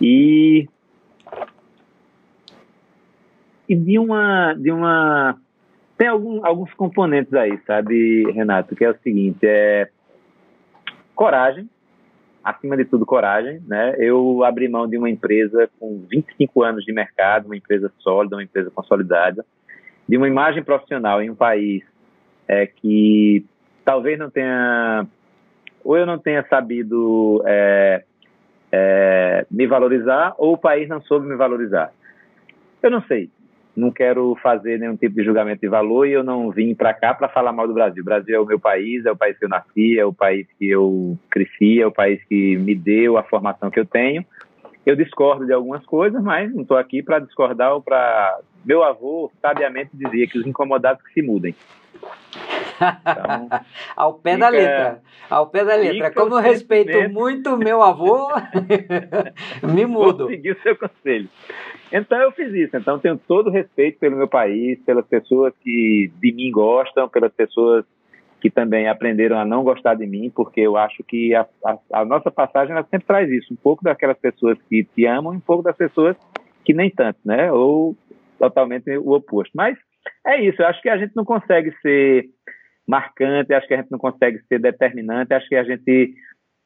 e 0.00 0.68
e 3.68 3.76
de 3.76 3.98
uma 3.98 4.54
de 4.54 4.72
uma 4.72 5.38
tem 5.98 6.06
algum, 6.06 6.46
alguns 6.46 6.72
componentes 6.74 7.34
aí, 7.34 7.58
sabe, 7.66 8.30
Renato, 8.30 8.76
que 8.76 8.84
é 8.84 8.90
o 8.90 8.98
seguinte, 9.02 9.40
é 9.42 9.90
coragem, 11.12 11.68
acima 12.42 12.76
de 12.76 12.84
tudo, 12.84 13.06
coragem. 13.06 13.60
Né? 13.66 13.94
Eu 13.98 14.44
abri 14.44 14.68
mão 14.68 14.88
de 14.88 14.96
uma 14.96 15.10
empresa 15.10 15.68
com 15.78 16.04
25 16.08 16.62
anos 16.62 16.84
de 16.84 16.92
mercado, 16.92 17.46
uma 17.46 17.56
empresa 17.56 17.92
sólida, 17.98 18.36
uma 18.36 18.42
empresa 18.42 18.70
consolidada, 18.70 19.44
de 20.08 20.16
uma 20.16 20.28
imagem 20.28 20.62
profissional 20.62 21.22
em 21.22 21.30
um 21.30 21.34
país 21.34 21.82
é, 22.46 22.66
que 22.66 23.44
talvez 23.84 24.18
não 24.18 24.30
tenha, 24.30 25.06
ou 25.84 25.96
eu 25.96 26.06
não 26.06 26.18
tenha 26.18 26.44
sabido 26.48 27.42
é, 27.46 28.04
é, 28.72 29.46
me 29.50 29.66
valorizar, 29.66 30.34
ou 30.38 30.54
o 30.54 30.58
país 30.58 30.88
não 30.88 31.00
soube 31.02 31.26
me 31.26 31.36
valorizar. 31.36 31.92
Eu 32.82 32.90
não 32.90 33.02
sei 33.02 33.30
não 33.78 33.90
quero 33.90 34.36
fazer 34.42 34.78
nenhum 34.78 34.96
tipo 34.96 35.14
de 35.14 35.24
julgamento 35.24 35.60
de 35.60 35.68
valor 35.68 36.06
e 36.06 36.12
eu 36.12 36.24
não 36.24 36.50
vim 36.50 36.74
para 36.74 36.92
cá 36.92 37.14
para 37.14 37.28
falar 37.28 37.52
mal 37.52 37.66
do 37.66 37.74
Brasil. 37.74 38.02
O 38.02 38.04
Brasil 38.04 38.34
é 38.34 38.40
o 38.40 38.44
meu 38.44 38.58
país, 38.58 39.06
é 39.06 39.12
o 39.12 39.16
país 39.16 39.38
que 39.38 39.44
eu 39.44 39.48
nasci, 39.48 39.98
é 39.98 40.04
o 40.04 40.12
país 40.12 40.46
que 40.58 40.68
eu 40.68 41.16
cresci, 41.30 41.80
é 41.80 41.86
o 41.86 41.92
país 41.92 42.22
que 42.24 42.56
me 42.56 42.74
deu 42.74 43.16
a 43.16 43.22
formação 43.22 43.70
que 43.70 43.78
eu 43.78 43.86
tenho. 43.86 44.24
Eu 44.84 44.96
discordo 44.96 45.46
de 45.46 45.52
algumas 45.52 45.84
coisas, 45.86 46.22
mas 46.22 46.52
não 46.52 46.62
estou 46.62 46.76
aqui 46.76 47.02
para 47.02 47.18
discordar 47.18 47.72
ou 47.74 47.82
para. 47.82 48.40
Meu 48.64 48.82
avô 48.82 49.30
sabiamente 49.40 49.90
dizia 49.94 50.26
que 50.26 50.38
os 50.38 50.46
incomodados 50.46 51.02
que 51.04 51.12
se 51.12 51.22
mudem. 51.22 51.54
Então, 52.78 53.48
ao 53.96 54.14
pé 54.14 54.34
fica, 54.34 54.44
da 54.44 54.48
letra. 54.48 55.02
Ao 55.28 55.46
pé 55.46 55.64
da 55.64 55.76
letra. 55.76 56.10
Como 56.12 56.34
eu 56.34 56.40
respeito 56.40 57.10
muito 57.10 57.56
meu 57.56 57.82
avô, 57.82 58.28
me 59.62 59.84
mudo. 59.86 60.24
Vou 60.24 60.28
seguir 60.28 60.52
o 60.52 60.62
seu 60.62 60.76
conselho. 60.76 61.28
Então 61.92 62.18
eu 62.20 62.32
fiz 62.32 62.52
isso. 62.52 62.76
Então 62.76 62.98
tenho 62.98 63.18
todo 63.18 63.48
o 63.48 63.52
respeito 63.52 63.98
pelo 63.98 64.16
meu 64.16 64.28
país, 64.28 64.78
pelas 64.84 65.06
pessoas 65.06 65.52
que 65.62 66.10
de 66.20 66.32
mim 66.32 66.50
gostam, 66.50 67.08
pelas 67.08 67.32
pessoas 67.32 67.84
que 68.40 68.50
também 68.50 68.88
aprenderam 68.88 69.36
a 69.36 69.44
não 69.44 69.64
gostar 69.64 69.94
de 69.94 70.06
mim, 70.06 70.30
porque 70.34 70.60
eu 70.60 70.76
acho 70.76 71.02
que 71.02 71.34
a, 71.34 71.46
a, 71.64 71.78
a 71.92 72.04
nossa 72.04 72.30
passagem 72.30 72.74
sempre 72.84 73.06
traz 73.06 73.28
isso, 73.28 73.52
um 73.52 73.56
pouco 73.56 73.82
daquelas 73.82 74.16
pessoas 74.18 74.56
que 74.68 74.84
te 74.84 75.06
amam 75.06 75.34
e 75.34 75.38
um 75.38 75.40
pouco 75.40 75.62
das 75.62 75.76
pessoas 75.76 76.16
que 76.64 76.72
nem 76.72 76.88
tanto, 76.88 77.18
né? 77.24 77.50
Ou 77.50 77.96
totalmente 78.38 78.96
o 78.96 79.12
oposto. 79.12 79.50
Mas 79.54 79.76
é 80.26 80.40
isso, 80.40 80.62
eu 80.62 80.66
acho 80.66 80.80
que 80.80 80.88
a 80.88 80.96
gente 80.96 81.16
não 81.16 81.24
consegue 81.24 81.74
ser 81.82 82.26
marcante, 82.88 83.52
acho 83.52 83.68
que 83.68 83.74
a 83.74 83.76
gente 83.76 83.90
não 83.90 83.98
consegue 83.98 84.40
ser 84.48 84.58
determinante, 84.58 85.34
acho 85.34 85.48
que 85.48 85.56
a 85.56 85.64
gente 85.64 86.14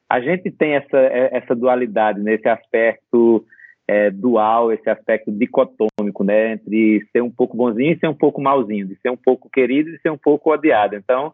a 0.09 0.21
gente 0.21 0.49
tem 0.51 0.75
essa 0.75 0.97
essa 0.97 1.53
dualidade 1.53 2.19
nesse 2.19 2.47
aspecto 2.47 3.45
é, 3.87 4.09
dual, 4.09 4.71
esse 4.71 4.89
aspecto 4.89 5.31
dicotômico, 5.31 6.23
né, 6.23 6.53
entre 6.53 7.05
ser 7.11 7.21
um 7.21 7.31
pouco 7.31 7.57
bonzinho 7.57 7.93
e 7.93 7.99
ser 7.99 8.07
um 8.07 8.13
pouco 8.13 8.41
malzinho, 8.41 8.87
de 8.87 8.95
ser 9.01 9.09
um 9.09 9.17
pouco 9.17 9.49
querido 9.49 9.89
e 9.89 9.99
ser 9.99 10.09
um 10.09 10.17
pouco 10.17 10.51
odiado. 10.51 10.95
Então, 10.95 11.33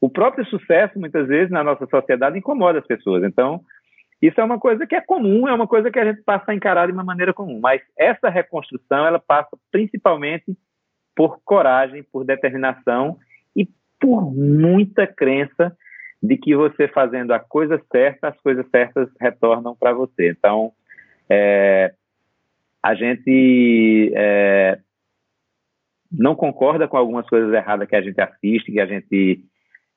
o 0.00 0.08
próprio 0.08 0.46
sucesso, 0.46 0.98
muitas 0.98 1.28
vezes, 1.28 1.50
na 1.50 1.62
nossa 1.62 1.86
sociedade 1.86 2.38
incomoda 2.38 2.78
as 2.78 2.86
pessoas. 2.86 3.22
Então, 3.22 3.60
isso 4.22 4.40
é 4.40 4.44
uma 4.44 4.58
coisa 4.58 4.86
que 4.86 4.94
é 4.94 5.00
comum, 5.00 5.46
é 5.46 5.52
uma 5.52 5.66
coisa 5.66 5.90
que 5.90 5.98
a 5.98 6.04
gente 6.04 6.22
passa 6.22 6.52
a 6.52 6.54
encarar 6.54 6.86
de 6.86 6.92
uma 6.92 7.04
maneira 7.04 7.34
comum. 7.34 7.60
Mas 7.60 7.82
essa 7.98 8.30
reconstrução, 8.30 9.06
ela 9.06 9.18
passa 9.18 9.50
principalmente 9.70 10.56
por 11.14 11.38
coragem, 11.44 12.02
por 12.10 12.24
determinação 12.24 13.18
por 14.00 14.34
muita 14.34 15.06
crença 15.06 15.76
de 16.22 16.36
que 16.36 16.54
você 16.54 16.88
fazendo 16.88 17.32
a 17.32 17.38
coisa 17.38 17.80
certa, 17.90 18.28
as 18.28 18.40
coisas 18.40 18.66
certas 18.70 19.08
retornam 19.20 19.76
para 19.76 19.92
você. 19.92 20.30
Então, 20.30 20.72
é, 21.28 21.92
a 22.82 22.94
gente 22.94 24.12
é, 24.14 24.78
não 26.10 26.34
concorda 26.34 26.88
com 26.88 26.96
algumas 26.96 27.28
coisas 27.28 27.52
erradas 27.52 27.88
que 27.88 27.96
a 27.96 28.02
gente 28.02 28.20
assiste, 28.20 28.72
que 28.72 28.80
a 28.80 28.86
gente 28.86 29.44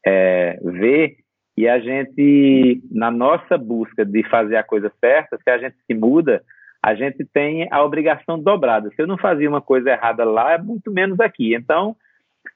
é, 0.06 0.60
vê, 0.62 1.18
e 1.56 1.68
a 1.68 1.80
gente, 1.80 2.82
na 2.92 3.12
nossa 3.12 3.58
busca 3.58 4.04
de 4.06 4.24
fazer 4.30 4.56
a 4.56 4.64
coisa 4.64 4.92
certa, 5.00 5.38
se 5.38 5.50
a 5.50 5.58
gente 5.58 5.76
se 5.86 5.94
muda, 5.94 6.44
a 6.82 6.96
gente 6.96 7.24
tem 7.26 7.68
a 7.72 7.84
obrigação 7.84 8.40
dobrada. 8.40 8.90
Se 8.90 9.02
eu 9.02 9.08
não 9.08 9.18
fazia 9.18 9.48
uma 9.48 9.62
coisa 9.62 9.92
errada 9.92 10.26
lá, 10.26 10.54
é 10.54 10.58
muito 10.58 10.92
menos 10.92 11.20
aqui. 11.20 11.54
Então, 11.54 11.96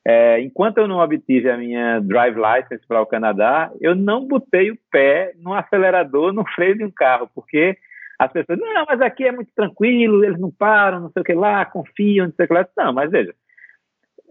é, 0.09 0.39
enquanto 0.39 0.77
eu 0.77 0.87
não 0.87 0.99
obtive 0.99 1.49
a 1.49 1.57
minha 1.57 1.99
drive 1.99 2.37
license 2.37 2.87
para 2.87 3.01
o 3.01 3.05
Canadá, 3.05 3.69
eu 3.81 3.93
não 3.93 4.25
botei 4.25 4.71
o 4.71 4.77
pé 4.89 5.33
no 5.35 5.53
acelerador, 5.53 6.31
no 6.31 6.47
freio 6.55 6.77
de 6.77 6.85
um 6.85 6.91
carro, 6.91 7.29
porque 7.35 7.77
as 8.17 8.31
pessoas, 8.31 8.57
não, 8.57 8.85
mas 8.87 9.01
aqui 9.01 9.25
é 9.25 9.33
muito 9.33 9.51
tranquilo, 9.53 10.23
eles 10.23 10.39
não 10.39 10.49
param, 10.49 11.01
não 11.01 11.11
sei 11.11 11.21
o 11.21 11.25
que 11.25 11.33
lá, 11.33 11.65
confiam, 11.65 12.27
não 12.27 12.33
sei 12.33 12.45
o 12.45 12.47
que 12.47 12.53
lá. 12.53 12.65
Não, 12.77 12.93
mas 12.93 13.11
veja, 13.11 13.35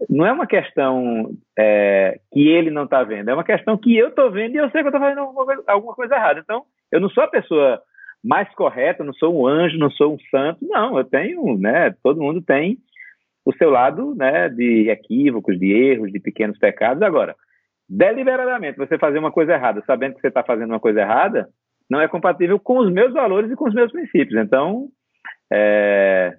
não 0.09 0.25
é 0.25 0.31
uma 0.31 0.47
questão 0.47 1.31
é, 1.55 2.19
que 2.33 2.47
ele 2.47 2.71
não 2.71 2.85
está 2.85 3.03
vendo, 3.03 3.29
é 3.29 3.33
uma 3.35 3.43
questão 3.43 3.77
que 3.77 3.95
eu 3.95 4.07
estou 4.07 4.31
vendo 4.31 4.55
e 4.55 4.57
eu 4.57 4.71
sei 4.71 4.81
que 4.81 4.87
eu 4.87 4.89
estou 4.89 4.99
fazendo 4.99 5.19
alguma 5.19 5.45
coisa, 5.45 5.63
alguma 5.67 5.93
coisa, 5.93 6.15
errada. 6.15 6.39
Então, 6.39 6.63
eu 6.91 6.99
não 6.99 7.09
sou 7.09 7.23
a 7.23 7.27
pessoa 7.27 7.79
mais 8.23 8.49
correta, 8.55 9.03
não 9.03 9.13
sou 9.13 9.39
um 9.39 9.45
anjo, 9.45 9.77
não 9.77 9.91
sou 9.91 10.15
um 10.15 10.19
santo, 10.31 10.57
não, 10.67 10.97
eu 10.97 11.03
tenho, 11.03 11.55
né, 11.59 11.93
todo 12.01 12.19
mundo 12.19 12.41
tem 12.41 12.79
o 13.47 13.53
seu 13.53 13.69
lado, 13.69 14.13
né, 14.13 14.49
de 14.49 14.89
equívocos, 14.89 15.57
de 15.57 15.71
erros, 15.71 16.11
de 16.11 16.19
pequenos 16.19 16.59
pecados. 16.59 17.01
Agora, 17.01 17.33
deliberadamente, 17.87 18.77
você 18.77 18.97
fazer 18.97 19.19
uma 19.19 19.31
coisa 19.31 19.53
errada, 19.53 19.81
sabendo 19.87 20.15
que 20.15 20.21
você 20.21 20.27
está 20.27 20.43
fazendo 20.43 20.71
uma 20.71 20.81
coisa 20.81 20.99
errada, 20.99 21.47
não 21.89 22.01
é 22.01 22.09
compatível 22.09 22.59
com 22.59 22.79
os 22.79 22.91
meus 22.91 23.13
valores 23.13 23.49
e 23.49 23.55
com 23.55 23.69
os 23.69 23.73
meus 23.73 23.89
princípios. 23.89 24.37
Então, 24.37 24.89
é, 25.49 26.35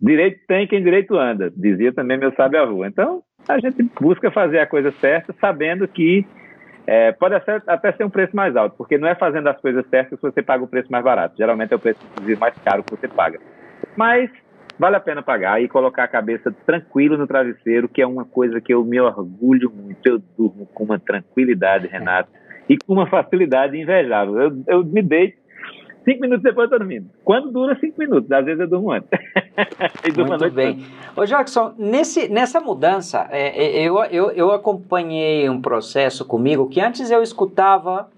direito 0.00 0.38
tem 0.46 0.68
quem 0.68 0.80
direito 0.80 1.16
anda, 1.16 1.50
dizia 1.50 1.92
também 1.92 2.16
meu 2.16 2.32
sábio 2.36 2.64
rua. 2.64 2.86
Então, 2.86 3.24
a 3.48 3.58
gente 3.58 3.82
busca 4.00 4.30
fazer 4.30 4.60
a 4.60 4.68
coisa 4.68 4.92
certa, 4.92 5.34
sabendo 5.40 5.88
que 5.88 6.24
é, 6.86 7.10
pode 7.10 7.34
até 7.34 7.90
ser 7.90 8.04
um 8.04 8.10
preço 8.10 8.36
mais 8.36 8.54
alto, 8.54 8.76
porque 8.76 8.96
não 8.96 9.08
é 9.08 9.16
fazendo 9.16 9.48
as 9.48 9.60
coisas 9.60 9.84
certas 9.88 10.20
que 10.20 10.30
você 10.30 10.44
paga 10.44 10.62
o 10.62 10.68
preço 10.68 10.92
mais 10.92 11.02
barato. 11.02 11.36
Geralmente 11.36 11.72
é 11.72 11.76
o 11.76 11.80
preço 11.80 11.98
mais 12.38 12.54
caro 12.58 12.84
que 12.84 12.94
você 12.94 13.08
paga. 13.08 13.40
Mas 13.96 14.30
vale 14.82 14.96
a 14.96 15.00
pena 15.00 15.22
pagar 15.22 15.62
e 15.62 15.68
colocar 15.68 16.02
a 16.02 16.08
cabeça 16.08 16.52
tranquilo 16.66 17.16
no 17.16 17.24
travesseiro, 17.24 17.88
que 17.88 18.02
é 18.02 18.06
uma 18.06 18.24
coisa 18.24 18.60
que 18.60 18.74
eu 18.74 18.84
me 18.84 19.00
orgulho 19.00 19.70
muito. 19.72 20.04
Eu 20.04 20.20
durmo 20.36 20.66
com 20.74 20.82
uma 20.82 20.98
tranquilidade, 20.98 21.86
Renato, 21.86 22.28
e 22.68 22.76
com 22.76 22.94
uma 22.94 23.06
facilidade 23.06 23.80
invejável. 23.80 24.36
Eu, 24.40 24.62
eu 24.66 24.84
me 24.84 25.00
deito 25.00 25.40
Cinco 26.04 26.22
minutos 26.22 26.42
depois 26.42 26.64
eu 26.64 26.70
tô 26.70 26.78
dormindo. 26.78 27.08
Quando 27.22 27.52
dura 27.52 27.78
cinco 27.78 27.96
minutos? 27.96 28.32
Às 28.32 28.44
vezes 28.44 28.60
eu 28.60 28.66
durmo 28.66 28.90
antes. 28.90 29.08
Muito 30.28 30.50
bem. 30.50 30.84
Ô 31.14 31.24
Jackson, 31.24 31.74
nesse, 31.78 32.28
nessa 32.28 32.60
mudança, 32.60 33.28
é, 33.30 33.66
é, 33.66 33.82
eu, 33.84 34.02
eu, 34.06 34.32
eu 34.32 34.50
acompanhei 34.50 35.48
um 35.48 35.62
processo 35.62 36.24
comigo 36.24 36.68
que 36.68 36.80
antes 36.80 37.08
eu 37.08 37.22
escutava 37.22 38.10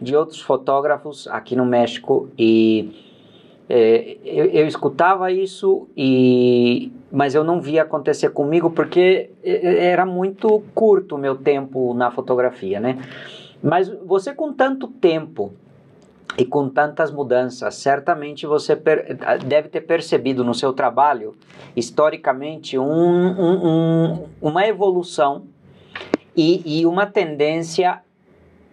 de 0.00 0.14
outros 0.14 0.40
fotógrafos 0.40 1.26
aqui 1.26 1.56
no 1.56 1.66
México 1.66 2.28
e 2.38 3.13
é, 3.68 4.18
eu, 4.24 4.46
eu, 4.46 4.66
escutava 4.66 5.32
isso 5.32 5.88
e 5.96 6.92
mas 7.10 7.34
eu 7.34 7.42
não 7.42 7.60
via 7.60 7.82
acontecer 7.82 8.30
comigo 8.30 8.70
porque 8.70 9.30
é, 9.42 9.86
era 9.86 10.04
muito 10.04 10.62
curto 10.74 11.14
o 11.14 11.18
meu 11.18 11.36
tempo 11.36 11.94
na 11.94 12.10
fotografia, 12.10 12.78
né? 12.78 12.98
Mas 13.62 13.88
você 14.04 14.34
com 14.34 14.52
tanto 14.52 14.88
tempo 14.88 15.54
e 16.36 16.44
com 16.44 16.68
tantas 16.68 17.10
mudanças, 17.10 17.76
certamente 17.76 18.46
você 18.46 18.76
deve 19.46 19.68
ter 19.68 19.82
percebido 19.82 20.44
no 20.44 20.52
seu 20.52 20.72
trabalho, 20.72 21.34
historicamente, 21.74 22.78
um, 22.78 22.84
um, 22.84 23.66
um, 23.66 24.24
uma 24.42 24.66
evolução 24.66 25.44
e, 26.36 26.80
e 26.80 26.84
uma 26.84 27.06
tendência 27.06 28.02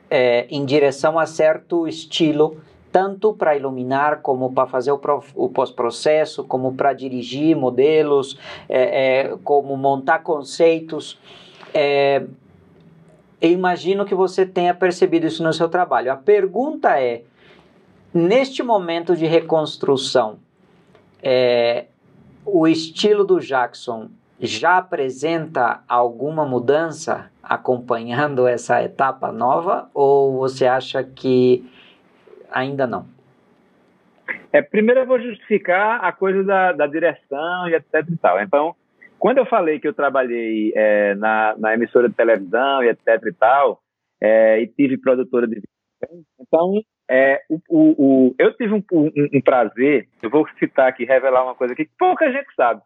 é, 0.09 0.45
em 0.49 0.65
direção 0.65 1.18
a 1.18 1.26
certo 1.26 1.88
estilo, 1.88 2.57
tanto 2.91 3.34
para 3.34 3.55
iluminar, 3.55 4.22
como 4.22 4.51
para 4.51 4.68
fazer 4.68 4.91
o, 4.91 5.49
pós-processo, 5.49 6.43
como 6.43 6.73
para 6.73 6.93
dirigir 6.93 7.55
modelos, 7.55 8.38
é, 8.68 9.27
é, 9.30 9.38
como 9.43 9.77
montar 9.77 10.19
conceitos. 10.19 11.18
É, 11.73 12.23
eu 13.39 13.49
imagino 13.49 14.05
que 14.05 14.13
você 14.13 14.45
tenha 14.45 14.73
percebido 14.73 15.26
isso 15.26 15.41
no 15.41 15.53
seu 15.53 15.69
trabalho. 15.69 16.11
A 16.11 16.15
pergunta 16.15 16.99
é 16.99 17.23
Neste 18.13 18.61
momento 18.61 19.15
de 19.15 19.26
reconstrução, 19.26 20.39
é, 21.23 21.85
o 22.45 22.68
estilo 22.68 23.23
do 23.23 23.39
Jackson 23.39 24.09
já 24.38 24.80
apresenta 24.80 25.81
alguma 25.88 26.45
mudança 26.45 27.31
acompanhando 27.41 28.45
essa 28.47 28.84
etapa 28.84 29.31
nova 29.31 29.89
ou 29.93 30.39
você 30.39 30.68
acha 30.68 31.01
que 31.05 31.65
ainda 32.52 32.86
não? 32.86 33.06
É, 34.53 34.61
primeiro 34.61 35.02
eu 35.02 35.06
vou 35.06 35.19
justificar 35.19 36.03
a 36.03 36.11
coisa 36.11 36.44
da, 36.44 36.72
da 36.73 36.88
direção 36.88 37.69
e 37.69 37.76
etc 37.76 38.07
e 38.10 38.18
tal. 38.18 38.41
Então, 38.41 38.76
quando 39.18 39.38
eu 39.38 39.45
falei 39.45 39.80
que 39.80 39.88
eu 39.88 39.94
trabalhei 39.94 40.73
é, 40.76 41.15
na, 41.15 41.56
na, 41.57 41.73
emissora 41.73 42.10
de 42.10 42.15
televisão 42.15 42.84
e 42.84 42.90
etc 42.90 43.07
e 43.26 43.34
tal, 43.34 43.82
é, 44.22 44.61
e 44.61 44.68
tive 44.68 44.98
produtora 44.98 45.48
de 45.48 45.61
então 46.40 46.82
é, 47.10 47.44
o, 47.49 47.60
o, 47.69 48.30
o, 48.30 48.36
eu 48.40 48.56
tive 48.56 48.73
um, 48.73 48.84
um, 48.91 49.11
um, 49.34 49.41
prazer, 49.41 50.07
eu 50.22 50.30
vou 50.30 50.48
citar 50.57 50.88
aqui, 50.88 51.06
revelar 51.06 51.44
uma 51.44 51.56
coisa 51.56 51.76
que 51.76 51.88
pouca 51.98 52.32
gente 52.32 52.48
sabe. 52.56 52.82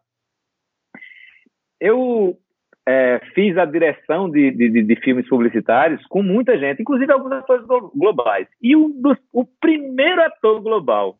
Eu 1.80 2.38
é, 2.86 3.20
fiz 3.34 3.58
a 3.58 3.64
direção 3.64 4.30
de, 4.30 4.52
de, 4.52 4.82
de, 4.82 4.96
filmes 4.96 5.28
publicitários 5.28 6.04
com 6.06 6.22
muita 6.22 6.56
gente, 6.56 6.82
inclusive 6.82 7.12
alguns 7.12 7.32
atores 7.32 7.66
globais. 7.94 8.46
E 8.62 8.76
um 8.76 8.88
dos, 8.90 9.18
o 9.32 9.44
primeiro 9.44 10.22
ator 10.22 10.60
global, 10.60 11.16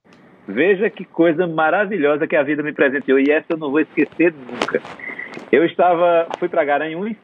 veja 0.47 0.89
que 0.89 1.05
coisa 1.05 1.47
maravilhosa 1.47 2.27
que 2.27 2.37
a 2.37 2.43
vida 2.45 2.63
me 2.63 2.73
presenteou, 2.73 3.19
e 3.19 3.31
essa 3.31 3.47
eu 3.51 3.59
não 3.59 3.71
vou 3.71 3.81
esquecer 3.81 4.33
nunca. 4.33 4.81
Eu 5.51 5.65
estava, 5.65 6.29
fui 6.39 6.49
para 6.49 6.65
Garanhuns, 6.65 7.17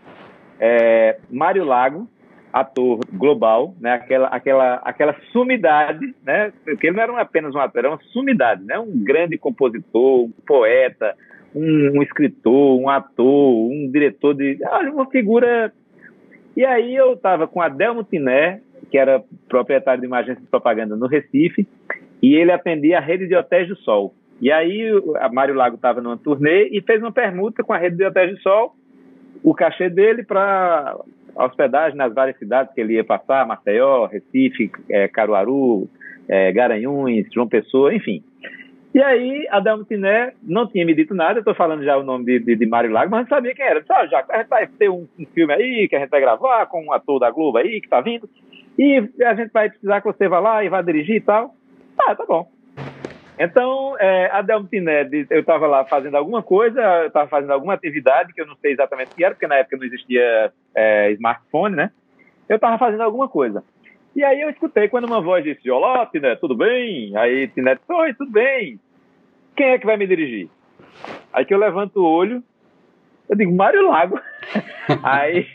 é, 0.58 1.18
Mário 1.30 1.64
Lago, 1.64 2.08
ator 2.52 3.00
global, 3.12 3.74
né? 3.80 3.94
Aquela, 3.94 4.26
aquela, 4.28 4.74
aquela 4.84 5.16
sumidade, 5.32 6.14
né? 6.24 6.52
Porque 6.64 6.88
ele 6.88 6.96
não 6.96 7.02
era 7.02 7.20
apenas 7.20 7.54
um 7.54 7.58
ator, 7.58 7.78
era 7.78 7.90
uma 7.90 8.02
sumidade, 8.12 8.62
né? 8.64 8.78
Um 8.78 9.02
grande 9.02 9.38
compositor, 9.38 10.24
um 10.24 10.32
poeta, 10.46 11.16
um, 11.54 11.98
um 11.98 12.02
escritor, 12.02 12.80
um 12.80 12.88
ator, 12.88 13.70
um 13.70 13.90
diretor 13.90 14.34
de, 14.34 14.58
ah, 14.64 14.80
uma 14.92 15.06
figura. 15.10 15.72
E 16.56 16.64
aí 16.64 16.94
eu 16.94 17.14
estava 17.14 17.46
com 17.46 17.60
Adelmo 17.60 18.04
Tiné, 18.04 18.60
que 18.90 18.98
era 18.98 19.22
proprietário 19.48 20.00
de 20.00 20.06
uma 20.06 20.18
agência 20.18 20.42
de 20.42 20.48
propaganda 20.48 20.96
no 20.96 21.06
Recife, 21.06 21.66
e 22.22 22.34
ele 22.34 22.52
atendia 22.52 22.98
a 22.98 23.00
rede 23.00 23.26
de 23.26 23.34
hotéis 23.34 23.68
do 23.68 23.76
Sol. 23.76 24.14
E 24.40 24.50
aí 24.50 24.90
a 25.16 25.28
Mário 25.28 25.54
Lago 25.54 25.76
estava 25.76 26.00
numa 26.00 26.16
turnê 26.16 26.68
e 26.68 26.82
fez 26.82 27.00
uma 27.00 27.12
permuta 27.12 27.62
com 27.62 27.72
a 27.72 27.78
rede 27.78 27.96
de 27.96 28.04
hotéis 28.04 28.32
do 28.32 28.40
Sol, 28.42 28.74
o 29.42 29.54
cachê 29.54 29.88
dele 29.88 30.22
para 30.24 30.96
hospedagem 31.34 31.96
nas 31.96 32.12
várias 32.12 32.38
cidades 32.38 32.74
que 32.74 32.80
ele 32.80 32.94
ia 32.94 33.04
passar, 33.04 33.46
Maceió, 33.46 34.06
Recife, 34.06 34.70
é, 34.90 35.08
Caruaru, 35.08 35.88
é, 36.28 36.52
Garanhuns, 36.52 37.26
João 37.32 37.48
Pessoa, 37.48 37.94
enfim. 37.94 38.22
E 38.94 39.02
aí, 39.02 39.46
Adelmo 39.50 39.84
Tiné 39.84 40.34
não 40.42 40.66
tinha 40.66 40.84
me 40.84 40.94
dito 40.94 41.14
nada, 41.14 41.38
eu 41.38 41.40
estou 41.40 41.54
falando 41.54 41.82
já 41.82 41.96
o 41.96 42.02
nome 42.02 42.26
de, 42.26 42.40
de, 42.40 42.56
de 42.56 42.66
Mário 42.66 42.90
Lago, 42.90 43.10
mas 43.10 43.22
não 43.22 43.28
sabia 43.28 43.54
quem 43.54 43.64
era. 43.64 43.80
Disse, 43.80 43.92
ah, 43.92 44.06
já, 44.06 44.24
a 44.28 44.38
gente 44.38 44.48
vai 44.48 44.66
ter 44.66 44.90
um, 44.90 45.08
um, 45.18 45.26
filme 45.34 45.52
aí 45.54 45.88
que 45.88 45.96
a 45.96 45.98
gente 45.98 46.10
vai 46.10 46.20
gravar 46.20 46.66
com 46.66 46.84
um 46.84 46.92
ator 46.92 47.18
da 47.18 47.30
Globo 47.30 47.56
aí 47.56 47.80
que 47.80 47.86
está 47.86 48.02
vindo, 48.02 48.28
e 48.78 49.08
a 49.24 49.34
gente 49.34 49.50
vai 49.50 49.70
precisar 49.70 50.02
que 50.02 50.06
você 50.06 50.28
vá 50.28 50.40
lá 50.40 50.62
e 50.62 50.68
vá 50.68 50.82
dirigir 50.82 51.16
e 51.16 51.20
tal. 51.20 51.54
Ah, 51.98 52.14
tá 52.14 52.26
bom. 52.26 52.50
Então, 53.38 53.96
é, 53.98 54.30
Adelmo 54.30 54.68
Tiné, 54.68 55.08
eu 55.30 55.40
estava 55.40 55.66
lá 55.66 55.86
fazendo 55.86 56.16
alguma 56.16 56.42
coisa, 56.42 56.80
eu 56.80 57.06
estava 57.06 57.28
fazendo 57.28 57.52
alguma 57.52 57.72
atividade 57.72 58.34
que 58.34 58.42
eu 58.42 58.46
não 58.46 58.56
sei 58.56 58.72
exatamente 58.72 59.12
o 59.12 59.16
que 59.16 59.24
era, 59.24 59.34
porque 59.34 59.46
na 59.46 59.56
época 59.56 59.78
não 59.78 59.84
existia 59.84 60.52
é, 60.74 61.10
smartphone, 61.12 61.74
né? 61.74 61.90
Eu 62.46 62.56
estava 62.56 62.76
fazendo 62.76 63.02
alguma 63.02 63.28
coisa. 63.28 63.64
E 64.14 64.22
aí 64.22 64.40
eu 64.42 64.50
escutei 64.50 64.88
quando 64.88 65.04
uma 65.04 65.20
voz 65.20 65.42
disse, 65.42 65.70
olá, 65.70 66.04
Tiné, 66.06 66.36
tudo 66.36 66.54
bem? 66.54 67.16
Aí 67.16 67.46
disse, 67.46 67.62
oi, 67.88 68.14
tudo 68.14 68.30
bem. 68.30 68.78
Quem 69.56 69.68
é 69.68 69.78
que 69.78 69.86
vai 69.86 69.96
me 69.96 70.06
dirigir? 70.06 70.48
Aí 71.32 71.44
que 71.44 71.54
eu 71.54 71.58
levanto 71.58 71.96
o 71.96 72.08
olho, 72.08 72.42
eu 73.28 73.36
digo, 73.36 73.54
Mário 73.54 73.88
Lago. 73.88 74.20
aí, 75.02 75.48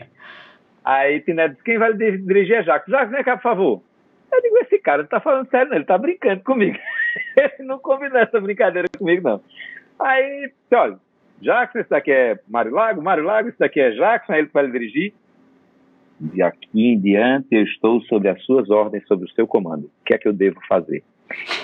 aí 0.83 1.19
Tiné 1.21 1.49
disse, 1.49 1.63
quem 1.63 1.77
vai 1.77 1.93
dirigir 1.93 2.55
é 2.55 2.63
Jacques. 2.63 2.91
Jacques, 2.91 3.11
vem 3.11 3.23
cá, 3.23 3.37
por 3.37 3.43
favor. 3.43 3.81
Eu 4.31 4.41
digo, 4.41 4.57
esse 4.57 4.79
cara 4.79 5.03
não 5.03 5.09
tá 5.09 5.19
falando 5.19 5.49
sério, 5.49 5.69
não, 5.69 5.77
ele 5.77 5.85
tá 5.85 5.97
brincando 5.97 6.43
comigo. 6.43 6.77
ele 7.37 7.67
não 7.67 7.77
combinou 7.77 8.17
essa 8.17 8.41
brincadeira 8.41 8.87
comigo, 8.97 9.27
não. 9.27 9.41
Aí, 9.99 10.51
olha, 10.73 10.99
Jackson, 11.41 11.79
esse 11.79 11.89
daqui 11.89 12.11
é 12.11 12.39
Mário 12.47 12.71
Lago, 12.71 13.01
Mário 13.01 13.23
Lago, 13.23 13.49
esse 13.49 13.59
daqui 13.59 13.79
é 13.79 13.91
Jackson, 13.91 14.33
aí 14.33 14.39
ele 14.39 14.49
vai 14.51 14.69
dirigir. 14.69 15.13
De 16.19 16.41
aqui 16.41 16.67
em 16.73 16.99
diante 16.99 17.47
eu 17.51 17.63
estou 17.63 18.01
sob 18.01 18.27
as 18.27 18.41
suas 18.43 18.69
ordens, 18.69 19.05
sob 19.07 19.25
o 19.25 19.29
seu 19.29 19.47
comando. 19.47 19.85
O 19.85 20.05
que 20.05 20.13
é 20.13 20.17
que 20.17 20.27
eu 20.27 20.33
devo 20.33 20.59
fazer? 20.67 21.03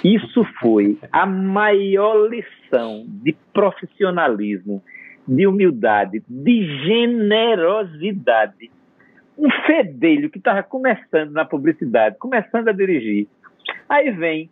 Isso 0.03 0.45
foi 0.59 0.97
a 1.11 1.25
maior 1.25 2.29
lição 2.29 3.05
de 3.07 3.35
profissionalismo, 3.53 4.83
de 5.27 5.47
humildade, 5.47 6.21
de 6.27 6.85
generosidade 6.85 8.69
um 9.37 9.49
fedelho 9.65 10.29
que 10.29 10.37
estava 10.37 10.63
começando 10.63 11.31
na 11.31 11.45
publicidade, 11.45 12.17
começando 12.17 12.67
a 12.67 12.71
dirigir. 12.71 13.27
Aí 13.89 14.11
vem 14.11 14.49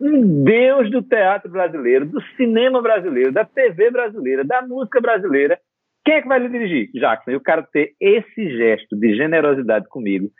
um 0.00 0.42
deus 0.42 0.90
do 0.90 1.02
teatro 1.02 1.50
brasileiro, 1.50 2.06
do 2.06 2.20
cinema 2.36 2.82
brasileiro, 2.82 3.32
da 3.32 3.44
TV 3.44 3.90
brasileira, 3.90 4.44
da 4.44 4.62
música 4.62 5.00
brasileira. 5.00 5.58
Quem 6.04 6.14
é 6.14 6.22
que 6.22 6.28
vai 6.28 6.38
lhe 6.38 6.48
dirigir? 6.48 6.90
Jackson. 6.92 7.30
E 7.30 7.36
o 7.36 7.40
cara 7.40 7.62
ter 7.62 7.94
esse 8.00 8.56
gesto 8.56 8.96
de 8.96 9.14
generosidade 9.14 9.88
comigo 9.88 10.30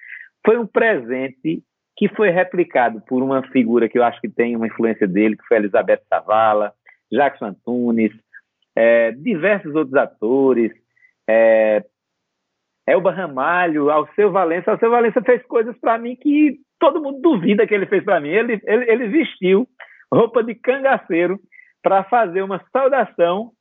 foi 0.45 0.59
um 0.59 0.67
presente 0.67 1.63
que 1.97 2.09
foi 2.09 2.31
replicado 2.31 3.01
por 3.07 3.23
uma 3.23 3.43
figura 3.49 3.89
que 3.89 3.99
eu 3.99 4.05
acho 4.05 4.21
que 4.21 4.29
tem 4.29 4.57
uma 4.57 4.67
influência 4.67 5.07
dele, 5.07 5.37
que 5.37 5.47
foi 5.47 5.59
Elizabeth 5.59 6.01
Savala, 6.09 6.73
Jackson 7.13 7.47
Antunes, 7.47 8.13
é, 8.75 9.13
diversos 9.13 9.75
outros 9.75 9.95
atores, 9.95 10.73
é, 11.29 11.85
Elba 12.87 13.13
Ramalho, 13.13 13.91
Alceu 13.91 14.33
Valença. 14.33 14.73
Alceu 14.73 14.91
Valença 14.91 15.23
fez 15.23 15.43
coisas 15.45 15.79
para 15.79 15.99
mim 15.99 16.17
que 16.17 16.59
todo 16.81 17.01
mundo 17.01 17.21
duvida 17.21 17.67
que 17.67 17.75
ele 17.75 17.87
fez 17.87 18.03
para 18.05 18.21
mim. 18.21 18.31
Ele, 18.31 18.61
ele, 18.65 18.91
ele 18.91 19.09
vestiu 19.09 19.69
roupa 20.13 20.43
de 20.43 20.55
cangaceiro 20.55 21.39
para 21.83 22.05
fazer 22.05 22.43
uma 22.43 22.61
saudação 22.73 23.53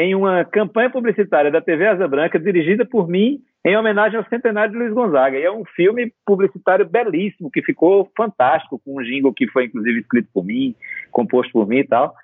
em 0.00 0.14
uma 0.14 0.46
campanha 0.46 0.88
publicitária 0.88 1.50
da 1.50 1.60
TV 1.60 1.86
Asa 1.86 2.08
Branca, 2.08 2.38
dirigida 2.38 2.86
por 2.86 3.06
mim, 3.06 3.42
em 3.62 3.76
homenagem 3.76 4.18
ao 4.18 4.24
centenário 4.24 4.72
de 4.72 4.78
Luiz 4.78 4.94
Gonzaga. 4.94 5.38
E 5.38 5.42
é 5.42 5.52
um 5.52 5.64
filme 5.76 6.10
publicitário 6.24 6.88
belíssimo, 6.88 7.50
que 7.50 7.60
ficou 7.60 8.10
fantástico, 8.16 8.80
com 8.82 8.98
um 8.98 9.02
jingle 9.02 9.34
que 9.34 9.46
foi 9.48 9.66
inclusive 9.66 10.00
escrito 10.00 10.28
por 10.32 10.42
mim, 10.42 10.74
composto 11.12 11.52
por 11.52 11.68
mim 11.68 11.80
e 11.80 11.86
tal. 11.86 12.14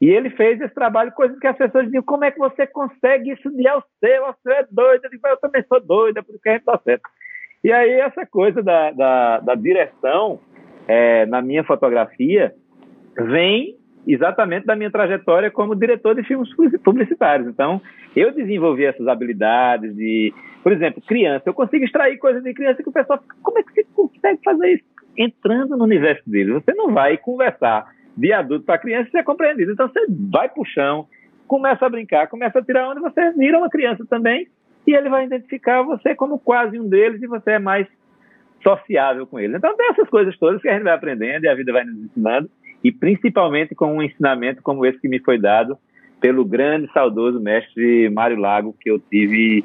E 0.00 0.08
ele 0.08 0.30
fez 0.30 0.60
esse 0.60 0.74
trabalho, 0.74 1.12
coisas 1.12 1.38
que 1.38 1.46
as 1.46 1.56
pessoas 1.56 1.84
diziam, 1.84 2.02
como 2.02 2.24
é 2.24 2.32
que 2.32 2.38
você 2.38 2.66
consegue 2.66 3.30
isso 3.30 3.48
de 3.50 3.68
ao 3.68 3.84
seu, 4.00 4.24
você 4.24 4.52
é 4.52 4.66
doido, 4.68 5.04
eu, 5.04 5.10
digo, 5.10 5.28
eu 5.28 5.36
também 5.36 5.62
sou 5.68 5.80
doida, 5.80 6.24
porque 6.24 6.48
a 6.48 6.52
gente 6.54 6.64
tá 6.64 6.80
certo. 6.82 7.08
E 7.62 7.70
aí 7.70 7.92
essa 7.92 8.26
coisa 8.26 8.60
da, 8.60 8.90
da, 8.90 9.40
da 9.40 9.54
direção 9.54 10.40
é, 10.88 11.26
na 11.26 11.40
minha 11.40 11.62
fotografia 11.62 12.52
vem 13.16 13.76
exatamente 14.06 14.66
da 14.66 14.76
minha 14.76 14.90
trajetória 14.90 15.50
como 15.50 15.74
diretor 15.74 16.14
de 16.14 16.22
filmes 16.22 16.48
publicitários. 16.82 17.48
Então, 17.48 17.80
eu 18.16 18.32
desenvolvi 18.32 18.84
essas 18.84 19.06
habilidades 19.06 19.94
de, 19.94 20.32
por 20.62 20.72
exemplo, 20.72 21.02
criança. 21.06 21.44
Eu 21.46 21.54
consigo 21.54 21.84
extrair 21.84 22.18
coisas 22.18 22.42
de 22.42 22.52
criança 22.54 22.82
que 22.82 22.88
o 22.88 22.92
pessoal 22.92 23.20
fica, 23.20 23.36
como 23.42 23.58
é 23.58 23.62
que 23.62 23.72
você 23.72 23.84
consegue 23.94 24.40
fazer 24.44 24.74
isso? 24.74 24.84
Entrando 25.16 25.76
no 25.76 25.84
universo 25.84 26.28
dele. 26.28 26.52
Você 26.52 26.72
não 26.74 26.92
vai 26.92 27.16
conversar 27.16 27.86
de 28.16 28.32
adulto 28.32 28.64
para 28.64 28.78
criança 28.78 29.08
e 29.08 29.12
ser 29.12 29.24
compreendido. 29.24 29.72
Então, 29.72 29.88
você 29.88 30.06
vai 30.30 30.48
para 30.48 30.62
o 30.62 30.66
chão, 30.66 31.06
começa 31.46 31.84
a 31.84 31.90
brincar, 31.90 32.28
começa 32.28 32.58
a 32.58 32.64
tirar 32.64 32.88
onde 32.88 33.00
você 33.00 33.32
vira 33.32 33.58
uma 33.58 33.70
criança 33.70 34.04
também 34.08 34.46
e 34.86 34.94
ele 34.94 35.08
vai 35.08 35.26
identificar 35.26 35.82
você 35.82 36.14
como 36.14 36.38
quase 36.38 36.78
um 36.78 36.88
deles 36.88 37.22
e 37.22 37.26
você 37.26 37.52
é 37.52 37.58
mais 37.58 37.86
sociável 38.62 39.26
com 39.26 39.38
eles. 39.38 39.56
Então, 39.56 39.76
tem 39.76 39.88
essas 39.88 40.08
coisas 40.08 40.36
todas 40.38 40.60
que 40.60 40.68
a 40.68 40.74
gente 40.74 40.82
vai 40.82 40.92
aprendendo 40.92 41.44
e 41.44 41.48
a 41.48 41.54
vida 41.54 41.72
vai 41.72 41.84
nos 41.84 41.96
ensinando 41.96 42.50
e 42.82 42.90
principalmente 42.90 43.74
com 43.74 43.96
um 43.96 44.02
ensinamento 44.02 44.62
como 44.62 44.86
esse 44.86 44.98
que 44.98 45.08
me 45.08 45.20
foi 45.20 45.38
dado 45.38 45.76
pelo 46.20 46.44
grande, 46.44 46.90
saudoso 46.92 47.40
mestre 47.40 48.10
Mário 48.10 48.38
Lago, 48.38 48.76
que 48.78 48.90
eu 48.90 48.98
tive 48.98 49.64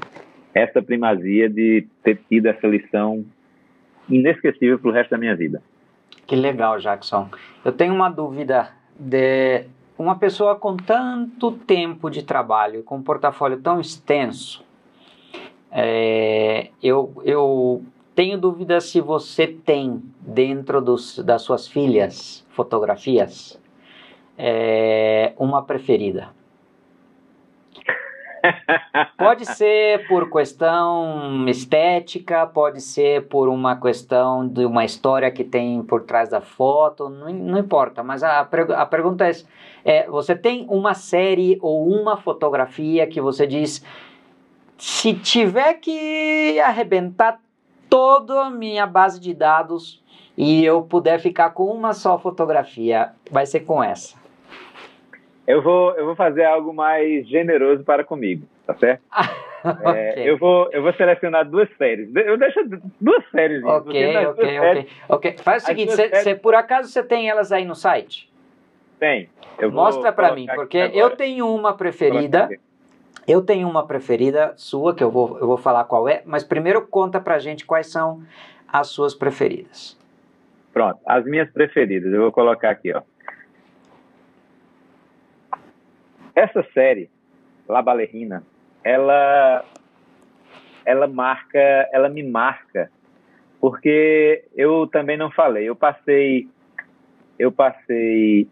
essa 0.53 0.81
primazia 0.81 1.49
de 1.49 1.85
ter 2.01 2.19
tido 2.29 2.45
essa 2.45 2.65
lição 2.65 3.25
inesquecível 4.09 4.79
para 4.79 4.89
o 4.89 4.93
resto 4.93 5.11
da 5.11 5.17
minha 5.17 5.35
vida. 5.35 5.61
Que 6.25 6.35
legal, 6.35 6.79
Jackson. 6.79 7.29
Eu 7.63 7.73
tenho 7.73 7.93
uma 7.93 8.09
dúvida 8.09 8.69
de 8.97 9.65
uma 9.97 10.17
pessoa 10.17 10.55
com 10.55 10.77
tanto 10.77 11.51
tempo 11.51 12.09
de 12.09 12.23
trabalho, 12.23 12.83
com 12.83 12.97
um 12.97 13.03
portfólio 13.03 13.59
tão 13.59 13.79
extenso. 13.79 14.63
É, 15.71 16.69
eu, 16.81 17.11
eu 17.25 17.83
tenho 18.15 18.37
dúvida 18.37 18.79
se 18.79 19.01
você 19.01 19.45
tem 19.47 20.01
dentro 20.21 20.79
dos, 20.79 21.19
das 21.19 21.41
suas 21.41 21.67
filhas 21.67 22.44
fotografias 22.55 23.61
é, 24.37 25.33
uma 25.37 25.61
preferida. 25.63 26.29
Pode 29.17 29.45
ser 29.45 30.07
por 30.07 30.31
questão 30.31 31.45
estética, 31.47 32.45
pode 32.45 32.79
ser 32.79 33.27
por 33.27 33.49
uma 33.49 33.75
questão 33.75 34.47
de 34.47 34.63
uma 34.65 34.85
história 34.85 35.31
que 35.31 35.43
tem 35.43 35.81
por 35.81 36.03
trás 36.03 36.29
da 36.29 36.41
foto, 36.41 37.09
não, 37.09 37.33
não 37.33 37.57
importa. 37.57 38.03
Mas 38.03 38.21
a, 38.21 38.41
a 38.41 38.85
pergunta 38.85 39.27
é, 39.27 39.31
é: 39.83 40.07
você 40.07 40.35
tem 40.35 40.67
uma 40.69 40.93
série 40.93 41.57
ou 41.59 41.89
uma 41.89 42.17
fotografia 42.17 43.07
que 43.07 43.19
você 43.19 43.47
diz, 43.47 43.83
se 44.77 45.15
tiver 45.15 45.73
que 45.75 46.59
arrebentar 46.59 47.39
toda 47.89 48.45
a 48.45 48.49
minha 48.51 48.85
base 48.85 49.19
de 49.19 49.33
dados 49.33 50.04
e 50.37 50.65
eu 50.65 50.81
puder 50.81 51.19
ficar 51.19 51.51
com 51.51 51.65
uma 51.65 51.93
só 51.93 52.19
fotografia, 52.19 53.11
vai 53.31 53.45
ser 53.45 53.61
com 53.61 53.83
essa. 53.83 54.15
Eu 55.47 55.61
vou, 55.61 55.91
eu 55.95 56.05
vou 56.05 56.15
fazer 56.15 56.43
algo 56.43 56.73
mais 56.73 57.27
generoso 57.27 57.83
para 57.83 58.03
comigo, 58.03 58.45
tá 58.65 58.73
certo? 58.75 59.01
é, 59.83 60.11
okay. 60.11 60.29
eu, 60.29 60.37
vou, 60.37 60.69
eu 60.71 60.81
vou 60.81 60.93
selecionar 60.93 61.47
duas 61.47 61.69
séries. 61.77 62.09
Eu 62.15 62.37
deixo 62.37 62.59
duas 62.99 63.23
séries. 63.29 63.63
Ok, 63.63 64.17
ok, 64.17 64.25
ok, 64.27 64.59
séries, 64.59 64.91
ok. 65.07 65.35
Faz 65.37 65.63
o 65.63 65.65
seguinte, 65.67 65.91
cê, 65.91 66.09
séries... 66.09 66.23
cê, 66.23 66.35
por 66.35 66.55
acaso 66.55 66.89
você 66.89 67.03
tem 67.03 67.29
elas 67.29 67.51
aí 67.51 67.63
no 67.63 67.75
site? 67.75 68.29
Tem. 68.99 69.29
Mostra 69.71 70.11
para 70.11 70.33
mim, 70.33 70.47
porque 70.55 70.91
eu 70.93 71.11
tenho 71.11 71.53
uma 71.53 71.73
preferida. 71.75 72.49
Eu 73.27 73.41
tenho 73.41 73.67
uma 73.67 73.87
preferida 73.87 74.53
sua, 74.55 74.93
que 74.93 75.03
eu 75.03 75.09
vou, 75.09 75.39
eu 75.39 75.47
vou 75.47 75.57
falar 75.57 75.83
qual 75.85 76.07
é, 76.07 76.21
mas 76.25 76.43
primeiro 76.43 76.85
conta 76.85 77.19
pra 77.19 77.39
gente 77.39 77.65
quais 77.65 77.87
são 77.87 78.21
as 78.71 78.87
suas 78.89 79.15
preferidas. 79.15 79.97
Pronto, 80.75 80.99
as 81.05 81.23
minhas 81.23 81.49
preferidas, 81.51 82.11
eu 82.11 82.19
vou 82.19 82.33
colocar 82.33 82.69
aqui, 82.69 82.91
ó. 82.91 83.01
Essa 86.35 86.67
série, 86.73 87.09
La 87.65 87.81
Ballerina, 87.81 88.43
ela 88.83 89.63
ela 90.83 91.07
marca, 91.07 91.57
ela 91.93 92.09
me 92.09 92.21
marca, 92.23 92.91
porque 93.61 94.43
eu 94.53 94.85
também 94.87 95.15
não 95.15 95.31
falei, 95.31 95.63
eu 95.63 95.77
passei 95.77 96.45
eu 97.39 97.53
passei 97.53 98.45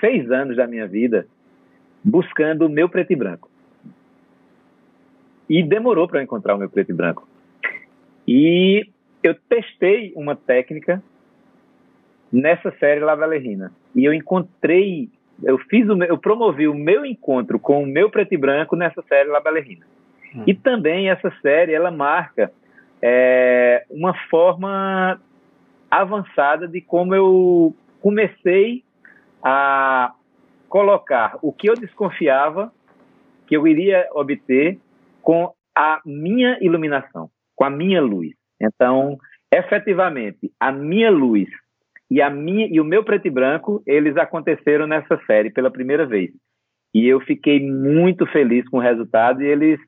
seis 0.00 0.28
anos 0.32 0.56
da 0.56 0.66
minha 0.66 0.88
vida 0.88 1.28
buscando 2.02 2.66
o 2.66 2.68
meu 2.68 2.88
preto 2.88 3.12
e 3.12 3.16
branco. 3.16 3.48
E 5.48 5.62
demorou 5.62 6.08
para 6.08 6.24
encontrar 6.24 6.56
o 6.56 6.58
meu 6.58 6.68
preto 6.68 6.90
e 6.90 6.92
branco. 6.92 7.28
E 8.26 8.92
eu 9.28 9.34
testei 9.48 10.12
uma 10.16 10.36
técnica 10.36 11.02
nessa 12.32 12.70
série 12.78 13.00
La 13.00 13.14
Valerina. 13.14 13.72
E 13.94 14.04
eu 14.04 14.12
encontrei, 14.12 15.08
eu 15.42 15.58
fiz 15.58 15.88
o 15.88 15.96
meu, 15.96 16.08
eu 16.08 16.18
promovi 16.18 16.66
o 16.66 16.74
meu 16.74 17.04
encontro 17.06 17.58
com 17.58 17.82
o 17.82 17.86
meu 17.86 18.10
preto 18.10 18.34
e 18.34 18.36
branco 18.36 18.76
nessa 18.76 19.02
série 19.02 19.28
La 19.28 19.40
Valerina. 19.40 19.86
Hum. 20.34 20.42
E 20.46 20.54
também 20.54 21.08
essa 21.08 21.32
série, 21.40 21.72
ela 21.72 21.90
marca 21.90 22.52
é, 23.00 23.84
uma 23.90 24.14
forma 24.28 25.20
avançada 25.90 26.66
de 26.66 26.80
como 26.80 27.14
eu 27.14 27.74
comecei 28.00 28.82
a 29.42 30.12
colocar 30.68 31.38
o 31.40 31.52
que 31.52 31.70
eu 31.70 31.74
desconfiava 31.74 32.72
que 33.46 33.56
eu 33.56 33.66
iria 33.66 34.08
obter 34.12 34.78
com 35.22 35.52
a 35.74 36.00
minha 36.04 36.58
iluminação, 36.60 37.30
com 37.54 37.64
a 37.64 37.70
minha 37.70 38.00
luz. 38.02 38.34
Então, 38.64 39.18
efetivamente, 39.52 40.50
a 40.58 40.72
minha 40.72 41.10
luz 41.10 41.48
e 42.10 42.20
a 42.20 42.30
minha 42.30 42.66
e 42.66 42.80
o 42.80 42.84
meu 42.84 43.04
preto 43.04 43.26
e 43.26 43.30
branco, 43.30 43.82
eles 43.86 44.16
aconteceram 44.16 44.86
nessa 44.86 45.20
série 45.26 45.50
pela 45.50 45.70
primeira 45.70 46.06
vez. 46.06 46.30
E 46.94 47.06
eu 47.06 47.20
fiquei 47.20 47.60
muito 47.60 48.26
feliz 48.26 48.68
com 48.68 48.78
o 48.78 48.80
resultado 48.80 49.42
e 49.42 49.46
eles 49.46 49.80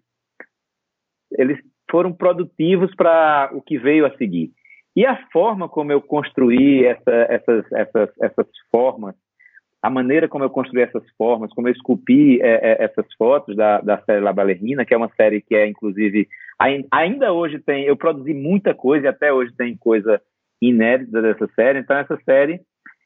eles 1.32 1.58
foram 1.90 2.12
produtivos 2.12 2.94
para 2.94 3.50
o 3.52 3.62
que 3.62 3.78
veio 3.78 4.06
a 4.06 4.16
seguir. 4.16 4.50
E 4.94 5.04
a 5.04 5.16
forma 5.30 5.68
como 5.68 5.92
eu 5.92 6.00
construí 6.00 6.84
essa, 6.84 7.12
essas, 7.28 7.72
essas, 7.72 8.10
essas 8.20 8.46
formas 8.70 9.14
a 9.82 9.90
maneira 9.90 10.28
como 10.28 10.44
eu 10.44 10.50
construí 10.50 10.82
essas 10.82 11.04
formas, 11.16 11.52
como 11.52 11.68
eu 11.68 11.72
esculpi 11.72 12.40
é, 12.40 12.54
é, 12.54 12.84
essas 12.84 13.06
fotos 13.16 13.54
da, 13.56 13.80
da 13.80 14.00
série 14.02 14.20
La 14.20 14.32
Ballerina, 14.32 14.84
que 14.84 14.94
é 14.94 14.96
uma 14.96 15.10
série 15.16 15.40
que 15.40 15.54
é, 15.54 15.66
inclusive, 15.66 16.28
ainda 16.90 17.32
hoje 17.32 17.58
tem, 17.58 17.84
eu 17.84 17.96
produzi 17.96 18.34
muita 18.34 18.74
coisa 18.74 19.06
e 19.06 19.08
até 19.08 19.32
hoje 19.32 19.52
tem 19.56 19.76
coisa 19.76 20.20
inédita 20.60 21.20
dessa 21.20 21.46
série, 21.54 21.80
então 21.80 21.96
essa 21.96 22.18
série, 22.24 22.60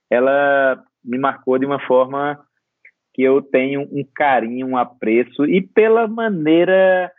ela 0.08 0.82
me 1.04 1.18
marcou 1.18 1.58
de 1.58 1.66
uma 1.66 1.80
forma 1.80 2.38
que 3.12 3.22
eu 3.22 3.42
tenho 3.42 3.82
um 3.82 4.04
carinho, 4.14 4.68
um 4.68 4.76
apreço, 4.76 5.44
e 5.44 5.60
pela 5.60 6.06
maneira 6.06 7.10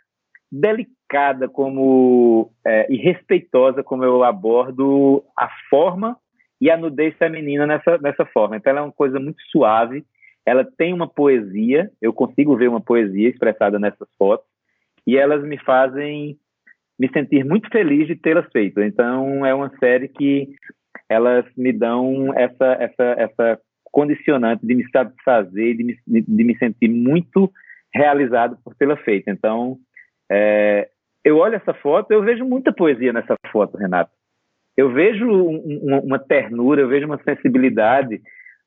delicada 0.50 1.48
como 1.48 2.50
é, 2.66 2.90
e 2.92 2.96
respeitosa 2.96 3.82
como 3.82 4.02
eu 4.04 4.24
abordo 4.24 5.22
a 5.38 5.48
forma 5.68 6.16
e 6.62 6.70
a 6.70 6.76
nudez 6.76 7.12
feminina 7.16 7.66
nessa, 7.66 7.98
nessa 7.98 8.24
forma. 8.24 8.56
Então, 8.56 8.70
ela 8.70 8.78
é 8.78 8.84
uma 8.84 8.92
coisa 8.92 9.18
muito 9.18 9.42
suave, 9.50 10.04
ela 10.46 10.64
tem 10.64 10.94
uma 10.94 11.08
poesia, 11.08 11.90
eu 12.00 12.12
consigo 12.12 12.56
ver 12.56 12.68
uma 12.68 12.80
poesia 12.80 13.28
expressada 13.28 13.80
nessas 13.80 14.06
fotos, 14.16 14.46
e 15.04 15.16
elas 15.16 15.42
me 15.42 15.58
fazem 15.58 16.38
me 16.96 17.10
sentir 17.12 17.44
muito 17.44 17.68
feliz 17.68 18.06
de 18.06 18.14
tê-las 18.14 18.46
feito. 18.52 18.80
Então, 18.80 19.44
é 19.44 19.52
uma 19.52 19.76
série 19.80 20.06
que 20.06 20.50
elas 21.08 21.44
me 21.56 21.72
dão 21.72 22.32
essa, 22.38 22.76
essa, 22.78 23.04
essa 23.18 23.60
condicionante 23.90 24.64
de 24.64 24.76
me 24.76 24.88
satisfazer, 24.88 25.76
de 25.76 25.82
me, 25.82 26.22
de 26.22 26.44
me 26.44 26.56
sentir 26.58 26.88
muito 26.88 27.52
realizado 27.92 28.56
por 28.64 28.72
tê-la 28.76 28.96
feito. 28.98 29.28
Então, 29.28 29.78
é, 30.30 30.88
eu 31.24 31.38
olho 31.38 31.56
essa 31.56 31.74
foto, 31.74 32.12
eu 32.12 32.22
vejo 32.22 32.44
muita 32.44 32.72
poesia 32.72 33.12
nessa 33.12 33.34
foto, 33.50 33.76
Renato 33.76 34.12
eu 34.76 34.92
vejo 34.92 35.26
um, 35.26 36.00
uma 36.04 36.18
ternura, 36.18 36.80
eu 36.80 36.88
vejo 36.88 37.06
uma 37.06 37.22
sensibilidade 37.22 38.20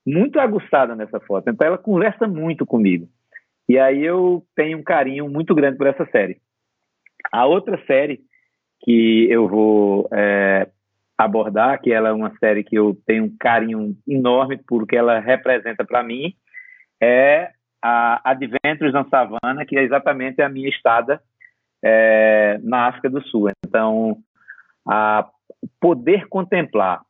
muito 0.05 0.39
aguçada 0.39 0.95
nessa 0.95 1.19
foto. 1.19 1.49
Então 1.49 1.65
ela 1.65 1.77
conversa 1.77 2.27
muito 2.27 2.65
comigo. 2.65 3.07
E 3.67 3.79
aí 3.79 4.03
eu 4.03 4.43
tenho 4.55 4.77
um 4.77 4.83
carinho 4.83 5.27
muito 5.27 5.55
grande 5.55 5.77
por 5.77 5.87
essa 5.87 6.05
série. 6.11 6.37
A 7.31 7.45
outra 7.45 7.81
série 7.87 8.21
que 8.81 9.27
eu 9.31 9.47
vou 9.47 10.07
é, 10.13 10.67
abordar, 11.17 11.81
que 11.81 11.91
ela 11.91 12.09
é 12.09 12.13
uma 12.13 12.35
série 12.37 12.63
que 12.63 12.77
eu 12.77 12.95
tenho 13.07 13.23
um 13.23 13.35
carinho 13.39 13.95
enorme 14.07 14.57
por 14.57 14.85
que 14.85 14.95
ela 14.95 15.19
representa 15.19 15.83
para 15.83 16.03
mim, 16.03 16.35
é 17.01 17.51
a 17.81 18.31
Adventures 18.31 18.93
na 18.93 19.05
Savana, 19.05 19.65
que 19.65 19.77
é 19.77 19.83
exatamente 19.83 20.41
a 20.41 20.49
minha 20.49 20.69
estada 20.69 21.19
é, 21.83 22.59
na 22.63 22.87
África 22.87 23.09
do 23.09 23.21
Sul. 23.27 23.49
Então, 23.65 24.17
a 24.87 25.27
poder 25.79 26.27
contemplar 26.27 27.01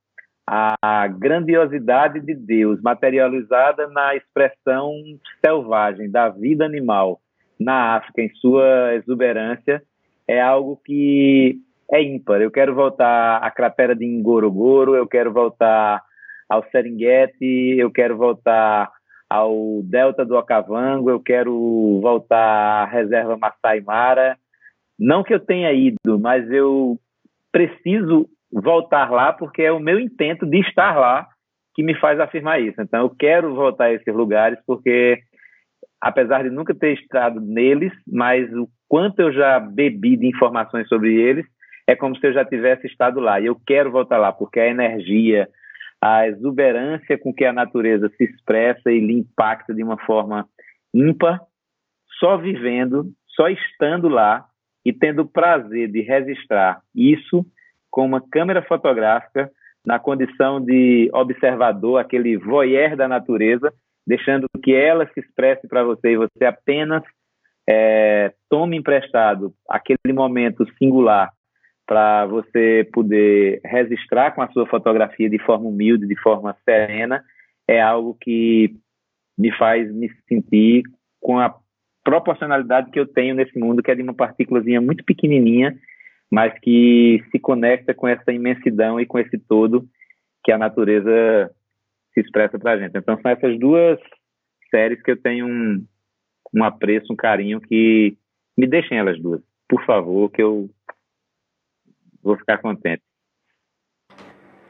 a 0.48 1.08
grandiosidade 1.08 2.20
de 2.20 2.36
Deus 2.36 2.80
materializada 2.82 3.88
na 3.88 4.16
expressão 4.16 4.94
selvagem 5.44 6.10
da 6.10 6.30
vida 6.30 6.64
animal 6.64 7.20
na 7.60 7.96
África 7.96 8.22
em 8.22 8.30
sua 8.36 8.94
exuberância 8.96 9.82
é 10.28 10.42
algo 10.42 10.80
que 10.84 11.58
é 11.92 12.02
ímpar. 12.02 12.42
Eu 12.42 12.52
quero 12.52 12.76
voltar 12.76 13.38
à 13.38 13.50
cratera 13.50 13.96
de 13.96 14.06
Ngorogoro, 14.06 14.96
eu 14.96 15.08
quero 15.08 15.32
voltar 15.32 16.02
ao 16.50 16.64
Serengeti, 16.70 17.76
eu 17.78 17.92
quero 17.92 18.18
voltar 18.18 18.92
ao 19.30 19.82
Delta 19.84 20.24
do 20.24 20.36
Okavango, 20.36 21.10
eu 21.10 21.20
quero 21.20 22.00
voltar 22.02 22.84
à 22.84 22.86
reserva 22.86 23.38
Masai 23.38 23.82
Mara. 23.82 24.38
Não 24.98 25.24
que 25.24 25.34
eu 25.34 25.40
tenha 25.40 25.72
ido, 25.74 26.20
mas 26.20 26.50
eu 26.52 27.00
preciso 27.56 28.28
voltar 28.52 29.10
lá 29.10 29.32
porque 29.32 29.62
é 29.62 29.72
o 29.72 29.80
meu 29.80 29.98
intento 29.98 30.46
de 30.46 30.60
estar 30.60 30.98
lá 30.98 31.26
que 31.74 31.82
me 31.82 31.96
faz 31.96 32.20
afirmar 32.20 32.62
isso. 32.62 32.82
Então 32.82 33.04
eu 33.04 33.10
quero 33.10 33.56
voltar 33.56 33.86
a 33.86 33.94
esses 33.94 34.14
lugares 34.14 34.60
porque 34.68 35.22
apesar 36.02 36.44
de 36.44 36.50
nunca 36.50 36.76
ter 36.76 37.00
estado 37.00 37.40
neles, 37.40 37.94
mas 38.06 38.52
o 38.54 38.68
quanto 38.90 39.22
eu 39.22 39.32
já 39.32 39.58
bebi 39.58 40.18
de 40.18 40.28
informações 40.28 40.86
sobre 40.90 41.16
eles, 41.16 41.46
é 41.88 41.96
como 41.96 42.18
se 42.18 42.28
eu 42.28 42.34
já 42.34 42.44
tivesse 42.44 42.88
estado 42.88 43.22
lá. 43.22 43.40
E 43.40 43.46
eu 43.46 43.58
quero 43.66 43.90
voltar 43.90 44.18
lá 44.18 44.34
porque 44.34 44.60
a 44.60 44.68
energia, 44.68 45.48
a 46.02 46.28
exuberância 46.28 47.18
com 47.18 47.34
que 47.34 47.46
a 47.46 47.54
natureza 47.54 48.12
se 48.18 48.26
expressa 48.26 48.92
e 48.92 49.00
lhe 49.00 49.14
impacta 49.14 49.74
de 49.74 49.82
uma 49.82 49.98
forma 50.00 50.46
ímpar, 50.94 51.40
só 52.20 52.36
vivendo, 52.36 53.06
só 53.30 53.48
estando 53.48 54.10
lá 54.10 54.46
e 54.86 54.94
tendo 54.94 55.24
o 55.24 55.28
prazer 55.28 55.92
de 55.92 56.02
registrar 56.02 56.82
isso 56.94 57.46
com 57.90 58.06
uma 58.06 58.22
câmera 58.22 58.62
fotográfica 58.62 59.50
na 59.86 60.00
condição 60.00 60.62
de 60.62 61.10
observador, 61.14 62.00
aquele 62.00 62.38
voyeur 62.38 62.96
da 62.96 63.08
natureza, 63.08 63.74
deixando 64.06 64.48
que 64.64 64.74
ela 64.74 65.08
se 65.14 65.20
expresse 65.20 65.68
para 65.68 65.84
você 65.84 66.12
e 66.12 66.18
você 66.18 66.46
apenas 66.46 67.04
é, 67.68 68.34
tome 68.50 68.78
emprestado 68.78 69.54
aquele 69.70 70.14
momento 70.14 70.66
singular 70.78 71.32
para 71.86 72.26
você 72.26 72.88
poder 72.92 73.62
registrar 73.64 74.32
com 74.32 74.42
a 74.42 74.50
sua 74.50 74.68
fotografia 74.68 75.30
de 75.30 75.40
forma 75.40 75.68
humilde, 75.68 76.08
de 76.08 76.20
forma 76.20 76.56
serena, 76.64 77.24
é 77.68 77.80
algo 77.82 78.18
que 78.20 78.76
me 79.38 79.52
faz 79.56 79.92
me 79.94 80.10
sentir 80.28 80.84
com 81.22 81.40
a 81.40 81.54
proporcionalidade 82.06 82.90
que 82.92 83.00
eu 83.00 83.06
tenho 83.06 83.36
nesse 83.36 83.60
mundo, 83.60 83.84
que 83.84 83.92
é 83.92 83.96
de 83.96 84.02
uma 84.02 84.14
partículazinha 84.14 84.80
muito 84.80 85.04
pequenininha 85.04 85.76
mas 86.32 86.58
que 86.60 87.24
se 87.32 87.40
conecta 87.40 87.94
com 87.94 88.08
essa 88.08 88.32
imensidão 88.32 89.00
e 89.00 89.06
com 89.06 89.20
esse 89.20 89.38
todo 89.38 89.88
que 90.44 90.52
a 90.52 90.58
natureza 90.58 91.52
se 92.14 92.22
expressa 92.22 92.58
para 92.60 92.74
a 92.74 92.78
gente. 92.78 92.98
Então 92.98 93.20
são 93.22 93.32
essas 93.32 93.58
duas 93.60 94.00
séries 94.70 95.02
que 95.02 95.12
eu 95.12 95.22
tenho 95.22 95.46
um, 95.46 95.86
um 96.54 96.64
apreço, 96.64 97.12
um 97.12 97.16
carinho 97.16 97.60
que 97.62 98.18
me 98.58 98.68
deixem 98.68 98.98
elas 98.98 99.20
duas, 99.22 99.42
por 99.68 99.84
favor, 99.86 100.30
que 100.32 100.42
eu 100.42 100.70
vou 102.22 102.38
ficar 102.38 102.58
contente. 102.58 103.04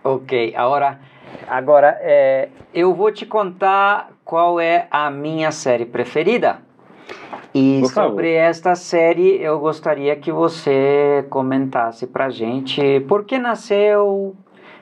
Ok, 0.04 0.54
agora, 0.56 1.00
agora 1.48 1.98
é, 2.02 2.50
eu 2.74 2.94
vou 2.94 3.12
te 3.12 3.26
contar 3.26 4.12
qual 4.24 4.60
é 4.60 4.88
a 4.92 5.10
minha 5.10 5.52
série 5.52 5.86
preferida. 5.86 6.65
E 7.54 7.80
Por 7.80 7.90
sobre 7.90 8.04
favor. 8.04 8.26
esta 8.26 8.76
série, 8.76 9.42
eu 9.42 9.58
gostaria 9.60 10.14
que 10.18 10.30
você 10.30 11.26
comentasse 11.30 12.06
pra 12.06 12.30
gente 12.30 13.00
por 13.08 13.24
que 13.24 13.38
nasceu, 13.38 14.36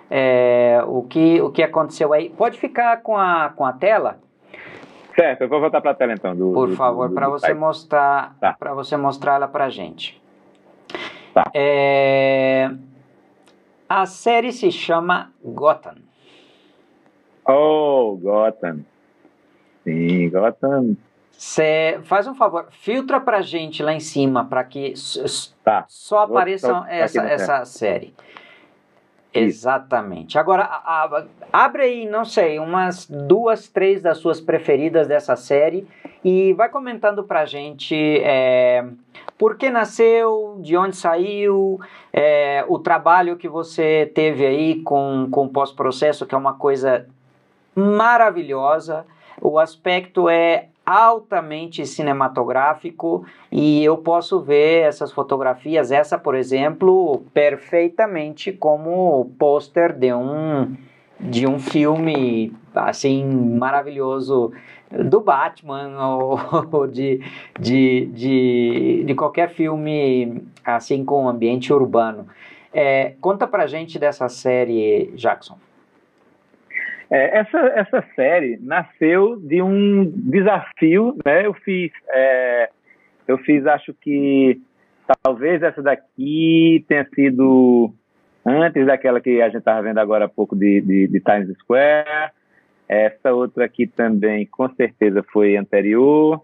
é, 0.10 0.84
o, 0.88 1.04
que, 1.04 1.40
o 1.40 1.52
que 1.52 1.62
aconteceu 1.62 2.12
aí. 2.14 2.32
Pode 2.32 2.58
ficar 2.58 3.04
com 3.04 3.16
a, 3.16 3.54
com 3.56 3.64
a 3.64 3.74
tela? 3.74 4.18
Certo, 5.16 5.42
eu 5.42 5.50
vou 5.50 5.62
voltar 5.62 5.82
para 5.82 5.92
a 5.92 5.94
tela 5.94 6.14
então. 6.14 6.36
Do, 6.36 6.52
Por 6.52 6.72
favor, 6.72 7.12
para 7.12 7.30
você 7.30 7.48
site. 7.48 7.58
mostrar, 7.60 8.36
tá. 8.40 8.54
para 8.54 8.74
você 8.74 8.98
mostrar 8.98 9.36
ela 9.36 9.48
para 9.48 9.70
gente. 9.70 10.20
Tá. 11.32 11.44
É, 11.54 12.72
a 13.88 14.08
série 14.08 14.52
se 14.52 14.72
chama 14.72 15.32
Gotham. 15.44 15.98
Oh, 17.48 18.18
Gotham. 18.20 18.80
Sim, 19.84 20.30
Gotham 20.32 20.96
Cê 21.46 22.00
faz 22.04 22.26
um 22.26 22.34
favor, 22.34 22.68
filtra 22.72 23.20
pra 23.20 23.42
gente 23.42 23.84
lá 23.84 23.94
em 23.94 24.00
cima 24.00 24.46
para 24.46 24.64
que 24.64 24.94
tá. 25.62 25.84
só 25.90 26.20
apareça 26.20 26.86
essa, 26.88 27.22
essa 27.22 27.66
série. 27.66 28.16
Exatamente. 29.34 30.40
Agora, 30.40 30.64
a, 30.64 31.04
a, 31.04 31.26
abre 31.52 31.84
aí, 31.84 32.06
não 32.06 32.24
sei, 32.24 32.60
umas 32.60 33.06
duas, 33.06 33.68
três 33.68 34.02
das 34.02 34.20
suas 34.20 34.40
preferidas 34.40 35.06
dessa 35.06 35.36
série 35.36 35.86
e 36.24 36.54
vai 36.54 36.70
comentando 36.70 37.26
pra 37.26 37.46
gente 37.46 37.94
é, 38.24 38.86
por 39.38 39.58
que 39.58 39.70
nasceu, 39.70 40.60
de 40.62 40.78
onde 40.78 40.96
saiu, 40.96 41.78
é, 42.14 42.64
o 42.70 42.80
trabalho 42.80 43.36
que 43.36 43.50
você 43.50 44.10
teve 44.16 44.46
aí 44.46 44.82
com, 44.82 45.28
com 45.30 45.50
pós-processo, 45.50 46.26
que 46.26 46.34
é 46.34 46.38
uma 46.38 46.54
coisa 46.54 47.06
maravilhosa. 47.76 49.06
O 49.42 49.60
aspecto 49.60 50.30
é 50.30 50.70
altamente 50.86 51.86
cinematográfico 51.86 53.26
e 53.52 53.84
eu 53.84 53.98
posso 53.98 54.42
ver 54.42 54.88
essas 54.88 55.12
fotografias, 55.12 55.92
essa 55.92 56.18
por 56.18 56.36
exemplo, 56.36 57.24
perfeitamente 57.34 58.52
como 58.52 59.32
pôster 59.38 59.94
de 59.94 60.14
um 60.14 60.76
de 61.20 61.48
um 61.48 61.58
filme 61.58 62.54
assim 62.76 63.24
maravilhoso 63.24 64.52
do 64.92 65.22
Batman 65.22 65.94
ou 66.72 66.88
de, 66.88 67.22
de, 67.58 68.06
de, 68.08 69.04
de 69.06 69.16
qualquer 69.16 69.50
filme 69.50 70.44
assim 70.66 71.06
com 71.06 71.30
ambiente 71.30 71.72
urbano. 71.72 72.28
É, 72.74 73.14
conta 73.22 73.48
pra 73.48 73.68
gente 73.68 74.00
dessa 74.00 74.28
série, 74.28 75.14
Jackson. 75.16 75.58
É, 77.14 77.38
essa, 77.38 77.60
essa 77.76 78.04
série 78.16 78.58
nasceu 78.60 79.36
de 79.36 79.62
um 79.62 80.04
desafio, 80.04 81.16
né? 81.24 81.46
Eu 81.46 81.54
fiz, 81.54 81.92
é, 82.10 82.72
eu 83.28 83.38
fiz, 83.38 83.64
acho 83.68 83.94
que 84.02 84.60
talvez 85.22 85.62
essa 85.62 85.80
daqui 85.84 86.84
tenha 86.88 87.08
sido 87.14 87.94
antes 88.44 88.88
daquela 88.88 89.22
que 89.22 89.40
a 89.44 89.46
gente 89.46 89.60
estava 89.60 89.84
vendo 89.84 90.00
agora 90.00 90.26
há 90.26 90.28
pouco 90.28 90.56
de, 90.56 90.82
de, 90.82 91.08
de, 91.08 91.20
Times 91.20 91.56
Square. 91.60 92.32
Essa 92.90 93.32
outra 93.32 93.66
aqui 93.66 93.86
também, 93.86 94.48
com 94.48 94.68
certeza, 94.74 95.24
foi 95.32 95.56
anterior. 95.56 96.44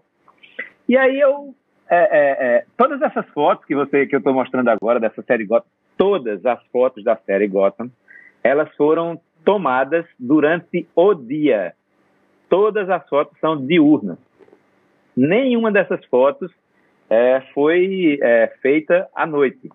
E 0.88 0.96
aí 0.96 1.18
eu, 1.18 1.52
é, 1.90 1.96
é, 1.96 2.46
é 2.46 2.64
todas 2.76 3.02
essas 3.02 3.26
fotos 3.30 3.64
que 3.64 3.74
você 3.74 4.06
que 4.06 4.14
eu 4.14 4.20
estou 4.20 4.32
mostrando 4.32 4.68
agora 4.68 5.00
dessa 5.00 5.20
série 5.22 5.46
Gotham, 5.46 5.66
todas 5.98 6.46
as 6.46 6.64
fotos 6.66 7.02
da 7.02 7.16
série 7.16 7.48
Gotham, 7.48 7.90
elas 8.44 8.72
foram 8.76 9.20
tomadas 9.44 10.06
durante 10.18 10.86
o 10.94 11.14
dia. 11.14 11.74
Todas 12.48 12.88
as 12.90 13.08
fotos 13.08 13.38
são 13.40 13.66
diurnas. 13.66 14.18
Nenhuma 15.16 15.70
dessas 15.70 16.04
fotos 16.06 16.52
é, 17.08 17.40
foi 17.52 18.18
é, 18.22 18.52
feita 18.62 19.08
à 19.14 19.26
noite. 19.26 19.70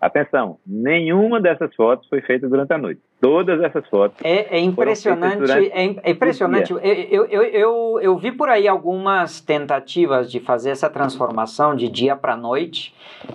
Atenção, 0.00 0.58
nenhuma 0.66 1.40
dessas 1.40 1.74
fotos 1.74 2.08
foi 2.08 2.22
feita 2.22 2.48
durante 2.48 2.72
a 2.72 2.78
noite. 2.78 3.02
Todas 3.20 3.60
essas 3.60 3.86
fotos. 3.88 4.16
É, 4.24 4.56
é 4.56 4.58
impressionante. 4.58 5.52
É, 5.72 6.10
impressionante. 6.10 6.72
Eu, 6.72 6.78
eu, 6.78 7.24
eu, 7.26 7.42
eu, 7.42 8.00
eu 8.00 8.18
vi 8.18 8.32
por 8.32 8.48
aí 8.48 8.66
algumas 8.66 9.42
tentativas 9.42 10.30
de 10.30 10.40
fazer 10.40 10.70
essa 10.70 10.88
transformação 10.88 11.76
de 11.76 11.88
dia 11.88 12.16
para 12.16 12.34
noite, 12.34 12.94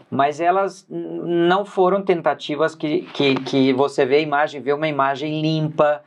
mas 0.10 0.40
elas 0.40 0.88
não 0.90 1.64
foram 1.66 2.02
tentativas 2.02 2.74
que, 2.74 3.03
que, 3.14 3.36
que 3.36 3.74
você 3.74 4.07
vê 4.07 4.16
a 4.16 4.22
imagem, 4.22 4.60
vê 4.60 4.74
uma 4.74 4.88
imagem 4.88 5.40
limpa. 5.40 6.02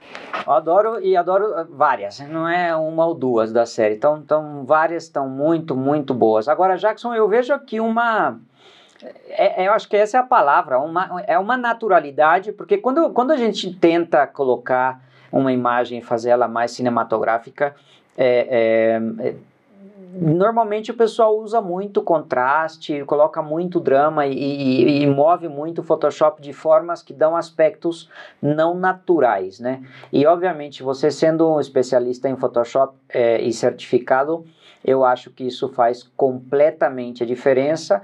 Eu 0.45 0.53
adoro 0.53 1.01
e 1.01 1.17
adoro 1.17 1.45
várias, 1.71 2.19
não 2.29 2.49
é 2.49 2.75
uma 2.75 3.07
ou 3.07 3.15
duas 3.15 3.53
da 3.53 3.65
série. 3.65 3.95
Então, 3.95 4.19
então 4.19 4.65
várias 4.67 5.05
estão 5.05 5.29
muito, 5.29 5.77
muito 5.77 6.13
boas. 6.13 6.49
Agora, 6.49 6.77
Jackson, 6.77 7.15
eu 7.15 7.29
vejo 7.29 7.55
aqui 7.55 7.79
uma 7.79 8.41
é, 9.03 9.63
é, 9.63 9.69
eu 9.69 9.73
acho 9.73 9.89
que 9.89 9.97
essa 9.97 10.17
é 10.17 10.21
a 10.21 10.25
palavra, 10.25 10.79
uma, 10.81 11.23
é 11.27 11.39
uma 11.39 11.57
naturalidade, 11.57 12.53
porque 12.53 12.79
quando, 12.79 13.11
quando 13.11 13.31
a 13.31 13.37
gente 13.37 13.73
tenta 13.75 14.27
colocar 14.27 15.01
uma 15.31 15.53
imagem 15.53 15.99
e 15.99 16.03
fazer 16.03 16.31
ela 16.31 16.49
mais 16.49 16.73
cinematográfica, 16.73 17.77
é, 18.17 18.99
é, 19.21 19.35
normalmente 20.15 20.91
o 20.91 20.95
pessoal 20.95 21.39
usa 21.39 21.61
muito 21.61 22.03
contraste, 22.03 23.05
coloca 23.05 23.41
muito 23.41 23.79
drama 23.79 24.27
e, 24.27 24.33
e, 24.33 25.03
e, 25.03 25.07
move 25.07 25.49
muito 25.49 25.81
o 25.81 25.85
Photoshop 25.85 26.43
de 26.43 26.53
formas 26.53 27.03
que 27.03 27.13
dão 27.13 27.37
aspectos 27.37 28.11
não 28.43 28.75
naturais, 28.75 29.61
né? 29.61 29.83
E 30.13 30.27
obviamente 30.27 30.83
você 30.83 31.11
sendo 31.11 31.49
um 31.49 31.61
especialista 31.61 32.29
em 32.29 32.37
Photoshop 32.37 32.95
é, 33.09 33.41
e 33.41 33.53
certificado, 33.53 34.45
eu 34.85 35.05
acho 35.05 35.31
que 35.31 35.45
isso 35.45 35.69
faz 35.69 36.03
completamente 36.17 37.23
a 37.23 37.27
diferença 37.27 38.03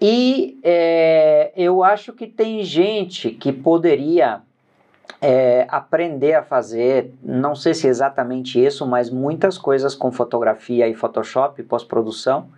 e 0.00 0.58
é, 0.62 1.52
eu 1.56 1.82
acho 1.82 2.12
que 2.12 2.26
tem 2.26 2.62
gente 2.62 3.30
que 3.30 3.52
poderia 3.52 4.42
é, 5.20 5.66
aprender 5.68 6.34
a 6.34 6.42
fazer, 6.42 7.12
não 7.22 7.54
sei 7.54 7.74
se 7.74 7.86
exatamente 7.86 8.62
isso, 8.62 8.86
mas 8.86 9.10
muitas 9.10 9.56
coisas 9.56 9.94
com 9.94 10.12
fotografia 10.12 10.88
e 10.88 10.94
Photoshop, 10.94 11.62
pós-produção, 11.62 12.48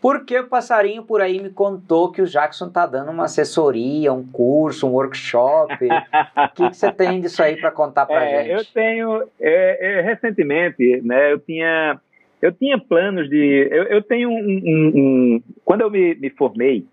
porque 0.00 0.38
o 0.38 0.48
passarinho 0.48 1.02
por 1.02 1.22
aí 1.22 1.40
me 1.40 1.48
contou 1.48 2.12
que 2.12 2.20
o 2.20 2.26
Jackson 2.26 2.68
tá 2.68 2.84
dando 2.84 3.10
uma 3.10 3.24
assessoria, 3.24 4.12
um 4.12 4.22
curso, 4.22 4.86
um 4.86 4.92
workshop. 4.92 5.72
o 5.72 6.48
que, 6.54 6.68
que, 6.68 6.76
você 6.76 6.92
tem 6.92 7.22
disso 7.22 7.42
aí 7.42 7.56
para 7.56 7.70
contar 7.70 8.04
para 8.04 8.22
é, 8.22 8.44
gente? 8.44 8.50
Eu 8.52 8.64
tenho, 8.66 9.22
é, 9.40 10.00
é, 10.00 10.00
recentemente, 10.02 11.00
né, 11.02 11.32
eu 11.32 11.38
tinha, 11.38 11.98
eu 12.44 12.52
tinha 12.52 12.78
planos 12.78 13.30
de, 13.30 13.68
eu, 13.70 13.84
eu 13.84 14.02
tenho 14.02 14.28
um, 14.28 14.34
um, 14.34 14.92
um, 14.94 15.42
quando 15.64 15.80
eu 15.80 15.90
me, 15.90 16.14
me 16.14 16.28
formei, 16.28 16.84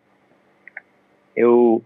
eu 1.35 1.83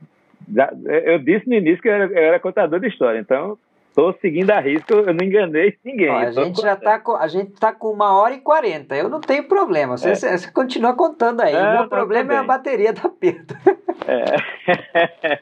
eu 1.08 1.18
disse 1.18 1.50
no 1.50 1.56
início 1.56 1.82
que 1.82 1.88
eu 1.88 1.94
era, 1.94 2.06
eu 2.06 2.24
era 2.24 2.40
contador 2.40 2.80
de 2.80 2.88
história, 2.88 3.18
então 3.18 3.58
estou 3.88 4.14
seguindo 4.22 4.52
a 4.52 4.60
risco, 4.60 4.94
eu 4.94 5.12
não 5.12 5.26
enganei 5.26 5.76
ninguém. 5.84 6.12
Ó, 6.12 6.18
a 6.18 6.30
gente 6.30 6.62
já 6.62 6.74
está 6.74 7.00
com, 7.00 7.16
a 7.16 7.28
gente 7.28 7.54
tá 7.54 7.74
com 7.74 7.90
uma 7.90 8.16
hora 8.16 8.36
e 8.36 8.40
quarenta, 8.40 8.96
eu 8.96 9.10
não 9.10 9.20
tenho 9.20 9.48
problema, 9.48 9.98
você, 9.98 10.12
é. 10.12 10.14
você 10.14 10.52
continua 10.52 10.94
contando 10.94 11.42
aí, 11.42 11.56
o 11.56 11.80
meu 11.80 11.90
problema 11.90 12.36
é 12.36 12.38
a 12.38 12.44
bateria 12.44 12.94
da 12.94 13.10
Pedro. 13.10 13.58
É. 14.08 15.42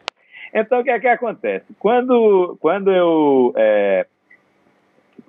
então 0.62 0.80
o 0.80 0.84
que 0.86 0.92
é 0.92 1.00
que 1.02 1.08
acontece? 1.08 1.66
Quando, 1.78 2.56
quando 2.62 2.90
eu 2.90 3.54
é, 3.58 4.08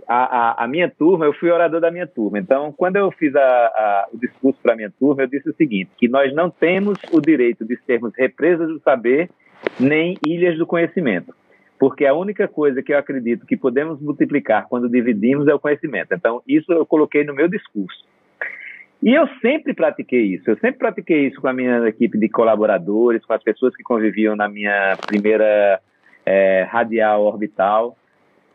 a, 0.09 0.25
a, 0.25 0.65
a, 0.65 0.69
minha 0.69 0.89
turma, 0.91 1.25
eu 1.25 1.33
fui 1.33 1.51
orador 1.51 1.81
da 1.81 1.91
minha 1.91 2.07
turma. 2.07 2.39
Então, 2.39 2.73
quando 2.73 2.97
eu 2.97 3.11
fiz 3.13 3.35
a, 3.35 4.09
o 4.13 4.19
discurso 4.19 4.59
para 4.63 4.73
a 4.73 4.77
minha 4.77 4.93
turma, 4.99 5.23
eu 5.23 5.27
disse 5.27 5.49
o 5.49 5.55
seguinte: 5.55 5.91
que 5.97 6.09
nós 6.09 6.35
não 6.35 6.51
temos 6.51 6.99
o 7.13 7.21
direito 7.21 7.65
de 7.65 7.77
sermos 7.85 8.13
represas 8.17 8.69
do 8.69 8.81
saber 8.81 9.31
nem 9.79 10.17
ilhas 10.27 10.59
do 10.59 10.67
conhecimento. 10.67 11.35
Porque 11.79 12.07
a 12.07 12.15
única 12.15 12.47
coisa 12.47 12.83
que 12.83 12.93
eu 12.93 12.99
acredito 12.99 13.47
que 13.47 13.57
podemos 13.57 14.01
multiplicar 14.01 14.67
quando 14.69 14.89
dividimos 14.89 15.49
é 15.49 15.55
o 15.55 15.59
conhecimento. 15.59 16.15
Então, 16.15 16.43
isso 16.47 16.73
eu 16.73 16.87
coloquei 16.87 17.25
no 17.25 17.35
meu 17.35 17.49
discurso. 17.49 18.05
E 19.03 19.13
eu 19.13 19.29
sempre 19.43 19.75
pratiquei 19.75 20.23
isso. 20.35 20.49
Eu 20.49 20.57
sempre 20.59 20.79
pratiquei 20.79 21.27
isso 21.27 21.41
com 21.41 21.49
a 21.49 21.53
minha 21.53 21.87
equipe 21.89 22.17
de 22.17 22.29
colaboradores, 22.29 23.25
com 23.25 23.35
as 23.35 23.43
pessoas 23.43 23.77
que 23.77 23.83
conviviam 23.83 24.35
na 24.35 24.49
minha 24.49 24.97
primeira 25.07 25.81
é, 26.25 26.63
radial 26.71 27.25
orbital. 27.25 27.99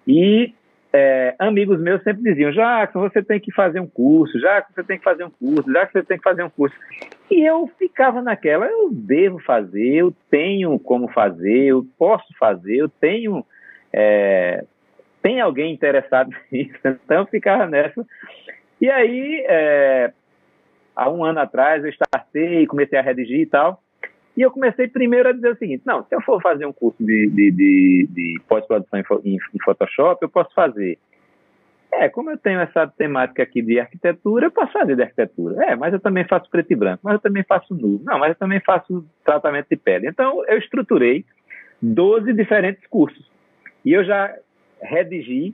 E 0.08 0.54
é, 0.92 1.36
amigos 1.38 1.80
meus 1.80 2.02
sempre 2.04 2.24
diziam: 2.24 2.52
Jackson, 2.52 3.00
você 3.00 3.22
tem 3.22 3.40
que 3.40 3.52
fazer 3.52 3.80
um 3.80 3.88
curso, 3.88 4.40
Jackson, 4.40 4.74
você 4.74 4.84
tem 4.84 4.98
que 4.98 5.04
fazer 5.04 5.24
um 5.24 5.30
curso, 5.30 5.72
Jackson, 5.72 6.00
você 6.00 6.06
tem 6.06 6.18
que 6.18 6.24
fazer 6.24 6.44
um 6.44 6.50
curso. 6.50 6.76
E 7.30 7.46
eu 7.46 7.70
ficava 7.78 8.22
naquela: 8.22 8.66
eu 8.66 8.90
devo 8.92 9.40
fazer, 9.40 9.96
eu 9.96 10.14
tenho 10.30 10.80
como 10.80 11.08
fazer, 11.10 11.66
eu 11.66 11.86
posso 11.98 12.28
fazer, 12.40 12.78
eu 12.78 12.90
tenho. 12.90 13.46
É, 13.94 14.66
tem 15.22 15.40
alguém 15.40 15.74
interessado 15.74 16.32
nisso? 16.52 16.80
Então 16.84 17.18
eu 17.18 17.26
ficava 17.28 17.68
nessa. 17.68 18.06
E 18.82 18.90
aí, 18.90 19.46
é, 19.48 20.12
há 20.96 21.10
um 21.10 21.24
ano 21.24 21.40
atrás, 21.40 21.84
eu 21.84 21.92
startei, 21.92 22.66
comecei 22.66 22.98
a 22.98 23.04
redigir 23.04 23.42
e 23.42 23.46
tal. 23.46 23.84
E 24.40 24.42
eu 24.42 24.52
comecei 24.52 24.88
primeiro 24.88 25.28
a 25.28 25.34
dizer 25.34 25.52
o 25.52 25.58
seguinte: 25.58 25.84
não, 25.86 26.02
se 26.06 26.16
eu 26.16 26.22
for 26.22 26.42
fazer 26.42 26.66
um 26.66 26.72
curso 26.72 27.04
de, 27.04 27.30
de, 27.30 27.52
de, 27.52 28.08
de 28.10 28.42
pós-produção 28.48 28.98
em, 29.26 29.36
em, 29.36 29.60
Photoshop, 29.62 30.24
eu 30.24 30.30
posso 30.30 30.54
fazer. 30.54 30.98
É, 31.92 32.08
como 32.08 32.32
eu 32.32 32.38
tenho 32.38 32.62
essa 32.62 32.88
temática 32.88 33.44
aqui 33.44 33.62
de 33.62 33.78
arquitetura, 33.82 34.46
eu 34.46 34.52
posso 34.52 34.72
fazer 34.72 34.96
de 34.96 35.02
arquitetura. 35.02 35.66
É, 35.66 35.76
mas 35.76 35.92
eu 35.92 36.00
também 36.00 36.24
faço 36.24 36.50
preto 36.50 36.72
e 36.72 36.76
branco, 36.76 37.02
mas 37.04 37.16
eu 37.16 37.20
também 37.20 37.44
faço 37.44 37.76
nu. 37.76 38.00
Não, 38.06 38.18
mas 38.18 38.30
eu 38.30 38.36
também 38.36 38.62
faço 38.62 39.06
tratamento 39.26 39.68
de 39.70 39.76
pele. 39.76 40.08
Então, 40.08 40.42
eu 40.48 40.58
estruturei 40.58 41.26
12 41.82 42.32
diferentes 42.32 42.88
cursos. 42.88 43.30
E 43.84 43.92
eu 43.92 44.06
já 44.06 44.34
redigi 44.82 45.54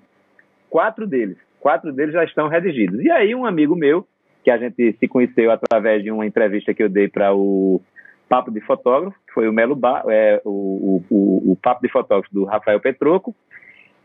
quatro 0.69 1.07
deles. 1.07 1.37
Quatro 1.59 1.91
deles 1.91 2.13
já 2.13 2.23
estão 2.23 2.49
redigidos. 2.49 2.99
E 2.99 3.09
aí, 3.09 3.33
um 3.33 3.47
amigo 3.47 3.75
meu, 3.75 4.05
que 4.43 4.51
a 4.51 4.57
gente 4.59 4.95
se 4.99 5.07
conheceu 5.07 5.49
através 5.49 6.03
de 6.03 6.11
uma 6.11 6.27
entrevista 6.27 6.71
que 6.71 6.83
eu 6.83 6.89
dei 6.89 7.07
para 7.07 7.33
o 7.33 7.81
Papo 8.27 8.51
de 8.51 8.61
Fotógrafo, 8.61 9.17
que 9.27 9.33
foi 9.33 9.47
o 9.47 9.53
Melo 9.53 9.79
é, 10.09 10.41
o, 10.43 11.01
o, 11.09 11.51
o, 11.51 11.57
Papo 11.61 11.81
de 11.81 11.91
Fotógrafo 11.91 12.33
do 12.33 12.43
Rafael 12.43 12.79
Petroco, 12.79 13.35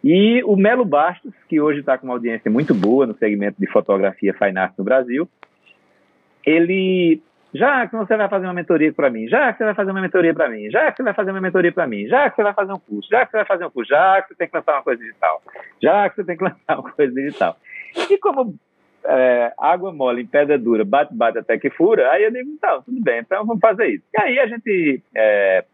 e 0.03 0.43
o 0.45 0.57
Melo 0.57 0.85
Bastos, 0.85 1.33
que 1.49 1.61
hoje 1.61 1.81
está 1.81 1.99
com 1.99 2.07
uma 2.07 2.15
audiência 2.15 2.51
muito 2.51 2.75
boa 2.75 3.07
no 3.07 3.15
segmento 3.17 3.61
de 3.61 3.67
fotografia 3.67 4.35
fine 4.35 4.59
art 4.59 4.73
no 4.79 4.85
Brasil. 4.85 5.29
Ele, 6.45 7.23
já 7.55 7.87
que 7.87 7.97
você 7.97 8.17
vai 8.17 8.29
fazer 8.29 8.47
uma 8.47 8.55
mentoria 8.55 8.93
para 8.93 9.11
mim, 9.11 9.29
já 9.29 9.53
que 9.53 9.59
você 9.59 9.65
vai 9.65 9.75
fazer 9.75 9.91
uma 9.91 10.01
mentoria 10.01 10.33
para 10.33 10.49
mim, 10.49 10.71
já 10.71 10.91
que 10.91 10.97
você 10.97 11.03
vai 11.03 11.13
fazer 11.13 11.31
uma 11.31 11.41
mentoria 11.41 11.73
para 11.73 11.87
mim, 11.87 12.07
já 12.07 12.31
que 12.31 12.37
você 12.37 12.43
vai 12.43 12.55
fazer 12.55 12.73
um 12.73 12.79
curso, 12.79 13.09
já 13.11 13.27
que 13.27 13.31
você 13.31 13.37
vai 13.39 13.47
fazer 13.47 13.67
um 13.67 13.71
curso, 13.71 13.91
já 13.91 14.23
que 14.23 14.29
você 14.29 14.35
tem 14.37 14.49
que 14.49 14.57
lançar 14.57 14.73
uma 14.73 14.83
coisa 14.83 15.03
digital, 15.03 15.43
já 15.83 16.09
que 16.09 16.17
você 16.17 16.25
tem 16.25 16.37
que 16.37 16.45
lançar 16.45 16.79
uma 16.79 16.91
coisa 16.91 17.13
digital. 17.13 17.57
E 18.09 18.17
como 18.17 18.55
é, 19.05 19.53
água 19.59 19.93
mole 19.93 20.23
em 20.23 20.27
pedra 20.27 20.59
dura, 20.59 20.85
bate, 20.85 21.15
bate 21.15 21.39
até 21.39 21.59
que 21.59 21.71
fura, 21.71 22.11
aí 22.11 22.25
eu 22.25 22.31
digo, 22.31 22.51
então, 22.51 22.83
tudo 22.83 23.01
bem, 23.03 23.21
então 23.21 23.45
vamos 23.45 23.61
fazer 23.61 23.89
isso. 23.89 24.05
E 24.17 24.23
aí 24.23 24.39
a 24.39 24.47
gente 24.47 25.03
é, 25.15 25.65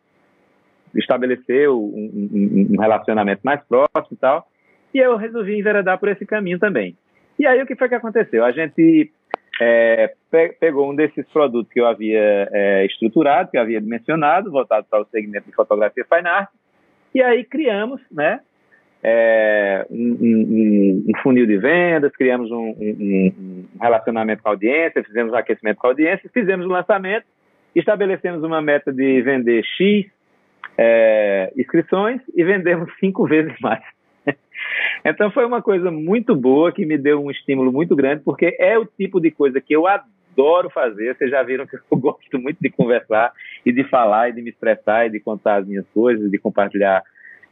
estabeleceu 0.95 1.79
um, 1.79 2.29
um, 2.33 2.75
um, 2.75 2.81
relacionamento 2.81 3.41
mais 3.45 3.61
próximo 3.65 4.13
e 4.13 4.17
tal, 4.17 4.49
e 4.95 4.99
eu 4.99 5.17
resolvi 5.17 5.59
enveredar 5.59 5.99
por 5.99 6.09
esse 6.09 6.25
caminho 6.25 6.59
também. 6.59 6.97
E 7.39 7.47
aí 7.47 7.61
o 7.63 7.67
que 7.67 7.77
foi 7.77 7.89
que 7.89 7.95
aconteceu? 7.95 8.45
A 8.45 8.53
gente 8.53 9.13
é, 9.61 10.15
pe 10.31 10.57
pegou 10.61 10.91
um 10.91 10.95
desses 10.95 11.27
produtos 11.29 11.73
que 11.73 11.81
eu 11.81 11.87
havia 11.87 12.49
é, 12.53 12.87
estruturado, 12.87 13.51
que 13.51 13.59
eu 13.59 13.63
havia 13.63 13.81
mencionado, 13.81 14.51
voltado 14.51 14.87
para 14.89 15.03
o 15.03 15.07
segmento 15.07 15.47
de 15.47 15.55
fotografia 15.55 16.05
fine 16.05 16.29
art, 16.29 16.49
e 17.15 17.23
aí 17.23 17.45
criamos, 17.45 18.01
né, 18.11 18.41
é, 19.03 19.87
um, 19.91 20.17
um, 20.21 21.05
um, 21.09 21.23
funil 21.23 21.47
de 21.47 21.59
vendas, 21.59 22.13
criamos 22.17 22.51
um, 22.51 22.71
um, 22.71 23.65
relacionamento 23.81 24.43
com 24.43 24.49
a 24.49 24.53
audiência, 24.53 25.05
fizemos 25.05 25.33
um 25.33 25.37
aquecimento 25.37 25.77
com 25.77 25.87
a 25.87 25.91
audiência, 25.91 26.31
fizemos 26.33 26.67
o 26.67 26.71
lançamento, 26.71 27.25
estabelecemos 27.75 28.43
uma 28.43 28.61
meta 28.61 28.93
de 28.93 29.23
vender 29.23 29.63
X 29.65 30.07
é, 30.79 31.53
inscrições 31.57 32.21
e 32.35 32.45
vendemos 32.45 32.91
cinco 32.99 33.27
vezes 33.27 33.55
mais. 33.61 33.83
então 35.05 35.31
foi 35.31 35.45
uma 35.45 35.63
coisa 35.63 35.91
muito 35.91 36.35
boa 36.35 36.73
que 36.73 36.85
me 36.85 36.99
deu 36.99 37.23
um 37.23 37.31
estímulo 37.31 37.73
muito 37.73 37.95
grande, 37.95 38.23
porque 38.25 38.57
é 38.59 38.79
o 38.79 38.87
tipo 38.87 39.21
de 39.21 39.31
coisa 39.31 39.61
que 39.61 39.75
eu 39.75 39.87
adoro 39.87 40.71
fazer. 40.71 41.15
Vocês 41.17 41.31
já 41.31 41.43
viram 41.43 41.67
que 41.67 41.77
eu 41.91 41.99
gosto 41.99 42.39
muito 42.39 42.59
de 42.61 42.71
conversar 42.71 43.33
e 43.65 43.73
de 43.73 43.85
falar 43.85 44.31
e 44.31 44.33
de 44.33 44.43
me 44.43 44.51
expressar 44.51 45.07
e 45.07 45.11
de 45.11 45.21
contar 45.21 45.61
as 45.61 45.67
minhas 45.67 45.87
coisas, 45.91 46.31
de 46.31 46.39
compartilhar 46.39 47.03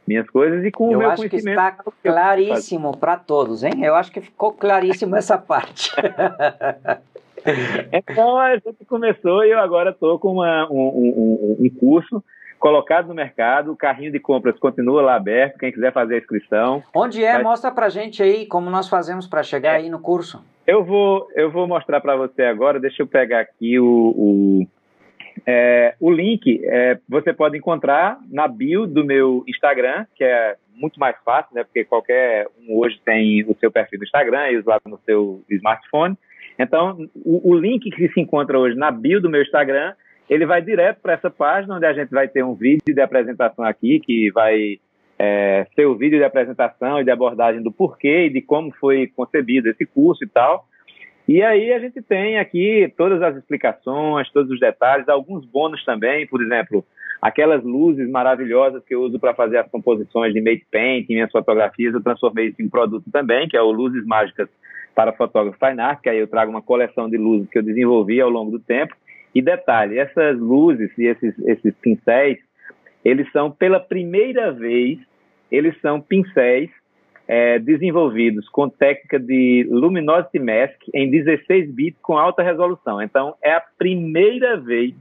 minhas 0.07 0.29
coisas 0.29 0.63
e 0.63 0.71
com 0.71 0.91
eu 0.91 0.97
o 0.97 1.01
meu 1.01 1.09
acho 1.09 1.29
que 1.29 1.37
está 1.37 1.75
claríssimo 2.03 2.95
para 2.97 3.17
todos, 3.17 3.63
hein? 3.63 3.83
Eu 3.83 3.95
acho 3.95 4.11
que 4.11 4.21
ficou 4.21 4.51
claríssimo 4.51 5.15
essa 5.17 5.37
parte. 5.37 5.91
então 7.91 8.37
a 8.37 8.55
gente 8.55 8.85
começou 8.87 9.43
e 9.45 9.51
eu 9.51 9.59
agora 9.59 9.91
estou 9.91 10.17
com 10.19 10.33
uma, 10.33 10.67
um, 10.69 10.77
um, 10.77 11.57
um, 11.59 11.69
curso 11.69 12.23
colocado 12.59 13.07
no 13.07 13.13
mercado, 13.13 13.71
o 13.71 13.75
carrinho 13.75 14.11
de 14.11 14.19
compras 14.19 14.57
continua 14.57 15.01
lá 15.01 15.15
aberto, 15.15 15.59
quem 15.59 15.71
quiser 15.71 15.93
fazer 15.93 16.15
a 16.15 16.17
inscrição. 16.17 16.83
Onde 16.93 17.23
é? 17.23 17.33
Vai... 17.33 17.43
Mostra 17.43 17.71
pra 17.71 17.89
gente 17.89 18.23
aí 18.23 18.45
como 18.45 18.69
nós 18.69 18.89
fazemos 18.89 19.27
para 19.27 19.43
chegar 19.43 19.73
é. 19.73 19.77
aí 19.77 19.89
no 19.89 19.99
curso. 19.99 20.43
Eu 20.65 20.83
vou, 20.83 21.27
eu 21.35 21.51
vou 21.51 21.67
mostrar 21.67 22.01
para 22.01 22.15
você 22.15 22.43
agora, 22.43 22.79
deixa 22.79 23.03
eu 23.03 23.07
pegar 23.07 23.41
aqui 23.41 23.79
o, 23.79 23.85
o 23.85 24.67
é, 25.47 25.95
o 25.99 26.11
link 26.11 26.61
é, 26.63 26.97
você 27.07 27.31
pode 27.31 27.57
encontrar 27.57 28.17
na 28.31 28.47
bio 28.47 28.87
do 28.87 29.05
meu 29.05 29.43
Instagram, 29.47 30.05
que 30.15 30.23
é 30.23 30.55
muito 30.73 30.99
mais 30.99 31.15
fácil, 31.23 31.55
né? 31.55 31.63
Porque 31.63 31.85
qualquer 31.85 32.47
um 32.67 32.77
hoje 32.77 32.99
tem 33.05 33.43
o 33.43 33.55
seu 33.59 33.71
perfil 33.71 33.99
no 33.99 34.05
Instagram 34.05 34.49
e 34.49 34.57
usa 34.57 34.81
no 34.85 34.99
seu 35.05 35.43
smartphone. 35.49 36.17
Então, 36.57 37.07
o, 37.15 37.51
o, 37.51 37.55
link 37.55 37.89
que 37.89 38.09
se 38.09 38.19
encontra 38.19 38.57
hoje 38.57 38.75
na 38.75 38.89
bio 38.91 39.21
do 39.21 39.29
meu 39.29 39.41
Instagram, 39.41 39.93
ele 40.29 40.45
vai 40.45 40.61
direto 40.61 40.99
para 41.01 41.13
essa 41.13 41.29
página 41.29 41.75
onde 41.75 41.85
a 41.85 41.93
gente 41.93 42.09
vai 42.09 42.27
ter 42.27 42.43
um 42.43 42.55
vídeo 42.55 42.93
de 42.93 43.01
apresentação 43.01 43.63
aqui, 43.63 43.99
que 43.99 44.31
vai 44.31 44.79
é, 45.19 45.67
ser 45.75 45.85
o 45.85 45.95
vídeo 45.95 46.17
de 46.17 46.25
apresentação 46.25 46.99
e 46.99 47.03
de 47.03 47.11
abordagem 47.11 47.61
do 47.61 47.71
porquê 47.71 48.25
e 48.25 48.29
de 48.29 48.41
como 48.41 48.71
foi 48.79 49.07
concebido 49.07 49.69
esse 49.69 49.85
curso 49.85 50.23
e 50.23 50.27
tal. 50.27 50.65
E 51.27 51.41
aí 51.41 51.73
a 51.73 51.79
gente 51.79 52.01
tem 52.01 52.37
aqui 52.37 52.93
todas 52.95 53.21
as 53.21 53.35
explicações, 53.35 54.31
todos 54.31 54.51
os 54.51 54.59
detalhes, 54.59 55.09
alguns 55.09 55.43
bônus 55.45 55.83
também, 55.83 56.27
por 56.27 56.41
exemplo, 56.41 56.85
aquelas 57.19 57.63
luzes 57.63 58.07
maravilhosas 58.09 58.83
que 58.85 58.93
eu 58.93 59.01
uso 59.01 59.19
para 59.19 59.33
fazer 59.33 59.57
as 59.57 59.69
composições 59.69 60.33
de 60.33 60.41
Made 60.41 60.65
Paint, 60.71 61.09
minhas 61.09 61.31
fotografias, 61.31 61.93
eu 61.93 62.03
transformei 62.03 62.49
isso 62.49 62.61
em 62.61 62.69
produto 62.69 63.09
também, 63.11 63.47
que 63.47 63.57
é 63.57 63.61
o 63.61 63.71
Luzes 63.71 64.05
Mágicas 64.05 64.47
para 64.93 65.13
Fotógrafo 65.13 65.57
Fine 65.57 65.81
Art, 65.81 65.99
que 66.01 66.09
aí 66.09 66.19
eu 66.19 66.27
trago 66.27 66.51
uma 66.51 66.61
coleção 66.61 67.09
de 67.09 67.17
luzes 67.17 67.49
que 67.49 67.57
eu 67.57 67.63
desenvolvi 67.63 68.21
ao 68.21 68.29
longo 68.29 68.51
do 68.51 68.59
tempo. 68.59 68.95
E 69.33 69.41
detalhe, 69.41 69.97
essas 69.97 70.39
luzes 70.39 70.95
e 70.97 71.05
esses, 71.05 71.37
esses 71.39 71.73
pincéis, 71.81 72.37
eles 73.03 73.29
são 73.31 73.51
pela 73.51 73.79
primeira 73.79 74.51
vez, 74.51 74.99
eles 75.51 75.75
são 75.81 75.99
pincéis 75.99 76.69
é, 77.27 77.57
desenvolvidos 77.59 78.47
com 78.49 78.69
técnica 78.69 79.19
de 79.19 79.67
Luminosity 79.69 80.39
Mask 80.39 80.79
em 80.93 81.09
16 81.09 81.71
bits 81.71 81.99
com 82.01 82.17
alta 82.17 82.43
resolução. 82.43 83.01
Então, 83.01 83.35
é 83.41 83.53
a 83.53 83.63
primeira 83.77 84.57
vez 84.57 84.93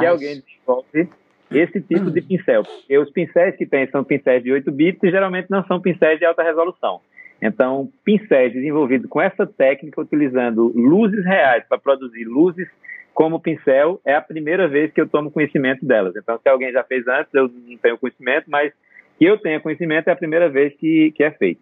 que 0.00 0.06
alguém 0.06 0.40
desenvolve 0.40 1.08
esse 1.50 1.80
tipo 1.80 2.10
de 2.10 2.20
pincel. 2.20 2.62
Porque 2.62 2.98
os 2.98 3.10
pincéis 3.10 3.56
que 3.56 3.66
tem 3.66 3.88
são 3.90 4.04
pincéis 4.04 4.42
de 4.42 4.52
8 4.52 4.70
bits 4.70 5.02
e 5.02 5.10
geralmente 5.10 5.50
não 5.50 5.64
são 5.64 5.80
pincéis 5.80 6.18
de 6.18 6.24
alta 6.24 6.42
resolução. 6.42 7.00
Então, 7.40 7.90
pincéis 8.04 8.52
desenvolvidos 8.52 9.08
com 9.08 9.20
essa 9.20 9.46
técnica, 9.46 10.00
utilizando 10.00 10.72
luzes 10.74 11.24
reais 11.24 11.64
para 11.68 11.78
produzir 11.78 12.24
luzes 12.24 12.68
como 13.12 13.40
pincel, 13.40 14.00
é 14.04 14.14
a 14.14 14.20
primeira 14.20 14.68
vez 14.68 14.92
que 14.92 15.00
eu 15.00 15.08
tomo 15.08 15.30
conhecimento 15.30 15.84
delas. 15.84 16.14
Então, 16.16 16.38
se 16.38 16.48
alguém 16.48 16.72
já 16.72 16.82
fez 16.84 17.06
antes, 17.08 17.32
eu 17.32 17.48
não 17.48 17.78
tenho 17.78 17.98
conhecimento, 17.98 18.44
mas 18.48 18.72
que 19.18 19.24
eu 19.24 19.38
tenha 19.38 19.60
conhecimento 19.60 20.08
é 20.08 20.12
a 20.12 20.16
primeira 20.16 20.48
vez 20.48 20.74
que, 20.76 21.12
que 21.12 21.22
é 21.22 21.30
feito. 21.30 21.60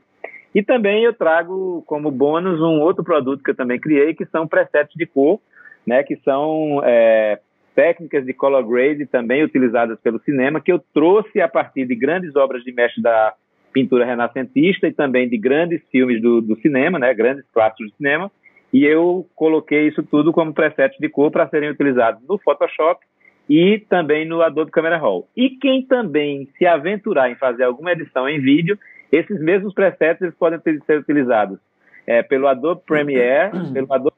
E 0.54 0.62
também 0.62 1.02
eu 1.02 1.12
trago 1.12 1.82
como 1.86 2.10
bônus 2.10 2.60
um 2.60 2.80
outro 2.80 3.02
produto 3.02 3.42
que 3.42 3.50
eu 3.50 3.56
também 3.56 3.80
criei, 3.80 4.14
que 4.14 4.24
são 4.26 4.46
presets 4.46 4.94
de 4.94 5.04
cor, 5.04 5.40
né, 5.84 6.02
que 6.02 6.16
são 6.24 6.80
é, 6.84 7.40
técnicas 7.74 8.24
de 8.24 8.32
color 8.32 8.62
grade 8.62 9.04
também 9.06 9.42
utilizadas 9.42 9.98
pelo 10.00 10.20
cinema, 10.20 10.60
que 10.60 10.70
eu 10.70 10.80
trouxe 10.92 11.40
a 11.40 11.48
partir 11.48 11.86
de 11.86 11.94
grandes 11.96 12.36
obras 12.36 12.62
de 12.62 12.72
mestre 12.72 13.02
da 13.02 13.34
pintura 13.72 14.04
renascentista 14.04 14.86
e 14.86 14.92
também 14.92 15.28
de 15.28 15.36
grandes 15.36 15.82
filmes 15.90 16.22
do, 16.22 16.40
do 16.40 16.54
cinema, 16.60 16.98
né, 16.98 17.12
grandes 17.12 17.44
clássicos 17.52 17.88
de 17.88 17.96
cinema, 17.96 18.30
e 18.72 18.84
eu 18.84 19.26
coloquei 19.34 19.88
isso 19.88 20.02
tudo 20.04 20.32
como 20.32 20.54
presets 20.54 20.98
de 20.98 21.08
cor 21.08 21.30
para 21.30 21.48
serem 21.48 21.70
utilizados 21.70 22.22
no 22.28 22.38
Photoshop 22.38 23.04
e 23.48 23.78
também 23.88 24.26
no 24.26 24.42
Adobe 24.42 24.70
Camera 24.70 24.96
Raw. 24.96 25.26
E 25.36 25.50
quem 25.50 25.82
também 25.82 26.48
se 26.56 26.66
aventurar 26.66 27.30
em 27.30 27.36
fazer 27.36 27.64
alguma 27.64 27.92
edição 27.92 28.28
em 28.28 28.40
vídeo, 28.40 28.78
esses 29.12 29.40
mesmos 29.40 29.74
presets 29.74 30.22
eles 30.22 30.34
podem 30.34 30.58
ter, 30.58 30.80
ser 30.86 30.98
utilizados 30.98 31.58
é, 32.06 32.22
pelo 32.22 32.46
Adobe 32.46 32.82
Premiere, 32.86 33.50
pelo 33.72 33.92
Adobe 33.92 34.16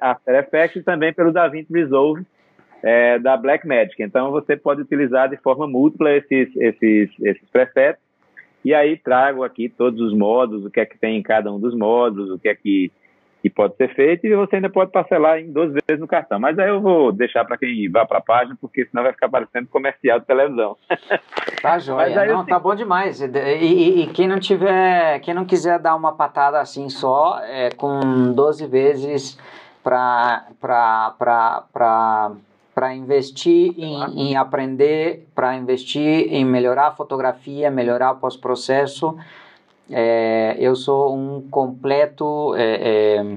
After 0.00 0.34
Effects 0.34 0.82
e 0.82 0.84
também 0.84 1.12
pelo 1.12 1.32
DaVinci 1.32 1.72
Resolve 1.72 2.24
é, 2.82 3.18
da 3.18 3.36
Blackmagic. 3.36 4.02
Então 4.02 4.30
você 4.30 4.56
pode 4.56 4.82
utilizar 4.82 5.28
de 5.28 5.36
forma 5.38 5.66
múltipla 5.66 6.12
esses, 6.12 6.54
esses, 6.56 7.10
esses 7.20 7.50
presets 7.50 8.00
e 8.64 8.74
aí 8.74 8.96
trago 8.96 9.44
aqui 9.44 9.68
todos 9.68 10.00
os 10.00 10.12
modos, 10.12 10.64
o 10.64 10.70
que 10.70 10.80
é 10.80 10.86
que 10.86 10.98
tem 10.98 11.16
em 11.16 11.22
cada 11.22 11.52
um 11.52 11.60
dos 11.60 11.74
modos, 11.76 12.30
o 12.30 12.38
que 12.38 12.48
é 12.48 12.54
que, 12.54 12.90
que 13.48 13.54
pode 13.54 13.76
ser 13.76 13.94
feito, 13.94 14.26
e 14.26 14.34
você 14.34 14.56
ainda 14.56 14.70
pode 14.70 14.90
parcelar 14.90 15.38
em 15.38 15.52
duas 15.52 15.72
vezes 15.72 16.00
no 16.00 16.06
cartão. 16.06 16.38
Mas 16.38 16.58
aí 16.58 16.68
eu 16.68 16.80
vou 16.80 17.12
deixar 17.12 17.44
para 17.44 17.56
quem 17.56 17.90
vá 17.90 18.04
para 18.04 18.18
a 18.18 18.22
página, 18.22 18.56
porque 18.60 18.86
senão 18.86 19.02
vai 19.02 19.12
ficar 19.12 19.28
parecendo 19.28 19.68
comercial 19.68 20.20
de 20.20 20.26
televisão. 20.26 20.76
Tá 21.60 21.76
joia, 21.76 22.24
não, 22.26 22.46
tá 22.46 22.56
bom 22.56 22.72
demais. 22.72 23.20
E, 23.20 23.26
e, 23.26 24.02
e, 24.02 24.06
quem 24.08 24.28
não 24.28 24.38
tiver, 24.38 25.18
quem 25.20 25.34
não 25.34 25.44
quiser 25.44 25.80
dar 25.80 25.96
uma 25.96 26.12
patada 26.12 26.60
assim 26.60 26.88
só, 26.88 27.40
é, 27.42 27.70
com 27.70 28.32
12 28.32 28.64
vezes 28.66 29.36
para 29.82 30.44
para 32.78 32.94
investir 32.94 33.74
em, 33.76 34.30
em 34.30 34.36
aprender, 34.36 35.26
para 35.34 35.56
investir 35.56 36.32
em 36.32 36.44
melhorar 36.44 36.86
a 36.86 36.92
fotografia, 36.92 37.72
melhorar 37.72 38.12
o 38.12 38.16
pós-processo. 38.16 39.18
É, 39.90 40.56
eu 40.58 40.74
sou 40.76 41.16
um 41.16 41.48
completo 41.48 42.54
é, 42.56 43.16
é, 43.18 43.36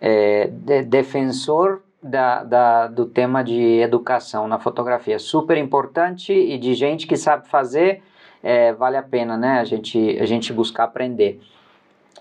é, 0.00 0.46
de, 0.46 0.82
defensor 0.82 1.82
da, 2.02 2.44
da, 2.44 2.86
do 2.86 3.06
tema 3.06 3.42
de 3.42 3.80
educação 3.80 4.46
na 4.46 4.58
fotografia. 4.58 5.18
Super 5.18 5.56
importante 5.56 6.32
e 6.32 6.58
de 6.58 6.74
gente 6.74 7.06
que 7.06 7.16
sabe 7.16 7.48
fazer, 7.48 8.02
vale 8.78 8.96
a 8.96 9.02
pena 9.02 9.36
né, 9.36 9.60
a, 9.60 9.64
gente, 9.64 10.18
a 10.18 10.24
gente 10.24 10.52
buscar 10.52 10.84
aprender. 10.84 11.40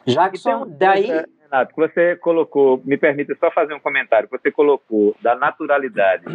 Jackson, 0.06 0.66
daí. 0.68 1.24
Renato, 1.52 1.74
você 1.76 2.16
colocou, 2.16 2.82
me 2.86 2.96
permita 2.96 3.36
só 3.40 3.50
fazer 3.52 3.74
um 3.74 3.80
comentário, 3.80 4.30
você 4.30 4.52
colocou 4.52 5.16
da 5.22 5.36
naturalidade. 5.36 6.26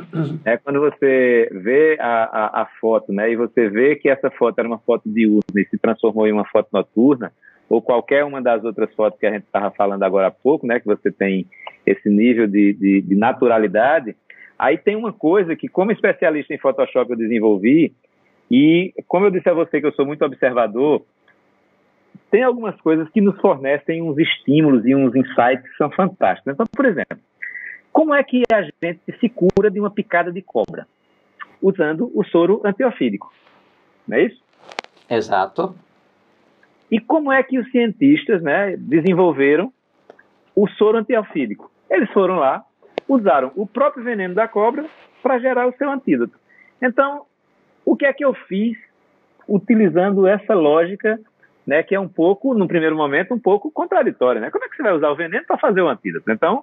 Né, 0.44 0.56
quando 0.58 0.80
você 0.80 1.48
vê 1.52 1.96
a, 2.00 2.24
a, 2.24 2.62
a, 2.62 2.66
foto, 2.80 3.12
né, 3.12 3.30
e 3.30 3.36
você 3.36 3.68
vê 3.68 3.94
que 3.94 4.08
essa 4.08 4.30
foto 4.30 4.58
era 4.58 4.66
uma 4.66 4.78
foto 4.78 5.02
diurna 5.06 5.42
e 5.56 5.64
se 5.66 5.78
transformou 5.78 6.26
em 6.26 6.32
uma 6.32 6.44
foto 6.44 6.68
noturna, 6.72 7.32
ou 7.68 7.80
qualquer 7.80 8.24
uma 8.24 8.42
das 8.42 8.64
outras 8.64 8.92
fotos 8.94 9.18
que 9.18 9.26
a 9.26 9.32
gente 9.32 9.44
estava 9.44 9.70
falando 9.70 10.02
agora 10.02 10.26
há 10.26 10.30
pouco, 10.30 10.66
né, 10.66 10.80
que 10.80 10.86
você 10.86 11.10
tem 11.10 11.46
esse 11.86 12.10
nível 12.10 12.46
de, 12.46 12.72
de, 12.72 13.00
de 13.00 13.14
naturalidade, 13.14 14.16
aí 14.58 14.76
tem 14.76 14.96
uma 14.96 15.12
coisa 15.12 15.54
que, 15.54 15.68
como 15.68 15.92
especialista 15.92 16.52
em 16.52 16.58
Photoshop, 16.58 17.10
eu 17.10 17.16
desenvolvi, 17.16 17.94
e 18.50 18.92
como 19.06 19.26
eu 19.26 19.30
disse 19.30 19.48
a 19.48 19.54
você 19.54 19.80
que 19.80 19.86
eu 19.86 19.92
sou 19.92 20.04
muito 20.04 20.24
observador, 20.24 21.04
tem 22.34 22.42
algumas 22.42 22.74
coisas 22.80 23.08
que 23.10 23.20
nos 23.20 23.40
fornecem 23.40 24.02
uns 24.02 24.18
estímulos 24.18 24.84
e 24.84 24.92
uns 24.92 25.14
insights 25.14 25.70
que 25.70 25.76
são 25.76 25.88
fantásticos. 25.88 26.52
Então, 26.52 26.66
por 26.66 26.84
exemplo, 26.84 27.16
como 27.92 28.12
é 28.12 28.24
que 28.24 28.42
a 28.52 28.60
gente 28.60 29.00
se 29.20 29.28
cura 29.28 29.70
de 29.70 29.78
uma 29.78 29.88
picada 29.88 30.32
de 30.32 30.42
cobra? 30.42 30.84
Usando 31.62 32.10
o 32.12 32.24
soro 32.24 32.60
antiofídico. 32.64 33.32
Não 34.08 34.16
é 34.16 34.24
isso? 34.24 34.42
Exato. 35.08 35.76
E 36.90 36.98
como 36.98 37.30
é 37.30 37.40
que 37.40 37.56
os 37.56 37.70
cientistas 37.70 38.42
né, 38.42 38.76
desenvolveram 38.78 39.72
o 40.56 40.66
soro 40.70 40.98
antiofídico? 40.98 41.70
Eles 41.88 42.10
foram 42.10 42.40
lá, 42.40 42.64
usaram 43.08 43.52
o 43.54 43.64
próprio 43.64 44.02
veneno 44.02 44.34
da 44.34 44.48
cobra 44.48 44.86
para 45.22 45.38
gerar 45.38 45.68
o 45.68 45.76
seu 45.76 45.88
antídoto. 45.88 46.36
Então, 46.82 47.26
o 47.84 47.94
que 47.94 48.04
é 48.06 48.12
que 48.12 48.24
eu 48.24 48.34
fiz 48.34 48.76
utilizando 49.48 50.26
essa 50.26 50.52
lógica 50.52 51.20
né, 51.66 51.82
que 51.82 51.94
é 51.94 52.00
um 52.00 52.08
pouco, 52.08 52.54
no 52.54 52.68
primeiro 52.68 52.96
momento, 52.96 53.34
um 53.34 53.38
pouco 53.38 53.70
contraditório, 53.70 54.40
né? 54.40 54.50
Como 54.50 54.64
é 54.64 54.68
que 54.68 54.76
você 54.76 54.82
vai 54.82 54.92
usar 54.92 55.10
o 55.10 55.16
veneno 55.16 55.44
para 55.46 55.58
fazer 55.58 55.80
o 55.80 55.88
antídoto? 55.88 56.30
Então, 56.30 56.62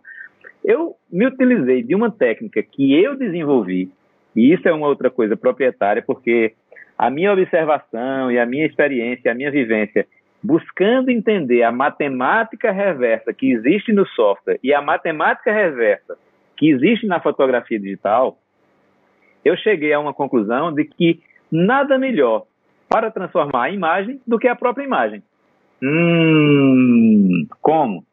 eu 0.63 0.95
me 1.11 1.25
utilizei 1.25 1.81
de 1.81 1.95
uma 1.95 2.11
técnica 2.11 2.61
que 2.61 2.93
eu 2.93 3.15
desenvolvi, 3.15 3.91
e 4.35 4.53
isso 4.53 4.67
é 4.67 4.71
uma 4.71 4.87
outra 4.87 5.09
coisa 5.09 5.35
proprietária, 5.35 6.01
porque 6.01 6.53
a 6.97 7.09
minha 7.09 7.33
observação 7.33 8.31
e 8.31 8.37
a 8.37 8.45
minha 8.45 8.65
experiência, 8.65 9.31
a 9.31 9.35
minha 9.35 9.49
vivência, 9.49 10.05
buscando 10.43 11.09
entender 11.09 11.63
a 11.63 11.71
matemática 11.71 12.71
reversa 12.71 13.33
que 13.33 13.51
existe 13.51 13.91
no 13.91 14.05
software 14.07 14.59
e 14.63 14.73
a 14.73 14.81
matemática 14.81 15.51
reversa 15.51 16.17
que 16.55 16.69
existe 16.69 17.07
na 17.07 17.19
fotografia 17.19 17.79
digital, 17.79 18.37
eu 19.43 19.57
cheguei 19.57 19.93
a 19.93 19.99
uma 19.99 20.13
conclusão 20.13 20.71
de 20.71 20.85
que 20.85 21.19
nada 21.51 21.97
melhor 21.97 22.45
para 22.91 23.09
transformar 23.09 23.63
a 23.63 23.69
imagem 23.69 24.19
do 24.27 24.37
que 24.37 24.49
a 24.49 24.55
própria 24.55 24.83
imagem. 24.83 25.23
Hum, 25.81 27.47
como? 27.61 28.03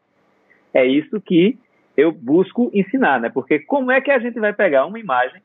É 0.73 0.85
isso 0.85 1.19
que 1.19 1.59
eu 1.97 2.13
busco 2.13 2.71
ensinar, 2.73 3.19
né? 3.19 3.29
Porque 3.29 3.59
como 3.59 3.91
é 3.91 3.99
que 3.99 4.09
a 4.09 4.19
gente 4.19 4.39
vai 4.39 4.53
pegar 4.53 4.85
uma 4.85 4.97
imagem 4.97 5.41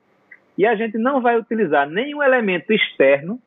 e 0.56 0.65
a 0.65 0.77
gente 0.77 0.97
não 0.97 1.20
vai 1.20 1.36
utilizar 1.36 1.90
nenhum 1.90 2.23
elemento 2.23 2.73
externo 2.73 3.40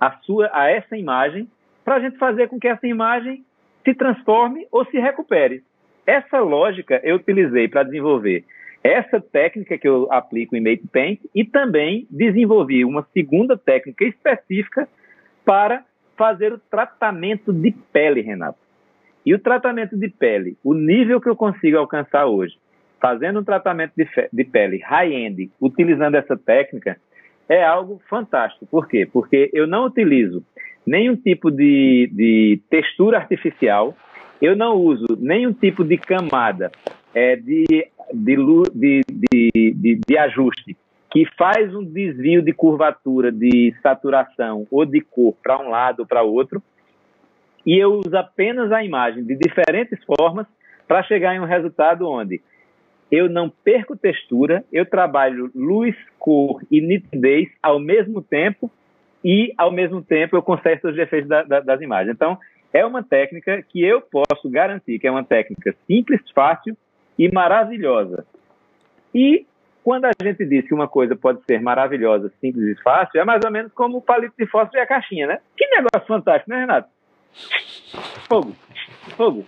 a 0.00 0.12
sua 0.22 0.48
a 0.50 0.70
essa 0.70 0.96
imagem 0.96 1.46
para 1.84 1.96
a 1.96 2.00
gente 2.00 2.16
fazer 2.16 2.48
com 2.48 2.58
que 2.58 2.66
essa 2.66 2.86
imagem 2.86 3.44
se 3.84 3.92
transforme 3.92 4.66
ou 4.72 4.86
se 4.86 4.98
recupere. 4.98 5.62
Essa 6.06 6.40
lógica 6.40 6.98
eu 7.04 7.16
utilizei 7.16 7.68
para 7.68 7.82
desenvolver 7.82 8.46
essa 8.82 9.20
técnica 9.20 9.76
que 9.76 9.86
eu 9.86 10.08
aplico 10.10 10.56
em 10.56 10.60
Make 10.60 10.86
Paint 10.88 11.20
e 11.34 11.44
também 11.44 12.06
desenvolvi 12.10 12.84
uma 12.84 13.06
segunda 13.12 13.56
técnica 13.56 14.04
específica 14.04 14.88
para 15.44 15.84
fazer 16.16 16.52
o 16.52 16.58
tratamento 16.58 17.52
de 17.52 17.72
pele, 17.92 18.20
Renato. 18.22 18.58
E 19.24 19.34
o 19.34 19.38
tratamento 19.38 19.96
de 19.96 20.08
pele, 20.08 20.56
o 20.64 20.72
nível 20.72 21.20
que 21.20 21.28
eu 21.28 21.36
consigo 21.36 21.76
alcançar 21.76 22.26
hoje, 22.26 22.56
fazendo 23.00 23.40
um 23.40 23.44
tratamento 23.44 23.92
de, 23.96 24.06
de 24.32 24.44
pele 24.44 24.78
high-end, 24.78 25.50
utilizando 25.60 26.14
essa 26.14 26.36
técnica, 26.36 26.96
é 27.48 27.62
algo 27.62 28.00
fantástico. 28.08 28.66
Por 28.66 28.88
quê? 28.88 29.06
Porque 29.10 29.50
eu 29.52 29.66
não 29.66 29.86
utilizo 29.86 30.42
nenhum 30.86 31.16
tipo 31.16 31.50
de, 31.50 32.08
de 32.12 32.62
textura 32.70 33.18
artificial, 33.18 33.94
eu 34.40 34.56
não 34.56 34.76
uso 34.76 35.06
nenhum 35.18 35.52
tipo 35.52 35.84
de 35.84 35.98
camada 35.98 36.70
é, 37.14 37.36
de, 37.36 37.64
de, 38.12 39.02
de, 39.08 40.00
de, 40.06 40.18
ajuste 40.18 40.76
que 41.10 41.26
faz 41.36 41.74
um 41.74 41.84
desvio 41.84 42.40
de 42.40 42.52
curvatura, 42.52 43.32
de 43.32 43.74
saturação 43.82 44.66
ou 44.70 44.86
de 44.86 45.00
cor 45.00 45.34
para 45.42 45.60
um 45.60 45.70
lado 45.70 46.00
ou 46.00 46.06
para 46.06 46.22
outro, 46.22 46.62
e 47.66 47.76
eu 47.76 47.94
uso 47.94 48.16
apenas 48.16 48.70
a 48.70 48.84
imagem 48.84 49.24
de 49.24 49.36
diferentes 49.36 49.98
formas 50.04 50.46
para 50.86 51.02
chegar 51.02 51.34
em 51.34 51.40
um 51.40 51.44
resultado 51.44 52.08
onde 52.08 52.40
eu 53.10 53.28
não 53.28 53.50
perco 53.50 53.96
textura, 53.96 54.64
eu 54.72 54.86
trabalho 54.86 55.50
luz, 55.54 55.96
cor 56.18 56.62
e 56.70 56.80
nitidez 56.80 57.48
ao 57.60 57.80
mesmo 57.80 58.22
tempo 58.22 58.70
e, 59.24 59.52
ao 59.58 59.72
mesmo 59.72 60.00
tempo, 60.00 60.36
eu 60.36 60.42
conserto 60.42 60.88
os 60.88 60.94
defeitos 60.94 61.28
da, 61.28 61.42
da, 61.42 61.60
das 61.60 61.80
imagens. 61.80 62.14
Então, 62.14 62.38
é 62.72 62.86
uma 62.86 63.02
técnica 63.02 63.62
que 63.68 63.82
eu 63.82 64.00
posso 64.00 64.48
garantir 64.48 64.98
que 64.98 65.08
é 65.08 65.10
uma 65.10 65.24
técnica 65.24 65.74
simples, 65.86 66.20
fácil 66.32 66.76
e 67.20 67.30
maravilhosa. 67.30 68.24
E 69.14 69.46
quando 69.84 70.06
a 70.06 70.12
gente 70.22 70.42
diz 70.46 70.66
que 70.66 70.72
uma 70.72 70.88
coisa 70.88 71.14
pode 71.14 71.44
ser 71.44 71.60
maravilhosa, 71.60 72.32
simples 72.40 72.78
e 72.78 72.82
fácil, 72.82 73.20
é 73.20 73.24
mais 73.26 73.44
ou 73.44 73.50
menos 73.50 73.70
como 73.74 73.98
o 73.98 74.02
palito 74.02 74.32
de 74.38 74.46
fósforo 74.46 74.78
e 74.78 74.80
a 74.80 74.86
caixinha, 74.86 75.26
né? 75.26 75.38
Que 75.54 75.66
negócio 75.66 76.08
fantástico, 76.08 76.48
né, 76.48 76.60
Renato? 76.60 76.88
Fogo, 78.26 78.56
fogo, 79.18 79.46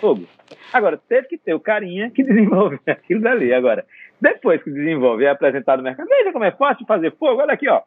fogo. 0.00 0.24
Agora, 0.72 0.98
teve 1.08 1.28
que 1.28 1.38
ter 1.38 1.54
o 1.54 1.60
carinha 1.60 2.10
que 2.10 2.24
desenvolveu 2.24 2.80
aquilo 2.88 3.20
dali. 3.20 3.54
Agora, 3.54 3.86
Depois 4.20 4.60
que 4.60 4.70
desenvolve 4.70 5.22
e 5.22 5.26
é 5.26 5.30
apresentado 5.30 5.78
no 5.78 5.84
mercado, 5.84 6.08
veja 6.08 6.32
como 6.32 6.44
é 6.44 6.50
fácil 6.50 6.84
fazer 6.86 7.12
fogo, 7.12 7.40
olha 7.40 7.54
aqui, 7.54 7.68
ó. 7.68 7.82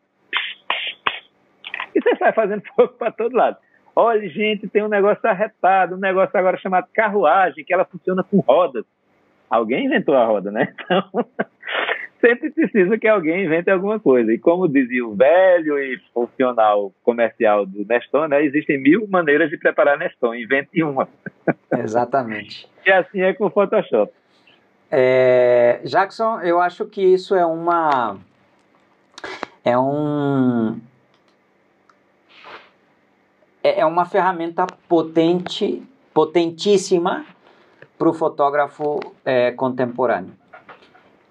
E 1.94 2.02
você 2.02 2.16
sai 2.16 2.32
fazendo 2.32 2.64
fogo 2.74 2.94
para 2.94 3.12
todo 3.12 3.36
lado. 3.36 3.58
Olha, 3.94 4.30
gente, 4.30 4.68
tem 4.70 4.82
um 4.82 4.90
negócio 4.90 5.30
arretado, 5.30 5.96
um 5.96 6.00
negócio 6.00 6.38
agora 6.40 6.58
chamado 6.58 6.88
carruagem, 6.94 7.66
que 7.66 7.74
ela 7.74 7.84
funciona 7.84 8.24
com 8.24 8.40
rodas. 8.40 8.86
Alguém 9.50 9.86
inventou 9.86 10.16
a 10.16 10.26
roda, 10.26 10.52
né? 10.52 10.74
Então, 10.86 11.26
sempre 12.26 12.50
precisa 12.50 12.98
que 12.98 13.08
alguém 13.08 13.46
invente 13.46 13.70
alguma 13.70 14.00
coisa. 14.00 14.34
E 14.34 14.38
como 14.40 14.68
dizia 14.68 15.06
o 15.06 15.14
velho 15.14 15.78
e 15.78 16.00
funcional 16.12 16.92
comercial 17.04 17.66
do 17.66 17.86
Neston, 17.86 18.28
né, 18.28 18.44
existem 18.44 18.82
mil 18.82 19.08
maneiras 19.08 19.50
de 19.50 19.58
preparar 19.58 19.98
Neston, 19.98 20.34
invente 20.34 20.82
uma. 20.82 21.08
Exatamente. 21.78 22.68
e 22.86 22.92
assim 22.92 23.22
é 23.22 23.34
com 23.34 23.46
o 23.46 23.50
Photoshop. 23.52 24.12
É, 24.90 25.82
Jackson, 25.84 26.40
eu 26.42 26.60
acho 26.60 26.86
que 26.86 27.02
isso 27.02 27.36
é 27.36 27.46
uma 27.46 28.18
é 29.64 29.78
um 29.78 30.80
é, 33.64 33.82
é 33.82 33.86
uma 33.86 34.06
ferramenta 34.06 34.66
potente, 34.88 35.82
potentíssima 36.14 37.26
para 37.98 38.10
o 38.10 38.14
fotógrafo 38.14 39.00
é, 39.24 39.52
contemporâneo. 39.52 40.34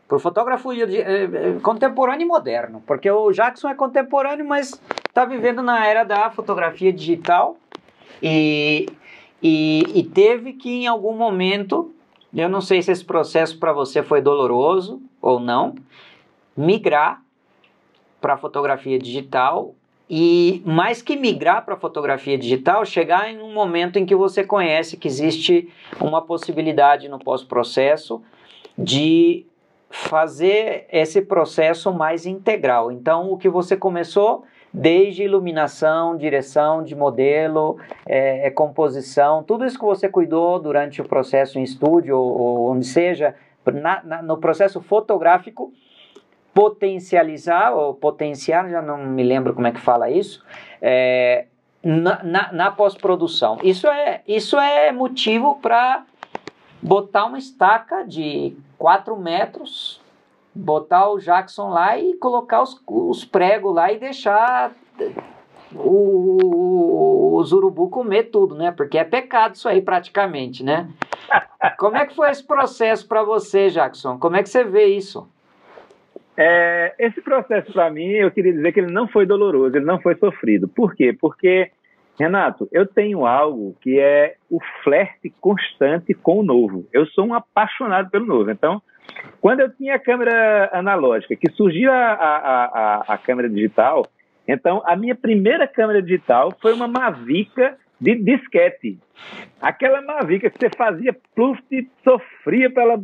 Para 0.09 0.17
o 0.17 0.21
fotógrafo 0.21 0.73
é, 0.73 0.83
é, 0.83 1.59
contemporâneo 1.63 2.25
e 2.25 2.29
moderno, 2.29 2.83
porque 2.87 3.11
o 3.11 3.33
Jackson 3.33 3.69
é 3.69 3.75
contemporâneo, 3.75 4.47
mas 4.47 4.81
está 5.09 5.25
vivendo 5.25 5.63
na 5.63 5.87
era 5.87 6.05
da 6.05 6.31
fotografia 6.31 6.93
digital 6.93 7.57
e, 8.23 8.87
e, 9.43 9.83
e 9.95 10.03
teve 10.05 10.53
que 10.53 10.71
em 10.71 10.87
algum 10.87 11.17
momento, 11.17 11.93
eu 12.35 12.49
não 12.49 12.61
sei 12.61 12.83
se 12.83 12.93
esse 12.93 13.05
processo 13.05 13.59
para 13.59 13.73
você 13.73 14.03
foi 14.03 14.21
doloroso 14.21 15.01
ou 15.21 15.41
não, 15.41 15.75
migrar 16.57 17.23
para 18.21 18.35
a 18.35 18.39
fotografia 18.39 18.99
digital 18.99 19.75
e 20.09 20.63
mais 20.65 21.01
que 21.01 21.17
migrar 21.17 21.65
para 21.65 21.75
a 21.75 21.79
fotografia 21.79 22.37
digital, 22.37 22.85
chegar 22.85 23.31
em 23.31 23.41
um 23.41 23.53
momento 23.53 23.99
em 23.99 24.05
que 24.05 24.15
você 24.15 24.45
conhece 24.45 24.97
que 24.97 25.09
existe 25.09 25.73
uma 26.01 26.21
possibilidade 26.21 27.09
no 27.09 27.19
pós-processo 27.19 28.23
de 28.77 29.47
fazer 29.89 30.87
esse 30.91 31.23
processo 31.23 31.93
mais 31.93 32.27
integral. 32.27 32.91
Então, 32.91 33.31
o 33.31 33.39
que 33.39 33.49
você 33.49 33.77
começou 33.77 34.45
desde 34.73 35.23
iluminação, 35.23 36.17
direção 36.17 36.83
de 36.83 36.97
modelo, 36.97 37.79
é, 38.05 38.49
é, 38.49 38.51
composição, 38.51 39.45
tudo 39.45 39.65
isso 39.65 39.79
que 39.79 39.85
você 39.85 40.09
cuidou 40.09 40.59
durante 40.59 41.01
o 41.01 41.05
processo 41.05 41.61
em 41.61 41.63
estúdio 41.63 42.19
ou, 42.19 42.41
ou 42.41 42.73
onde 42.73 42.85
seja, 42.85 43.37
na, 43.73 44.03
na, 44.03 44.21
no 44.21 44.37
processo 44.39 44.81
fotográfico, 44.81 45.73
potencializar, 46.55 47.73
ou 47.73 47.93
potenciar, 47.93 48.71
já 48.71 48.81
não 48.81 48.97
me 48.99 49.23
lembro 49.23 49.53
como 49.53 49.67
é 49.67 49.73
que 49.73 49.81
fala 49.81 50.09
isso, 50.09 50.43
é, 50.81 51.47
na, 51.83 52.23
na, 52.23 52.53
na 52.53 52.71
pós-produção. 52.71 53.59
Isso 53.63 53.89
é, 53.89 54.23
isso 54.27 54.59
é 54.59 54.93
motivo 54.93 55.59
para 55.61 56.05
botar 56.81 57.25
uma 57.25 57.39
estaca 57.39 58.05
de 58.05 58.57
4 58.79 59.17
metros, 59.17 60.01
botar 60.55 61.11
o 61.11 61.19
Jackson 61.19 61.71
lá 61.71 61.99
e 61.99 62.15
colocar 62.15 62.63
os, 62.63 62.81
os 62.87 63.25
pregos 63.25 63.75
lá 63.75 63.93
e 63.93 63.99
deixar 63.99 64.73
o, 65.75 67.37
os 67.37 67.53
urubu 67.53 67.89
comer 67.89 68.25
tudo, 68.25 68.55
né? 68.55 68.71
Porque 68.71 68.97
é 68.97 69.05
pecado 69.05 69.57
isso 69.57 69.69
aí 69.69 69.83
praticamente, 69.83 70.63
né? 70.63 70.89
Como 71.79 71.97
é 71.97 72.07
que 72.07 72.15
foi 72.15 72.31
esse 72.31 72.45
processo 72.45 73.09
para 73.09 73.25
você, 73.25 73.69
Jackson? 73.71 74.19
Como 74.19 74.37
é 74.37 74.43
que 74.43 74.49
você 74.49 74.63
vê 74.63 74.87
isso? 74.87 75.29
É, 76.37 76.95
esse 76.99 77.21
processo 77.21 77.73
para 77.73 77.91
mim, 77.91 78.11
eu 78.11 78.31
queria 78.31 78.53
dizer 78.53 78.73
que 78.73 78.81
ele 78.81 78.93
não 78.93 79.07
foi 79.07 79.25
doloroso, 79.25 79.77
ele 79.77 79.85
não 79.85 80.01
foi 80.01 80.17
sofrido. 80.17 80.67
Por 80.67 80.95
quê? 80.95 81.17
Porque 81.19 81.71
Renato, 82.19 82.69
eu 82.71 82.87
tenho 82.87 83.27
algo 83.27 83.77
que 83.81 83.99
é 83.99 84.37
o 84.49 84.61
flerte 84.83 85.31
constante 85.41 86.15
com 86.15 86.41
o 86.41 86.45
novo. 86.45 86.87
Eu 86.93 87.07
sou 87.07 87.27
um 87.27 87.35
apaixonado 87.35 88.09
pelo 88.09 88.25
novo. 88.25 88.51
Então, 88.51 88.81
quando 89.41 89.61
eu 89.61 89.71
tinha 89.75 89.97
a 89.97 89.99
câmera 89.99 90.71
analógica, 90.73 91.35
que 91.35 91.51
surgiu 91.51 91.93
a, 91.93 91.97
a, 91.97 92.65
a, 92.65 93.15
a 93.15 93.19
câmera 93.19 93.49
digital, 93.49 94.07
então 94.47 94.83
a 94.87 94.95
minha 94.95 95.15
primeira 95.15 95.67
câmera 95.67 96.01
digital 96.01 96.53
foi 96.61 96.73
uma 96.73 96.87
Mavica 96.87 97.77
de 98.01 98.15
disquete. 98.15 98.99
Aquela 99.61 100.01
Mavica 100.01 100.51
que 100.51 100.59
você 100.59 100.71
fazia 100.77 101.17
pluft, 101.35 101.91
sofria 102.05 102.71
pela. 102.71 103.03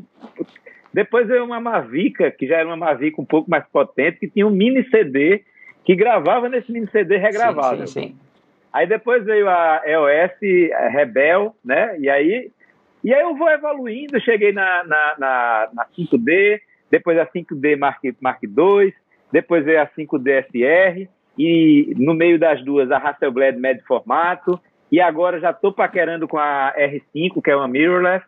Depois 0.92 1.26
veio 1.26 1.44
uma 1.44 1.60
Mavica, 1.60 2.30
que 2.30 2.46
já 2.46 2.58
era 2.58 2.66
uma 2.66 2.76
Mavica 2.76 3.20
um 3.20 3.24
pouco 3.24 3.50
mais 3.50 3.64
potente, 3.68 4.18
que 4.18 4.28
tinha 4.28 4.46
um 4.46 4.50
mini 4.50 4.84
CD 4.90 5.44
que 5.84 5.94
gravava 5.94 6.48
nesse 6.48 6.70
mini 6.70 6.88
CD 6.90 7.16
regravado. 7.16 7.86
Sim, 7.86 8.00
sim, 8.00 8.08
sim. 8.08 8.16
Aí 8.72 8.86
depois 8.86 9.24
veio 9.24 9.48
a 9.48 9.82
EOS 9.84 10.32
Rebel, 10.92 11.54
né? 11.64 11.98
E 11.98 12.08
aí, 12.08 12.50
e 13.02 13.12
aí 13.12 13.22
eu 13.22 13.34
vou 13.34 13.48
evoluindo, 13.48 14.20
cheguei 14.20 14.52
na, 14.52 14.84
na, 14.84 15.14
na, 15.18 15.68
na 15.72 15.86
5D, 15.86 16.60
depois 16.90 17.18
a 17.18 17.26
5D 17.26 17.76
Mark, 17.76 18.00
Mark 18.20 18.42
II, 18.42 18.94
depois 19.32 19.64
veio 19.64 19.80
a 19.80 19.86
5D 19.86 20.44
SR, 20.46 21.08
e 21.38 21.94
no 21.96 22.14
meio 22.14 22.38
das 22.38 22.62
duas 22.64 22.90
a 22.90 22.98
Hasselblad 22.98 23.58
médio 23.58 23.84
formato, 23.86 24.60
e 24.90 25.00
agora 25.00 25.40
já 25.40 25.50
estou 25.50 25.72
paquerando 25.72 26.28
com 26.28 26.38
a 26.38 26.74
R5, 26.76 27.42
que 27.42 27.50
é 27.50 27.56
uma 27.56 27.68
mirrorless. 27.68 28.24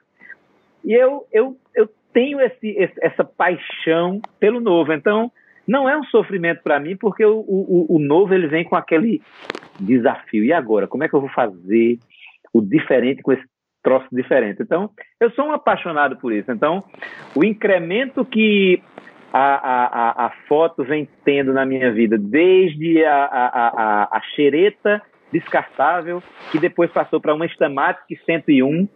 E 0.85 0.93
eu, 0.93 1.27
eu, 1.33 1.57
eu 1.75 1.89
tenho 2.13 2.41
esse, 2.41 2.69
esse, 2.71 2.95
essa 3.01 3.25
paixão 3.25 4.21
pelo 4.39 4.61
novo. 4.61 4.93
Então, 4.93 5.31
não 5.67 5.89
é 5.89 5.97
um 5.97 6.05
sofrimento 6.05 6.63
para 6.63 6.81
mim, 6.81 6.97
porque 6.97 7.25
o, 7.25 7.39
o, 7.41 7.97
o 7.97 7.99
novo 7.99 8.35
ele 8.35 8.47
vem 8.47 8.65
com 8.65 8.77
aquele 8.77 9.23
desafio. 9.79 10.45
E 10.45 10.53
agora? 10.53 10.87
Como 10.87 11.05
é 11.05 11.09
que 11.09 11.15
eu 11.15 11.21
vou 11.21 11.31
fazer 11.31 11.99
o 12.53 12.61
diferente 12.61 13.23
com 13.23 13.33
esse 13.33 13.45
troço 13.83 14.07
diferente? 14.13 14.63
Então, 14.63 14.91
eu 15.21 15.31
sou 15.31 15.47
um 15.47 15.53
apaixonado 15.53 16.17
por 16.17 16.33
isso. 16.33 16.51
Então, 16.51 16.85
o 17.35 17.45
incremento 17.45 18.25
que 18.25 18.83
a, 19.33 19.55
a, 19.55 20.27
a, 20.27 20.31
foto 20.47 20.85
vem 20.85 21.09
tendo 21.25 21.53
na 21.53 21.65
minha 21.65 21.91
vida, 21.91 22.19
desde 22.19 23.03
a, 23.05 23.25
a, 23.25 23.47
a, 23.47 24.19
a 24.19 24.21
xereta 24.35 25.01
descartável, 25.33 26.23
que 26.51 26.59
depois 26.59 26.91
passou 26.91 27.21
para 27.21 27.35
uma 27.35 27.47
Stamatic 27.47 28.21
101. 28.27 28.87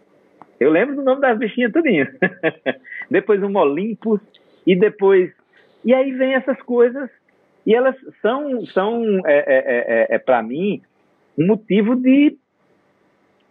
Eu 0.59 0.71
lembro 0.71 0.95
do 0.95 1.03
nome 1.03 1.21
das 1.21 1.37
bichinhas 1.37 1.71
tudinho. 1.71 2.07
depois 3.09 3.41
um 3.43 3.55
Olympus, 3.57 4.19
e 4.65 4.75
depois... 4.75 5.31
E 5.85 5.93
aí 5.93 6.11
vem 6.11 6.33
essas 6.33 6.61
coisas 6.63 7.09
e 7.65 7.75
elas 7.75 7.95
são, 8.21 8.65
são 8.67 9.21
é, 9.25 9.37
é, 9.37 9.57
é, 9.57 10.05
é, 10.11 10.15
é 10.15 10.17
para 10.17 10.41
mim, 10.41 10.81
um 11.37 11.45
motivo 11.45 11.95
de 11.95 12.37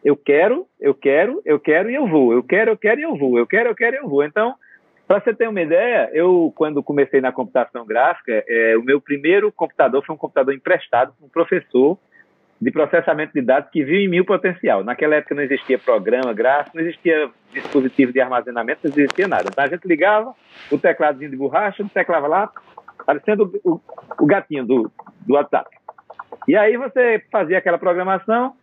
eu 0.02 0.16
quero, 0.16 0.66
eu 0.80 0.94
quero, 0.94 1.42
eu 1.44 1.60
quero 1.60 1.90
e 1.90 1.94
eu 1.94 2.06
vou. 2.06 2.32
Eu 2.32 2.42
quero, 2.42 2.70
eu 2.70 2.78
quero 2.78 3.00
e 3.00 3.02
eu 3.02 3.16
vou. 3.16 3.36
Eu 3.36 3.46
quero, 3.46 3.68
eu 3.68 3.74
quero 3.74 3.96
e 3.96 3.98
eu 3.98 4.08
vou. 4.08 4.24
Então, 4.24 4.54
para 5.06 5.20
você 5.20 5.34
ter 5.34 5.48
uma 5.48 5.60
ideia, 5.60 6.08
eu, 6.14 6.52
quando 6.56 6.82
comecei 6.82 7.20
na 7.20 7.30
computação 7.30 7.84
gráfica, 7.84 8.44
é, 8.48 8.76
o 8.76 8.82
meu 8.82 9.00
primeiro 9.00 9.52
computador 9.52 10.02
foi 10.04 10.14
um 10.14 10.18
computador 10.18 10.54
emprestado 10.54 11.12
por 11.18 11.26
um 11.26 11.28
professor 11.28 11.98
de 12.60 12.70
processamento 12.70 13.32
de 13.34 13.42
dados 13.42 13.70
que 13.70 13.84
viu 13.84 14.00
em 14.00 14.08
mim 14.08 14.20
o 14.20 14.24
potencial. 14.24 14.82
Naquela 14.82 15.16
época 15.16 15.34
não 15.34 15.42
existia 15.42 15.78
programa 15.78 16.32
gráfico, 16.32 16.76
não 16.76 16.84
existia 16.84 17.30
dispositivo 17.52 18.12
de 18.12 18.20
armazenamento, 18.20 18.80
não 18.84 18.90
existia 18.90 19.28
nada. 19.28 19.48
Então 19.50 19.64
a 19.64 19.68
gente 19.68 19.86
ligava 19.86 20.34
o 20.70 20.78
tecladozinho 20.78 21.30
de 21.30 21.36
borracha, 21.36 21.84
teclava 21.92 22.26
lá, 22.26 22.50
parecendo 23.04 23.52
o, 23.62 23.80
o 24.18 24.26
gatinho 24.26 24.64
do, 24.64 24.90
do 25.26 25.34
WhatsApp. 25.34 25.70
E 26.48 26.56
aí 26.56 26.76
você 26.76 27.22
fazia 27.30 27.58
aquela 27.58 27.78
programação 27.78 28.54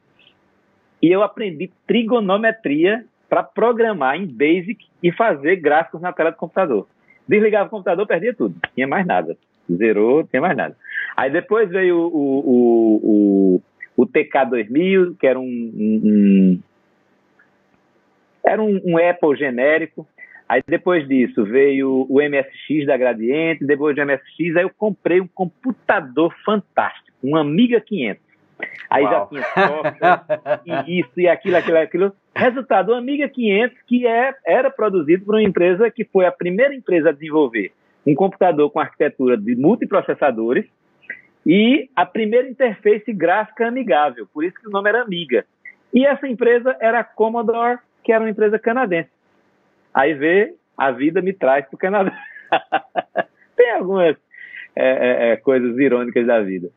e 1.01 1.11
eu 1.11 1.21
aprendi 1.21 1.71
trigonometria 1.85 3.05
para 3.29 3.43
programar 3.43 4.15
em 4.15 4.25
Basic 4.25 4.85
e 5.01 5.11
fazer 5.11 5.57
gráficos 5.57 6.01
na 6.01 6.13
tela 6.13 6.31
do 6.31 6.37
computador. 6.37 6.87
Desligava 7.27 7.67
o 7.67 7.69
computador, 7.69 8.07
perdia 8.07 8.33
tudo, 8.33 8.55
tinha 8.73 8.87
mais 8.87 9.05
nada. 9.05 9.37
Zerou, 9.71 10.23
tinha 10.25 10.41
mais 10.41 10.55
nada. 10.57 10.75
Aí 11.15 11.31
depois 11.31 11.69
veio 11.69 11.97
o, 11.97 12.09
o, 12.09 13.55
o, 13.55 13.61
o 13.95 14.05
TK2000, 14.05 15.15
que 15.19 15.27
era 15.27 15.39
um, 15.39 15.43
um, 15.43 16.01
um 16.03 16.59
era 18.45 18.61
um, 18.61 18.81
um 18.83 18.97
Apple 18.97 19.35
genérico. 19.37 20.07
Aí 20.47 20.61
depois 20.67 21.07
disso 21.07 21.43
veio 21.45 22.05
o 22.09 22.19
MSX 22.21 22.85
da 22.85 22.97
Gradiente, 22.97 23.65
depois 23.65 23.95
do 23.95 24.05
MSX, 24.05 24.57
aí 24.57 24.63
eu 24.63 24.71
comprei 24.77 25.21
um 25.21 25.27
computador 25.27 26.33
fantástico, 26.45 27.17
um 27.23 27.35
Amiga 27.35 27.79
500. 27.79 28.21
Aí 28.89 29.03
Uau. 29.03 29.11
já 29.11 29.25
tinha 29.25 29.43
software, 29.43 30.61
e 30.87 30.99
isso, 30.99 31.11
e 31.17 31.27
aquilo, 31.27 31.57
aquilo, 31.57 31.77
aquilo. 31.77 32.13
Resultado, 32.35 32.89
o 32.89 32.95
Amiga 32.95 33.27
500, 33.27 33.77
que 33.87 34.05
é, 34.05 34.33
era 34.45 34.69
produzido 34.69 35.25
por 35.25 35.35
uma 35.35 35.43
empresa 35.43 35.89
que 35.89 36.05
foi 36.05 36.25
a 36.25 36.31
primeira 36.31 36.75
empresa 36.75 37.09
a 37.09 37.13
desenvolver 37.13 37.71
um 38.05 38.13
computador 38.13 38.69
com 38.69 38.79
arquitetura 38.79 39.37
de 39.37 39.55
multiprocessadores 39.55 40.65
e 41.45 41.89
a 41.95 42.05
primeira 42.05 42.47
interface 42.47 43.11
gráfica 43.11 43.67
amigável, 43.67 44.27
por 44.33 44.43
isso 44.43 44.55
que 44.59 44.67
o 44.67 44.71
nome 44.71 44.89
era 44.89 45.01
Amiga. 45.01 45.45
E 45.93 46.05
essa 46.05 46.27
empresa 46.27 46.75
era 46.79 46.99
a 46.99 47.03
Commodore, 47.03 47.79
que 48.03 48.11
era 48.11 48.23
uma 48.23 48.29
empresa 48.29 48.57
canadense. 48.57 49.09
Aí 49.93 50.13
vê, 50.13 50.55
a 50.77 50.91
vida 50.91 51.21
me 51.21 51.33
traz 51.33 51.65
para 51.65 51.75
o 51.75 51.77
Canadá. 51.77 52.17
Tem 53.55 53.71
algumas 53.71 54.15
é, 54.75 54.85
é, 54.85 55.31
é, 55.31 55.37
coisas 55.37 55.77
irônicas 55.77 56.25
da 56.25 56.41
vida. 56.41 56.69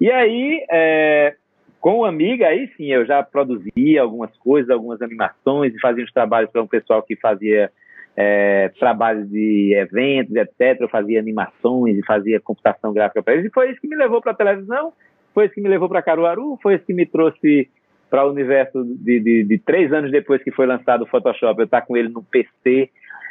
E 0.00 0.10
aí, 0.10 0.64
é, 0.70 1.34
com 1.80 2.00
o 2.00 2.04
Amiga, 2.04 2.46
aí 2.46 2.68
sim, 2.76 2.86
eu 2.86 3.06
já 3.06 3.22
produzia 3.22 4.02
algumas 4.02 4.36
coisas, 4.36 4.70
algumas 4.70 5.00
animações, 5.00 5.74
e 5.74 5.80
fazia 5.80 6.04
uns 6.04 6.12
trabalhos 6.12 6.50
para 6.50 6.62
um 6.62 6.66
pessoal 6.66 7.02
que 7.02 7.16
fazia 7.16 7.72
é, 8.20 8.72
trabalhos 8.80 9.30
de 9.30 9.72
eventos, 9.76 10.34
etc. 10.34 10.80
Eu 10.80 10.88
fazia 10.88 11.20
animações 11.20 11.96
e 11.96 12.04
fazia 12.04 12.40
computação 12.40 12.92
gráfica 12.92 13.22
para 13.22 13.34
eles, 13.34 13.46
e 13.46 13.50
foi 13.50 13.70
isso 13.70 13.80
que 13.80 13.86
me 13.86 13.94
levou 13.94 14.20
para 14.20 14.32
a 14.32 14.34
televisão, 14.34 14.92
foi 15.32 15.46
isso 15.46 15.54
que 15.54 15.60
me 15.60 15.68
levou 15.68 15.88
para 15.88 16.02
Caruaru, 16.02 16.58
foi 16.60 16.74
isso 16.74 16.84
que 16.84 16.92
me 16.92 17.06
trouxe 17.06 17.70
para 18.10 18.26
o 18.26 18.30
universo 18.30 18.82
de, 18.84 19.20
de, 19.20 19.44
de, 19.44 19.58
três 19.58 19.92
anos 19.92 20.10
depois 20.10 20.42
que 20.42 20.50
foi 20.50 20.66
lançado 20.66 21.02
o 21.02 21.06
Photoshop. 21.06 21.60
Eu 21.60 21.66
estar 21.66 21.80
tá 21.80 21.86
com 21.86 21.96
ele 21.96 22.08
no 22.08 22.24
PC, 22.24 22.90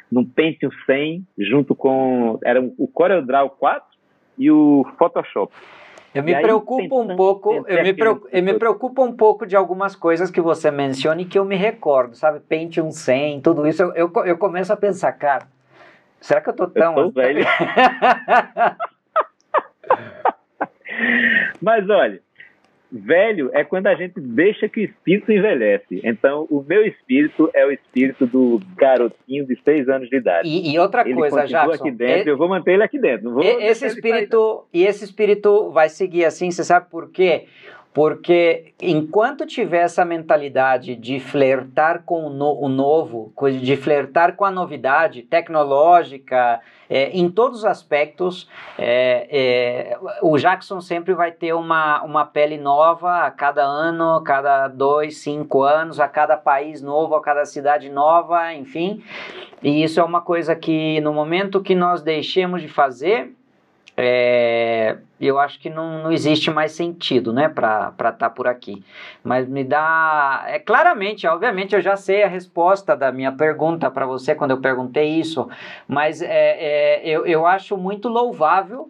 no 0.10 0.26
Pentium 0.26 0.70
100, 0.86 1.22
junto 1.38 1.76
com 1.76 2.40
era 2.42 2.62
o 2.62 2.88
CorelDRAW 2.88 3.50
4 3.50 3.84
e 4.38 4.50
o 4.50 4.86
Photoshop. 4.98 5.52
Eu 6.14 6.24
me 6.24 6.36
preocupo 6.36 7.02
um 7.02 7.16
pouco, 7.16 7.66
eu 7.68 7.84
me, 7.84 7.94
preocupo, 7.94 8.30
eu 8.32 8.44
me 8.44 8.54
preocupo 8.54 9.04
um 9.04 9.16
pouco 9.16 9.46
de 9.46 9.56
algumas 9.56 9.96
coisas 9.96 10.32
que 10.32 10.42
você 10.42 10.72
menciona 10.72 11.22
e 11.22 11.26
que 11.26 11.38
eu 11.38 11.46
me 11.46 11.56
recordo, 11.56 12.16
sabe? 12.16 12.40
Pentium 12.40 12.92
100, 12.92 13.42
tudo 13.42 13.68
isso, 13.68 13.84
eu, 13.84 13.94
eu, 13.94 14.12
eu 14.26 14.38
começo 14.38 14.74
a 14.74 14.78
pensar, 14.78 15.12
cara, 15.14 15.48
será 16.20 16.42
que 16.42 16.50
eu 16.50 16.56
tô 16.56 16.68
tão... 16.68 16.98
Eu 16.98 17.12
tô 17.12 17.22
velho. 17.22 17.46
Mas 21.62 21.90
olha, 21.90 22.22
velho 22.92 23.50
é 23.54 23.64
quando 23.64 23.88
a 23.88 23.96
gente 23.96 24.20
deixa 24.20 24.68
que 24.70 24.82
o 24.82 24.84
espírito 24.84 25.32
envelhece. 25.32 26.02
Então, 26.04 26.48
o 26.50 26.64
meu 26.64 26.86
espírito 26.86 27.50
é 27.54 27.66
o 27.66 27.72
espírito 27.72 28.26
do 28.26 28.60
garotinho 28.76 29.46
de 29.46 29.60
seis 29.64 29.88
anos 29.90 30.10
de 30.10 30.18
idade. 30.18 30.48
E, 30.48 30.74
e 30.74 30.80
outra 30.80 31.02
ele 31.02 31.16
coisa, 31.16 31.46
Jackson... 31.46 31.74
aqui 31.74 31.92
dentro, 31.92 32.30
eu 32.30 32.38
vou 32.38 32.48
manter 32.48 32.74
ele 32.74 32.84
aqui 32.84 33.00
dentro. 33.00 33.42
Esse 33.42 33.86
espírito 33.86 34.66
E 34.74 34.84
esse 34.84 35.04
espírito 35.04 35.70
vai 35.72 35.90
seguir 35.90 36.26
assim, 36.26 36.50
você 36.52 36.64
sabe 36.64 36.90
por 36.90 37.12
quê? 37.12 37.46
Porque 37.94 38.74
enquanto 38.80 39.46
tiver 39.46 39.82
essa 39.82 40.06
mentalidade 40.06 40.96
de 40.96 41.20
flertar 41.20 42.04
com 42.06 42.28
o, 42.28 42.30
no, 42.30 42.54
o 42.62 42.70
novo, 42.70 43.34
de 43.60 43.76
flertar 43.76 44.36
com 44.36 44.46
a 44.46 44.52
novidade 44.52 45.24
tecnológica, 45.24 46.62
é, 46.90 47.10
em 47.10 47.30
todos 47.30 47.60
os 47.60 47.66
aspectos, 47.66 48.48
é, 48.78 49.28
é, 49.32 49.98
o 50.22 50.38
Jackson 50.38 50.80
sempre 50.80 51.14
vai 51.14 51.32
ter 51.32 51.54
uma, 51.54 52.04
uma 52.04 52.24
pele 52.24 52.58
nova 52.58 53.26
a 53.26 53.32
cada 53.32 53.64
ano, 53.64 54.18
a 54.18 54.24
cada 54.24 54.68
dois, 54.68 55.18
cinco 55.18 55.64
anos, 55.64 56.00
a 56.00 56.08
cada 56.08 56.38
país 56.38 56.82
novo, 56.82 57.16
a 57.16 57.22
cada 57.22 57.46
cidade 57.46 57.90
nova, 57.90 58.54
enfim. 58.54 59.04
E 59.64 59.84
isso 59.84 60.00
é 60.00 60.04
uma 60.04 60.22
coisa 60.22 60.56
que 60.56 61.02
no 61.02 61.12
momento 61.12 61.64
que 61.64 61.74
nós 61.74 62.02
deixemos 62.04 62.62
de 62.62 62.68
fazer, 62.68 63.34
é, 64.00 64.96
eu 65.20 65.40
acho 65.40 65.60
que 65.60 65.72
não, 65.72 66.04
não 66.04 66.12
existe 66.12 66.52
mais 66.52 66.74
sentido, 66.74 67.34
né, 67.34 67.50
para 67.50 67.90
estar 67.90 68.12
tá 68.14 68.30
por 68.30 68.48
aqui. 68.48 68.84
Mas 69.24 69.48
me 69.48 69.64
dá. 69.64 70.46
É, 70.48 70.60
claramente, 70.60 71.26
obviamente, 71.26 71.74
eu 71.74 71.82
já 71.82 71.96
sei 71.96 72.22
a 72.22 72.28
resposta 72.28 72.96
da 72.96 73.12
minha 73.12 73.32
pergunta 73.32 73.90
para 73.90 74.06
você 74.06 74.36
quando 74.36 74.52
eu 74.52 74.62
perguntei 74.62 75.20
isso, 75.20 75.50
mas 75.88 76.22
é, 76.22 76.28
é, 76.30 77.02
eu, 77.10 77.26
eu 77.26 77.48
acho 77.48 77.76
muito 77.76 78.08
louvável 78.08 78.88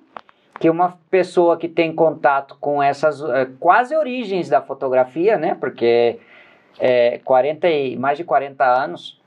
que 0.60 0.70
uma 0.70 0.98
pessoa 1.10 1.56
que 1.56 1.70
tem 1.70 1.94
contato 1.94 2.58
com 2.60 2.84
essas 2.84 3.22
é, 3.22 3.48
quase 3.60 3.96
origens 3.96 4.50
da 4.50 4.62
fotografia, 4.62 5.38
né, 5.38 5.56
porque 5.58 6.20
é 6.80 7.20
40 7.24 7.70
e, 7.70 7.96
mais 7.96 8.18
de 8.18 8.26
40 8.26 8.66
anos 8.66 9.18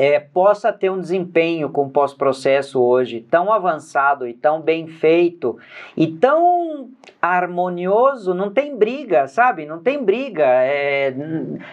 é, 0.00 0.18
possa 0.18 0.72
ter 0.72 0.90
um 0.90 0.98
desempenho 0.98 1.68
com 1.68 1.90
pós-processo 1.90 2.80
hoje 2.80 3.20
tão 3.30 3.52
avançado 3.52 4.26
e 4.26 4.32
tão 4.32 4.58
bem 4.58 4.86
feito 4.86 5.58
e 5.94 6.06
tão 6.06 6.88
harmonioso, 7.20 8.32
não 8.32 8.50
tem 8.50 8.74
briga, 8.74 9.28
sabe? 9.28 9.66
Não 9.66 9.78
tem 9.78 10.02
briga. 10.02 10.46
É, 10.46 11.14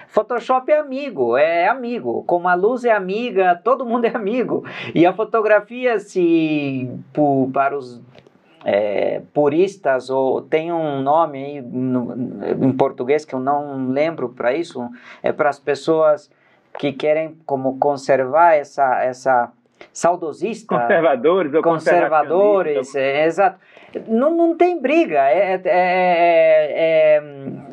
Photoshop 0.10 0.70
é 0.70 0.78
amigo, 0.78 1.38
é 1.38 1.70
amigo. 1.70 2.24
Como 2.28 2.50
a 2.50 2.54
luz 2.54 2.84
é 2.84 2.92
amiga, 2.92 3.56
todo 3.64 3.86
mundo 3.86 4.04
é 4.04 4.14
amigo. 4.14 4.66
E 4.94 5.06
a 5.06 5.14
fotografia, 5.14 5.98
se 5.98 6.92
por, 7.14 7.50
para 7.54 7.78
os 7.78 8.02
é, 8.66 9.22
puristas, 9.34 10.10
ou 10.10 10.42
tem 10.42 10.70
um 10.74 11.02
nome 11.02 11.46
aí 11.46 11.62
no, 11.62 12.14
em 12.62 12.74
português 12.74 13.24
que 13.24 13.34
eu 13.34 13.40
não 13.40 13.90
lembro 13.90 14.28
para 14.28 14.54
isso, 14.54 14.86
é 15.24 15.32
para 15.32 15.48
as 15.48 15.58
pessoas 15.58 16.30
que 16.78 16.94
querem 16.94 17.38
como 17.46 17.78
conservar 17.80 18.54
essa 18.54 19.04
essa 19.04 19.52
saudosista 19.92 20.76
conservadores 20.80 21.54
ou 21.54 21.62
conservadores 21.62 22.96
é, 22.96 23.26
exato 23.26 23.60
não, 24.08 24.36
não 24.36 24.56
tem 24.56 24.80
briga 24.80 25.20
é, 25.30 25.54
é, 25.54 25.62
é, 25.66 27.24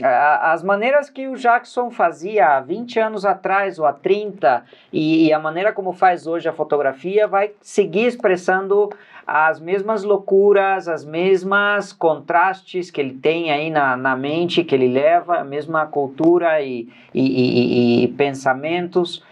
é 0.00 0.06
as 0.06 0.62
maneiras 0.62 1.10
que 1.10 1.26
o 1.28 1.36
Jackson 1.36 1.90
fazia 1.90 2.56
há 2.56 2.60
20 2.60 2.98
anos 3.00 3.24
atrás 3.24 3.78
ou 3.78 3.86
há 3.86 3.92
30 3.92 4.64
e, 4.92 5.26
e 5.26 5.32
a 5.32 5.38
maneira 5.38 5.72
como 5.72 5.92
faz 5.92 6.26
hoje 6.26 6.48
a 6.48 6.52
fotografia 6.52 7.26
vai 7.26 7.52
seguir 7.60 8.06
expressando 8.06 8.90
as 9.26 9.58
mesmas 9.58 10.04
loucuras, 10.04 10.86
as 10.86 11.04
mesmas 11.04 11.92
contrastes 11.92 12.90
que 12.90 13.00
ele 13.00 13.14
tem 13.14 13.50
aí 13.50 13.70
na, 13.70 13.96
na 13.96 14.14
mente, 14.14 14.62
que 14.62 14.74
ele 14.74 14.88
leva, 14.88 15.38
a 15.38 15.44
mesma 15.44 15.86
cultura 15.86 16.60
e, 16.60 16.88
e, 17.14 18.02
e, 18.02 18.04
e 18.04 18.08
pensamentos 18.08 19.24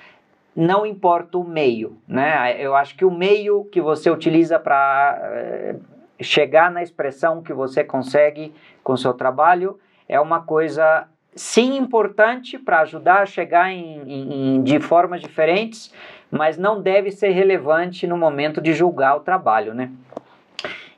não 0.55 0.85
importa 0.85 1.39
o 1.39 1.45
meio, 1.45 1.97
né? 2.07 2.63
Eu 2.63 2.75
acho 2.75 2.95
que 2.95 3.05
o 3.05 3.11
meio 3.11 3.65
que 3.65 3.81
você 3.81 4.11
utiliza 4.11 4.59
para 4.59 5.19
eh, 5.23 5.77
chegar 6.23 6.71
na 6.71 6.83
expressão 6.83 7.43
que 7.43 7.53
você 7.53 7.83
consegue 7.83 8.55
com 8.83 8.97
seu 8.97 9.13
trabalho 9.15 9.79
é 10.09 10.21
uma 10.21 10.41
coisa 10.43 11.07
sim 11.35 11.77
importante 11.77 12.59
para 12.59 12.81
ajudar 12.81 13.23
a 13.23 13.27
chegar 13.27 13.71
em, 13.71 14.57
em, 14.57 14.63
de 14.63 14.79
formas 14.81 15.21
diferentes, 15.21 15.93
mas 16.31 16.59
não 16.59 16.81
deve 16.81 17.11
ser 17.11 17.31
relevante 17.31 18.07
no 18.07 18.17
momento 18.17 18.61
de 18.61 18.73
julgar 18.75 19.17
o 19.17 19.21
trabalho, 19.21 19.75
né? 19.75 19.91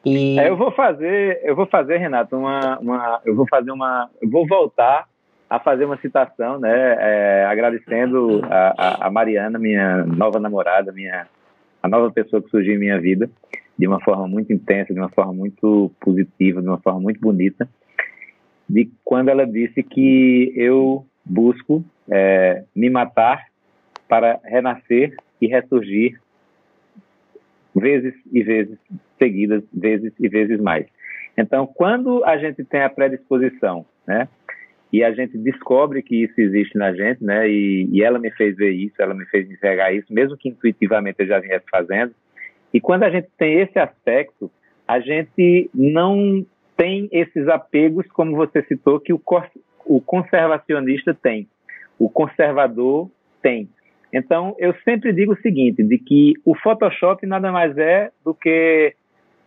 E... 0.05 0.39
É, 0.39 0.49
eu 0.49 0.57
vou 0.57 0.71
fazer, 0.71 1.41
eu 1.45 1.57
vou 1.57 1.67
fazer, 1.67 1.97
Renato, 1.97 2.37
uma, 2.37 2.79
uma, 2.79 3.21
eu 3.25 3.35
vou 3.35 3.47
fazer 3.49 3.71
uma, 3.71 4.11
eu 4.21 4.29
vou 4.29 4.47
voltar 4.47 5.07
a 5.49 5.59
fazer 5.59 5.85
uma 5.85 5.97
citação, 5.97 6.59
né, 6.59 6.97
é, 6.99 7.47
agradecendo 7.47 8.43
a, 8.45 9.07
a, 9.07 9.11
Mariana, 9.11 9.59
minha 9.59 10.05
nova 10.05 10.41
namorada, 10.41 10.93
minha, 10.93 11.27
a 11.83 11.89
nova 11.89 12.11
pessoa 12.11 12.43
que 12.43 12.51
surgiu 12.51 12.75
em 12.75 12.79
minha 12.79 13.01
vida, 13.01 13.31
de 13.79 13.87
uma 13.87 14.01
forma 14.01 14.29
muito 14.29 14.53
intensa, 14.53 14.93
de 14.93 15.01
uma 15.01 15.09
forma 15.09 15.33
muito 15.33 15.91
positiva, 16.01 16.63
de 16.63 16.69
uma 16.69 16.79
forma 16.79 17.01
muito 17.01 17.21
bonita, 17.21 17.69
de 18.69 18.91
quando 19.05 19.29
ela 19.29 19.47
disse 19.47 19.83
que 19.83 20.53
eu 20.57 21.05
busco 21.25 21.85
é, 22.11 22.65
me 22.75 22.89
matar 22.89 23.47
para 24.09 24.39
renascer 24.45 25.15
e 25.41 25.47
ressurgir 25.47 26.21
vezes 27.75 28.15
e 28.33 28.43
vezes 28.43 28.79
seguidas, 29.19 29.63
vezes 29.73 30.13
e 30.21 30.29
vezes 30.29 30.61
mais. 30.61 30.87
Então, 31.37 31.67
quando 31.67 32.25
a 32.25 32.39
gente 32.39 32.65
tem 32.65 32.83
a 32.83 32.91
predisposição, 32.91 33.85
né, 34.07 34.29
e 34.93 35.03
a 35.03 35.13
gente 35.13 35.37
descobre 35.37 36.03
que 36.03 36.23
isso 36.23 36.41
existe 36.41 36.79
na 36.79 36.95
gente, 36.95 37.25
né, 37.25 37.49
e, 37.49 37.89
e 37.91 38.03
ela 38.03 38.19
me 38.19 38.31
fez 38.31 38.57
ver 38.57 38.71
isso, 38.71 38.95
ela 39.01 39.15
me 39.15 39.27
fez 39.27 39.51
enxergar 39.51 39.93
isso, 39.93 40.13
mesmo 40.13 40.37
que 40.37 40.49
intuitivamente 40.49 41.17
eu 41.19 41.27
já 41.27 41.41
viesse 41.41 41.65
fazendo, 41.69 42.15
e 42.75 42.81
quando 42.81 43.05
a 43.05 43.11
gente 43.11 43.29
tem 43.39 43.61
esse 43.61 43.79
aspecto, 43.79 44.51
a 44.87 44.99
gente 44.99 45.71
não 45.73 46.45
tem 46.77 47.09
esses 47.13 47.47
apegos, 47.47 48.05
como 48.09 48.35
você 48.35 48.65
citou, 48.65 48.99
que 48.99 49.13
o, 49.13 50.01
conservacionista 50.01 51.15
tem, 51.15 51.47
o 51.97 52.11
conservador 52.11 53.09
tem. 53.41 53.69
Então, 54.13 54.57
eu 54.59 54.75
sempre 54.85 55.13
digo 55.13 55.35
o 55.35 55.41
seguinte, 55.41 55.85
de 55.85 55.99
que 55.99 56.35
o 56.45 56.53
Photoshop 56.57 57.25
nada 57.27 57.53
mais 57.53 57.79
é 57.79 58.11
do 58.25 58.35
que 58.35 58.95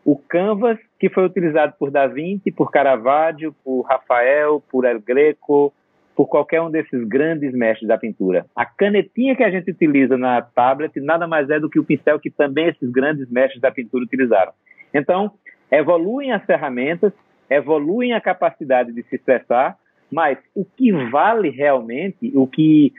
o 0.06 0.16
canvas 0.16 0.78
que 0.98 1.10
foi 1.10 1.26
utilizado 1.26 1.74
por 1.78 1.92
Da 1.92 2.08
Vinci, 2.08 2.50
por 2.50 2.72
Caravaggio, 2.72 3.54
por 3.62 3.82
Rafael, 3.82 4.64
por 4.72 4.86
El 4.86 5.02
Greco, 5.02 5.74
por 6.18 6.28
qualquer 6.28 6.60
um 6.60 6.72
desses 6.72 7.08
grandes 7.08 7.54
mestres 7.54 7.88
da 7.88 7.96
pintura. 7.96 8.48
A 8.56 8.66
canetinha 8.66 9.36
que 9.36 9.44
a 9.44 9.52
gente 9.52 9.70
utiliza 9.70 10.18
na 10.18 10.42
tablet 10.42 11.00
nada 11.00 11.28
mais 11.28 11.48
é 11.52 11.60
do 11.60 11.70
que 11.70 11.80
o 11.80 11.84
pincel 11.84 12.20
que 12.20 12.32
também 12.32 12.70
esses 12.70 12.90
grandes 12.90 13.30
mestres 13.30 13.62
da 13.62 13.70
pintura 13.70 14.04
utilizaram. 14.04 14.52
Então, 14.92 15.32
evoluem 15.72 16.32
as 16.32 16.44
ferramentas, 16.44 17.14
evoluem 17.48 18.14
a 18.14 18.20
capacidade 18.20 18.92
de 18.94 19.04
se 19.04 19.16
expressar, 19.16 19.78
mas 20.12 20.40
o 20.56 20.66
que 20.66 20.92
vale 21.12 21.52
realmente, 21.52 22.32
o 22.34 22.48
que 22.48 22.92